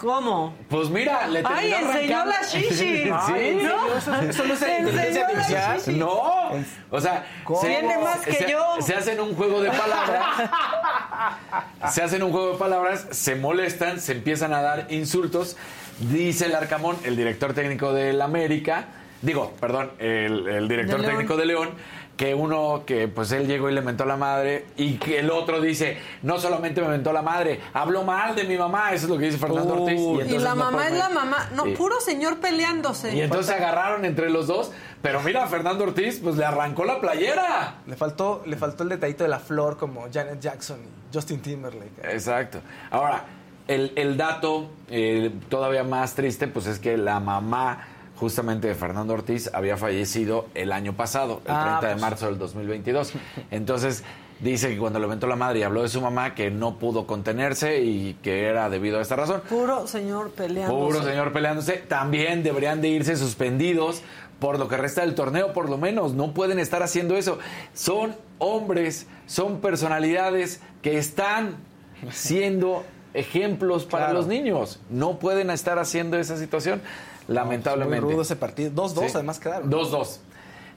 ¿Cómo? 0.00 0.54
Pues 0.70 0.88
mira, 0.88 1.26
le 1.26 1.42
terminó 1.42 1.58
Ay, 1.60 1.72
enseñó 1.74 2.18
arrancando- 2.20 2.32
la 2.40 2.42
shishi. 2.46 2.74
Sí. 2.74 3.10
Ay, 3.12 3.60
¿no? 3.62 3.94
Eso, 3.96 4.14
eso 4.14 4.44
no 4.44 4.54
es 4.54 4.62
Enseñó 4.62 4.88
inteligencia 4.88 5.22
la 5.22 5.28
artificial. 5.28 5.78
shishi. 5.78 5.98
No, 5.98 6.50
o 6.90 7.00
sea, 7.00 7.26
¿Cómo? 7.44 7.60
Tiene 7.60 7.98
más 7.98 8.20
que 8.20 8.32
se, 8.32 8.50
yo. 8.50 8.76
se 8.80 8.94
hacen 8.94 9.20
un 9.20 9.34
juego 9.34 9.60
de 9.60 9.70
palabras. 9.70 10.24
se 11.92 12.02
hacen 12.02 12.22
un 12.22 12.32
juego 12.32 12.52
de 12.52 12.58
palabras, 12.58 13.06
se 13.10 13.34
molestan, 13.34 14.00
se 14.00 14.12
empiezan 14.12 14.52
a 14.54 14.62
dar 14.62 14.86
insultos. 14.90 15.56
Dice 15.98 16.46
el 16.46 16.54
Arcamón, 16.54 16.96
el 17.04 17.14
director 17.16 17.52
técnico 17.52 17.92
del 17.92 18.22
América, 18.22 18.86
digo, 19.20 19.52
perdón, 19.60 19.90
el, 19.98 20.48
el 20.48 20.66
director 20.66 21.02
De 21.02 21.08
técnico 21.08 21.36
de 21.36 21.44
León, 21.44 21.70
que 22.20 22.34
uno 22.34 22.82
que 22.84 23.08
pues 23.08 23.32
él 23.32 23.46
llegó 23.46 23.70
y 23.70 23.72
le 23.72 23.80
mentó 23.80 24.04
la 24.04 24.18
madre 24.18 24.66
y 24.76 24.98
que 24.98 25.20
el 25.20 25.30
otro 25.30 25.58
dice, 25.58 25.96
no 26.20 26.38
solamente 26.38 26.82
me 26.82 26.88
mentó 26.88 27.14
la 27.14 27.22
madre, 27.22 27.60
habló 27.72 28.04
mal 28.04 28.36
de 28.36 28.44
mi 28.44 28.58
mamá, 28.58 28.92
eso 28.92 29.06
es 29.06 29.10
lo 29.10 29.16
que 29.16 29.24
dice 29.24 29.38
Fernando 29.38 29.82
Ortiz. 29.84 29.98
Y 29.98 30.04
entonces 30.20 30.42
la 30.42 30.50
no 30.50 30.56
mamá 30.56 30.86
es 30.88 30.98
la 30.98 31.08
mamá. 31.08 31.48
No, 31.56 31.64
Sí. 31.64 31.70
puro 31.70 31.98
señor 31.98 32.38
peleándose. 32.38 33.14
Y 33.16 33.22
entonces 33.22 33.46
se 33.46 33.54
agarraron 33.54 34.04
entre 34.04 34.28
los 34.28 34.46
dos, 34.48 34.70
pero 35.00 35.22
mira, 35.22 35.46
Fernando 35.46 35.84
Ortiz 35.84 36.20
pues 36.22 36.36
le 36.36 36.44
arrancó 36.44 36.84
la 36.84 37.00
playera. 37.00 37.76
Le 37.86 37.96
faltó, 37.96 38.42
le 38.44 38.58
faltó 38.58 38.82
el 38.82 38.90
detallito 38.90 39.24
de 39.24 39.30
la 39.30 39.38
flor 39.38 39.78
como 39.78 40.02
Janet 40.12 40.40
Jackson 40.40 40.76
y 40.82 41.14
Justin 41.16 41.40
Timberlake. 41.40 42.02
Exacto. 42.04 42.60
Ahora, 42.90 43.24
el, 43.66 43.92
el 43.96 44.18
dato 44.18 44.68
eh, 44.90 45.30
todavía 45.48 45.84
más 45.84 46.14
triste, 46.14 46.48
pues 46.48 46.66
es 46.66 46.78
que 46.80 46.98
la 46.98 47.18
mamá 47.18 47.86
justamente 48.20 48.68
de 48.68 48.74
Fernando 48.74 49.14
Ortiz 49.14 49.50
había 49.52 49.76
fallecido 49.76 50.46
el 50.54 50.70
año 50.72 50.92
pasado, 50.92 51.40
el 51.46 51.50
Ah, 51.52 51.78
30 51.80 51.86
de 51.88 51.92
pues. 51.94 52.00
marzo 52.02 52.26
del 52.26 52.38
2022. 52.38 53.12
Entonces, 53.50 54.04
dice 54.40 54.68
que 54.68 54.78
cuando 54.78 54.98
le 54.98 55.06
aventó 55.06 55.26
la 55.26 55.36
madre 55.36 55.58
y 55.60 55.62
habló 55.62 55.82
de 55.82 55.88
su 55.88 56.00
mamá, 56.00 56.34
que 56.34 56.50
no 56.50 56.78
pudo 56.78 57.06
contenerse 57.06 57.80
y 57.80 58.14
que 58.22 58.44
era 58.44 58.68
debido 58.70 58.98
a 58.98 59.02
esta 59.02 59.16
razón. 59.16 59.42
Puro 59.48 59.86
señor 59.86 60.30
peleándose. 60.30 60.86
Puro 60.86 61.02
señor 61.02 61.32
peleándose. 61.32 61.72
También 61.78 62.42
deberían 62.42 62.80
de 62.80 62.88
irse 62.88 63.16
suspendidos 63.16 64.02
por 64.38 64.58
lo 64.58 64.68
que 64.68 64.76
resta 64.76 65.00
del 65.02 65.14
torneo, 65.14 65.52
por 65.52 65.68
lo 65.68 65.76
menos. 65.78 66.14
No 66.14 66.32
pueden 66.32 66.58
estar 66.58 66.82
haciendo 66.82 67.16
eso. 67.16 67.38
Son 67.74 68.14
hombres, 68.38 69.06
son 69.26 69.60
personalidades 69.60 70.60
que 70.82 70.96
están 70.98 71.56
siendo 72.10 72.84
ejemplos 73.12 73.84
para 73.84 74.06
Claro. 74.06 74.18
los 74.20 74.26
niños. 74.28 74.80
No 74.88 75.18
pueden 75.18 75.50
estar 75.50 75.78
haciendo 75.78 76.16
esa 76.18 76.36
situación, 76.36 76.80
lamentablemente. 77.30 78.04
Muy 78.04 78.12
rudo 78.12 78.22
ese 78.22 78.36
partido. 78.36 78.70
2-2 78.70 79.06
Sí. 79.06 79.12
además 79.14 79.38
quedaron. 79.38 79.70
2-2. 79.70 80.18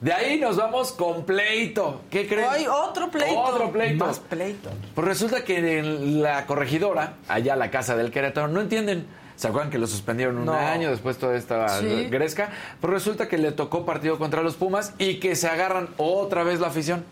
De 0.02 0.12
ahí 0.14 0.40
nos 0.40 0.58
vamos 0.58 0.92
con 0.92 1.26
pleito. 1.26 2.02
¿Qué 2.12 2.28
creen? 2.28 2.48
Ay, 2.50 2.66
otro 2.68 3.10
pleito. 3.10 3.40
Otro 3.40 3.72
pleito. 3.72 4.06
Más 4.06 4.20
pleito. 4.20 4.70
Pues 4.96 5.08
resulta 5.08 5.44
que 5.44 5.80
en 5.80 6.22
la 6.22 6.46
corregidora, 6.46 7.14
allá 7.28 7.56
la 7.56 7.72
casa 7.72 7.96
del 7.96 8.12
Querétaro, 8.12 8.48
no 8.50 8.60
entienden. 8.62 9.06
¿Se 9.36 9.48
acuerdan 9.48 9.72
que 9.72 9.78
lo 9.80 9.88
suspendieron 9.88 10.38
un 10.38 10.46
No. 10.46 10.54
año 10.54 10.90
después 10.92 11.18
toda 11.18 11.36
esta 11.36 11.80
Sí. 11.80 12.08
gresca? 12.10 12.50
Pues 12.82 12.92
resulta 12.94 13.28
que 13.28 13.38
le 13.38 13.52
tocó 13.52 13.86
partido 13.86 14.18
contra 14.20 14.44
los 14.44 14.56
Pumas 14.56 14.94
y 15.00 15.20
que 15.20 15.36
se 15.36 15.48
agarran 15.48 15.90
otra 15.98 16.44
vez 16.44 16.60
la 16.60 16.68
afición. 16.68 17.04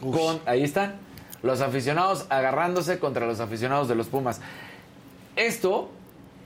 Con, 0.00 0.40
ahí 0.46 0.62
están, 0.64 0.96
los 1.42 1.60
aficionados 1.62 2.26
agarrándose 2.28 2.98
contra 2.98 3.24
los 3.26 3.40
aficionados 3.40 3.88
de 3.88 3.94
los 3.94 4.08
Pumas. 4.08 4.40
Esto 5.36 5.90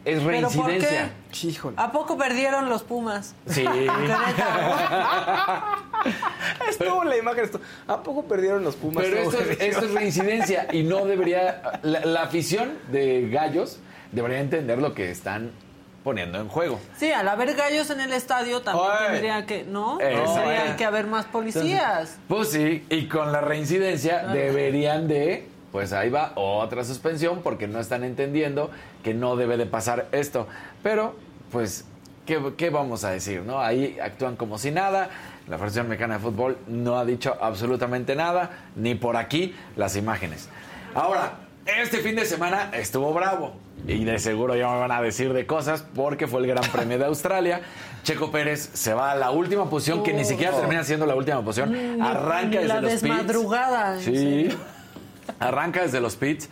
es 0.04 0.22
¿Pero 0.22 0.48
por 0.50 0.66
reincidencia. 0.66 1.10
Híjole. 1.42 1.76
¿A 1.78 1.92
poco 1.92 2.16
perdieron 2.16 2.68
los 2.68 2.82
Pumas? 2.82 3.34
Sí. 3.46 3.64
Estuvo 6.68 7.04
la 7.04 7.16
imagen. 7.16 7.44
Esto. 7.44 7.60
¿A 7.86 8.02
poco 8.02 8.24
perdieron 8.24 8.64
los 8.64 8.76
Pumas? 8.76 9.04
Pero 9.04 9.18
Estuvo 9.18 9.38
esto, 9.40 9.52
es- 9.52 9.60
esto 9.60 9.84
es 9.86 9.92
reincidencia 9.92 10.66
y 10.72 10.82
no 10.82 11.04
debería. 11.06 11.62
La, 11.82 12.00
la 12.04 12.22
afición 12.22 12.72
de 12.90 13.28
gallos 13.30 13.78
debería 14.12 14.40
entender 14.40 14.78
lo 14.78 14.94
que 14.94 15.10
están 15.10 15.50
poniendo 16.02 16.40
en 16.40 16.48
juego. 16.48 16.80
Sí, 16.96 17.12
al 17.12 17.28
haber 17.28 17.54
gallos 17.54 17.90
en 17.90 18.00
el 18.00 18.12
estadio 18.14 18.62
también 18.62 18.88
tendría 19.10 19.44
que, 19.46 19.64
¿no? 19.64 19.98
Tendría 19.98 20.74
que 20.76 20.84
haber 20.86 21.06
más 21.06 21.26
policías. 21.26 22.18
Pues 22.26 22.50
sí, 22.50 22.84
y 22.88 23.06
con 23.06 23.32
la 23.32 23.40
reincidencia 23.42 24.24
deberían 24.28 25.06
de. 25.08 25.49
Pues 25.72 25.92
ahí 25.92 26.10
va 26.10 26.32
otra 26.34 26.84
suspensión 26.84 27.40
porque 27.42 27.68
no 27.68 27.78
están 27.78 28.02
entendiendo 28.04 28.70
que 29.04 29.14
no 29.14 29.36
debe 29.36 29.56
de 29.56 29.66
pasar 29.66 30.08
esto. 30.12 30.48
Pero, 30.82 31.14
pues, 31.52 31.84
¿qué, 32.26 32.40
qué 32.56 32.70
vamos 32.70 33.04
a 33.04 33.10
decir? 33.10 33.42
no 33.42 33.60
Ahí 33.60 33.98
actúan 34.02 34.36
como 34.36 34.58
si 34.58 34.70
nada. 34.72 35.10
La 35.48 35.56
Federación 35.56 35.88
Mexicana 35.88 36.14
de 36.14 36.20
Fútbol 36.20 36.58
no 36.68 36.96
ha 36.98 37.04
dicho 37.04 37.36
absolutamente 37.40 38.14
nada, 38.16 38.50
ni 38.76 38.94
por 38.94 39.16
aquí 39.16 39.54
las 39.76 39.96
imágenes. 39.96 40.48
Ahora, 40.94 41.34
este 41.80 41.98
fin 41.98 42.16
de 42.16 42.24
semana 42.24 42.70
estuvo 42.72 43.12
bravo. 43.12 43.54
Y 43.86 44.04
de 44.04 44.18
seguro 44.18 44.54
ya 44.56 44.68
me 44.70 44.78
van 44.78 44.92
a 44.92 45.00
decir 45.00 45.32
de 45.32 45.46
cosas 45.46 45.84
porque 45.94 46.26
fue 46.26 46.40
el 46.40 46.46
Gran 46.48 46.64
Premio 46.70 46.98
de 46.98 47.06
Australia. 47.06 47.62
Checo 48.02 48.30
Pérez 48.30 48.70
se 48.74 48.92
va 48.92 49.12
a 49.12 49.14
la 49.14 49.30
última 49.30 49.68
posición, 49.70 50.02
que 50.02 50.12
ni 50.12 50.24
siquiera 50.24 50.52
termina 50.56 50.84
siendo 50.84 51.06
la 51.06 51.14
última 51.14 51.42
posición. 51.42 51.72
Ni- 51.72 52.00
Arranca 52.00 52.58
desde 52.60 52.68
la 52.68 52.80
los 52.80 52.90
desmadrugada, 52.90 53.98
Sí. 54.00 54.48
Arranca 55.38 55.82
desde 55.82 56.00
los 56.00 56.16
pits 56.16 56.48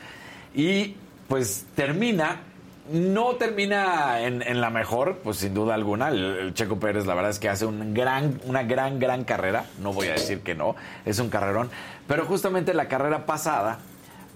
y 0.55 0.97
pues 1.29 1.67
termina. 1.75 2.43
No 2.91 3.35
termina 3.37 4.23
en, 4.23 4.41
en 4.41 4.63
la 4.63 4.71
mejor, 4.71 5.19
pues 5.23 5.37
sin 5.37 5.53
duda 5.53 5.75
alguna. 5.75 6.09
El, 6.09 6.25
el 6.25 6.55
Checo 6.55 6.81
Pérez, 6.81 7.05
la 7.05 7.15
verdad 7.15 7.31
es 7.31 7.39
que 7.39 7.51
hace 7.51 7.67
un 7.67 7.93
gran, 7.93 8.41
una 8.47 8.63
gran, 8.63 8.99
gran 8.99 9.25
carrera. 9.25 9.67
No 9.81 9.93
voy 9.93 10.09
a 10.09 10.13
decir 10.13 10.41
que 10.41 10.55
no, 10.55 10.75
es 11.05 11.19
un 11.19 11.29
carrerón. 11.29 11.69
Pero 12.07 12.25
justamente 12.25 12.73
la 12.73 12.89
carrera 12.89 13.27
pasada, 13.27 13.81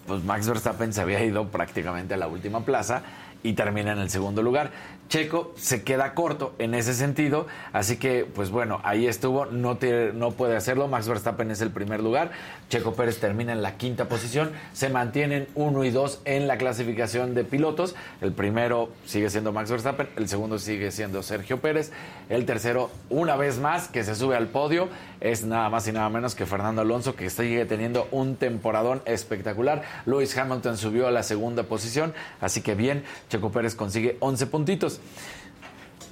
pues 0.07 0.23
Max 0.23 0.47
Verstappen 0.47 0.93
se 0.93 1.01
había 1.01 1.25
ido 1.25 1.49
prácticamente 1.49 2.13
a 2.13 2.19
la 2.19 2.27
última 2.27 2.61
plaza 2.61 3.03
y 3.43 3.55
termina 3.55 3.93
en 3.93 4.01
el 4.01 4.11
segundo 4.11 4.43
lugar. 4.43 4.71
Checo 5.13 5.53
se 5.57 5.83
queda 5.83 6.15
corto 6.15 6.55
en 6.59 6.75
ese 6.75 6.95
sentido, 6.95 7.47
así 7.75 7.99
que 7.99 8.25
pues 8.25 8.49
bueno, 8.49 8.81
ahí 8.83 9.07
estuvo, 9.07 9.45
no, 9.45 9.77
te- 9.77 10.11
no 10.15 10.31
puede 10.31 10.57
hacerlo, 10.57 10.89
Max 10.89 11.07
Verstappen 11.07 11.51
es 11.51 11.61
el 11.61 11.69
primer 11.71 12.01
lugar, 12.03 12.31
Checo 12.71 12.95
Pérez 12.95 13.21
termina 13.21 13.53
en 13.53 13.61
la 13.61 13.77
quinta 13.77 14.09
posición, 14.09 14.53
se 14.73 14.89
mantienen 14.89 15.49
uno 15.55 15.85
y 15.85 15.91
dos 15.91 16.23
en 16.25 16.49
la 16.49 16.57
clasificación 16.57 17.35
de 17.35 17.45
pilotos, 17.45 17.95
el 18.23 18.33
primero 18.33 18.89
sigue 19.05 19.29
siendo 19.29 19.53
Max 19.53 19.71
Verstappen, 19.71 20.09
el 20.17 20.31
segundo 20.31 20.59
sigue 20.59 20.91
siendo 20.91 21.23
Sergio 21.23 21.61
Pérez, 21.61 21.93
el 22.31 22.47
tercero 22.47 22.91
una 23.11 23.37
vez 23.37 23.59
más 23.59 23.89
que 23.89 24.05
se 24.05 24.15
sube 24.15 24.35
al 24.35 24.47
podio 24.49 24.89
es 25.21 25.45
nada 25.45 25.69
más 25.69 25.87
y 25.89 25.93
nada 25.93 26.09
menos 26.09 26.35
que 26.35 26.47
Fernando 26.47 26.81
Alonso 26.81 27.15
que 27.17 27.29
sigue 27.29 27.67
teniendo 27.67 28.09
un 28.13 28.37
temporadón 28.37 29.03
espectacular, 29.05 29.83
Lewis 30.07 30.35
Hamilton 30.39 30.79
subió 30.79 31.07
a 31.07 31.11
la 31.11 31.23
segunda 31.23 31.65
posición, 31.65 32.15
así 32.41 32.63
que 32.63 32.75
bien, 32.75 33.05
Checo 33.29 33.53
Pérez 33.53 33.75
consigue 33.75 34.17
11 34.21 34.47
puntitos. 34.47 35.01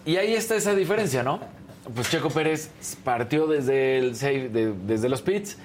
Y 0.04 0.16
ahí 0.16 0.34
está 0.34 0.56
esa 0.56 0.74
diferencia, 0.74 1.22
¿no? 1.22 1.40
Pues 1.94 2.10
Checo 2.10 2.30
Pérez 2.30 2.70
partió 3.04 3.46
desde, 3.46 3.98
el 3.98 4.16
save- 4.16 4.48
de- 4.48 4.72
desde 4.86 5.08
los 5.08 5.22
pits, 5.22 5.58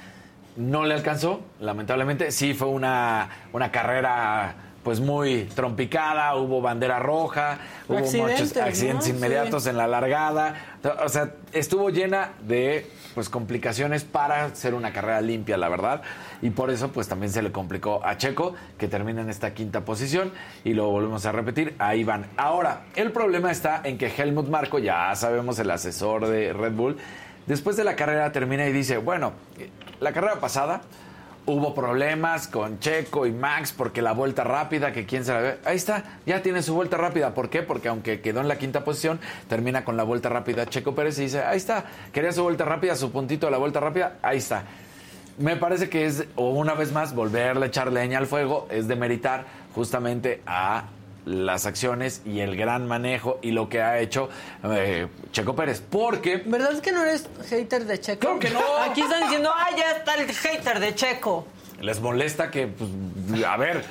no 0.56 0.86
le 0.86 0.94
alcanzó, 0.94 1.42
lamentablemente. 1.60 2.32
Sí 2.32 2.54
fue 2.54 2.68
una, 2.68 3.30
una 3.54 3.72
carrera 3.72 4.56
pues 4.84 5.00
muy 5.00 5.46
trompicada, 5.56 6.36
hubo 6.36 6.62
bandera 6.62 7.00
roja, 7.00 7.58
hubo 7.88 7.98
Accidentes, 7.98 8.40
muchos 8.42 8.56
¿no? 8.56 8.64
accidentes 8.64 9.06
Sí. 9.06 9.12
inmediatos 9.12 9.66
en 9.68 9.78
la 9.78 9.88
largada. 9.88 10.78
O 11.04 11.10
sea, 11.10 11.32
estuvo 11.54 11.90
llena 11.90 12.34
de 12.42 12.90
pues 13.16 13.30
complicaciones 13.30 14.04
para 14.04 14.54
ser 14.54 14.76
una 14.76 14.94
carrera 14.94 15.22
limpia, 15.22 15.58
la 15.58 15.70
verdad. 15.70 16.02
Y 16.42 16.52
por 16.52 16.70
eso 16.70 16.92
pues 16.92 17.08
también 17.08 17.32
se 17.32 17.42
le 17.42 17.52
complicó 17.52 18.06
a 18.06 18.18
Checo, 18.18 18.54
que 18.78 18.88
termina 18.88 19.22
en 19.22 19.30
esta 19.30 19.54
quinta 19.54 19.86
posición. 19.86 20.32
Y 20.64 20.74
lo 20.74 20.90
volvemos 20.90 21.26
a 21.26 21.32
repetir, 21.32 21.76
ahí 21.80 22.04
van. 22.04 22.28
Ahora, 22.38 22.84
el 22.96 23.12
problema 23.12 23.50
está 23.50 23.82
en 23.84 23.98
que 23.98 24.08
Helmut 24.08 24.50
Marco, 24.50 24.78
ya 24.78 25.16
sabemos 25.16 25.58
el 25.58 25.72
asesor 25.72 26.28
de 26.28 26.54
Red 26.54 26.74
Bull, 26.74 26.98
después 27.48 27.78
de 27.78 27.86
la 27.86 27.96
carrera 27.96 28.32
termina 28.32 28.68
y 28.68 28.74
dice, 28.74 28.98
bueno, 28.98 29.34
la 30.00 30.12
carrera 30.12 30.40
pasada 30.40 30.82
hubo 31.46 31.74
problemas 31.74 32.48
con 32.48 32.80
Checo 32.80 33.26
y 33.26 33.32
Max 33.32 33.74
porque 33.76 34.02
la 34.02 34.14
vuelta 34.14 34.44
rápida, 34.44 34.92
que 34.92 35.06
quién 35.06 35.24
se 35.24 35.34
la 35.34 35.40
ve. 35.40 35.58
Ahí 35.66 35.78
está, 35.78 36.04
ya 36.26 36.42
tiene 36.42 36.64
su 36.64 36.74
vuelta 36.74 36.98
rápida. 36.98 37.34
¿Por 37.34 37.50
qué? 37.50 37.62
Porque 37.62 37.88
aunque 37.88 38.22
quedó 38.22 38.42
en 38.42 38.48
la 38.48 38.58
quinta 38.58 38.84
posición, 38.84 39.20
termina 39.48 39.86
con 39.86 39.98
la 39.98 40.04
vuelta 40.04 40.30
rápida 40.30 40.66
Checo 40.66 40.96
Pérez 40.96 41.20
y 41.20 41.24
dice, 41.24 41.44
ahí 41.44 41.58
está, 41.58 41.86
quería 42.12 42.32
su 42.32 42.44
vuelta 42.44 42.66
rápida, 42.66 42.96
su 42.96 43.12
puntito 43.12 43.48
de 43.48 43.52
la 43.52 43.58
vuelta 43.58 43.80
rápida, 43.80 44.18
ahí 44.22 44.38
está. 44.38 44.64
Me 45.38 45.58
parece 45.58 45.90
que 45.90 46.06
es, 46.06 46.26
o 46.36 46.50
una 46.52 46.74
vez 46.74 46.92
más, 46.92 47.14
volverle 47.14 47.66
a 47.66 47.68
echar 47.68 47.92
leña 47.92 48.18
al 48.18 48.26
fuego, 48.26 48.68
es 48.72 48.88
de 48.88 48.96
meritar 48.96 49.46
justamente 49.74 50.42
a 50.46 50.86
las 51.26 51.66
acciones 51.66 52.22
y 52.26 52.40
el 52.40 52.56
gran 52.56 52.88
manejo 52.88 53.40
y 53.42 53.52
lo 53.52 53.68
que 53.68 53.82
ha 53.82 54.00
hecho 54.00 54.30
eh, 54.64 55.08
Checo 55.32 55.56
Pérez. 55.56 55.82
Porque 55.82 56.38
¿Verdad 56.46 56.80
que 56.80 56.92
no 56.92 57.04
eres 57.04 57.28
hater 57.50 57.86
de 57.86 58.00
Checo? 58.00 58.20
Claro 58.20 58.40
que 58.40 58.50
no. 58.52 58.60
Aquí 58.90 59.02
están 59.02 59.22
diciendo, 59.24 59.52
está 60.24 60.50
el 60.50 60.58
hater 60.58 60.80
de 60.80 60.96
Checo. 60.96 61.48
les 61.82 62.00
molesta 62.00 62.50
que, 62.50 62.68
pues, 62.68 62.90
a 63.46 63.58
ver, 63.58 63.84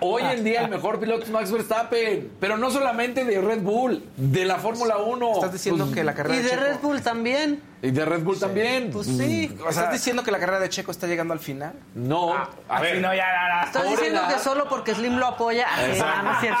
hoy 0.00 0.22
en 0.22 0.44
día 0.44 0.60
el 0.62 0.68
mejor 0.70 1.00
piloto 1.00 1.24
es 1.24 1.30
Max 1.30 1.50
Verstappen, 1.50 2.30
pero 2.38 2.56
no 2.58 2.70
solamente 2.70 3.24
de 3.24 3.40
Red 3.40 3.62
Bull, 3.62 4.04
de 4.16 4.44
la 4.44 4.56
Fórmula 4.56 4.98
1. 4.98 5.32
Estás 5.34 5.52
diciendo 5.52 5.90
que 5.92 6.04
la 6.04 6.14
carrera 6.14 6.36
Y 6.36 6.42
de 6.42 6.50
Checo- 6.50 6.60
Red 6.60 6.78
Bull 6.82 7.00
también. 7.02 7.62
Y 7.82 7.90
de 7.90 8.04
Red 8.04 8.22
Bull 8.22 8.38
también. 8.38 8.90
Pues 8.92 9.06
sí. 9.06 9.50
O 9.60 9.72
sea, 9.72 9.84
¿Estás 9.84 9.92
diciendo 9.92 10.22
que 10.22 10.30
la 10.30 10.38
carrera 10.38 10.60
de 10.60 10.68
Checo 10.68 10.90
está 10.90 11.06
llegando 11.06 11.32
al 11.32 11.40
final? 11.40 11.72
no, 11.94 12.34
a 12.68 12.80
ver. 12.80 12.96
Estás 12.96 13.82
por 13.82 13.90
diciendo 13.92 14.20
edad- 14.20 14.34
que 14.34 14.38
solo 14.38 14.68
porque 14.68 14.94
Slim 14.94 15.16
lo 15.16 15.26
apoya. 15.26 15.66
Ah, 15.70 15.76
sí, 15.86 15.90
Exacto. 15.92 16.22
no 16.22 16.32
es 16.34 16.40
cierto. 16.40 16.60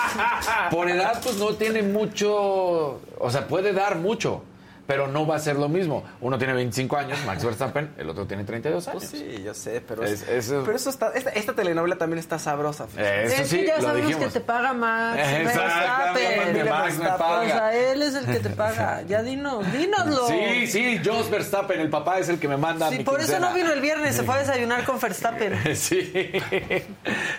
Por 0.70 0.90
edad, 0.90 1.20
pues 1.22 1.36
no 1.36 1.54
tiene 1.54 1.82
mucho. 1.82 3.00
O 3.18 3.30
sea, 3.30 3.46
puede 3.46 3.74
dar 3.74 3.96
mucho, 3.96 4.42
pero 4.90 5.06
no 5.06 5.24
va 5.24 5.36
a 5.36 5.38
ser 5.38 5.54
lo 5.54 5.68
mismo. 5.68 6.02
Uno 6.20 6.36
tiene 6.36 6.52
25 6.52 6.96
años, 6.96 7.16
Max 7.24 7.44
Verstappen, 7.44 7.90
el 7.96 8.10
otro 8.10 8.26
tiene 8.26 8.42
32 8.42 8.88
años. 8.88 9.04
Pues 9.04 9.10
sí, 9.10 9.40
yo 9.44 9.54
sé, 9.54 9.80
pero, 9.86 10.02
Es- 10.02 10.22
es- 10.22 10.28
eso- 10.28 10.62
pero 10.64 10.76
eso 10.76 10.90
está, 10.90 11.12
esta, 11.14 11.30
esta 11.30 11.52
telenovela 11.52 11.94
también 11.96 12.18
está 12.18 12.40
sabrosa. 12.40 12.88
fíjate. 12.88 13.24
Eso 13.26 13.42
es 13.42 13.48
sí, 13.48 13.58
que 13.60 13.66
ya 13.68 13.76
lo 13.76 13.82
sabemos 13.82 14.08
dijimos. 14.08 14.32
que 14.32 14.40
te 14.40 14.44
paga 14.44 14.72
Max. 14.72 15.18
Exactamente, 15.20 16.52
Verstappen. 16.52 16.68
Max 16.68 16.98
me 16.98 17.04
paga. 17.06 17.40
O 17.40 17.44
sea, 17.46 17.74
él 17.92 18.02
es 18.02 18.14
el 18.16 18.26
que 18.26 18.40
te 18.40 18.50
paga. 18.50 19.02
Ya 19.06 19.22
dinos, 19.22 19.72
dínoslo. 19.72 20.26
Sí, 20.26 20.66
sí, 20.66 21.00
Jos 21.04 21.30
Verstappen, 21.30 21.78
el 21.80 21.88
papá 21.90 22.18
es 22.18 22.28
el 22.28 22.40
que 22.40 22.48
me 22.48 22.56
manda. 22.56 22.88
Sí, 22.90 22.98
mi 22.98 23.04
por 23.04 23.20
eso 23.20 23.38
no 23.38 23.54
vino 23.54 23.72
el 23.72 23.80
viernes, 23.80 24.16
se 24.16 24.24
fue 24.24 24.34
a 24.34 24.38
desayunar 24.38 24.84
con 24.84 24.98
Verstappen. 25.00 25.54
Sí. 25.76 26.12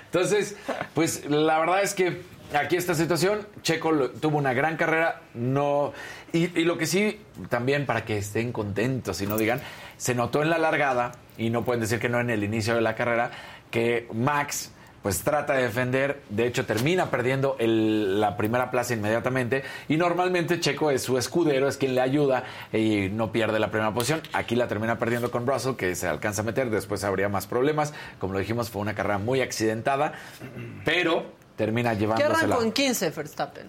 Entonces, 0.05 0.55
pues 0.93 1.25
la 1.29 1.59
verdad 1.59 1.81
es 1.83 1.93
que 1.93 2.21
aquí 2.53 2.75
esta 2.75 2.95
situación, 2.95 3.47
Checo 3.61 4.09
tuvo 4.09 4.37
una 4.37 4.53
gran 4.53 4.77
carrera, 4.77 5.21
no 5.33 5.93
y, 6.33 6.47
lo 6.63 6.77
que 6.77 6.85
sí 6.85 7.19
también 7.49 7.85
para 7.85 8.05
que 8.05 8.17
estén 8.17 8.51
contentos 8.51 9.21
y 9.21 9.27
no 9.27 9.37
digan, 9.37 9.61
se 9.97 10.15
notó 10.15 10.41
en 10.41 10.49
la 10.49 10.57
largada 10.57 11.11
y 11.37 11.49
no 11.49 11.63
pueden 11.63 11.81
decir 11.81 11.99
que 11.99 12.09
no 12.09 12.19
en 12.19 12.29
el 12.29 12.43
inicio 12.43 12.75
de 12.75 12.81
la 12.81 12.95
carrera 12.95 13.31
que 13.69 14.07
Max 14.13 14.71
pues 15.01 15.23
trata 15.23 15.53
de 15.53 15.63
defender, 15.63 16.21
de 16.29 16.45
hecho 16.45 16.65
termina 16.65 17.09
perdiendo 17.09 17.55
la 17.59 18.37
primera 18.37 18.69
plaza 18.69 18.93
inmediatamente 18.93 19.63
y 19.87 19.97
normalmente 19.97 20.59
Checo 20.59 20.91
es 20.91 21.01
su 21.01 21.17
escudero, 21.17 21.67
es 21.67 21.77
quien 21.77 21.95
le 21.95 22.01
ayuda 22.01 22.43
y 22.71 23.09
no 23.09 23.31
pierde 23.31 23.57
la 23.57 23.71
primera 23.71 23.91
posición. 23.93 24.21
Aquí 24.31 24.55
la 24.55 24.67
termina 24.67 24.99
perdiendo 24.99 25.31
con 25.31 25.47
Russell, 25.47 25.75
que 25.75 25.95
se 25.95 26.07
alcanza 26.07 26.43
a 26.43 26.45
meter, 26.45 26.69
después 26.69 27.03
habría 27.03 27.29
más 27.29 27.47
problemas. 27.47 27.95
Como 28.19 28.33
lo 28.33 28.39
dijimos, 28.39 28.69
fue 28.69 28.83
una 28.83 28.93
carrera 28.93 29.17
muy 29.17 29.41
accidentada, 29.41 30.13
pero 30.85 31.31
termina 31.65 31.91
¿Qué 31.93 31.99
llevándosela. 31.99 32.37
arrancó 32.39 32.63
en 32.63 32.71
15 32.71 33.09
Verstappen? 33.11 33.67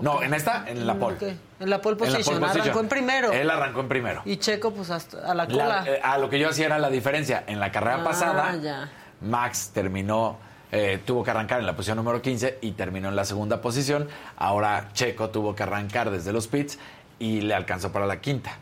No, 0.00 0.22
en 0.22 0.32
esta, 0.34 0.64
en 0.66 0.86
la 0.86 0.94
pole. 0.94 1.16
Ok, 1.16 1.22
En 1.22 1.28
la 1.28 1.36
pole 1.38 1.52
En 1.60 1.70
la 1.70 1.80
pole 1.80 1.96
position. 1.96 2.42
Arrancó 2.44 2.80
en 2.80 2.88
primero. 2.88 3.32
Él 3.32 3.48
arrancó 3.50 3.80
en 3.80 3.88
primero. 3.88 4.22
Y 4.24 4.38
Checo, 4.38 4.72
pues 4.72 4.90
hasta 4.90 5.30
a 5.30 5.34
la 5.34 5.46
cola. 5.46 5.82
La- 5.82 5.84
eh, 5.86 6.00
a 6.02 6.18
lo 6.18 6.28
que 6.30 6.38
yo 6.38 6.48
hacía 6.48 6.66
era 6.66 6.78
la 6.78 6.88
diferencia. 6.90 7.44
En 7.46 7.60
la 7.60 7.70
carrera 7.70 7.98
Ah, 8.00 8.04
pasada, 8.04 8.56
ya. 8.56 8.90
Max 9.20 9.70
terminó, 9.72 10.36
eh, 10.72 11.00
tuvo 11.04 11.22
que 11.22 11.30
arrancar 11.30 11.60
en 11.60 11.66
la 11.66 11.76
posición 11.76 11.96
número 11.98 12.20
15 12.22 12.58
y 12.62 12.72
terminó 12.72 13.08
en 13.08 13.14
la 13.16 13.24
segunda 13.24 13.60
posición. 13.60 14.08
Ahora 14.36 14.88
Checo 14.94 15.28
tuvo 15.30 15.54
que 15.54 15.62
arrancar 15.62 16.10
desde 16.10 16.32
los 16.32 16.48
pits 16.48 16.78
y 17.20 17.42
le 17.42 17.54
alcanzó 17.54 17.92
para 17.92 18.06
la 18.06 18.20
quinta. 18.20 18.56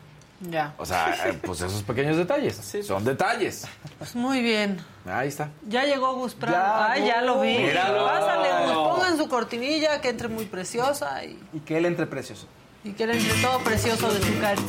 Ya. 0.49 0.73
O 0.77 0.85
sea, 0.85 1.15
eh, 1.29 1.39
pues 1.41 1.61
esos 1.61 1.83
pequeños 1.83 2.17
detalles. 2.17 2.55
Son 2.85 3.03
detalles. 3.05 3.65
Pues 3.97 4.15
muy 4.15 4.41
bien. 4.41 4.77
Ahí 5.05 5.27
está. 5.29 5.49
Ya 5.67 5.83
llegó 5.85 6.13
Gus 6.15 6.33
Prado. 6.35 6.55
Ya, 6.57 6.91
Ay, 6.91 7.05
ya 7.07 7.21
lo 7.21 7.39
vi. 7.41 7.57
Míralo. 7.59 8.05
Pásale, 8.05 8.65
Gus. 8.65 8.73
Pongan 8.95 9.17
su 9.17 9.27
cortinilla 9.29 10.01
que 10.01 10.09
entre 10.09 10.27
muy 10.27 10.45
preciosa 10.45 11.23
y, 11.23 11.39
Y 11.53 11.59
que 11.61 11.77
él 11.77 11.85
entre 11.85 12.07
precioso. 12.07 12.47
y 12.83 12.91
que 12.91 13.07
le 13.07 13.13
entre 13.17 13.41
todo 13.41 13.59
precioso 13.59 14.11
de 14.11 14.21
su 14.21 14.39
cara. 14.41 14.61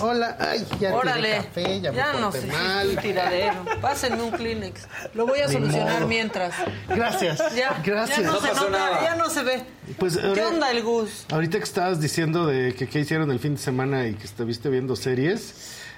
Hola, 0.00 0.36
ay, 0.40 0.66
ya 0.80 0.94
Órale. 0.94 1.36
café, 1.36 1.80
ya, 1.80 1.92
ya 1.92 2.12
me 2.14 2.20
no 2.20 2.32
sé. 2.32 2.46
mal. 2.46 2.98
Tiradero. 3.00 3.64
Pásenme 3.80 4.22
un 4.22 4.30
Kleenex. 4.30 4.86
Lo 5.14 5.26
voy 5.26 5.40
a 5.40 5.46
Ni 5.46 5.52
solucionar 5.54 5.94
modo. 5.98 6.08
mientras. 6.08 6.54
Gracias. 6.88 7.54
Ya, 7.54 7.80
Gracias. 7.84 8.18
ya 8.18 8.24
no, 8.26 8.32
No 8.34 8.40
se 8.40 8.48
pasó 8.48 8.70
nota, 8.70 8.78
nada. 8.78 9.02
ya 9.04 9.14
no 9.16 9.30
se 9.30 9.42
ve. 9.42 9.64
Pues, 9.98 10.16
¿Qué 10.16 10.26
ahora- 10.26 10.48
onda 10.48 10.70
el 10.70 10.82
Gus? 10.82 11.26
Ahorita 11.32 11.58
que 11.58 11.64
estabas 11.64 12.00
diciendo 12.00 12.46
de 12.46 12.74
que 12.74 12.88
qué 12.88 13.00
hicieron 13.00 13.30
el 13.30 13.38
fin 13.38 13.54
de 13.54 13.60
semana 13.60 14.06
y 14.06 14.14
que 14.14 14.24
estuviste 14.24 14.68
viendo 14.68 14.96
series. 14.96 15.54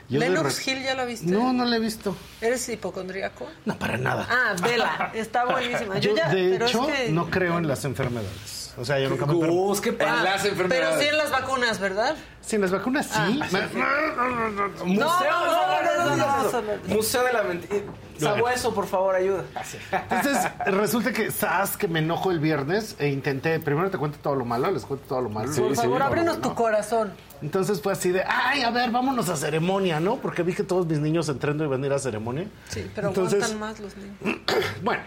yo 0.08 0.20
Lennox 0.20 0.66
Hill, 0.66 0.82
¿ya 0.82 0.94
la 0.94 1.04
viste? 1.04 1.26
No, 1.26 1.52
no 1.52 1.64
la 1.64 1.76
he 1.76 1.80
visto. 1.80 2.16
¿Eres 2.40 2.68
hipocondríaco? 2.68 3.48
No, 3.64 3.78
para 3.78 3.96
nada. 3.96 4.26
Ah, 4.30 4.54
vela. 4.62 5.10
Está 5.14 5.44
buenísima. 5.46 5.98
Yo, 5.98 6.10
Yo, 6.10 6.16
ya, 6.16 6.28
de 6.28 6.50
pero 6.50 6.66
hecho, 6.66 6.88
es 6.90 7.00
que... 7.00 7.08
no 7.12 7.30
creo 7.30 7.58
en 7.58 7.66
las 7.68 7.84
enfermedades. 7.84 8.63
O 8.76 8.84
sea, 8.84 8.98
yo 8.98 9.08
nunca 9.08 9.26
me 9.26 9.34
enfermo. 9.34 9.54
Gus, 9.54 9.80
qué 9.80 9.90
Ah, 9.90 9.96
padre. 9.98 10.22
Las 10.24 10.42
pero 10.42 10.52
enfermedades. 10.54 11.00
sí 11.02 11.08
en 11.08 11.16
las 11.18 11.30
vacunas, 11.30 11.78
¿verdad? 11.80 12.16
Sí, 12.40 12.56
en 12.56 12.62
las 12.62 12.70
vacunas 12.72 13.06
sí. 13.06 13.12
Ah, 13.16 13.28
Museo, 13.30 13.68
no, 13.74 14.16
no, 14.16 14.50
no, 14.50 16.16
no, 16.16 16.16
no, 16.16 16.62
no. 16.62 16.94
Museo 16.94 17.24
de 17.24 17.32
la 17.32 17.42
mentira. 17.42 17.74
Sabueso, 18.18 18.72
por 18.74 18.86
favor, 18.86 19.14
ayuda. 19.14 19.44
Entonces, 19.92 20.38
resulta 20.66 21.12
que, 21.12 21.30
¿sabes? 21.30 21.76
Que 21.76 21.88
me 21.88 21.98
enojo 22.00 22.30
el 22.30 22.38
viernes 22.40 22.96
e 22.98 23.08
intenté. 23.08 23.58
Primero 23.60 23.90
te 23.90 23.98
cuento 23.98 24.18
todo 24.22 24.34
lo 24.36 24.44
malo, 24.44 24.70
les 24.70 24.84
cuento 24.84 25.06
todo 25.08 25.20
lo 25.22 25.28
malo. 25.30 25.52
Por 25.54 25.74
favor, 25.74 26.02
ábrenos 26.02 26.40
tu 26.40 26.54
corazón. 26.54 27.12
Entonces 27.42 27.80
fue 27.82 27.92
así 27.92 28.10
de, 28.10 28.22
ay, 28.26 28.62
a 28.62 28.70
ver, 28.70 28.90
vámonos 28.90 29.28
a 29.28 29.36
ceremonia, 29.36 30.00
¿no? 30.00 30.16
Porque 30.16 30.42
vi 30.42 30.54
que 30.54 30.62
todos 30.62 30.86
mis 30.86 30.98
niños 30.98 31.28
entrando 31.28 31.64
iban 31.64 31.82
a 31.82 31.86
ir 31.86 31.92
a 31.92 31.98
ceremonia. 31.98 32.46
Sí, 32.68 32.88
pero 32.94 33.08
Entonces- 33.08 33.42
aguantan 33.42 33.58
más 33.60 33.80
los 33.80 33.92
niños. 33.96 34.16
Bueno, 34.82 35.02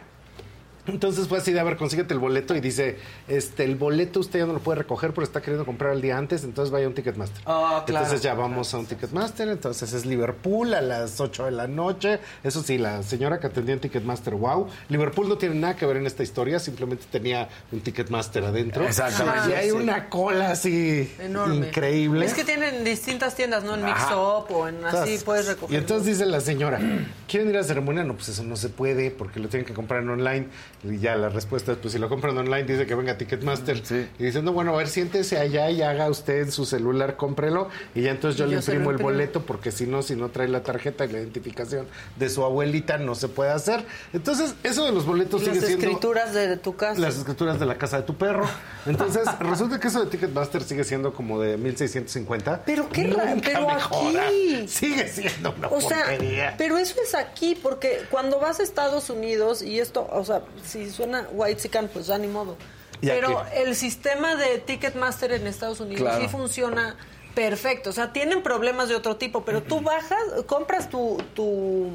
Entonces 0.87 1.27
fue 1.27 1.37
así 1.39 1.51
de, 1.51 1.59
a 1.59 1.63
ver, 1.63 1.77
consíguete 1.77 2.13
el 2.13 2.19
boleto 2.19 2.55
y 2.55 2.59
dice, 2.61 2.97
este, 3.27 3.63
el 3.63 3.75
boleto 3.75 4.19
usted 4.19 4.39
ya 4.39 4.45
no 4.45 4.53
lo 4.53 4.59
puede 4.59 4.79
recoger 4.79 5.13
pero 5.13 5.23
está 5.23 5.41
queriendo 5.41 5.65
comprar 5.65 5.93
el 5.93 6.01
día 6.01 6.17
antes, 6.17 6.43
entonces 6.43 6.71
vaya 6.71 6.85
a 6.85 6.89
un 6.89 6.95
Ticketmaster. 6.95 7.41
Ah, 7.45 7.83
claro. 7.85 8.05
Entonces 8.05 8.23
ya 8.23 8.33
vamos 8.33 8.73
a 8.73 8.77
un 8.77 8.85
Ticketmaster, 8.85 9.47
entonces 9.49 9.93
es 9.93 10.05
Liverpool 10.05 10.73
a 10.73 10.81
las 10.81 11.19
8 11.19 11.45
de 11.45 11.51
la 11.51 11.67
noche. 11.67 12.19
Eso 12.43 12.61
sí, 12.63 12.77
la 12.77 13.03
señora 13.03 13.39
que 13.39 13.47
atendía 13.47 13.73
en 13.73 13.79
Ticketmaster, 13.81 14.33
wow. 14.35 14.67
Liverpool 14.89 15.27
no 15.29 15.37
tiene 15.37 15.55
nada 15.55 15.75
que 15.75 15.85
ver 15.85 15.97
en 15.97 16.05
esta 16.07 16.23
historia, 16.23 16.59
simplemente 16.59 17.05
tenía 17.11 17.49
un 17.71 17.81
Ticketmaster 17.81 18.43
adentro. 18.43 18.85
Exactamente. 18.85 19.49
Y 19.49 19.53
hay 19.53 19.65
Sí. 19.67 19.71
una 19.71 20.09
cola 20.09 20.51
así 20.51 21.13
Enorme. 21.19 21.67
increíble. 21.67 22.25
Es 22.25 22.33
que 22.33 22.43
tienen 22.43 22.83
distintas 22.83 23.35
tiendas, 23.35 23.63
¿no? 23.63 23.75
En 23.75 23.83
Mix. 23.85 23.97
Up 24.11 24.45
o 24.51 24.67
en 24.67 24.77
así 24.85 24.95
Entonces, 24.97 25.23
puedes 25.23 25.47
recoger. 25.47 25.75
Y 25.75 25.77
entonces 25.77 26.05
dice 26.07 26.25
la 26.25 26.39
señora, 26.39 26.79
¿quieren 27.27 27.49
ir 27.49 27.55
a 27.57 27.61
la 27.61 27.65
ceremonia? 27.67 28.03
No, 28.03 28.13
pues 28.15 28.29
eso 28.29 28.43
no 28.43 28.55
se 28.55 28.69
puede 28.69 29.11
porque 29.11 29.39
lo 29.39 29.47
tienen 29.49 29.65
que 29.65 29.73
comprar 29.73 30.01
en 30.03 30.09
online. 30.09 30.47
Y 30.83 30.99
ya 30.99 31.15
la 31.15 31.29
respuesta 31.29 31.71
es, 31.71 31.79
pues 31.79 31.93
si 31.93 31.99
lo 31.99 32.07
compran 32.07 32.37
online, 32.37 32.63
dice 32.63 32.85
que 32.85 32.93
venga 32.93 33.17
Ticketmaster. 33.17 33.81
Y 34.19 34.23
dicen, 34.23 34.45
no, 34.45 34.53
bueno, 34.53 34.73
a 34.73 34.77
ver, 34.77 34.87
siéntese 34.87 35.37
allá 35.39 35.69
y 35.71 35.81
haga 35.81 36.07
usted 36.09 36.41
en 36.41 36.51
su 36.51 36.65
celular, 36.65 37.15
cómprelo. 37.17 37.69
Y 37.95 38.01
ya 38.03 38.11
entonces 38.11 38.37
yo 38.37 38.45
Y 38.45 38.49
le 38.49 38.55
yo 38.55 38.59
imprimo 38.59 38.91
el 38.91 38.97
boleto 38.97 39.41
porque 39.41 39.71
si 39.71 39.87
no, 39.87 40.03
si 40.03 40.15
no 40.15 40.29
trae 40.29 40.47
la 40.47 40.61
tarjeta 40.63 41.05
y 41.05 41.11
la 41.11 41.19
identificación 41.19 41.87
de 42.17 42.29
su 42.29 42.43
abuelita, 42.43 42.97
no 42.99 43.15
se 43.15 43.27
puede 43.27 43.49
hacer. 43.51 43.85
Entonces, 44.13 44.53
eso 44.63 44.85
de 44.85 44.91
los 44.91 45.05
boletos 45.05 45.41
Las 45.43 45.55
sigue 45.55 45.65
siendo... 45.65 45.85
escrituras 45.87 46.33
de 46.33 46.57
tu 46.57 46.75
casa. 46.75 46.99
Las 47.01 47.17
escrituras 47.17 47.59
de 47.59 47.65
la 47.65 47.77
casa 47.77 47.97
de 47.97 48.03
tu 48.03 48.15
perro. 48.15 48.45
Entonces, 48.85 49.23
resulta 49.39 49.79
que 49.79 49.87
eso 49.87 50.03
de 50.05 50.11
Ticketmaster 50.11 50.63
sigue 50.63 50.83
siendo 50.83 51.11
como 51.13 51.39
de 51.41 51.57
1650. 51.57 52.63
Pero 52.65 52.87
qué 52.89 53.07
raro, 53.07 53.31
Nunca 53.31 53.49
pero 53.51 53.71
aquí. 53.71 54.67
Sigue 54.67 55.07
siendo 55.07 55.53
una 55.57 55.67
O 55.69 55.81
sea, 55.81 56.05
porquería. 56.05 56.55
pero 56.57 56.77
eso 56.77 56.95
es 57.03 57.15
aquí, 57.15 57.55
porque 57.61 58.03
cuando 58.11 58.39
vas 58.39 58.59
a 58.59 58.63
Estados 58.63 59.09
Unidos, 59.09 59.61
y 59.61 59.79
esto, 59.79 60.07
o 60.11 60.23
sea, 60.23 60.41
si 60.67 60.89
suena 60.91 61.27
white 61.31 61.61
chican, 61.61 61.87
pues 61.87 62.07
ya 62.07 62.17
ni 62.17 62.27
modo. 62.27 62.55
¿Y 63.01 63.07
Pero 63.07 63.43
el 63.53 63.75
sistema 63.75 64.35
de 64.35 64.57
Ticketmaster 64.59 65.31
en 65.33 65.45
Estados 65.47 65.79
Unidos 65.79 66.01
Claro. 66.01 66.21
sí 66.21 66.27
funciona 66.27 66.95
perfecto. 67.35 67.91
O 67.91 67.93
sea, 67.93 68.11
tienen 68.11 68.41
problemas 68.41 68.89
de 68.89 68.95
otro 68.95 69.15
tipo, 69.17 69.43
pero 69.45 69.61
tú 69.63 69.81
bajas, 69.81 70.17
compras 70.47 70.89
tu, 70.89 71.21
tu 71.35 71.89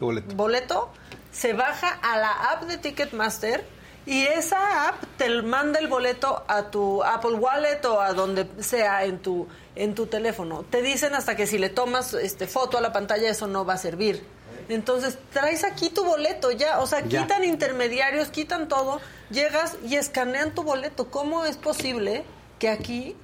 Boleto. 0.00 0.34
boleto, 0.34 0.90
se 1.32 1.52
baja 1.52 1.88
a 2.02 2.16
la 2.18 2.32
app 2.52 2.62
de 2.64 2.78
Ticketmaster 2.78 3.64
y 4.06 4.22
esa 4.24 4.88
app 4.88 5.02
te 5.18 5.42
manda 5.42 5.78
el 5.80 5.88
boleto 5.88 6.44
a 6.48 6.70
tu 6.70 7.02
Apple 7.04 7.34
Wallet 7.34 7.84
o 7.84 8.00
a 8.00 8.12
donde 8.14 8.46
sea 8.60 9.04
en 9.04 9.18
tu 9.18 9.46
en 9.74 9.94
tu 9.94 10.06
teléfono. 10.06 10.64
Te 10.70 10.80
dicen 10.80 11.14
hasta 11.14 11.36
que 11.36 11.46
si 11.46 11.58
le 11.58 11.68
tomas 11.68 12.14
este 12.14 12.46
foto 12.46 12.78
a 12.78 12.80
la 12.80 12.92
pantalla 12.94 13.28
eso 13.28 13.46
no 13.46 13.66
va 13.66 13.74
a 13.74 13.78
servir. 13.78 14.24
Entonces, 14.68 15.18
traes 15.32 15.64
aquí 15.64 15.90
tu 15.90 16.04
boleto 16.04 16.50
ya, 16.50 16.80
o 16.80 16.86
sea, 16.86 17.00
Ya. 17.06 17.22
quitan 17.22 17.44
intermediarios, 17.44 18.28
quitan 18.28 18.68
todo, 18.68 19.00
llegas 19.30 19.76
y 19.86 19.96
escanean 19.96 20.54
tu 20.54 20.62
boleto. 20.62 21.10
¿Cómo 21.10 21.44
es 21.44 21.56
posible 21.56 22.24
que 22.58 22.68
aquí 22.68 23.16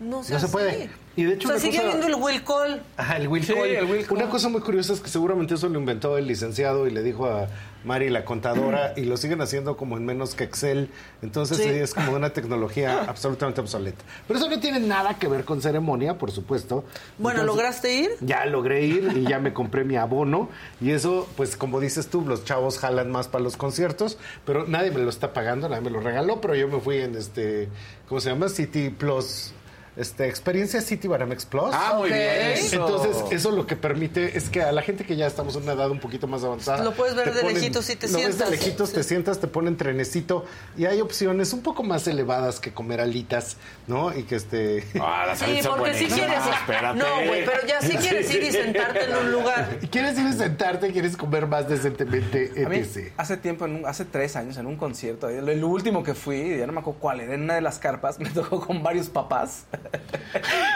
no 0.00 0.22
sea 0.22 0.34
No 0.34 0.40
se 0.40 0.46
así? 0.46 0.52
puede. 0.52 0.90
Y 1.18 1.24
de 1.24 1.34
hecho, 1.34 1.48
o 1.48 1.50
sea, 1.50 1.60
sigue 1.60 1.78
cosa- 1.78 1.88
habiendo 1.90 2.06
el 2.06 2.14
will 2.22 2.44
call. 2.44 2.80
Ajá, 2.96 3.16
el 3.16 3.26
Will 3.26 3.42
Sí, 3.44 3.52
Call. 3.52 3.66
el 3.66 3.84
will 3.86 4.06
call. 4.06 4.18
Una 4.18 4.28
cosa 4.30 4.48
muy 4.48 4.60
curiosa 4.60 4.92
es 4.92 5.00
que 5.00 5.08
seguramente 5.08 5.54
eso 5.54 5.68
lo 5.68 5.78
inventó 5.80 6.16
el 6.16 6.28
licenciado 6.28 6.86
y 6.86 6.90
le 6.92 7.02
dijo 7.02 7.26
a 7.26 7.48
Mari, 7.84 8.08
la 8.10 8.24
contadora, 8.24 8.92
y 8.96 9.02
lo 9.04 9.16
siguen 9.16 9.40
haciendo 9.40 9.76
como 9.76 9.96
en 9.96 10.04
menos 10.06 10.34
que 10.36 10.44
Excel. 10.44 10.90
Entonces 11.22 11.56
sí, 11.58 11.68
es 11.68 11.92
como 11.94 12.12
una 12.12 12.32
tecnología 12.32 13.02
absolutamente 13.08 13.60
obsoleta. 13.60 14.04
Pero 14.28 14.38
eso 14.38 14.48
no 14.48 14.60
tiene 14.60 14.78
nada 14.78 15.18
que 15.18 15.26
ver 15.26 15.44
con 15.44 15.60
ceremonia, 15.60 16.18
por 16.18 16.30
supuesto. 16.30 16.84
Bueno, 17.18 17.40
Entonces, 17.40 17.46
¿lograste 17.56 17.94
ir? 17.94 18.10
Ya 18.20 18.44
logré 18.46 18.84
ir 18.84 19.12
y 19.16 19.24
ya 19.28 19.40
me 19.40 19.52
compré 19.52 19.82
mi 19.84 19.96
abono. 19.96 20.48
Y 20.80 20.90
eso, 20.92 21.28
pues 21.36 21.56
como 21.56 21.80
dices 21.80 22.06
tú, 22.08 22.20
los 22.24 22.44
chavos 22.44 22.78
jalan 22.78 23.10
más 23.10 23.26
para 23.26 23.42
los 23.42 23.56
conciertos, 23.56 24.18
pero 24.44 24.66
nadie 24.68 24.92
me 24.92 25.00
lo 25.00 25.08
está 25.10 25.32
pagando, 25.32 25.68
nadie 25.68 25.82
me 25.82 25.90
lo 25.90 25.98
regaló, 26.00 26.40
pero 26.40 26.54
yo 26.54 26.68
me 26.68 26.78
fui 26.80 26.98
en 26.98 27.16
este, 27.16 27.68
¿cómo 28.08 28.20
se 28.20 28.30
llama? 28.30 28.48
City 28.48 28.90
Plus. 28.90 29.52
Este, 29.98 30.28
experiencia 30.28 30.80
City 30.80 31.08
Baramex 31.08 31.44
Plus. 31.44 31.70
Ah, 31.72 31.94
muy 31.98 32.08
bien. 32.08 32.54
Entonces, 32.72 33.16
Eso. 33.32 33.50
lo 33.50 33.66
que 33.66 33.74
permite 33.74 34.38
es 34.38 34.48
que 34.48 34.62
a 34.62 34.70
la 34.70 34.80
gente 34.82 35.04
que 35.04 35.16
ya 35.16 35.26
estamos 35.26 35.56
en 35.56 35.64
una 35.64 35.72
edad 35.72 35.90
un 35.90 35.98
poquito 35.98 36.28
más 36.28 36.44
avanzada. 36.44 36.84
Lo 36.84 36.92
puedes 36.94 37.16
ver 37.16 37.34
de 37.34 37.42
lejitos 37.42 37.84
si 37.84 37.96
te 37.96 38.06
lo 38.06 38.12
ves 38.14 38.22
sientas. 38.26 38.50
de 38.50 38.56
lejitos, 38.56 38.92
te 38.92 39.02
sientas, 39.02 39.40
te 39.40 39.48
ponen 39.48 39.76
trenecito 39.76 40.44
y 40.76 40.84
hay 40.86 41.00
opciones 41.00 41.52
un 41.52 41.62
poco 41.62 41.82
más 41.82 42.06
elevadas 42.06 42.60
que 42.60 42.72
comer 42.72 43.00
alitas, 43.00 43.56
¿no? 43.88 44.16
Y 44.16 44.22
que 44.22 44.36
este. 44.36 44.84
Ah, 45.00 45.24
las 45.26 45.38
Sí, 45.40 45.46
alitas 45.46 45.64
son 45.64 45.78
porque 45.78 45.94
si 45.94 46.06
quieres. 46.06 46.38
Ah, 46.42 46.58
espérate. 46.60 46.98
No, 46.98 47.26
güey, 47.26 47.44
pero 47.44 47.66
ya 47.66 47.80
sí 47.80 47.96
quieres 47.96 48.32
ir 48.32 48.44
y 48.44 48.52
sentarte 48.52 49.04
en 49.04 49.16
un 49.16 49.32
lugar. 49.32 49.78
¿Quieres 49.90 50.16
ir 50.16 50.26
a 50.26 50.32
sentarte? 50.32 50.92
¿Quieres 50.92 51.16
comer 51.16 51.48
más 51.48 51.68
decentemente? 51.68 52.52
A 52.64 52.68
mí, 52.68 52.76
etc. 52.76 53.12
hace 53.16 53.36
tiempo, 53.36 53.64
en 53.64 53.76
un- 53.76 53.86
hace 53.86 54.04
tres 54.04 54.36
años, 54.36 54.56
en 54.58 54.66
un 54.66 54.76
concierto, 54.76 55.28
el, 55.28 55.48
el 55.48 55.64
último 55.64 56.04
que 56.04 56.14
fui, 56.14 56.56
ya 56.56 56.66
no 56.68 56.72
me 56.72 56.80
acuerdo 56.80 57.00
cuál 57.00 57.20
era, 57.20 57.34
en 57.34 57.42
una 57.42 57.56
de 57.56 57.62
las 57.62 57.78
carpas, 57.80 58.18
me 58.20 58.30
tocó 58.30 58.60
con 58.64 58.82
varios 58.82 59.08
papás 59.08 59.64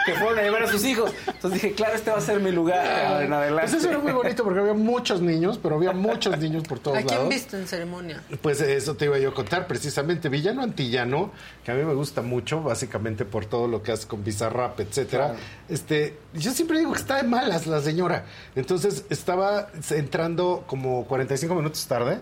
que 0.05 0.13
fueron 0.15 0.39
a 0.39 0.41
llevar 0.41 0.63
a 0.63 0.67
sus 0.67 0.83
hijos. 0.85 1.11
Entonces 1.27 1.61
dije, 1.61 1.75
claro, 1.75 1.95
este 1.95 2.11
va 2.11 2.17
a 2.17 2.21
ser 2.21 2.39
mi 2.39 2.51
lugar 2.51 3.23
en 3.23 3.33
adelante. 3.33 3.71
Pues 3.71 3.73
eso 3.73 3.89
era 3.89 3.99
muy 3.99 4.11
bonito 4.11 4.43
porque 4.43 4.59
había 4.59 4.73
muchos 4.73 5.21
niños, 5.21 5.59
pero 5.61 5.75
había 5.75 5.91
muchos 5.91 6.37
niños 6.39 6.63
por 6.67 6.79
todos 6.79 6.97
¿A 6.97 7.01
quién 7.01 7.15
lados. 7.15 7.29
viste 7.29 7.57
en 7.57 7.67
ceremonia? 7.67 8.21
Pues 8.41 8.61
eso 8.61 8.95
te 8.95 9.05
iba 9.05 9.17
yo 9.19 9.29
a 9.29 9.33
contar, 9.33 9.67
precisamente. 9.67 10.29
Villano 10.29 10.61
Antillano, 10.63 11.31
que 11.63 11.71
a 11.71 11.75
mí 11.75 11.83
me 11.83 11.93
gusta 11.93 12.21
mucho, 12.21 12.61
básicamente 12.61 13.25
por 13.25 13.45
todo 13.45 13.67
lo 13.67 13.83
que 13.83 13.91
hace 13.91 14.07
con 14.07 14.23
Bizarrap, 14.23 14.79
etcétera. 14.79 15.27
Claro. 15.29 15.39
Este, 15.69 16.17
yo 16.33 16.51
siempre 16.51 16.79
digo 16.79 16.93
que 16.93 16.99
está 16.99 17.17
de 17.17 17.23
malas 17.23 17.67
la 17.67 17.81
señora. 17.81 18.25
Entonces 18.55 19.05
estaba 19.09 19.69
entrando 19.91 20.63
como 20.67 21.05
45 21.05 21.55
minutos 21.55 21.85
tarde. 21.87 22.19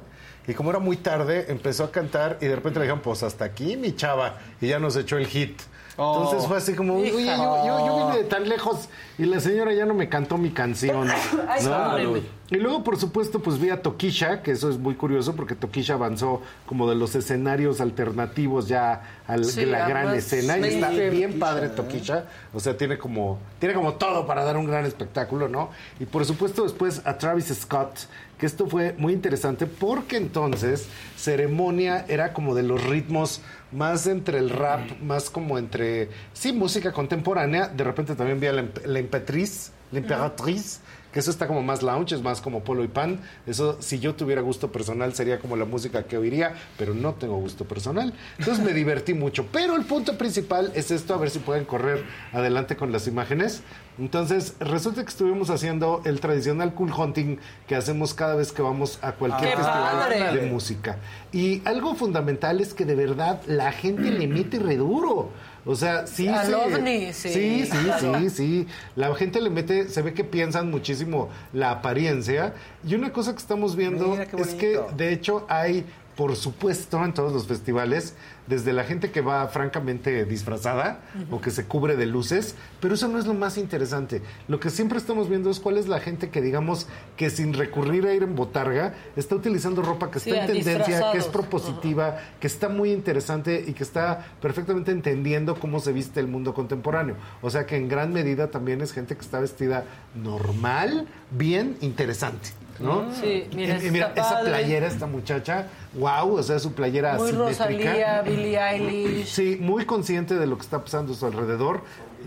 Y 0.47 0.53
como 0.55 0.71
era 0.71 0.79
muy 0.79 0.97
tarde, 0.97 1.45
empezó 1.49 1.83
a 1.83 1.91
cantar 1.91 2.39
y 2.41 2.47
de 2.47 2.55
repente 2.55 2.79
le 2.79 2.85
dijeron, 2.85 3.01
pues 3.01 3.21
hasta 3.21 3.45
aquí, 3.45 3.77
mi 3.77 3.95
chava. 3.95 4.39
Y 4.59 4.67
ya 4.69 4.79
nos 4.79 4.95
echó 4.95 5.17
el 5.17 5.27
hit. 5.27 5.59
Oh. 5.97 6.23
Entonces 6.23 6.47
fue 6.47 6.57
así 6.57 6.73
como, 6.73 6.95
oye, 6.95 7.11
yo, 7.11 7.65
yo, 7.65 7.85
yo 7.85 8.07
vine 8.07 8.17
de 8.19 8.23
tan 8.23 8.47
lejos 8.47 8.87
y 9.17 9.25
la 9.25 9.39
señora 9.39 9.73
ya 9.73 9.85
no 9.85 9.93
me 9.93 10.09
cantó 10.09 10.37
mi 10.37 10.51
canción. 10.51 11.07
Ay, 11.47 11.65
¿no? 11.65 12.17
Y 12.51 12.57
luego, 12.57 12.83
por 12.83 12.97
supuesto, 12.97 13.39
pues 13.39 13.59
vi 13.59 13.69
a 13.69 13.81
Tokisha, 13.81 14.41
que 14.41 14.51
eso 14.51 14.69
es 14.69 14.77
muy 14.77 14.95
curioso 14.95 15.37
porque 15.37 15.55
Tokisha 15.55 15.93
avanzó 15.93 16.41
como 16.65 16.89
de 16.89 16.95
los 16.95 17.15
escenarios 17.15 17.79
alternativos 17.79 18.67
ya 18.67 19.03
a 19.25 19.37
Sí, 19.37 19.65
la 19.65 19.87
gran 19.87 20.07
más 20.07 20.17
escena. 20.17 20.57
Y 20.57 20.73
está 20.73 20.89
bien 20.89 21.39
padre 21.39 21.69
Tokisha. 21.69 22.25
O 22.53 22.59
sea, 22.59 22.75
tiene 22.75 22.97
como, 22.97 23.39
tiene 23.59 23.73
como 23.73 23.93
todo 23.93 24.27
para 24.27 24.43
dar 24.43 24.57
un 24.57 24.65
gran 24.65 24.85
espectáculo, 24.85 25.47
¿no? 25.47 25.69
Y 26.01 26.05
por 26.05 26.25
supuesto, 26.25 26.63
después 26.63 27.01
a 27.05 27.17
Travis 27.17 27.53
Scott, 27.55 27.99
que 28.37 28.45
esto 28.45 28.67
fue 28.67 28.95
muy 28.97 29.13
interesante 29.13 29.65
porque 29.65 30.17
entonces 30.17 30.87
ceremonia 31.15 32.05
era 32.09 32.33
como 32.33 32.53
de 32.53 32.63
los 32.63 32.83
ritmos 32.83 33.39
más 33.71 34.07
entre 34.07 34.37
el 34.37 34.49
rap, 34.49 34.99
más 35.01 35.29
como 35.29 35.57
entre, 35.57 36.09
sí, 36.33 36.51
música 36.51 36.91
contemporánea. 36.91 37.67
De 37.67 37.83
repente 37.83 38.15
también 38.15 38.39
vi 38.39 38.47
a 38.47 38.53
la, 38.53 38.65
la 38.85 38.99
Emperatriz, 38.99 39.71
la 39.91 39.99
Emperatriz, 39.99 40.81
que 41.11 41.19
eso 41.19 41.31
está 41.31 41.47
como 41.47 41.61
más 41.61 41.83
lounge, 41.83 42.15
es 42.15 42.21
más 42.21 42.41
como 42.41 42.63
polo 42.63 42.83
y 42.83 42.87
pan. 42.87 43.19
Eso, 43.45 43.77
si 43.81 43.99
yo 43.99 44.15
tuviera 44.15 44.41
gusto 44.41 44.71
personal, 44.71 45.13
sería 45.13 45.39
como 45.39 45.55
la 45.55 45.65
música 45.65 46.03
que 46.03 46.17
oiría, 46.17 46.53
pero 46.77 46.93
no 46.93 47.13
tengo 47.13 47.37
gusto 47.37 47.65
personal. 47.65 48.13
Entonces 48.39 48.63
me 48.63 48.73
divertí 48.73 49.13
mucho. 49.13 49.47
Pero 49.51 49.75
el 49.75 49.85
punto 49.85 50.17
principal 50.17 50.71
es 50.75 50.91
esto, 50.91 51.13
a 51.13 51.17
ver 51.17 51.29
si 51.29 51.39
pueden 51.39 51.65
correr 51.65 52.03
adelante 52.31 52.75
con 52.75 52.91
las 52.91 53.07
imágenes. 53.07 53.61
Entonces, 53.99 54.55
resulta 54.59 55.03
que 55.03 55.09
estuvimos 55.09 55.49
haciendo 55.49 56.01
el 56.05 56.21
tradicional 56.21 56.73
cool 56.73 56.91
hunting 56.91 57.37
que 57.67 57.75
hacemos 57.75 58.13
cada 58.13 58.35
vez 58.35 58.51
que 58.51 58.61
vamos 58.61 58.97
a 59.01 59.11
cualquier 59.11 59.51
¡Qué 59.51 59.57
festival 59.57 59.97
padre! 59.97 60.41
de 60.41 60.47
música. 60.49 60.97
Y 61.31 61.61
algo 61.65 61.93
fundamental 61.95 62.61
es 62.61 62.73
que 62.73 62.85
de 62.85 62.95
verdad 62.95 63.41
la 63.47 63.71
gente 63.71 64.09
le 64.11 64.27
mete 64.27 64.59
re 64.59 64.77
duro. 64.77 65.29
O 65.65 65.75
sea, 65.75 66.07
sí. 66.07 66.27
Al 66.27 66.47
se- 66.47 66.55
ovni, 66.55 67.13
sí, 67.13 67.29
Sí, 67.29 67.65
sí, 67.65 67.77
claro. 67.85 68.19
sí, 68.19 68.29
sí. 68.31 68.67
La 68.95 69.13
gente 69.15 69.39
le 69.41 69.49
mete, 69.51 69.89
se 69.89 70.01
ve 70.01 70.13
que 70.13 70.23
piensan 70.23 70.71
muchísimo 70.71 71.29
la 71.53 71.69
apariencia. 71.71 72.53
Y 72.87 72.95
una 72.95 73.13
cosa 73.13 73.33
que 73.33 73.37
estamos 73.39 73.75
viendo 73.75 74.07
Mira 74.07 74.27
es 74.37 74.55
que, 74.55 74.79
de 74.97 75.13
hecho, 75.13 75.45
hay, 75.49 75.85
por 76.15 76.35
supuesto, 76.35 77.03
en 77.03 77.13
todos 77.13 77.33
los 77.33 77.47
festivales, 77.47 78.15
desde 78.47 78.73
la 78.73 78.83
gente 78.83 79.11
que 79.11 79.21
va 79.21 79.47
francamente 79.47 80.25
disfrazada 80.25 80.99
o 81.29 81.39
que 81.39 81.51
se 81.51 81.65
cubre 81.65 81.95
de 81.95 82.05
luces, 82.05 82.55
pero 82.79 82.95
eso 82.95 83.07
no 83.07 83.17
es 83.17 83.25
lo 83.25 83.33
más 83.33 83.57
interesante. 83.57 84.21
Lo 84.47 84.59
que 84.59 84.69
siempre 84.69 84.97
estamos 84.97 85.29
viendo 85.29 85.49
es 85.49 85.59
cuál 85.59 85.77
es 85.77 85.87
la 85.87 85.99
gente 85.99 86.29
que, 86.29 86.41
digamos, 86.41 86.87
que 87.15 87.29
sin 87.29 87.53
recurrir 87.53 88.05
a 88.07 88.13
ir 88.13 88.23
en 88.23 88.35
botarga, 88.35 88.93
está 89.15 89.35
utilizando 89.35 89.81
ropa 89.81 90.11
que 90.11 90.19
Sí, 90.19 90.31
está 90.31 90.45
en 90.45 90.63
tendencia, 90.63 91.11
que 91.11 91.17
es 91.17 91.27
propositiva, 91.27 92.19
que 92.39 92.47
está 92.47 92.67
muy 92.67 92.91
interesante 92.91 93.63
y 93.65 93.73
que 93.73 93.83
está 93.83 94.25
perfectamente 94.41 94.91
entendiendo 94.91 95.55
cómo 95.55 95.79
se 95.79 95.93
viste 95.93 96.19
el 96.19 96.27
mundo 96.27 96.53
contemporáneo. 96.53 97.15
O 97.41 97.49
sea 97.49 97.65
que 97.65 97.77
en 97.77 97.87
gran 97.87 98.11
medida 98.11 98.51
también 98.51 98.81
es 98.81 98.91
gente 98.91 99.15
que 99.15 99.21
está 99.21 99.39
vestida 99.39 99.85
normal, 100.15 101.07
bien 101.31 101.77
interesante. 101.81 102.49
¿No? 102.79 103.11
Sí, 103.13 103.45
mira, 103.55 103.83
Y- 103.83 103.91
mira, 103.91 104.11
esa 104.15 104.29
padre. 104.35 104.49
playera, 104.49 104.87
esta 104.87 105.07
muchacha, 105.07 105.67
wow, 105.93 106.35
o 106.37 106.43
sea, 106.43 106.59
su 106.59 106.73
playera 106.73 107.15
Muy. 107.15 107.31
Rosalía, 107.31 108.21
Billie 108.21 108.57
Eilish. 108.59 109.25
Sí, 109.27 109.57
muy 109.59 109.85
consciente 109.85 110.35
de 110.35 110.47
lo 110.47 110.55
que 110.57 110.63
está 110.63 110.83
pasando 110.83 111.13
a 111.13 111.15
su 111.15 111.25
alrededor. 111.25 111.81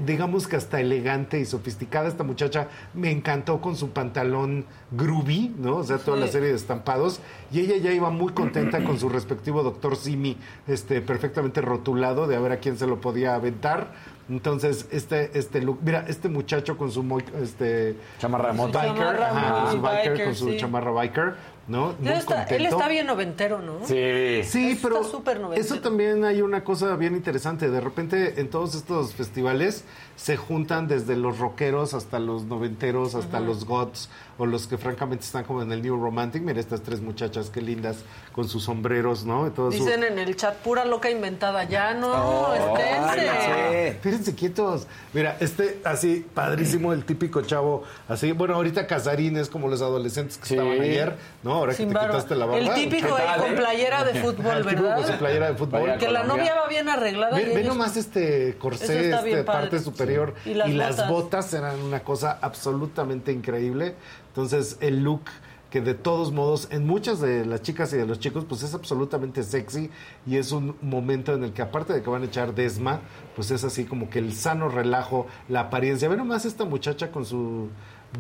digamos 0.07 0.49
que 0.49 0.57
hasta 0.57 0.81
elegante 0.81 1.39
y 1.39 1.45
sofisticada. 1.45 2.09
Esta 2.09 2.25
muchacha 2.25 2.67
me 2.95 3.13
encantó 3.13 3.61
con 3.61 3.77
su 3.77 3.91
pantalón 3.91 4.65
groovy, 4.91 5.55
¿no? 5.57 5.77
O 5.77 5.85
sea, 5.85 5.99
toda 5.99 6.17
la 6.17 6.27
serie 6.27 6.49
de 6.49 6.57
estampados. 6.57 7.21
Y 7.53 7.61
ella 7.61 7.77
ya 7.77 7.93
iba 7.93 8.11
muy 8.11 8.33
contenta 8.33 8.83
con 8.83 8.99
su 8.99 9.09
respectivo 9.09 9.63
doctor 9.63 9.95
Simi, 9.95 10.37
este, 10.67 11.01
perfectamente 11.01 11.61
rotulado, 11.61 12.27
de 12.27 12.35
a 12.35 12.41
ver 12.41 12.51
a 12.51 12.57
quién 12.57 12.77
se 12.77 12.89
lo 12.89 13.01
podía 13.01 13.37
aventar. 13.37 13.93
Entonces, 14.29 14.87
este, 14.91 15.39
este 15.39 15.61
look, 15.61 15.81
mira, 15.83 16.05
este 16.09 16.29
muchacho 16.31 16.79
con 16.79 16.91
su 16.91 17.03
mo- 17.03 17.19
este, 17.43 17.97
Chamarra 18.19 18.53
de 18.53 18.55
moto. 18.55 18.79
biker, 18.79 18.97
Chamarra 18.97 19.31
ajá, 19.31 19.63
con 19.65 19.73
su 19.73 19.81
biker, 19.83 20.11
biker, 20.13 20.25
con 20.27 20.35
su 20.35 20.49
sí. 20.51 20.57
chamarra 20.57 20.91
biker, 20.93 21.35
¿no? 21.69 21.91
Él 21.91 21.97
Muy 22.01 22.13
está, 22.15 22.45
él 22.45 22.65
está 22.67 22.89
bien 22.89 23.07
noventero, 23.07 23.61
¿no? 23.61 23.81
Sí. 23.85 24.41
Sí, 24.45 24.71
Está 24.73 24.89
pero 24.89 25.05
súper 25.05 25.41
noventero. 25.41 25.67
eso 25.75 25.81
también 25.83 26.25
hay 26.25 26.41
una 26.41 26.65
cosa 26.65 26.97
bien 26.97 27.15
interesante. 27.15 27.69
De 27.69 27.81
repente 27.83 28.41
en 28.41 28.49
todos 28.49 28.75
estos 28.75 29.13
festivales 29.13 29.85
se 30.17 30.39
juntan 30.39 30.89
desde 30.89 31.17
los 31.17 31.39
rockeros 31.39 31.93
hasta 31.93 32.19
los 32.19 32.45
noventeros, 32.45 33.15
hasta 33.15 33.41
los 33.41 33.67
goths 33.67 34.09
o 34.39 34.47
los 34.47 34.67
que 34.67 34.79
francamente 34.79 35.25
están 35.25 35.45
como 35.45 35.63
en 35.63 35.71
el 35.73 35.83
New 35.83 35.97
Romantic. 36.01 36.43
Mira 36.43 36.61
estas 36.61 36.83
tres 36.83 37.01
muchachas, 37.01 37.51
qué 37.51 37.61
lindas, 37.61 37.99
con 38.33 38.49
sus 38.49 38.65
sombreros, 38.65 39.25
¿no? 39.25 39.47
Y 39.47 39.51
todo 39.51 39.71
su- 39.71 39.85
Dicen 39.85 40.03
en 40.05 40.19
el 40.19 40.35
chat, 40.37 40.57
pura 40.57 40.85
loca 40.85 41.11
inventada. 41.11 41.65
Ya 41.65 41.95
no, 41.95 42.09
Oh, 42.13 42.55
esténse. 42.55 43.89
Espérense 43.89 44.35
quietos. 44.35 44.87
Mira, 45.13 45.37
este 45.41 45.81
así, 45.85 46.27
padrísimo, 46.35 46.93
el 46.93 47.05
típico 47.05 47.43
chavo, 47.43 47.85
así, 48.09 48.33
bueno, 48.33 48.55
ahorita 48.55 48.87
Casarín 48.87 49.37
es 49.37 49.49
como 49.49 49.69
los 49.69 49.81
adolescentes 49.83 50.39
que 50.39 50.55
estaban 50.55 50.81
ayer, 50.81 51.17
¿no? 51.43 51.55
Ahora 51.55 51.73
Sin 51.75 51.89
que 51.89 51.95
te 51.95 51.99
barba. 51.99 52.11
quitaste 52.15 52.35
la 52.37 52.47
barba. 52.47 52.61
El 52.61 52.75
típico 52.75 53.15
¿Qué 53.17 53.23
ahí 53.23 53.29
tal, 53.29 53.41
con 53.41 53.53
eh? 53.53 53.57
playera 53.57 54.05
de 54.05 54.15
fútbol, 54.23 54.57
El 54.57 54.63
¿verdad? 54.65 54.97
con 54.97 55.07
su 55.07 55.13
playera 55.19 55.47
de 55.53 55.55
fútbol. 55.55 55.97
Que 55.99 56.09
la 56.11 56.25
novia 56.25 56.55
va 56.55 56.69
bien 56.69 56.89
arreglada. 56.89 57.41
y 57.41 57.45
Ve, 57.45 57.55
ve 57.55 57.61
ellos- 57.61 57.75
nomás 57.77 57.97
este 57.97 58.57
corsé, 58.59 59.11
este 59.11 59.45
parte 59.45 59.79
superior 59.79 60.35
Sí. 60.43 60.51
y 60.51 60.53
Y 60.53 60.55
las, 60.55 60.71
las 60.71 60.97
botas. 60.97 61.11
botas. 61.11 61.55
eran 61.55 61.81
una 61.81 62.01
cosa 62.01 62.39
absolutamente 62.41 63.31
increíble. 63.33 63.95
Entonces 64.35 64.79
el 64.81 65.05
look 65.05 65.23
que 65.71 65.81
de 65.81 65.95
todos 65.95 66.33
modos 66.33 66.67
en 66.73 66.87
muchas 66.87 67.21
de 67.21 67.47
las 67.47 67.63
chicas 67.63 67.93
y 67.93 67.97
de 67.97 68.05
los 68.05 68.19
chicos 68.19 68.45
pues 68.49 68.65
es 68.65 68.75
absolutamente 68.75 69.45
sexy 69.45 69.91
y 70.27 70.37
es 70.39 70.51
un 70.51 70.77
momento 70.83 71.33
en 71.35 71.45
el 71.45 71.53
que 71.53 71.63
aparte 71.63 71.93
de 71.93 72.03
que 72.03 72.11
van 72.11 72.23
a 72.23 72.27
echar 72.27 72.53
desma, 72.53 73.01
pues 73.37 73.53
es 73.53 73.63
así 73.63 73.85
como 73.85 74.11
que 74.11 74.19
el 74.19 74.35
sano 74.35 74.69
relajo, 74.69 75.27
la 75.49 75.61
apariencia. 75.61 76.09
Ve 76.09 76.17
nomás 76.17 76.45
esta 76.47 76.65
muchacha 76.65 77.13
con 77.13 77.25
su 77.25 77.69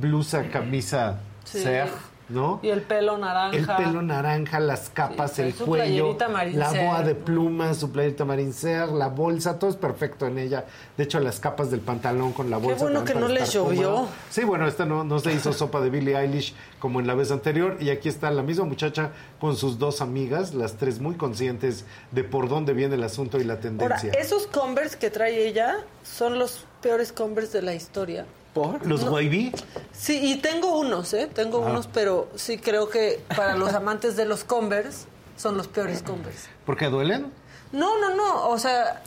blusa, 0.00 0.48
camisa 0.50 1.20
Sí. 1.44 1.58
serge, 1.60 1.92
¿no? 2.28 2.60
Y 2.62 2.68
el 2.68 2.82
pelo 2.82 3.18
naranja. 3.18 3.56
El 3.56 3.66
pelo 3.84 4.02
naranja, 4.02 4.60
las 4.60 4.88
capas, 4.90 5.32
Sí, 5.32 5.42
el 5.42 5.52
su 5.54 5.66
cuello, 5.66 6.16
la 6.52 6.72
boa 6.72 7.02
de 7.02 7.14
plumas, 7.14 7.76
su 7.78 7.90
playerita 7.90 8.24
marincer, 8.24 8.88
la 8.88 9.08
bolsa, 9.08 9.58
todo 9.58 9.70
es 9.70 9.76
perfecto 9.76 10.26
en 10.26 10.38
ella. 10.38 10.64
De 10.96 11.04
hecho, 11.04 11.20
las 11.20 11.40
capas 11.40 11.70
del 11.70 11.80
pantalón 11.80 12.32
con 12.32 12.50
la 12.50 12.56
bolsa. 12.56 12.82
bueno 12.82 13.04
también 13.04 13.28
que 13.28 13.34
no 13.34 13.34
estar 13.34 13.48
llovió. 13.48 14.08
Sí, 14.30 14.44
bueno, 14.44 14.66
esta 14.66 14.86
no, 14.86 15.04
no 15.04 15.18
se 15.18 15.32
hizo 15.32 15.52
sopa 15.52 15.80
de 15.80 15.90
Billie 15.90 16.16
Eilish 16.16 16.54
como 16.78 17.00
en 17.00 17.06
la 17.06 17.14
vez 17.14 17.30
anterior. 17.30 17.76
Y 17.80 17.90
aquí 17.90 18.08
está 18.08 18.30
la 18.30 18.42
misma 18.42 18.64
muchacha 18.64 19.10
con 19.40 19.56
sus 19.56 19.78
dos 19.78 20.00
amigas, 20.00 20.54
las 20.54 20.74
tres 20.74 21.00
muy 21.00 21.16
conscientes 21.16 21.84
de 22.10 22.24
por 22.24 22.48
dónde 22.48 22.72
viene 22.72 22.94
el 22.94 23.02
asunto 23.02 23.38
y 23.38 23.44
la 23.44 23.54
Ahora, 23.54 23.62
tendencia. 23.62 24.12
esos 24.12 24.46
Converse 24.46 24.98
que 24.98 25.10
trae 25.10 25.46
ella 25.46 25.78
son 26.02 26.38
los 26.38 26.64
peores 26.80 27.12
Converse 27.12 27.58
de 27.58 27.62
la 27.62 27.74
historia. 27.74 28.26
¿Por? 28.54 28.86
¿Los 28.86 29.04
No. 29.04 29.10
wavy? 29.12 29.52
Sí, 29.92 30.20
y 30.32 30.36
tengo 30.36 30.78
unos, 30.78 31.12
¿eh? 31.12 31.28
Tengo 31.32 31.58
Ah. 31.64 31.70
unos, 31.70 31.88
pero 31.88 32.28
sí 32.36 32.56
creo 32.58 32.88
que 32.88 33.20
para 33.36 33.56
los 33.56 33.74
amantes 33.74 34.16
de 34.16 34.24
los 34.24 34.44
Converse 34.44 35.06
son 35.36 35.56
los 35.56 35.66
peores 35.68 36.02
Converse. 36.02 36.48
¿Por 36.64 36.76
qué 36.76 36.86
duelen? 36.86 37.32
No, 37.72 37.98
no, 38.00 38.14
no. 38.14 38.48
O 38.48 38.58
sea, 38.58 39.02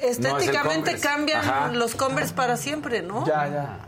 estéticamente 0.00 0.98
cambian 1.00 1.40
Ajá. 1.40 1.68
los 1.72 1.94
Converse 1.96 2.32
para 2.34 2.56
siempre, 2.56 3.02
¿no? 3.02 3.26
Ya, 3.26 3.48
ya. 3.48 3.78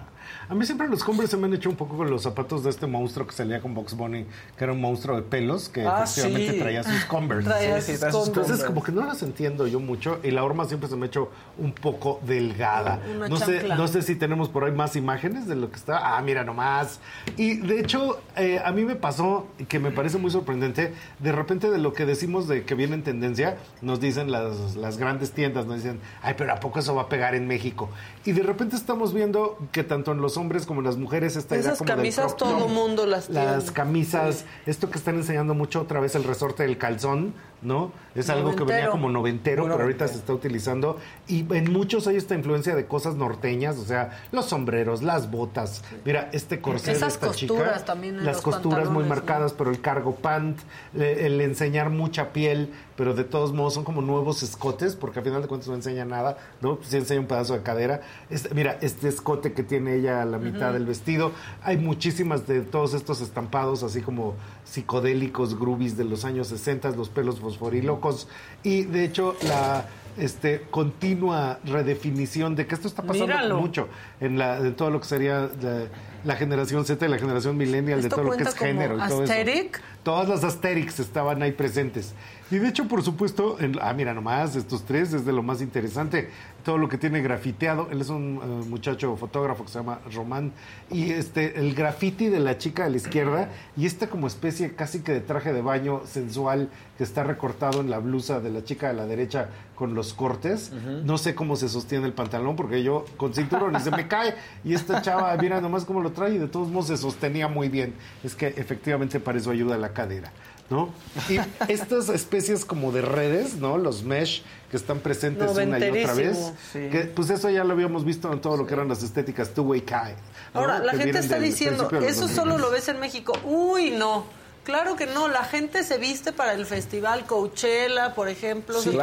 A 0.48 0.54
mí 0.54 0.64
siempre 0.66 0.88
los 0.88 1.02
Converse 1.04 1.32
se 1.32 1.36
me 1.36 1.46
han 1.46 1.54
hecho 1.54 1.70
un 1.70 1.76
poco 1.76 1.96
con 1.96 2.10
los 2.10 2.22
zapatos 2.22 2.62
de 2.64 2.70
este 2.70 2.86
monstruo 2.86 3.26
que 3.26 3.32
salía 3.32 3.60
con 3.60 3.74
Box 3.74 3.94
Bunny, 3.94 4.26
que 4.56 4.64
era 4.64 4.72
un 4.72 4.80
monstruo 4.80 5.16
de 5.16 5.22
pelos 5.22 5.68
que 5.68 5.86
Ah, 5.86 6.04
efectivamente 6.04 6.52
sí. 6.52 6.58
traía 6.58 6.82
sus 6.84 7.04
Converse. 7.06 7.48
Traía 7.48 7.80
Sí, 7.80 7.86
sí, 7.86 7.92
sus 7.92 8.00
traía 8.00 8.12
sus 8.12 8.28
Entonces, 8.28 8.64
como 8.64 8.82
que 8.82 8.92
no 8.92 9.04
las 9.04 9.22
entiendo 9.22 9.66
yo 9.66 9.80
mucho 9.80 10.20
y 10.22 10.30
la 10.30 10.44
horma 10.44 10.64
siempre 10.66 10.88
se 10.88 10.96
me 10.96 11.04
ha 11.04 11.08
hecho 11.08 11.30
un 11.58 11.72
poco 11.72 12.20
delgada. 12.26 13.00
Una 13.16 13.28
No 13.28 13.36
sé, 13.36 13.68
no 13.68 13.88
sé 13.88 14.02
si 14.02 14.16
tenemos 14.16 14.48
por 14.48 14.64
ahí 14.64 14.72
más 14.72 14.96
imágenes 14.96 15.46
de 15.46 15.56
lo 15.56 15.70
que 15.70 15.76
está. 15.76 16.16
Ah, 16.16 16.22
mira 16.22 16.44
nomás. 16.44 17.00
Y 17.36 17.56
de 17.56 17.80
hecho, 17.80 18.20
eh, 18.36 18.60
a 18.64 18.70
mí 18.72 18.84
me 18.84 18.96
pasó 18.96 19.46
que 19.68 19.78
me 19.78 19.90
parece 19.90 20.18
muy 20.18 20.30
sorprendente. 20.30 20.92
De 21.18 21.32
repente, 21.32 21.70
de 21.70 21.78
lo 21.78 21.92
que 21.92 22.04
decimos 22.06 22.48
de 22.48 22.64
que 22.64 22.74
viene 22.74 22.94
en 22.94 23.02
tendencia, 23.02 23.56
nos 23.82 24.00
dicen 24.00 24.30
las, 24.30 24.76
las 24.76 24.98
grandes 24.98 25.32
tiendas, 25.32 25.66
nos 25.66 25.76
dicen, 25.76 26.00
ay, 26.22 26.34
pero 26.36 26.52
¿a 26.52 26.60
poco 26.60 26.78
eso 26.80 26.94
va 26.94 27.02
a 27.02 27.08
pegar 27.08 27.34
en 27.34 27.46
México? 27.46 27.88
Y 28.24 28.32
de 28.32 28.42
repente 28.42 28.76
estamos 28.76 29.14
viendo 29.14 29.58
que 29.72 29.84
tanto 29.84 30.12
en 30.12 30.20
los 30.20 30.33
hombres 30.36 30.66
como 30.66 30.82
las 30.82 30.96
mujeres 30.96 31.36
esta 31.36 31.54
idea 31.56 31.66
Esas 31.68 31.78
como 31.78 31.88
camisas 31.88 32.36
todo 32.36 32.68
mundo 32.68 33.06
las 33.06 33.26
tiene. 33.26 33.44
las 33.44 33.70
camisas, 33.70 34.44
esto 34.66 34.90
que 34.90 34.98
están 34.98 35.16
enseñando 35.16 35.54
mucho 35.54 35.80
otra 35.80 36.00
vez 36.00 36.14
el 36.14 36.24
resorte 36.24 36.62
del 36.62 36.78
calzón, 36.78 37.34
¿no? 37.64 37.92
Es 38.14 38.30
algo 38.30 38.54
que 38.54 38.62
venía 38.62 38.90
como 38.90 39.10
noventero, 39.10 39.62
Muy 39.64 39.72
pero 39.72 39.82
ahorita 39.84 40.06
se 40.06 40.16
está 40.18 40.32
utilizando. 40.32 40.98
Y 41.26 41.40
en 41.52 41.72
muchos 41.72 42.06
hay 42.06 42.16
esta 42.16 42.34
influencia 42.36 42.76
de 42.76 42.86
cosas 42.86 43.16
norteñas, 43.16 43.76
o 43.78 43.84
sea, 43.84 44.20
los 44.30 44.44
sombreros, 44.46 45.02
las 45.02 45.30
botas. 45.30 45.82
Mira, 46.04 46.28
este 46.32 46.60
corsé 46.60 46.92
de 46.92 46.96
Esas 46.98 47.14
esta 47.14 47.32
chica. 47.32 47.54
costuras 47.54 47.84
también 47.84 48.18
en 48.18 48.24
Las 48.24 48.36
los 48.36 48.44
costuras 48.44 48.88
muy 48.90 49.04
marcadas, 49.04 49.52
pero 49.52 49.70
el 49.70 49.80
cargo 49.80 50.14
pant, 50.14 50.58
el 50.94 51.40
enseñar 51.40 51.90
mucha 51.90 52.32
piel, 52.32 52.72
pero 52.96 53.14
de 53.14 53.24
todos 53.24 53.52
modos 53.52 53.74
son 53.74 53.82
como 53.82 54.00
nuevos 54.02 54.44
escotes, 54.44 54.94
porque 54.94 55.18
al 55.18 55.24
final 55.24 55.42
de 55.42 55.48
cuentas 55.48 55.68
no 55.68 55.74
enseña 55.74 56.04
nada, 56.04 56.36
¿no? 56.60 56.78
Sí 56.82 56.96
enseña 56.96 57.20
un 57.20 57.26
pedazo 57.26 57.54
de 57.54 57.62
cadera. 57.62 58.02
Este- 58.30 58.54
mira, 58.54 58.78
este 58.82 59.08
escote 59.08 59.52
que 59.52 59.64
tiene 59.64 59.96
ella 59.96 60.22
a 60.22 60.24
la 60.24 60.38
mitad 60.38 60.72
del 60.72 60.86
vestido. 60.86 61.32
Hay 61.62 61.76
muchísimas 61.78 62.46
de 62.46 62.60
todos 62.60 62.94
estos 62.94 63.20
estampados, 63.20 63.82
así 63.82 64.00
como 64.02 64.34
psicodélicos, 64.64 65.58
groovies 65.58 65.96
de 65.96 66.04
los 66.04 66.24
años 66.24 66.48
60, 66.48 66.90
los 66.90 67.08
pelos 67.08 67.40
fosforilocos. 67.40 68.28
Y 68.62 68.82
de 68.84 69.04
hecho, 69.04 69.36
la 69.42 69.86
este 70.16 70.62
continua 70.70 71.58
redefinición 71.64 72.54
de 72.54 72.66
que 72.66 72.74
esto 72.74 72.86
está 72.86 73.02
pasando 73.02 73.26
Míralo. 73.26 73.58
mucho 73.58 73.88
en 74.20 74.38
la 74.38 74.60
de 74.60 74.70
todo 74.70 74.90
lo 74.90 75.00
que 75.00 75.08
sería 75.08 75.50
la, 75.60 75.86
la 76.24 76.36
generación 76.36 76.84
Z 76.84 77.04
y 77.04 77.08
la 77.08 77.18
generación 77.18 77.56
millennial 77.56 78.00
de 78.00 78.08
¿Esto 78.08 78.16
todo 78.16 78.30
lo 78.30 78.36
que 78.36 78.44
es 78.44 78.54
género 78.54 78.96
y 78.96 79.08
todo 79.08 79.24
eso. 79.24 79.70
Todas 80.02 80.28
las 80.28 80.44
aesthetics 80.44 81.00
estaban 81.00 81.42
ahí 81.42 81.52
presentes. 81.52 82.14
Y 82.50 82.58
de 82.58 82.68
hecho, 82.68 82.86
por 82.86 83.02
supuesto, 83.02 83.56
en- 83.58 83.78
ah, 83.80 83.92
mira 83.94 84.12
nomás, 84.12 84.54
estos 84.54 84.84
tres 84.84 85.12
es 85.14 85.24
de 85.24 85.32
lo 85.32 85.42
más 85.42 85.62
interesante. 85.62 86.28
Todo 86.62 86.78
lo 86.78 86.88
que 86.88 86.98
tiene 86.98 87.20
grafiteado. 87.20 87.88
Él 87.90 88.00
es 88.00 88.08
un 88.10 88.40
eh, 88.42 88.68
muchacho 88.68 89.16
fotógrafo 89.16 89.64
que 89.64 89.70
se 89.72 89.78
llama 89.78 89.98
Román. 90.14 90.52
Y 90.90 91.10
este, 91.10 91.58
el 91.58 91.74
graffiti 91.74 92.28
de 92.28 92.40
la 92.40 92.56
chica 92.58 92.84
de 92.84 92.90
la 92.90 92.96
izquierda 92.98 93.48
y 93.76 93.86
esta 93.86 94.08
como 94.08 94.26
especie 94.26 94.74
casi 94.74 95.00
que 95.00 95.12
de 95.12 95.20
traje 95.20 95.52
de 95.52 95.62
baño 95.62 96.02
sensual 96.06 96.68
que 96.98 97.04
está 97.04 97.22
recortado 97.24 97.80
en 97.80 97.90
la 97.90 97.98
blusa 97.98 98.40
de 98.40 98.50
la 98.50 98.62
chica 98.64 98.88
de 98.88 98.94
la 98.94 99.06
derecha 99.06 99.48
con 99.74 99.94
los 99.94 100.14
cortes. 100.14 100.70
No 101.04 101.18
sé 101.18 101.34
cómo 101.34 101.56
se 101.56 101.68
sostiene 101.68 102.06
el 102.06 102.12
pantalón 102.12 102.56
porque 102.56 102.82
yo 102.82 103.04
con 103.16 103.34
cinturón 103.34 103.74
y 103.76 103.80
se 103.80 103.90
me 103.90 104.06
cae. 104.06 104.34
Y 104.64 104.74
esta 104.74 105.02
chava, 105.02 105.36
mira 105.38 105.60
nomás 105.60 105.84
cómo 105.84 106.00
lo 106.00 106.12
trae 106.12 106.34
y 106.34 106.38
de 106.38 106.46
todos 106.48 106.68
modos 106.68 106.86
se 106.88 106.96
sostenía 106.98 107.48
muy 107.48 107.68
bien. 107.68 107.94
Es 108.22 108.34
que 108.34 108.48
efectivamente 108.48 109.18
para 109.18 109.38
eso 109.38 109.50
ayuda 109.50 109.76
la 109.76 109.92
cadera. 109.92 110.30
¿No? 110.70 110.88
Y 111.28 111.38
estas 111.70 112.08
especies 112.08 112.64
como 112.64 112.90
de 112.90 113.02
redes, 113.02 113.56
¿no? 113.56 113.76
Los 113.76 114.02
mesh 114.02 114.42
que 114.70 114.76
están 114.78 114.98
presentes 115.00 115.50
una 115.50 115.78
y 115.78 115.90
otra 115.90 116.14
vez. 116.14 116.52
Sí. 116.72 116.88
Que, 116.90 117.00
pues 117.14 117.30
eso 117.30 117.50
ya 117.50 117.64
lo 117.64 117.74
habíamos 117.74 118.04
visto 118.04 118.32
en 118.32 118.40
todo 118.40 118.56
lo 118.56 118.66
que 118.66 118.74
eran 118.74 118.88
las 118.88 119.02
estéticas 119.02 119.50
two-way 119.50 119.82
kai. 119.82 120.14
¿no? 120.54 120.60
Ahora, 120.60 120.78
la 120.78 120.92
Que 120.92 120.98
gente 120.98 121.18
está 121.18 121.38
diciendo, 121.38 121.88
eso 122.00 122.22
2000. 122.22 122.34
solo 122.34 122.58
lo 122.58 122.70
ves 122.70 122.88
en 122.88 122.98
México. 122.98 123.38
Uy, 123.44 123.90
no. 123.90 124.24
Claro 124.64 124.96
que 124.96 125.06
no, 125.06 125.28
la 125.28 125.44
gente 125.44 125.82
se 125.84 125.98
viste 125.98 126.32
para 126.32 126.54
el 126.54 126.64
festival 126.66 127.26
Coachella, 127.26 128.14
por 128.14 128.28
ejemplo, 128.28 128.80
Sí, 128.80 128.90
de. 128.90 128.98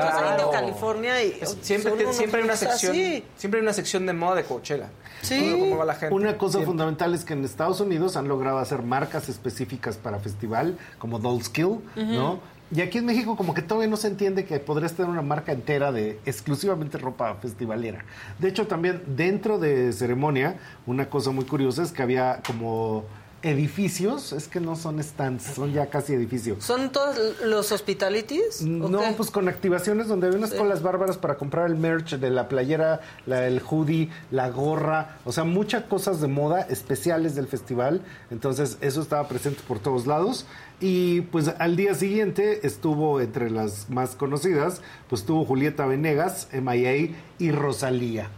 California 0.51 1.23
y 1.23 1.37
Es- 1.41 1.57
Siempre, 1.61 1.91
te- 1.93 2.13
siempre 2.13 2.39
hay 2.41 2.45
una 2.45 2.55
sección, 2.57 2.91
así. 2.91 3.23
siempre 3.37 3.59
hay 3.59 3.63
una 3.63 3.73
sección 3.73 4.05
de 4.05 4.13
moda 4.13 4.35
de 4.35 4.43
Coachella. 4.43 4.89
Sí. 5.21 5.39
Todo 5.51 5.59
cómo 5.59 5.77
va 5.77 5.85
la 5.85 5.93
gente. 5.95 6.15
Una 6.15 6.37
cosa 6.37 6.53
Siempre. 6.53 6.65
fundamental 6.67 7.13
es 7.13 7.23
que 7.23 7.33
en 7.33 7.45
Estados 7.45 7.79
Unidos 7.79 8.17
han 8.17 8.27
logrado 8.27 8.57
hacer 8.57 8.81
marcas 8.81 9.29
específicas 9.29 9.97
para 9.97 10.19
festival, 10.19 10.77
como 10.97 11.19
Doll 11.19 11.43
Skill, 11.43 11.77
¿no? 11.95 12.39
Y 12.73 12.79
aquí 12.81 12.99
en 12.99 13.05
México 13.05 13.35
como 13.35 13.53
que 13.53 13.61
todavía 13.61 13.89
no 13.89 13.97
se 13.97 14.07
entiende 14.07 14.45
que 14.45 14.57
podrías 14.59 14.93
tener 14.93 15.11
una 15.11 15.21
marca 15.21 15.51
entera 15.51 15.91
de 15.91 16.19
exclusivamente 16.25 16.97
ropa 16.97 17.35
festivalera. 17.35 18.05
De 18.39 18.47
hecho, 18.47 18.65
también 18.65 19.03
dentro 19.07 19.59
de 19.59 19.91
ceremonia, 19.91 20.55
una 20.87 21.09
cosa 21.09 21.31
muy 21.31 21.43
curiosa 21.45 21.83
es 21.83 21.91
que 21.91 22.01
había 22.01 22.41
como 22.47 23.03
edificios, 23.43 24.33
es 24.33 24.47
que 24.47 24.59
no 24.59 24.75
son 24.75 25.01
stands, 25.03 25.43
son 25.55 25.73
ya 25.73 25.87
casi 25.89 26.13
edificios. 26.13 26.63
¿Son 26.63 26.91
todos 26.91 27.17
los 27.43 27.71
hospitalities? 27.71 28.61
¿o 28.61 28.65
No, 28.65 28.99
qué? 28.99 29.13
pues 29.17 29.31
con 29.31 29.47
activaciones 29.49 30.07
donde 30.07 30.27
había 30.27 30.37
unas 30.39 30.51
Sí. 30.51 30.57
colas 30.57 30.81
bárbaras 30.81 31.17
para 31.17 31.37
comprar 31.37 31.67
el 31.67 31.75
merch 31.75 32.15
de 32.15 32.29
la 32.29 32.47
playera, 32.47 33.01
la, 33.25 33.47
el 33.47 33.61
hoodie, 33.61 34.09
la 34.31 34.49
gorra, 34.49 35.17
o 35.25 35.31
sea, 35.31 35.43
muchas 35.43 35.83
cosas 35.83 36.21
de 36.21 36.27
moda 36.27 36.61
especiales 36.61 37.35
del 37.35 37.47
festival. 37.47 38.01
Entonces, 38.29 38.77
eso 38.81 39.01
estaba 39.01 39.27
presente 39.27 39.61
por 39.67 39.79
todos 39.79 40.07
lados. 40.07 40.45
Y 40.79 41.21
pues 41.21 41.47
al 41.59 41.75
día 41.75 41.93
siguiente 41.93 42.65
estuvo 42.65 43.21
entre 43.21 43.51
las 43.51 43.89
más 43.89 44.15
conocidas, 44.15 44.81
pues 45.09 45.21
estuvo 45.21 45.45
Julieta 45.45 45.85
Venegas, 45.85 46.47
MIA 46.51 47.15
y 47.37 47.51
Rosalía. 47.51 48.29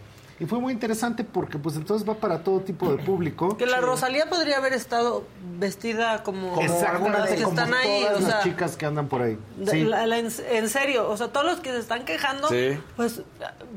Y 0.43 0.45
fue 0.45 0.59
muy 0.59 0.73
interesante 0.73 1.23
porque 1.23 1.57
pues 1.57 1.77
entonces 1.77 2.05
va 2.07 2.15
para 2.15 2.39
todo 2.43 2.59
tipo 2.59 2.91
de 2.93 3.01
público. 3.01 3.55
Que 3.55 3.65
la 3.65 3.79
Rosalía 3.79 4.25
podría 4.29 4.57
haber 4.57 4.73
estado 4.73 5.23
vestida 5.57 6.21
como, 6.23 6.59
Exactamente, 6.61 6.85
algunas 7.17 7.29
que 7.29 7.43
como 7.43 7.57
están 7.61 7.73
ahí, 7.73 8.01
todas 8.03 8.17
o 8.17 8.19
sea, 8.25 8.29
las 8.35 8.43
chicas 8.43 8.75
que 8.75 8.85
andan 8.85 9.07
por 9.07 9.21
ahí. 9.21 9.37
Sí. 9.71 9.85
la- 9.85 10.05
la- 10.05 10.17
en, 10.17 10.27
en 10.51 10.67
serio, 10.69 11.09
o 11.09 11.15
sea, 11.15 11.29
todos 11.29 11.45
los 11.45 11.59
que 11.61 11.71
se 11.71 11.79
están 11.79 12.03
quejando, 12.03 12.49
Sí. 12.49 12.77
pues 12.97 13.21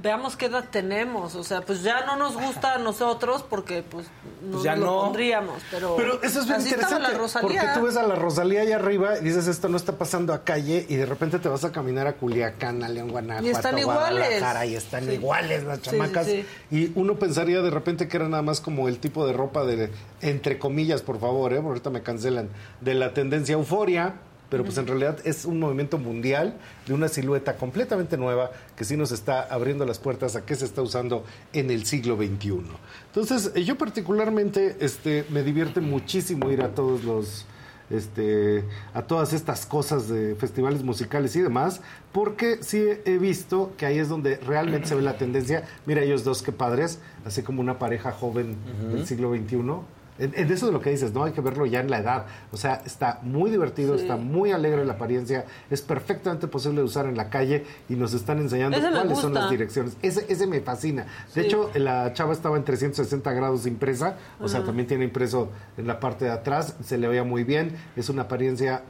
veamos 0.02 0.36
qué 0.36 0.46
edad 0.46 0.64
tenemos, 0.68 1.36
o 1.36 1.44
sea, 1.44 1.60
pues 1.60 1.84
ya 1.84 2.04
no 2.04 2.16
nos 2.16 2.34
gusta 2.36 2.74
a 2.74 2.78
nosotros 2.78 3.44
porque 3.48 3.84
pues 3.88 4.08
no 4.42 4.52
Pues 4.52 4.64
ya 4.64 4.74
nos 4.74 4.84
lo 4.86 4.90
no. 4.96 5.00
pondríamos, 5.02 5.62
pero, 5.70 5.94
Pero 5.96 6.20
eso 6.22 6.40
es 6.40 6.48
bien 6.48 6.60
interesante. 6.62 7.02
la 7.02 7.10
Rosalía. 7.16 7.60
Porque 7.62 7.78
tú 7.78 7.86
ves 7.86 7.96
a 7.96 8.02
la 8.02 8.16
Rosalía 8.16 8.62
allá 8.62 8.74
arriba 8.76 9.18
y 9.18 9.22
dices, 9.22 9.46
esto 9.46 9.68
no 9.68 9.76
está 9.76 9.92
pasando 9.92 10.32
a 10.34 10.42
calle, 10.42 10.84
y 10.88 10.96
de 10.96 11.06
repente 11.06 11.38
te 11.38 11.48
vas 11.48 11.64
a 11.64 11.70
caminar 11.70 12.08
a 12.08 12.14
Culiacán, 12.14 12.82
a 12.82 12.88
León, 12.88 13.10
Guanajuato, 13.10 13.46
Y 13.46 13.50
están 13.50 13.78
iguales. 13.78 14.18
Guadalajara, 14.40 14.66
y 14.66 14.74
están 14.74 15.04
Sí. 15.04 15.12
iguales 15.12 15.62
las 15.64 15.78
Sí, 15.78 15.84
sí, 15.84 15.90
chamacas. 15.90 16.26
sí. 16.26 16.46
Y 16.70 16.92
uno 16.94 17.18
pensaría 17.18 17.62
de 17.62 17.70
repente 17.70 18.08
que 18.08 18.16
era 18.16 18.28
nada 18.28 18.42
más 18.42 18.60
como 18.60 18.88
el 18.88 18.98
tipo 18.98 19.26
de 19.26 19.32
ropa 19.32 19.64
de, 19.64 19.90
entre 20.20 20.58
comillas, 20.58 21.02
por 21.02 21.20
favor, 21.20 21.52
¿eh? 21.52 21.56
porque 21.56 21.68
ahorita 21.68 21.90
me 21.90 22.02
cancelan, 22.02 22.48
de 22.80 22.94
la 22.94 23.14
tendencia 23.14 23.54
euforia. 23.54 24.14
Pero 24.48 24.62
pues 24.62 24.78
en 24.78 24.86
realidad 24.86 25.18
es 25.24 25.44
un 25.44 25.58
movimiento 25.58 25.98
mundial 25.98 26.54
de 26.86 26.94
una 26.94 27.08
silueta 27.08 27.56
completamente 27.56 28.16
nueva 28.16 28.52
que 28.76 28.84
sí 28.84 28.96
nos 28.96 29.10
está 29.10 29.42
abriendo 29.42 29.84
las 29.84 29.98
puertas 29.98 30.36
a 30.36 30.46
qué 30.46 30.54
se 30.54 30.64
está 30.64 30.82
usando 30.82 31.24
en 31.52 31.68
el 31.68 31.84
siglo 31.84 32.16
XXI. 32.16 32.60
Entonces, 33.06 33.50
eh, 33.56 33.64
yo 33.64 33.76
particularmente 33.76 34.76
este, 34.78 35.24
me 35.30 35.42
divierte 35.42 35.80
muchísimo 35.80 36.48
ir 36.52 36.62
a 36.62 36.68
todos 36.68 37.02
los, 37.02 37.44
este, 37.90 38.64
a 38.94 39.02
todas 39.02 39.32
estas 39.32 39.66
cosas 39.66 40.08
de 40.08 40.34
festivales 40.34 40.82
musicales 40.82 41.34
y 41.36 41.40
demás, 41.40 41.80
porque 42.12 42.58
sí 42.62 42.84
he 43.04 43.18
visto 43.18 43.72
que 43.76 43.86
ahí 43.86 43.98
es 43.98 44.08
donde 44.08 44.36
realmente 44.38 44.88
se 44.88 44.94
ve 44.94 45.02
la 45.02 45.18
tendencia. 45.18 45.64
Mira, 45.86 46.02
ellos 46.02 46.24
dos, 46.24 46.42
qué 46.42 46.52
padres, 46.52 46.98
así 47.24 47.42
como 47.42 47.60
una 47.60 47.78
pareja 47.78 48.12
joven 48.12 48.56
del 48.92 49.06
siglo 49.06 49.34
XXI. 49.34 49.56
En, 50.18 50.32
eso 50.50 50.66
de 50.66 50.72
lo 50.72 50.80
que 50.80 50.90
dices, 50.90 51.12
¿no? 51.12 51.24
Hay 51.24 51.32
que 51.32 51.40
verlo 51.40 51.66
ya 51.66 51.80
en 51.80 51.90
la 51.90 51.98
edad. 51.98 52.26
O 52.52 52.56
sea, 52.56 52.82
está 52.86 53.20
muy 53.22 53.50
divertido, 53.50 53.96
Sí. 53.96 54.02
está 54.02 54.16
muy 54.16 54.52
alegre 54.52 54.84
la 54.84 54.94
apariencia, 54.94 55.44
es 55.70 55.82
perfectamente 55.82 56.46
posible 56.48 56.78
de 56.78 56.84
usar 56.84 57.06
en 57.06 57.16
la 57.16 57.28
calle 57.30 57.64
y 57.88 57.94
nos 57.94 58.14
están 58.14 58.38
enseñando 58.38 58.76
Ese 58.78 58.90
cuáles 58.90 59.18
son 59.18 59.34
las 59.34 59.50
direcciones. 59.50 59.96
Ese, 60.02 60.24
ese 60.28 60.46
me 60.46 60.60
fascina. 60.60 61.06
De 61.34 61.42
Sí. 61.42 61.46
hecho, 61.48 61.70
la 61.74 62.12
chava 62.12 62.32
estaba 62.32 62.56
en 62.56 62.64
360 62.64 63.32
grados 63.32 63.66
impresa, 63.66 64.16
o 64.40 64.48
sea, 64.48 64.58
Ajá. 64.60 64.66
también 64.66 64.86
tiene 64.88 65.04
impreso 65.04 65.50
en 65.76 65.86
la 65.86 66.00
parte 66.00 66.24
de 66.26 66.30
atrás, 66.32 66.76
se 66.84 66.98
le 66.98 67.08
veía 67.08 67.24
muy 67.24 67.44
bien, 67.44 67.76
es 67.96 68.08
una 68.08 68.22
apariencia 68.22 68.82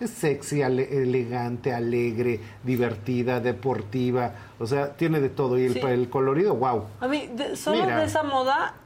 es 0.00 0.08
sexy, 0.12 0.62
ale- 0.62 1.02
elegante, 1.02 1.74
alegre, 1.74 2.40
divertida, 2.64 3.38
deportiva, 3.40 4.32
o 4.58 4.66
sea, 4.66 4.96
tiene 4.96 5.20
de 5.20 5.28
todo 5.28 5.58
y 5.58 5.64
el, 5.66 5.74
Sí. 5.74 5.80
el 5.80 6.08
colorido, 6.08 6.54
wow. 6.54 6.84
A 7.00 7.06
mí, 7.06 7.28
de- 7.36 7.54
solo 7.54 7.82
Mira. 7.84 7.98
de 7.98 8.06
esa 8.06 8.22
moda, 8.22 8.76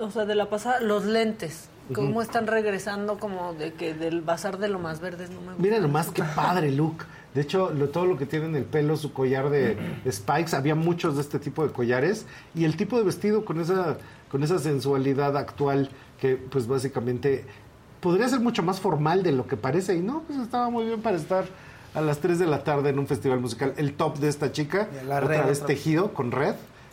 o 0.00 0.10
sea, 0.10 0.24
de 0.24 0.34
la 0.34 0.48
pasada, 0.48 0.80
los 0.80 1.04
lentes, 1.04 1.68
cómo 1.94 2.20
están 2.22 2.46
regresando 2.46 3.18
como 3.18 3.54
de 3.54 3.72
que 3.72 3.94
del 3.94 4.20
bazar 4.20 4.58
de 4.58 4.68
lo 4.68 4.78
más 4.78 5.00
verdes 5.00 5.30
no 5.30 5.40
me 5.40 5.46
gusta. 5.48 5.62
Mira 5.62 5.78
nomás 5.80 6.10
qué 6.10 6.22
padre 6.22 6.70
look. 6.72 7.04
De 7.34 7.42
hecho, 7.42 7.70
lo- 7.70 7.88
todo 7.90 8.06
lo 8.06 8.16
que 8.18 8.26
tiene 8.26 8.46
en 8.46 8.56
el 8.56 8.64
pelo, 8.64 8.96
su 8.96 9.12
collar 9.12 9.50
de 9.50 9.76
spikes, 10.10 10.56
había 10.56 10.74
muchos 10.74 11.16
de 11.16 11.22
este 11.22 11.38
tipo 11.38 11.66
de 11.66 11.72
collares. 11.72 12.26
Y 12.54 12.64
el 12.64 12.76
tipo 12.76 12.96
de 12.98 13.04
vestido 13.04 13.44
con 13.44 13.60
esa 13.60 13.98
con 14.30 14.42
esa 14.42 14.58
sensualidad 14.58 15.36
actual 15.38 15.88
que 16.20 16.36
pues 16.36 16.66
básicamente 16.66 17.46
podría 18.00 18.28
ser 18.28 18.40
mucho 18.40 18.62
más 18.62 18.78
formal 18.80 19.22
de 19.22 19.32
lo 19.32 19.46
que 19.46 19.56
parece. 19.56 19.94
Y 19.96 20.00
no, 20.00 20.22
pues 20.26 20.38
estaba 20.38 20.68
muy 20.70 20.84
bien 20.84 21.00
para 21.00 21.16
estar 21.16 21.46
a 21.94 22.00
las 22.02 22.18
3 22.18 22.38
de 22.38 22.46
la 22.46 22.62
tarde 22.64 22.90
en 22.90 22.98
un 22.98 23.06
festival 23.06 23.40
musical. 23.40 23.72
El 23.78 23.94
top 23.94 24.18
de 24.18 24.28
esta 24.28 24.52
chica, 24.52 24.88
la 25.06 25.16
otra 25.18 25.28
red, 25.40 25.46
vez 25.46 25.58
otra- 25.58 25.66
tejido 25.68 26.12
con 26.12 26.30
red, 26.32 26.54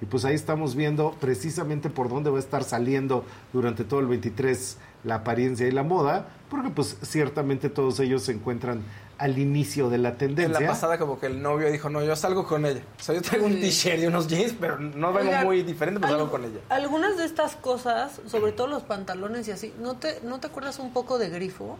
Y 0.00 0.06
pues 0.06 0.24
ahí 0.24 0.34
estamos 0.34 0.74
viendo 0.74 1.12
precisamente 1.20 1.88
por 1.88 2.08
dónde 2.08 2.30
va 2.30 2.36
a 2.36 2.40
estar 2.40 2.64
saliendo 2.64 3.24
durante 3.52 3.84
todo 3.84 4.00
el 4.00 4.06
23 4.06 4.78
la 5.04 5.16
apariencia 5.16 5.66
y 5.68 5.70
la 5.70 5.82
moda, 5.84 6.26
porque 6.50 6.70
pues 6.70 6.96
ciertamente 7.02 7.68
todos 7.68 8.00
ellos 8.00 8.22
se 8.24 8.32
encuentran 8.32 8.82
al 9.18 9.38
inicio 9.38 9.90
de 9.90 9.98
la 9.98 10.08
En 10.10 10.16
tendencia. 10.18 10.60
la 10.60 10.66
pasada 10.66 10.98
como 10.98 11.20
que 11.20 11.26
el 11.26 11.40
novio 11.40 11.70
dijo, 11.70 11.88
no, 11.88 12.02
yo 12.02 12.16
salgo 12.16 12.46
con 12.46 12.66
ella. 12.66 12.82
O 12.98 13.02
sea, 13.02 13.14
yo 13.14 13.22
traigo 13.22 13.46
un 13.46 13.60
t-shirt 13.60 14.00
y 14.00 14.06
unos 14.06 14.26
jeans, 14.26 14.54
pero 14.58 14.80
no 14.80 15.12
vengo 15.12 15.32
muy 15.44 15.62
diferente, 15.62 16.00
pero 16.00 16.12
salgo 16.14 16.24
algo- 16.24 16.32
con 16.32 16.44
ella. 16.44 16.60
Algunas 16.68 17.16
de 17.16 17.24
estas 17.24 17.54
cosas, 17.54 18.20
sobre 18.26 18.50
todo 18.50 18.66
los 18.66 18.82
pantalones 18.82 19.46
y 19.46 19.52
así, 19.52 19.72
¿no 19.80 19.94
te, 19.96 20.20
¿no 20.24 20.40
te 20.40 20.48
acuerdas 20.48 20.80
un 20.80 20.92
poco 20.92 21.18
de 21.18 21.28
grifo? 21.28 21.76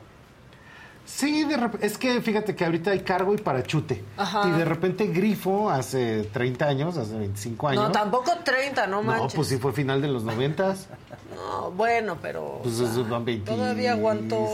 Sí, 1.04 1.44
de 1.44 1.70
es 1.80 1.98
que 1.98 2.20
fíjate 2.20 2.54
que 2.54 2.64
ahorita 2.64 2.92
hay 2.92 3.00
cargo 3.00 3.34
y 3.34 3.38
parachute. 3.38 4.02
Ajá. 4.16 4.48
Y 4.48 4.52
de 4.52 4.64
repente 4.64 5.06
Grifo 5.08 5.68
hace 5.70 6.22
30 6.32 6.66
años, 6.66 6.96
hace 6.96 7.16
25 7.18 7.68
años. 7.68 7.84
No, 7.84 7.92
tampoco 7.92 8.32
30, 8.44 8.86
no 8.86 9.02
No, 9.02 9.02
manches. 9.02 9.34
pues 9.34 9.48
sí 9.48 9.58
fue 9.58 9.72
final 9.72 10.00
de 10.00 10.08
los 10.08 10.24
90. 10.24 10.74
No, 11.34 11.70
bueno, 11.72 12.18
pero... 12.22 12.60
Pues 12.62 12.78
van 13.08 13.24
25. 13.24 13.56
todavía 13.56 13.92
aguantó. 13.92 14.46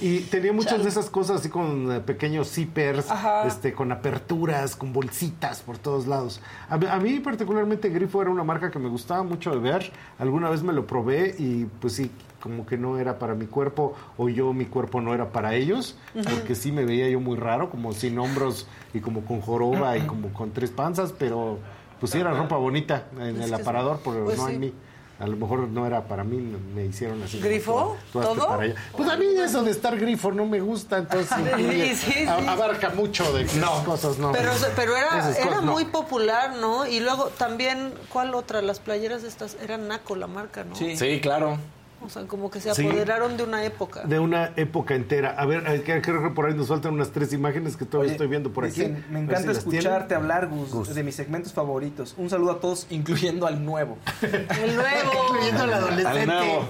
Y 0.00 0.20
tenía 0.20 0.52
muchas 0.52 0.72
Chale. 0.72 0.84
de 0.84 0.88
esas 0.88 1.08
cosas 1.10 1.40
así 1.40 1.48
con 1.48 1.90
eh, 1.92 2.00
pequeños 2.00 2.48
zippers, 2.50 3.10
Ajá. 3.10 3.46
este, 3.46 3.72
con 3.74 3.92
aperturas, 3.92 4.74
con 4.74 4.92
bolsitas 4.92 5.60
por 5.60 5.78
todos 5.78 6.06
lados. 6.06 6.40
A, 6.68 6.78
mí- 6.78 6.86
a 6.90 6.96
mí 6.98 7.20
particularmente 7.20 7.90
Grifo 7.90 8.20
era 8.22 8.30
una 8.30 8.42
marca 8.42 8.70
que 8.70 8.78
me 8.80 8.88
gustaba 8.88 9.22
mucho 9.22 9.50
de 9.52 9.58
ver. 9.58 9.92
Alguna 10.18 10.50
vez 10.50 10.62
me 10.62 10.72
lo 10.72 10.86
probé 10.86 11.34
y 11.38 11.66
pues 11.80 11.92
sí, 11.94 12.10
como 12.44 12.66
que 12.66 12.76
no 12.76 12.98
era 12.98 13.18
para 13.18 13.34
mi 13.34 13.46
cuerpo 13.46 13.94
o 14.18 14.28
yo 14.28 14.52
mi 14.52 14.66
cuerpo 14.66 15.00
no 15.00 15.14
era 15.14 15.30
para 15.32 15.54
ellos, 15.54 15.96
porque 16.12 16.54
sí 16.54 16.72
me 16.72 16.84
veía 16.84 17.08
yo 17.08 17.18
muy 17.18 17.38
raro, 17.38 17.70
como 17.70 17.94
sin 17.94 18.18
hombros 18.18 18.66
y 18.92 19.00
como 19.00 19.24
con 19.24 19.40
joroba 19.40 19.96
y 19.96 20.02
como 20.02 20.30
con 20.34 20.52
tres 20.52 20.70
panzas, 20.70 21.14
pero 21.18 21.58
pues 21.98 22.12
sí 22.12 22.18
era 22.20 22.32
ropa 22.32 22.56
bonita 22.58 23.06
en 23.18 23.40
el 23.40 23.54
aparador, 23.54 23.96
sí. 23.96 24.02
pero 24.04 24.24
Pues 24.26 24.36
no 24.36 24.46
sí. 24.48 24.54
en 24.54 24.60
mí. 24.60 24.74
A 25.20 25.26
lo 25.26 25.36
mejor 25.36 25.68
no 25.68 25.86
era 25.86 26.02
para 26.06 26.22
mí, 26.24 26.36
me 26.74 26.84
hicieron 26.84 27.22
así. 27.22 27.38
¿Grifo? 27.40 27.96
hazte 27.96 28.12
¿Todo? 28.12 28.46
para 28.48 28.62
allá. 28.64 28.74
Pues 28.94 29.08
a 29.08 29.16
mí 29.16 29.26
eso 29.38 29.62
de 29.62 29.70
estar 29.70 29.96
grifo 29.96 30.32
no 30.32 30.44
me 30.44 30.60
gusta, 30.60 30.98
entonces 30.98 31.28
Sí, 31.56 31.94
sí, 31.94 32.12
sí. 32.12 32.26
abarca 32.26 32.90
mucho 32.90 33.32
de 33.32 33.44
esas 33.44 33.64
cosas, 33.84 34.18
¿no? 34.18 34.32
Pero, 34.32 34.50
pero 34.76 34.96
era, 34.96 35.30
era 35.38 35.60
no. 35.62 35.72
muy 35.72 35.86
popular, 35.86 36.56
¿no? 36.56 36.86
Y 36.86 37.00
luego 37.00 37.28
también, 37.38 37.94
¿cuál 38.12 38.34
otra? 38.34 38.60
Las 38.60 38.80
playeras 38.80 39.22
estas, 39.22 39.56
eran 39.62 39.88
Naco 39.88 40.14
la 40.14 40.26
marca, 40.26 40.64
¿no? 40.64 40.74
Sí, 40.74 41.20
claro. 41.22 41.56
O 42.04 42.08
sea, 42.10 42.26
como 42.26 42.50
que 42.50 42.60
se 42.60 42.74
Sí. 42.74 42.86
apoderaron 42.86 43.36
de 43.36 43.42
una 43.44 43.64
época. 43.64 44.02
De 44.02 44.18
una 44.18 44.52
época 44.56 44.94
entera. 44.94 45.30
A 45.38 45.46
ver, 45.46 45.64
eh, 45.66 45.82
que- 45.82 46.02
creo 46.02 46.22
que 46.22 46.30
por 46.30 46.46
ahí 46.46 46.54
nos 46.54 46.68
faltan 46.68 46.92
unas 46.94 47.10
tres 47.10 47.32
imágenes 47.32 47.76
que 47.76 47.84
todavía 47.86 48.12
estoy 48.12 48.26
viendo 48.26 48.52
por 48.52 48.64
Dicen, 48.66 48.96
aquí. 48.96 49.04
me 49.12 49.20
encanta 49.20 49.52
si 49.52 49.58
escucharte 49.58 50.14
hablar, 50.14 50.48
Gus, 50.48 50.94
de 50.94 51.02
mis 51.02 51.14
segmentos 51.14 51.52
favoritos. 51.52 52.14
Un 52.18 52.28
saludo 52.30 52.52
a 52.52 52.60
todos, 52.60 52.86
incluyendo 52.90 53.46
al 53.46 53.64
nuevo. 53.64 53.96
El 54.62 54.76
nuevo. 54.76 55.12
Incluyendo 55.30 55.62
al 55.64 55.72
adolescente. 55.74 56.20
Al 56.20 56.26
nuevo. 56.26 56.68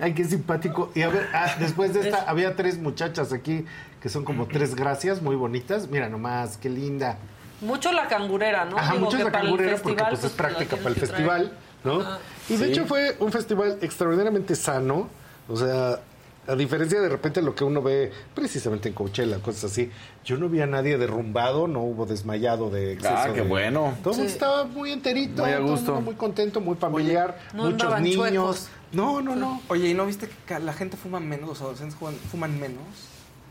Ay, 0.00 0.14
qué 0.14 0.24
simpático. 0.24 0.90
Y 0.94 1.02
a 1.02 1.08
ver, 1.08 1.28
ah, 1.32 1.54
después 1.58 1.92
de 1.94 2.00
esta, 2.00 2.22
había 2.28 2.56
tres 2.56 2.78
muchachas 2.78 3.32
aquí 3.32 3.64
que 4.00 4.08
son 4.08 4.24
como 4.24 4.46
tres 4.46 4.74
gracias, 4.74 5.22
muy 5.22 5.36
bonitas. 5.36 5.88
Mira 5.88 6.08
nomás, 6.08 6.56
qué 6.56 6.68
linda. 6.68 7.18
Mucho 7.60 7.92
la 7.92 8.08
cangurera, 8.08 8.64
¿no? 8.64 8.76
Ajá, 8.76 8.92
Digo 8.94 9.04
mucho 9.06 9.16
que 9.18 9.24
la 9.24 9.30
para 9.30 9.44
el 9.44 9.50
cangurera 9.50 9.76
porque 9.82 10.04
pues 10.10 10.24
es 10.24 10.30
la 10.32 10.36
práctica 10.36 10.76
para 10.76 10.88
el 10.90 10.96
festival, 10.96 11.52
¿no? 11.84 12.00
Y 12.48 12.56
de 12.56 12.66
Sí. 12.66 12.72
hecho 12.72 12.86
fue 12.86 13.16
un 13.20 13.30
festival 13.30 13.78
extraordinariamente 13.82 14.54
sano, 14.56 15.08
o 15.48 15.56
sea, 15.56 16.00
A 16.46 16.54
diferencia 16.56 17.00
de 17.00 17.08
repente 17.08 17.40
lo 17.40 17.54
que 17.54 17.64
uno 17.64 17.80
ve 17.80 18.12
precisamente 18.34 18.90
en 18.90 18.94
Coachella, 18.94 19.38
cosas 19.38 19.64
así, 19.72 19.90
yo 20.26 20.36
no 20.36 20.50
vi 20.50 20.60
a 20.60 20.66
nadie 20.66 20.98
derrumbado, 20.98 21.66
no 21.68 21.80
hubo 21.80 22.04
desmayado 22.04 22.68
de 22.68 22.92
exceso. 22.92 23.14
Ah, 23.16 23.28
qué 23.32 23.40
de- 23.40 23.48
bueno. 23.48 23.94
Todo 24.02 24.12
el 24.12 24.18
mundo 24.18 24.28
Sí. 24.28 24.34
estaba 24.34 24.64
muy 24.66 24.92
enterito, 24.92 25.40
Muy 25.42 25.52
a 25.52 25.56
todo 25.56 25.64
el 25.64 25.70
gusto. 25.70 25.92
mundo 25.94 26.04
muy 26.04 26.14
contento, 26.16 26.60
muy 26.60 26.74
familiar, 26.76 27.38
no 27.54 27.70
muchos 27.70 27.98
niños. 28.02 28.16
chuecos. 28.28 28.68
No, 28.92 29.22
no, 29.22 29.34
no. 29.34 29.62
Oye, 29.68 29.88
¿y 29.88 29.94
no 29.94 30.04
viste 30.04 30.28
que 30.46 30.58
la 30.58 30.74
gente 30.74 30.98
fuma 30.98 31.18
menos, 31.18 31.48
los 31.48 31.60
adolescentes 31.62 31.96
fuman 32.30 32.60
menos? 32.60 32.84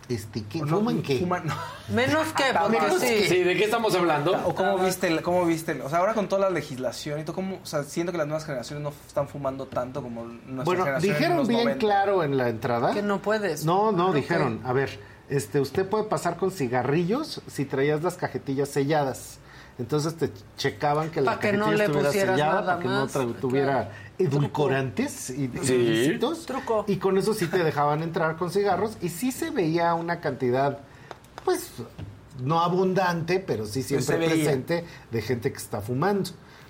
Este, 0.10 0.44
¿qué? 0.44 0.60
¿Fuman 0.60 1.02
qué? 1.02 1.20
Fuman, 1.20 1.48
no. 1.48 1.56
Menos 1.90 2.28
que, 2.34 2.44
porque 2.62 2.80
Menos 2.82 3.00
sí. 3.00 3.08
que- 3.08 3.28
Sí, 3.30 3.44
¿de 3.44 3.56
qué 3.56 3.64
estamos 3.64 3.96
hablando? 3.96 4.34
¿O 4.46 4.54
cómo 4.54 4.78
viste, 4.80 5.08
el- 5.08 5.22
cómo 5.22 5.46
viste? 5.46 5.72
el- 5.72 5.82
o 5.82 5.90
sea, 5.90 6.00
ahora 6.00 6.14
con 6.14 6.28
toda 6.28 6.42
la 6.42 6.50
legislación 6.50 7.20
y 7.20 7.24
todo, 7.24 7.36
¿cómo, 7.36 7.60
o 7.64 7.66
sea, 7.66 7.84
siento 7.84 8.12
que 8.12 8.18
las 8.18 8.28
nuevas 8.28 8.46
generaciones 8.46 8.84
no 8.84 8.94
están 9.08 9.28
fumando 9.30 9.66
tanto 9.68 10.02
como 10.02 10.26
nuestra 10.26 10.64
Bueno, 10.66 10.84
generación 10.84 11.12
en 11.14 11.18
dijeron 11.20 11.38
los 11.38 11.48
bien 11.48 11.64
90. 11.64 11.80
claro 11.80 12.24
en 12.24 12.38
la 12.38 12.50
entrada. 12.50 12.94
Que 12.94 13.02
no 13.02 13.22
puedes. 13.22 13.64
No, 13.66 13.92
no, 13.94 14.12
dijeron, 14.12 14.62
a 14.66 14.74
ver, 14.74 15.00
este, 15.30 15.62
usted 15.62 15.88
puede 15.88 16.04
pasar 16.04 16.36
con 16.38 16.52
cigarrillos 16.52 17.42
si 17.48 17.64
traías 17.66 18.04
las 18.04 18.16
cajetillas 18.16 18.68
selladas. 18.70 19.40
Entonces 19.80 20.16
te 20.16 20.32
checaban 20.56 21.10
que 21.10 21.22
la 21.22 21.40
cajetilla 21.40 21.66
no 21.66 21.72
le 21.72 21.86
estuviera 21.86 22.12
sellada 22.12 22.38
nada 22.38 22.66
para 22.66 22.80
que 22.80 22.88
no 22.88 23.02
más, 23.06 23.40
tuviera 23.42 23.92
edulcorantes 24.20 25.32
y, 25.32 25.50
Sí. 25.64 26.20
Truco. 26.46 26.86
Y 26.88 26.98
con 26.98 27.18
eso 27.18 27.34
sí 27.34 27.48
te 27.48 27.64
dejaban 27.64 28.04
entrar 28.04 28.38
con 28.38 28.52
cigarros 28.52 28.98
y 29.02 29.10
sí 29.10 29.32
se 29.32 29.50
veía 29.50 29.94
una 29.96 30.20
cantidad, 30.20 30.80
pues, 31.44 31.72
no 32.40 32.60
abundante, 32.60 33.40
pero 33.40 33.66
sí 33.66 33.82
siempre 33.82 34.06
se 34.06 34.18
veía. 34.18 34.30
presente 34.30 34.86
de 35.12 35.22
gente 35.22 35.52
que 35.52 35.58
está 35.58 35.82
fumando. 35.82 36.30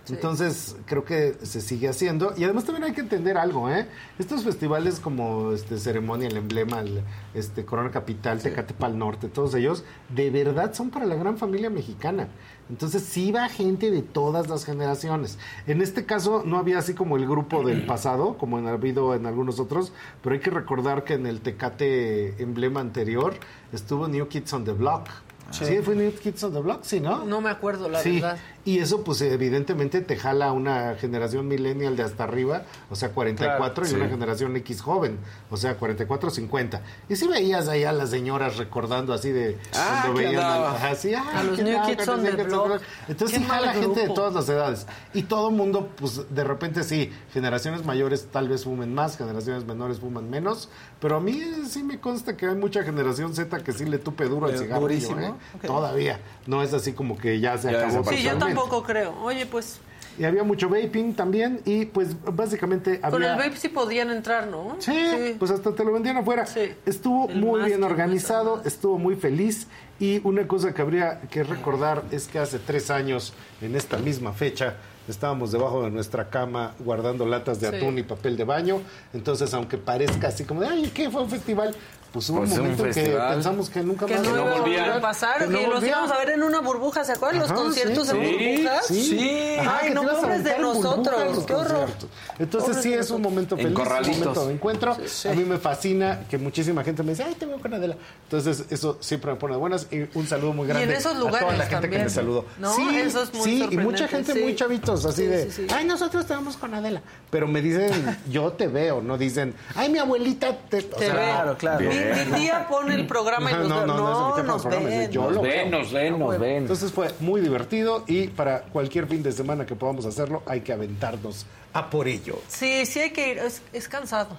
Entonces, 0.10 0.76
creo 0.86 1.06
que 1.06 1.36
se 1.44 1.62
sigue 1.62 1.88
haciendo. 1.88 2.34
Y 2.36 2.44
además 2.44 2.66
también 2.66 2.84
hay 2.84 2.92
que 2.94 3.02
entender 3.02 3.38
algo, 3.38 3.70
¿eh? 3.70 3.88
Estos 4.20 4.44
festivales 4.44 5.00
como 5.00 5.54
este 5.54 5.78
Ceremonia, 5.78 6.28
el 6.28 6.36
Emblema, 6.36 6.82
el, 6.82 7.02
este 7.34 7.64
Corona 7.64 7.90
Capital, 7.90 8.42
Tecate 8.42 8.74
Pal 8.74 8.98
Norte, 8.98 9.30
todos 9.30 9.56
ellos, 9.56 9.86
de 10.10 10.30
verdad 10.30 10.74
son 10.74 10.90
para 10.90 11.06
la 11.06 11.16
gran 11.16 11.38
familia 11.38 11.70
mexicana. 11.70 12.28
Entonces, 12.70 13.04
sí 13.04 13.32
va 13.32 13.48
gente 13.48 13.92
de 13.92 14.02
todas 14.02 14.50
las 14.50 14.66
generaciones. 14.66 15.38
En 15.68 15.82
este 15.82 16.06
caso, 16.06 16.44
no 16.46 16.58
había 16.58 16.80
así 16.80 16.94
como 16.94 17.16
el 17.16 17.26
grupo 17.26 17.66
del 17.66 17.86
pasado, 17.86 18.38
como 18.38 18.58
ha 18.58 18.72
habido 18.72 19.16
en 19.16 19.26
algunos 19.26 19.60
otros, 19.60 19.94
pero 20.22 20.34
hay 20.34 20.42
que 20.42 20.50
recordar 20.50 21.06
que 21.06 21.14
en 21.14 21.28
el 21.28 21.40
Tecate 21.40 22.42
Emblema 22.42 22.82
anterior 22.82 23.36
estuvo 23.72 24.10
New 24.10 24.28
Kids 24.28 24.52
on 24.52 24.66
the 24.66 24.74
Block. 24.74 25.08
Sí. 25.52 25.66
Sí, 25.66 25.78
fue 25.84 25.96
New 25.96 26.12
Kids 26.12 26.44
on 26.44 26.54
the 26.54 26.60
Block, 26.60 26.84
sí, 26.84 27.00
¿no? 27.00 27.26
No 27.26 27.40
me 27.40 27.50
acuerdo, 27.50 27.88
la 27.88 28.00
sí, 28.00 28.16
verdad. 28.16 28.38
Y 28.66 28.80
eso 28.80 29.04
pues 29.04 29.20
evidentemente 29.22 30.02
te 30.02 30.16
jala 30.16 30.48
a 30.48 30.52
una 30.54 30.96
generación 30.96 31.48
millennial 31.48 31.96
de 31.98 32.04
hasta 32.04 32.24
arriba, 32.24 32.64
o 32.90 32.96
sea 32.96 33.10
44 33.10 33.74
Claro, 33.74 33.86
y 33.86 33.90
sí. 33.90 33.96
una 33.96 34.08
generación 34.10 34.56
X 34.58 34.82
joven, 34.82 35.18
o 35.50 35.58
sea 35.58 35.76
44 35.76 36.30
50. 36.30 36.82
Y 37.10 37.16
si 37.16 37.28
veías 37.28 37.68
ahí 37.68 37.84
a 37.84 37.92
las 37.92 38.10
señoras 38.10 38.58
recordando 38.58 39.14
así 39.14 39.32
de 39.32 39.58
Ah, 39.76 40.02
cuando 40.06 40.20
veían 40.22 40.42
ajá, 40.44 40.90
así, 40.92 41.14
ah, 41.14 41.24
A 41.36 41.44
los 41.44 41.58
New 41.60 41.68
andaba, 41.68 41.88
Kids 41.88 42.08
on 42.08 42.24
the 42.24 42.44
Block. 42.44 42.82
Entonces 43.08 43.38
sí 43.40 43.44
jala 43.44 43.74
gente 43.74 44.08
de 44.08 44.14
todas 44.14 44.34
las 44.34 44.48
edades 44.50 44.88
y 45.14 45.24
todo 45.24 45.52
mundo 45.52 45.90
pues 45.98 46.22
de 46.34 46.44
repente 46.44 46.84
sí, 46.84 47.12
generaciones 47.34 47.86
mayores 47.86 48.28
tal 48.32 48.48
vez 48.50 48.64
fumen 48.64 48.94
más, 48.94 49.18
generaciones 49.18 49.66
menores 49.66 50.00
fuman 50.00 50.30
menos, 50.30 50.70
pero 51.02 51.18
a 51.18 51.20
mí 51.20 51.42
sí 51.68 51.84
me 51.84 52.00
consta 52.00 52.38
que 52.38 52.48
hay 52.48 52.56
mucha 52.56 52.84
generación 52.84 53.36
Z 53.36 53.60
que 53.60 53.74
sí 53.74 53.86
le 53.86 53.98
tupe 53.98 54.26
duro 54.26 54.48
al 54.48 54.54
Eh, 54.56 54.58
cigarro, 54.60 54.82
durísimo. 54.82 55.20
¿eh? 55.20 55.34
Todavía, 55.68 56.20
no 56.48 56.62
es 56.64 56.74
así 56.74 56.94
como 56.94 57.18
que 57.18 57.40
ya 57.40 57.58
se 57.58 57.72
Ya 57.72 57.88
acabó. 57.88 58.04
Sí, 58.10 58.22
yo 58.24 58.38
tampoco 58.38 58.84
creo. 58.84 59.16
Oye, 59.24 59.46
pues 59.46 59.80
Y 60.18 60.26
había 60.26 60.44
mucho 60.44 60.70
vaping 60.70 61.16
también 61.16 61.62
y 61.66 61.86
pues 61.86 62.16
básicamente 62.24 63.00
con 63.02 63.16
había... 63.16 63.32
el 63.34 63.38
vape 63.40 63.56
sí 63.58 63.70
podían 63.70 64.12
entrar, 64.12 64.46
¿no? 64.48 64.76
Sí, 64.80 65.36
pues 65.40 65.50
hasta 65.50 65.74
te 65.74 65.84
lo 65.84 65.92
vendían 65.92 66.18
afuera. 66.18 66.46
Estuvo 66.86 67.28
El 67.30 67.40
muy 67.40 67.62
bien 67.64 67.84
organizado, 67.84 68.62
estuvo 68.64 69.00
muy 69.00 69.16
feliz 69.16 69.68
y 70.00 70.22
una 70.24 70.48
cosa 70.48 70.74
que 70.74 70.82
habría 70.84 71.22
que 71.32 71.44
recordar 71.44 72.04
es 72.12 72.28
que 72.28 72.38
hace 72.38 72.60
tres 72.60 72.92
años, 72.92 73.34
en 73.62 73.76
esta 73.76 73.98
misma 73.98 74.34
fecha, 74.34 74.76
estábamos 75.08 75.52
debajo 75.52 75.84
de 75.84 75.90
nuestra 75.90 76.30
cama 76.30 76.76
guardando 76.80 77.26
latas 77.26 77.60
de 77.60 77.70
Sí. 77.70 77.76
atún 77.78 77.98
y 77.98 78.04
papel 78.04 78.38
de 78.38 78.44
baño. 78.44 78.82
Entonces, 79.14 79.52
aunque 79.56 79.78
parezca 79.80 80.28
así 80.28 80.44
como 80.46 80.62
de, 80.62 80.68
ay, 80.68 80.92
¿qué 80.94 81.10
fue 81.10 81.22
un 81.24 81.30
festival? 81.30 81.76
Pues 82.14 82.30
hubo 82.30 82.40
Pues 82.42 82.52
un 82.52 82.60
un 82.60 82.64
momento 82.64 82.84
que 82.94 83.18
pensamos 83.32 83.70
que 83.72 83.82
nunca 83.82 84.06
Que 84.06 84.14
más 84.18 84.24
no, 84.28 84.68
iba 84.68 84.70
iba 84.70 84.96
a 84.98 85.02
pasar, 85.02 85.40
que 85.40 85.46
que, 85.48 85.52
no 85.52 85.74
los 85.74 85.84
íbamos 85.84 86.12
a 86.12 86.18
ver 86.20 86.30
en 86.30 86.44
una 86.44 86.60
burbuja, 86.60 87.04
¿se 87.04 87.14
acuerdan? 87.14 87.42
Ajá, 87.42 87.52
los 87.54 87.62
conciertos 87.62 88.08
sí, 88.08 88.16
en 88.16 88.24
sí, 88.24 88.32
burbujas. 88.62 88.86
sí. 88.88 89.56
Ajá, 89.60 89.80
Ay, 89.82 89.94
no, 89.96 90.04
pobres 90.04 90.44
de 90.44 90.60
nosotros, 90.60 91.44
qué 91.48 91.54
horror. 91.56 91.80
conciertos. 91.80 92.10
Entonces 92.38 92.70
Pobres 92.70 92.84
sí 92.84 92.94
es 92.94 93.10
un 93.10 93.22
momento 93.24 93.56
En 93.58 93.62
feliz, 93.76 93.78
un 93.80 94.20
momento 94.20 94.46
de 94.46 94.54
encuentro. 94.54 94.92
A 94.94 95.34
mí 95.34 95.44
me 95.44 95.58
fascina 95.58 96.20
que 96.30 96.38
muchísima 96.38 96.84
gente 96.84 97.02
me 97.02 97.14
dice, 97.14 97.24
ay, 97.24 97.34
te 97.34 97.48
veo 97.48 97.60
con 97.60 97.74
Adela. 97.74 97.96
Entonces 98.26 98.66
eso 98.70 98.98
siempre 99.00 99.32
me 99.32 99.38
pone 99.40 99.56
de 99.56 99.60
buenas 99.60 99.88
y 99.92 100.06
un 100.14 100.28
saludo 100.28 100.54
muy 100.54 100.68
Y 100.68 100.72
en 100.72 100.78
grande 100.78 100.94
esos 100.94 101.14
a 101.14 101.18
toda 101.18 101.26
lugares 101.32 101.58
la 101.58 101.66
gente 101.66 101.90
que 101.90 101.98
me 101.98 102.10
saludó. 102.10 102.46
No, 102.60 102.76
sí, 102.76 102.96
eso 102.96 103.24
es 103.24 103.34
muy 103.34 103.44
sí, 103.44 103.68
y 103.72 103.78
mucha 103.78 104.08
gente 104.08 104.34
sí. 104.34 104.40
muy 104.40 104.56
chavitos, 104.56 105.04
así 105.06 105.24
Sí, 105.24 105.28
de, 105.28 105.46
sí, 105.46 105.68
sí. 105.68 105.68
ay, 105.74 105.86
nosotros 105.86 106.28
te 106.28 106.34
vamos 106.34 106.58
con 106.58 106.76
Adela. 106.76 107.02
Pero 107.32 107.48
me 107.48 107.60
dicen, 107.60 108.20
yo 108.30 108.52
te 108.52 108.68
veo, 108.68 109.02
no 109.02 109.18
dicen, 109.18 109.56
ay, 109.74 109.90
mi 109.90 109.98
abuelita 109.98 110.56
te... 110.70 110.84
Claro, 110.86 111.58
claro. 111.58 112.03
Mi, 112.10 112.14
Bien. 112.14 112.32
mi 112.32 112.38
tía 112.40 112.68
pone 112.68 112.96
el 112.96 113.08
programa 113.08 113.52
y 113.52 113.54
nos 113.58 113.68
no, 113.70 113.86
no, 113.86 113.96
no, 113.98 114.36
del 114.36 114.46
nos 114.48 114.66
ven. 114.66 115.12
yo 115.12 115.22
Nos 115.24 115.34
lo 115.34 115.42
ven, 115.42 115.70
veo. 115.72 115.80
nos 115.80 115.92
ven, 115.92 116.20
nos 116.20 116.40
ven. 116.40 116.58
Entonces 116.58 116.92
fue 116.92 117.10
muy 117.20 117.42
divertido 117.42 118.04
y 118.08 118.28
para 118.28 118.62
cualquier 118.64 119.08
fin 119.08 119.24
de 119.24 119.32
semana 119.32 119.66
que 119.66 119.76
podamos 119.76 120.06
hacerlo 120.06 120.44
hay 120.46 120.62
que 120.62 120.74
aventarnos 120.74 121.46
a 121.74 121.90
por 121.90 122.08
ello. 122.08 122.40
Sí, 122.48 122.86
sí 122.86 123.00
hay 123.00 123.12
que 123.12 123.30
ir, 123.32 123.38
es, 123.40 123.62
es 123.74 123.88
cansado. 123.88 124.38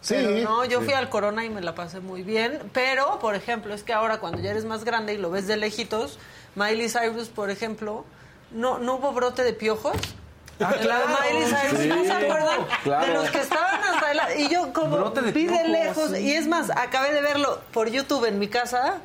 Sí. 0.00 0.14
Pero 0.16 0.48
no, 0.48 0.64
yo 0.64 0.78
Sí. 0.78 0.84
fui 0.86 0.94
al 0.94 1.08
Corona 1.08 1.44
y 1.44 1.50
me 1.50 1.60
la 1.60 1.74
pasé 1.74 1.98
muy 1.98 2.22
bien. 2.22 2.60
Pero, 2.72 3.18
por 3.18 3.34
ejemplo, 3.34 3.74
es 3.74 3.82
que 3.82 3.92
ahora 3.92 4.18
cuando 4.20 4.38
ya 4.40 4.50
eres 4.52 4.64
más 4.64 4.84
grande 4.84 5.14
y 5.14 5.18
lo 5.18 5.28
ves 5.30 5.48
de 5.48 5.56
lejitos, 5.56 6.18
Miley 6.54 6.88
Cyrus, 6.88 7.28
por 7.28 7.50
ejemplo, 7.50 8.04
no, 8.52 8.78
no 8.78 8.94
hubo 8.94 9.12
brote 9.12 9.42
de 9.42 9.52
piojos. 9.52 9.96
Ah, 10.60 10.74
claro. 10.80 11.06
Miley 11.08 11.44
Cyrus, 11.46 11.80
Sí, 11.80 11.88
¿no 11.88 12.04
se 12.04 12.12
acuerdan? 12.12 12.60
claro. 12.82 13.06
De 13.06 13.14
los 13.14 13.30
que 13.30 13.38
estaban 13.40 13.80
hasta 13.82 14.14
la... 14.14 14.34
Y 14.34 14.48
yo 14.48 14.72
como 14.72 15.10
vi 15.10 15.46
de 15.46 15.68
lejos, 15.68 16.10
sí. 16.10 16.18
y 16.18 16.32
es 16.32 16.46
más, 16.48 16.70
acabé 16.70 17.12
de 17.12 17.20
verlo 17.22 17.60
por 17.72 17.88
YouTube 17.88 18.24
en 18.24 18.38
mi 18.38 18.48
casa, 18.48 18.96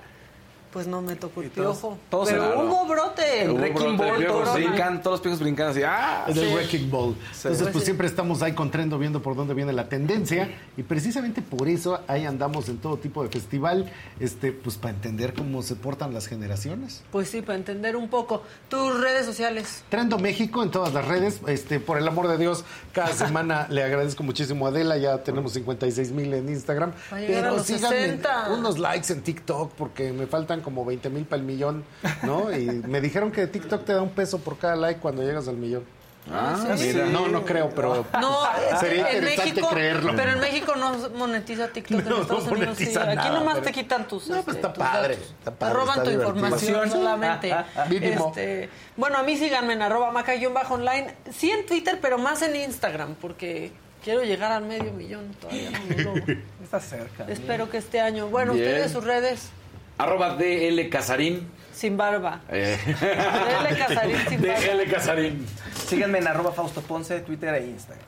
pues 0.73 0.87
no 0.87 1.01
me 1.01 1.15
tocó 1.15 1.41
el 1.43 1.49
piojo. 1.51 1.97
todos 2.09 2.27
pero 2.29 2.51
se- 2.51 2.57
hubo 2.57 2.85
brote. 2.87 3.43
El 3.43 3.51
Wrecking 3.53 3.95
brote 3.97 4.11
Ball, 4.11 4.25
todos 4.27 4.55
sí. 4.55 4.63
brincan, 4.63 5.01
todos 5.03 5.13
los 5.15 5.21
piojos 5.21 5.39
brincan 5.39 5.67
así. 5.69 5.81
¡Ah! 5.83 6.25
El 6.27 6.33
Sí. 6.33 6.53
Wrecking 6.53 6.89
Ball. 6.89 7.09
Entonces, 7.15 7.41
Pues 7.43 7.57
pues 7.71 7.73
sí. 7.75 7.85
siempre 7.85 8.07
estamos 8.07 8.41
ahí 8.41 8.53
con 8.53 8.71
Trendo 8.71 8.97
viendo 8.97 9.21
por 9.21 9.35
dónde 9.35 9.53
viene 9.53 9.71
la 9.71 9.87
tendencia 9.87 10.49
y 10.75 10.83
precisamente 10.83 11.41
por 11.43 11.67
eso 11.67 12.01
ahí 12.07 12.25
andamos 12.25 12.67
en 12.69 12.79
todo 12.79 12.97
tipo 12.97 13.23
de 13.23 13.29
festival, 13.29 13.91
este, 14.19 14.51
pues 14.51 14.77
para 14.77 14.93
entender 14.95 15.33
cómo 15.33 15.61
se 15.61 15.75
portan 15.75 16.13
las 16.13 16.27
generaciones. 16.27 17.03
Pues 17.11 17.29
sí, 17.29 17.41
para 17.41 17.57
entender 17.57 17.95
un 17.95 18.09
poco. 18.09 18.41
Tus 18.69 18.99
redes 18.99 19.25
sociales. 19.25 19.83
Trendo 19.89 20.17
México 20.17 20.63
en 20.63 20.71
todas 20.71 20.93
las 20.93 21.07
redes. 21.07 21.39
Este, 21.47 21.79
por 21.79 21.97
el 21.99 22.07
amor 22.07 22.27
de 22.27 22.37
Dios, 22.37 22.65
cada 22.93 23.13
semana 23.13 23.67
le 23.69 23.83
agradezco 23.83 24.23
muchísimo 24.23 24.65
a 24.65 24.69
Adela. 24.69 24.97
Ya 24.97 25.19
tenemos 25.23 25.53
56 25.53 26.11
mil 26.11 26.33
en 26.33 26.49
Instagram. 26.49 26.91
Va 27.11 27.17
a 27.17 27.19
llegar 27.19 27.45
a 27.45 27.51
los 27.51 27.65
síganme, 27.67 27.95
60. 27.99 28.49
unos 28.57 28.79
likes 28.79 29.11
en 29.13 29.21
TikTok 29.21 29.71
porque 29.73 30.11
me 30.11 30.25
faltan 30.25 30.61
como 30.63 30.83
20 30.85 31.09
mil 31.11 31.25
para 31.25 31.39
el 31.41 31.45
millón, 31.45 31.83
¿no? 32.23 32.51
Y 32.55 32.65
me 32.65 32.99
dijeron 33.01 33.31
que 33.31 33.45
TikTok 33.45 33.85
te 33.85 33.93
da 33.93 34.01
un 34.01 34.09
peso 34.11 34.39
por 34.39 34.57
cada 34.57 34.75
like 34.75 34.99
cuando 34.99 35.21
llegas 35.21 35.47
al 35.47 35.57
millón. 35.57 35.83
Ah, 36.31 36.55
sí. 36.77 36.85
mira. 36.87 37.05
No, 37.07 37.27
no 37.27 37.43
creo, 37.43 37.69
pero 37.75 38.05
No, 38.21 38.37
sería 38.79 39.09
en 39.09 39.17
interesante 39.17 39.51
México, 39.51 39.69
creerlo. 39.71 40.13
pero 40.15 40.31
en 40.31 40.39
México 40.39 40.73
no 40.77 41.09
monetiza 41.17 41.67
TikTok, 41.67 42.01
No, 42.05 42.15
en 42.15 42.21
Estados 42.21 42.45
no 42.47 42.53
Unidos 42.53 42.77
sí. 42.77 42.95
Aquí 42.97 43.27
nomás 43.29 43.55
pero- 43.55 43.65
te 43.65 43.71
quitan 43.73 44.07
tus 44.07 44.29
No, 44.29 44.35
pues 44.41 44.55
este, 44.55 44.67
está 44.67 44.71
tus 44.73 44.83
padre, 44.85 45.15
datos. 45.15 45.33
está 45.39 45.51
padre, 45.51 45.73
roban 45.73 45.89
está 45.89 46.03
tu 46.05 46.09
divertido. 46.11 46.35
información 46.47 46.89
solamente. 46.91 47.53
Este, 47.91 48.69
bueno, 48.95 49.17
a 49.17 49.23
mí 49.23 49.35
síganme 49.37 49.73
en 49.73 49.81
arroba 49.81 50.11
maca-online. 50.13 51.13
Sí 51.37 51.51
en 51.51 51.65
Twitter, 51.65 51.99
pero 52.01 52.17
más 52.17 52.41
en 52.41 52.55
Instagram, 52.55 53.15
porque 53.19 53.73
quiero 54.01 54.23
llegar 54.23 54.53
al 54.53 54.63
medio 54.63 54.93
millón. 54.93 55.33
Todavía 55.41 55.71
no 55.71 56.03
lo. 56.03 56.13
Está 56.63 56.79
cerca. 56.79 57.25
Espero 57.27 57.69
que 57.69 57.77
este 57.77 57.99
año. 57.99 58.27
Bueno, 58.29 58.53
Bien. 58.53 58.67
ustedes 58.69 58.91
sus 58.93 59.03
redes, 59.03 59.49
Arroba 59.97 60.35
DL 60.35 60.89
Casarín. 60.89 61.49
sin 61.73 61.97
barba. 61.97 62.41
Eh. 62.49 62.77
DL 62.85 63.77
Casarín 63.77 64.17
sin 64.29 64.41
barba. 64.41 64.59
DL 64.59 64.91
Casarín. 64.91 65.47
Síganme 65.87 66.19
en 66.19 66.27
arroba 66.27 66.51
Fausto 66.51 66.81
Ponce, 66.81 67.19
Twitter 67.21 67.53
e 67.55 67.65
Instagram. 67.67 68.05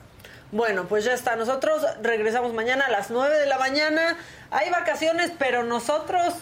Bueno, 0.52 0.84
pues 0.84 1.04
ya 1.04 1.12
está. 1.12 1.36
Nosotros 1.36 1.82
regresamos 2.02 2.52
mañana 2.54 2.86
a 2.86 2.90
las 2.90 3.10
9 3.10 3.36
de 3.38 3.46
la 3.46 3.58
mañana. 3.58 4.16
Hay 4.50 4.70
vacaciones, 4.70 5.32
pero 5.38 5.64
nosotros 5.64 6.34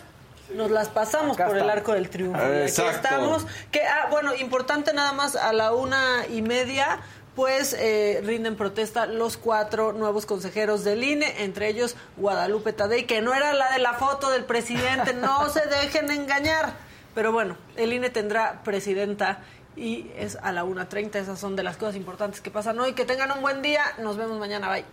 nos 0.54 0.70
las 0.70 0.88
pasamos 0.90 1.36
Acá 1.38 1.46
por 1.46 1.56
el 1.56 1.68
arco 1.70 1.94
del 1.94 2.10
triunfo. 2.10 2.38
Y 2.38 2.44
Aquí 2.44 2.60
Exacto. 2.62 2.90
estamos. 2.92 3.46
Que, 3.70 3.82
ah, 3.82 4.08
bueno, 4.10 4.34
importante 4.34 4.92
nada 4.92 5.12
más 5.12 5.36
a 5.36 5.52
la 5.54 5.72
una 5.72 6.26
y 6.30 6.42
media. 6.42 7.00
Pues 7.34 7.72
eh, 7.72 8.22
rinden 8.24 8.56
protesta 8.56 9.06
los 9.06 9.36
cuatro 9.36 9.92
nuevos 9.92 10.24
consejeros 10.24 10.84
del 10.84 11.02
INE, 11.02 11.42
entre 11.42 11.68
ellos 11.68 11.96
Guadalupe 12.16 12.72
Tadei, 12.72 13.06
que 13.06 13.20
no 13.22 13.34
era 13.34 13.52
la 13.54 13.72
de 13.72 13.80
la 13.80 13.94
foto 13.94 14.30
del 14.30 14.44
presidente, 14.44 15.14
no 15.20 15.48
se 15.48 15.66
dejen 15.66 16.10
engañar. 16.10 16.74
Pero 17.14 17.32
bueno, 17.32 17.56
el 17.76 17.92
INE 17.92 18.10
tendrá 18.10 18.62
presidenta 18.62 19.40
y 19.76 20.10
es 20.16 20.36
a 20.42 20.52
la 20.52 20.64
1.30. 20.64 21.16
Esas 21.16 21.38
son 21.38 21.56
de 21.56 21.62
las 21.62 21.76
cosas 21.76 21.96
importantes 21.96 22.40
que 22.40 22.50
pasan 22.50 22.78
hoy. 22.78 22.92
Que 22.92 23.04
tengan 23.04 23.30
un 23.32 23.42
buen 23.42 23.62
día. 23.62 23.82
Nos 23.98 24.16
vemos 24.16 24.38
mañana. 24.38 24.68
Bye. 24.68 24.84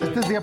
Este 0.00 0.20
es 0.20 0.28
día. 0.28 0.42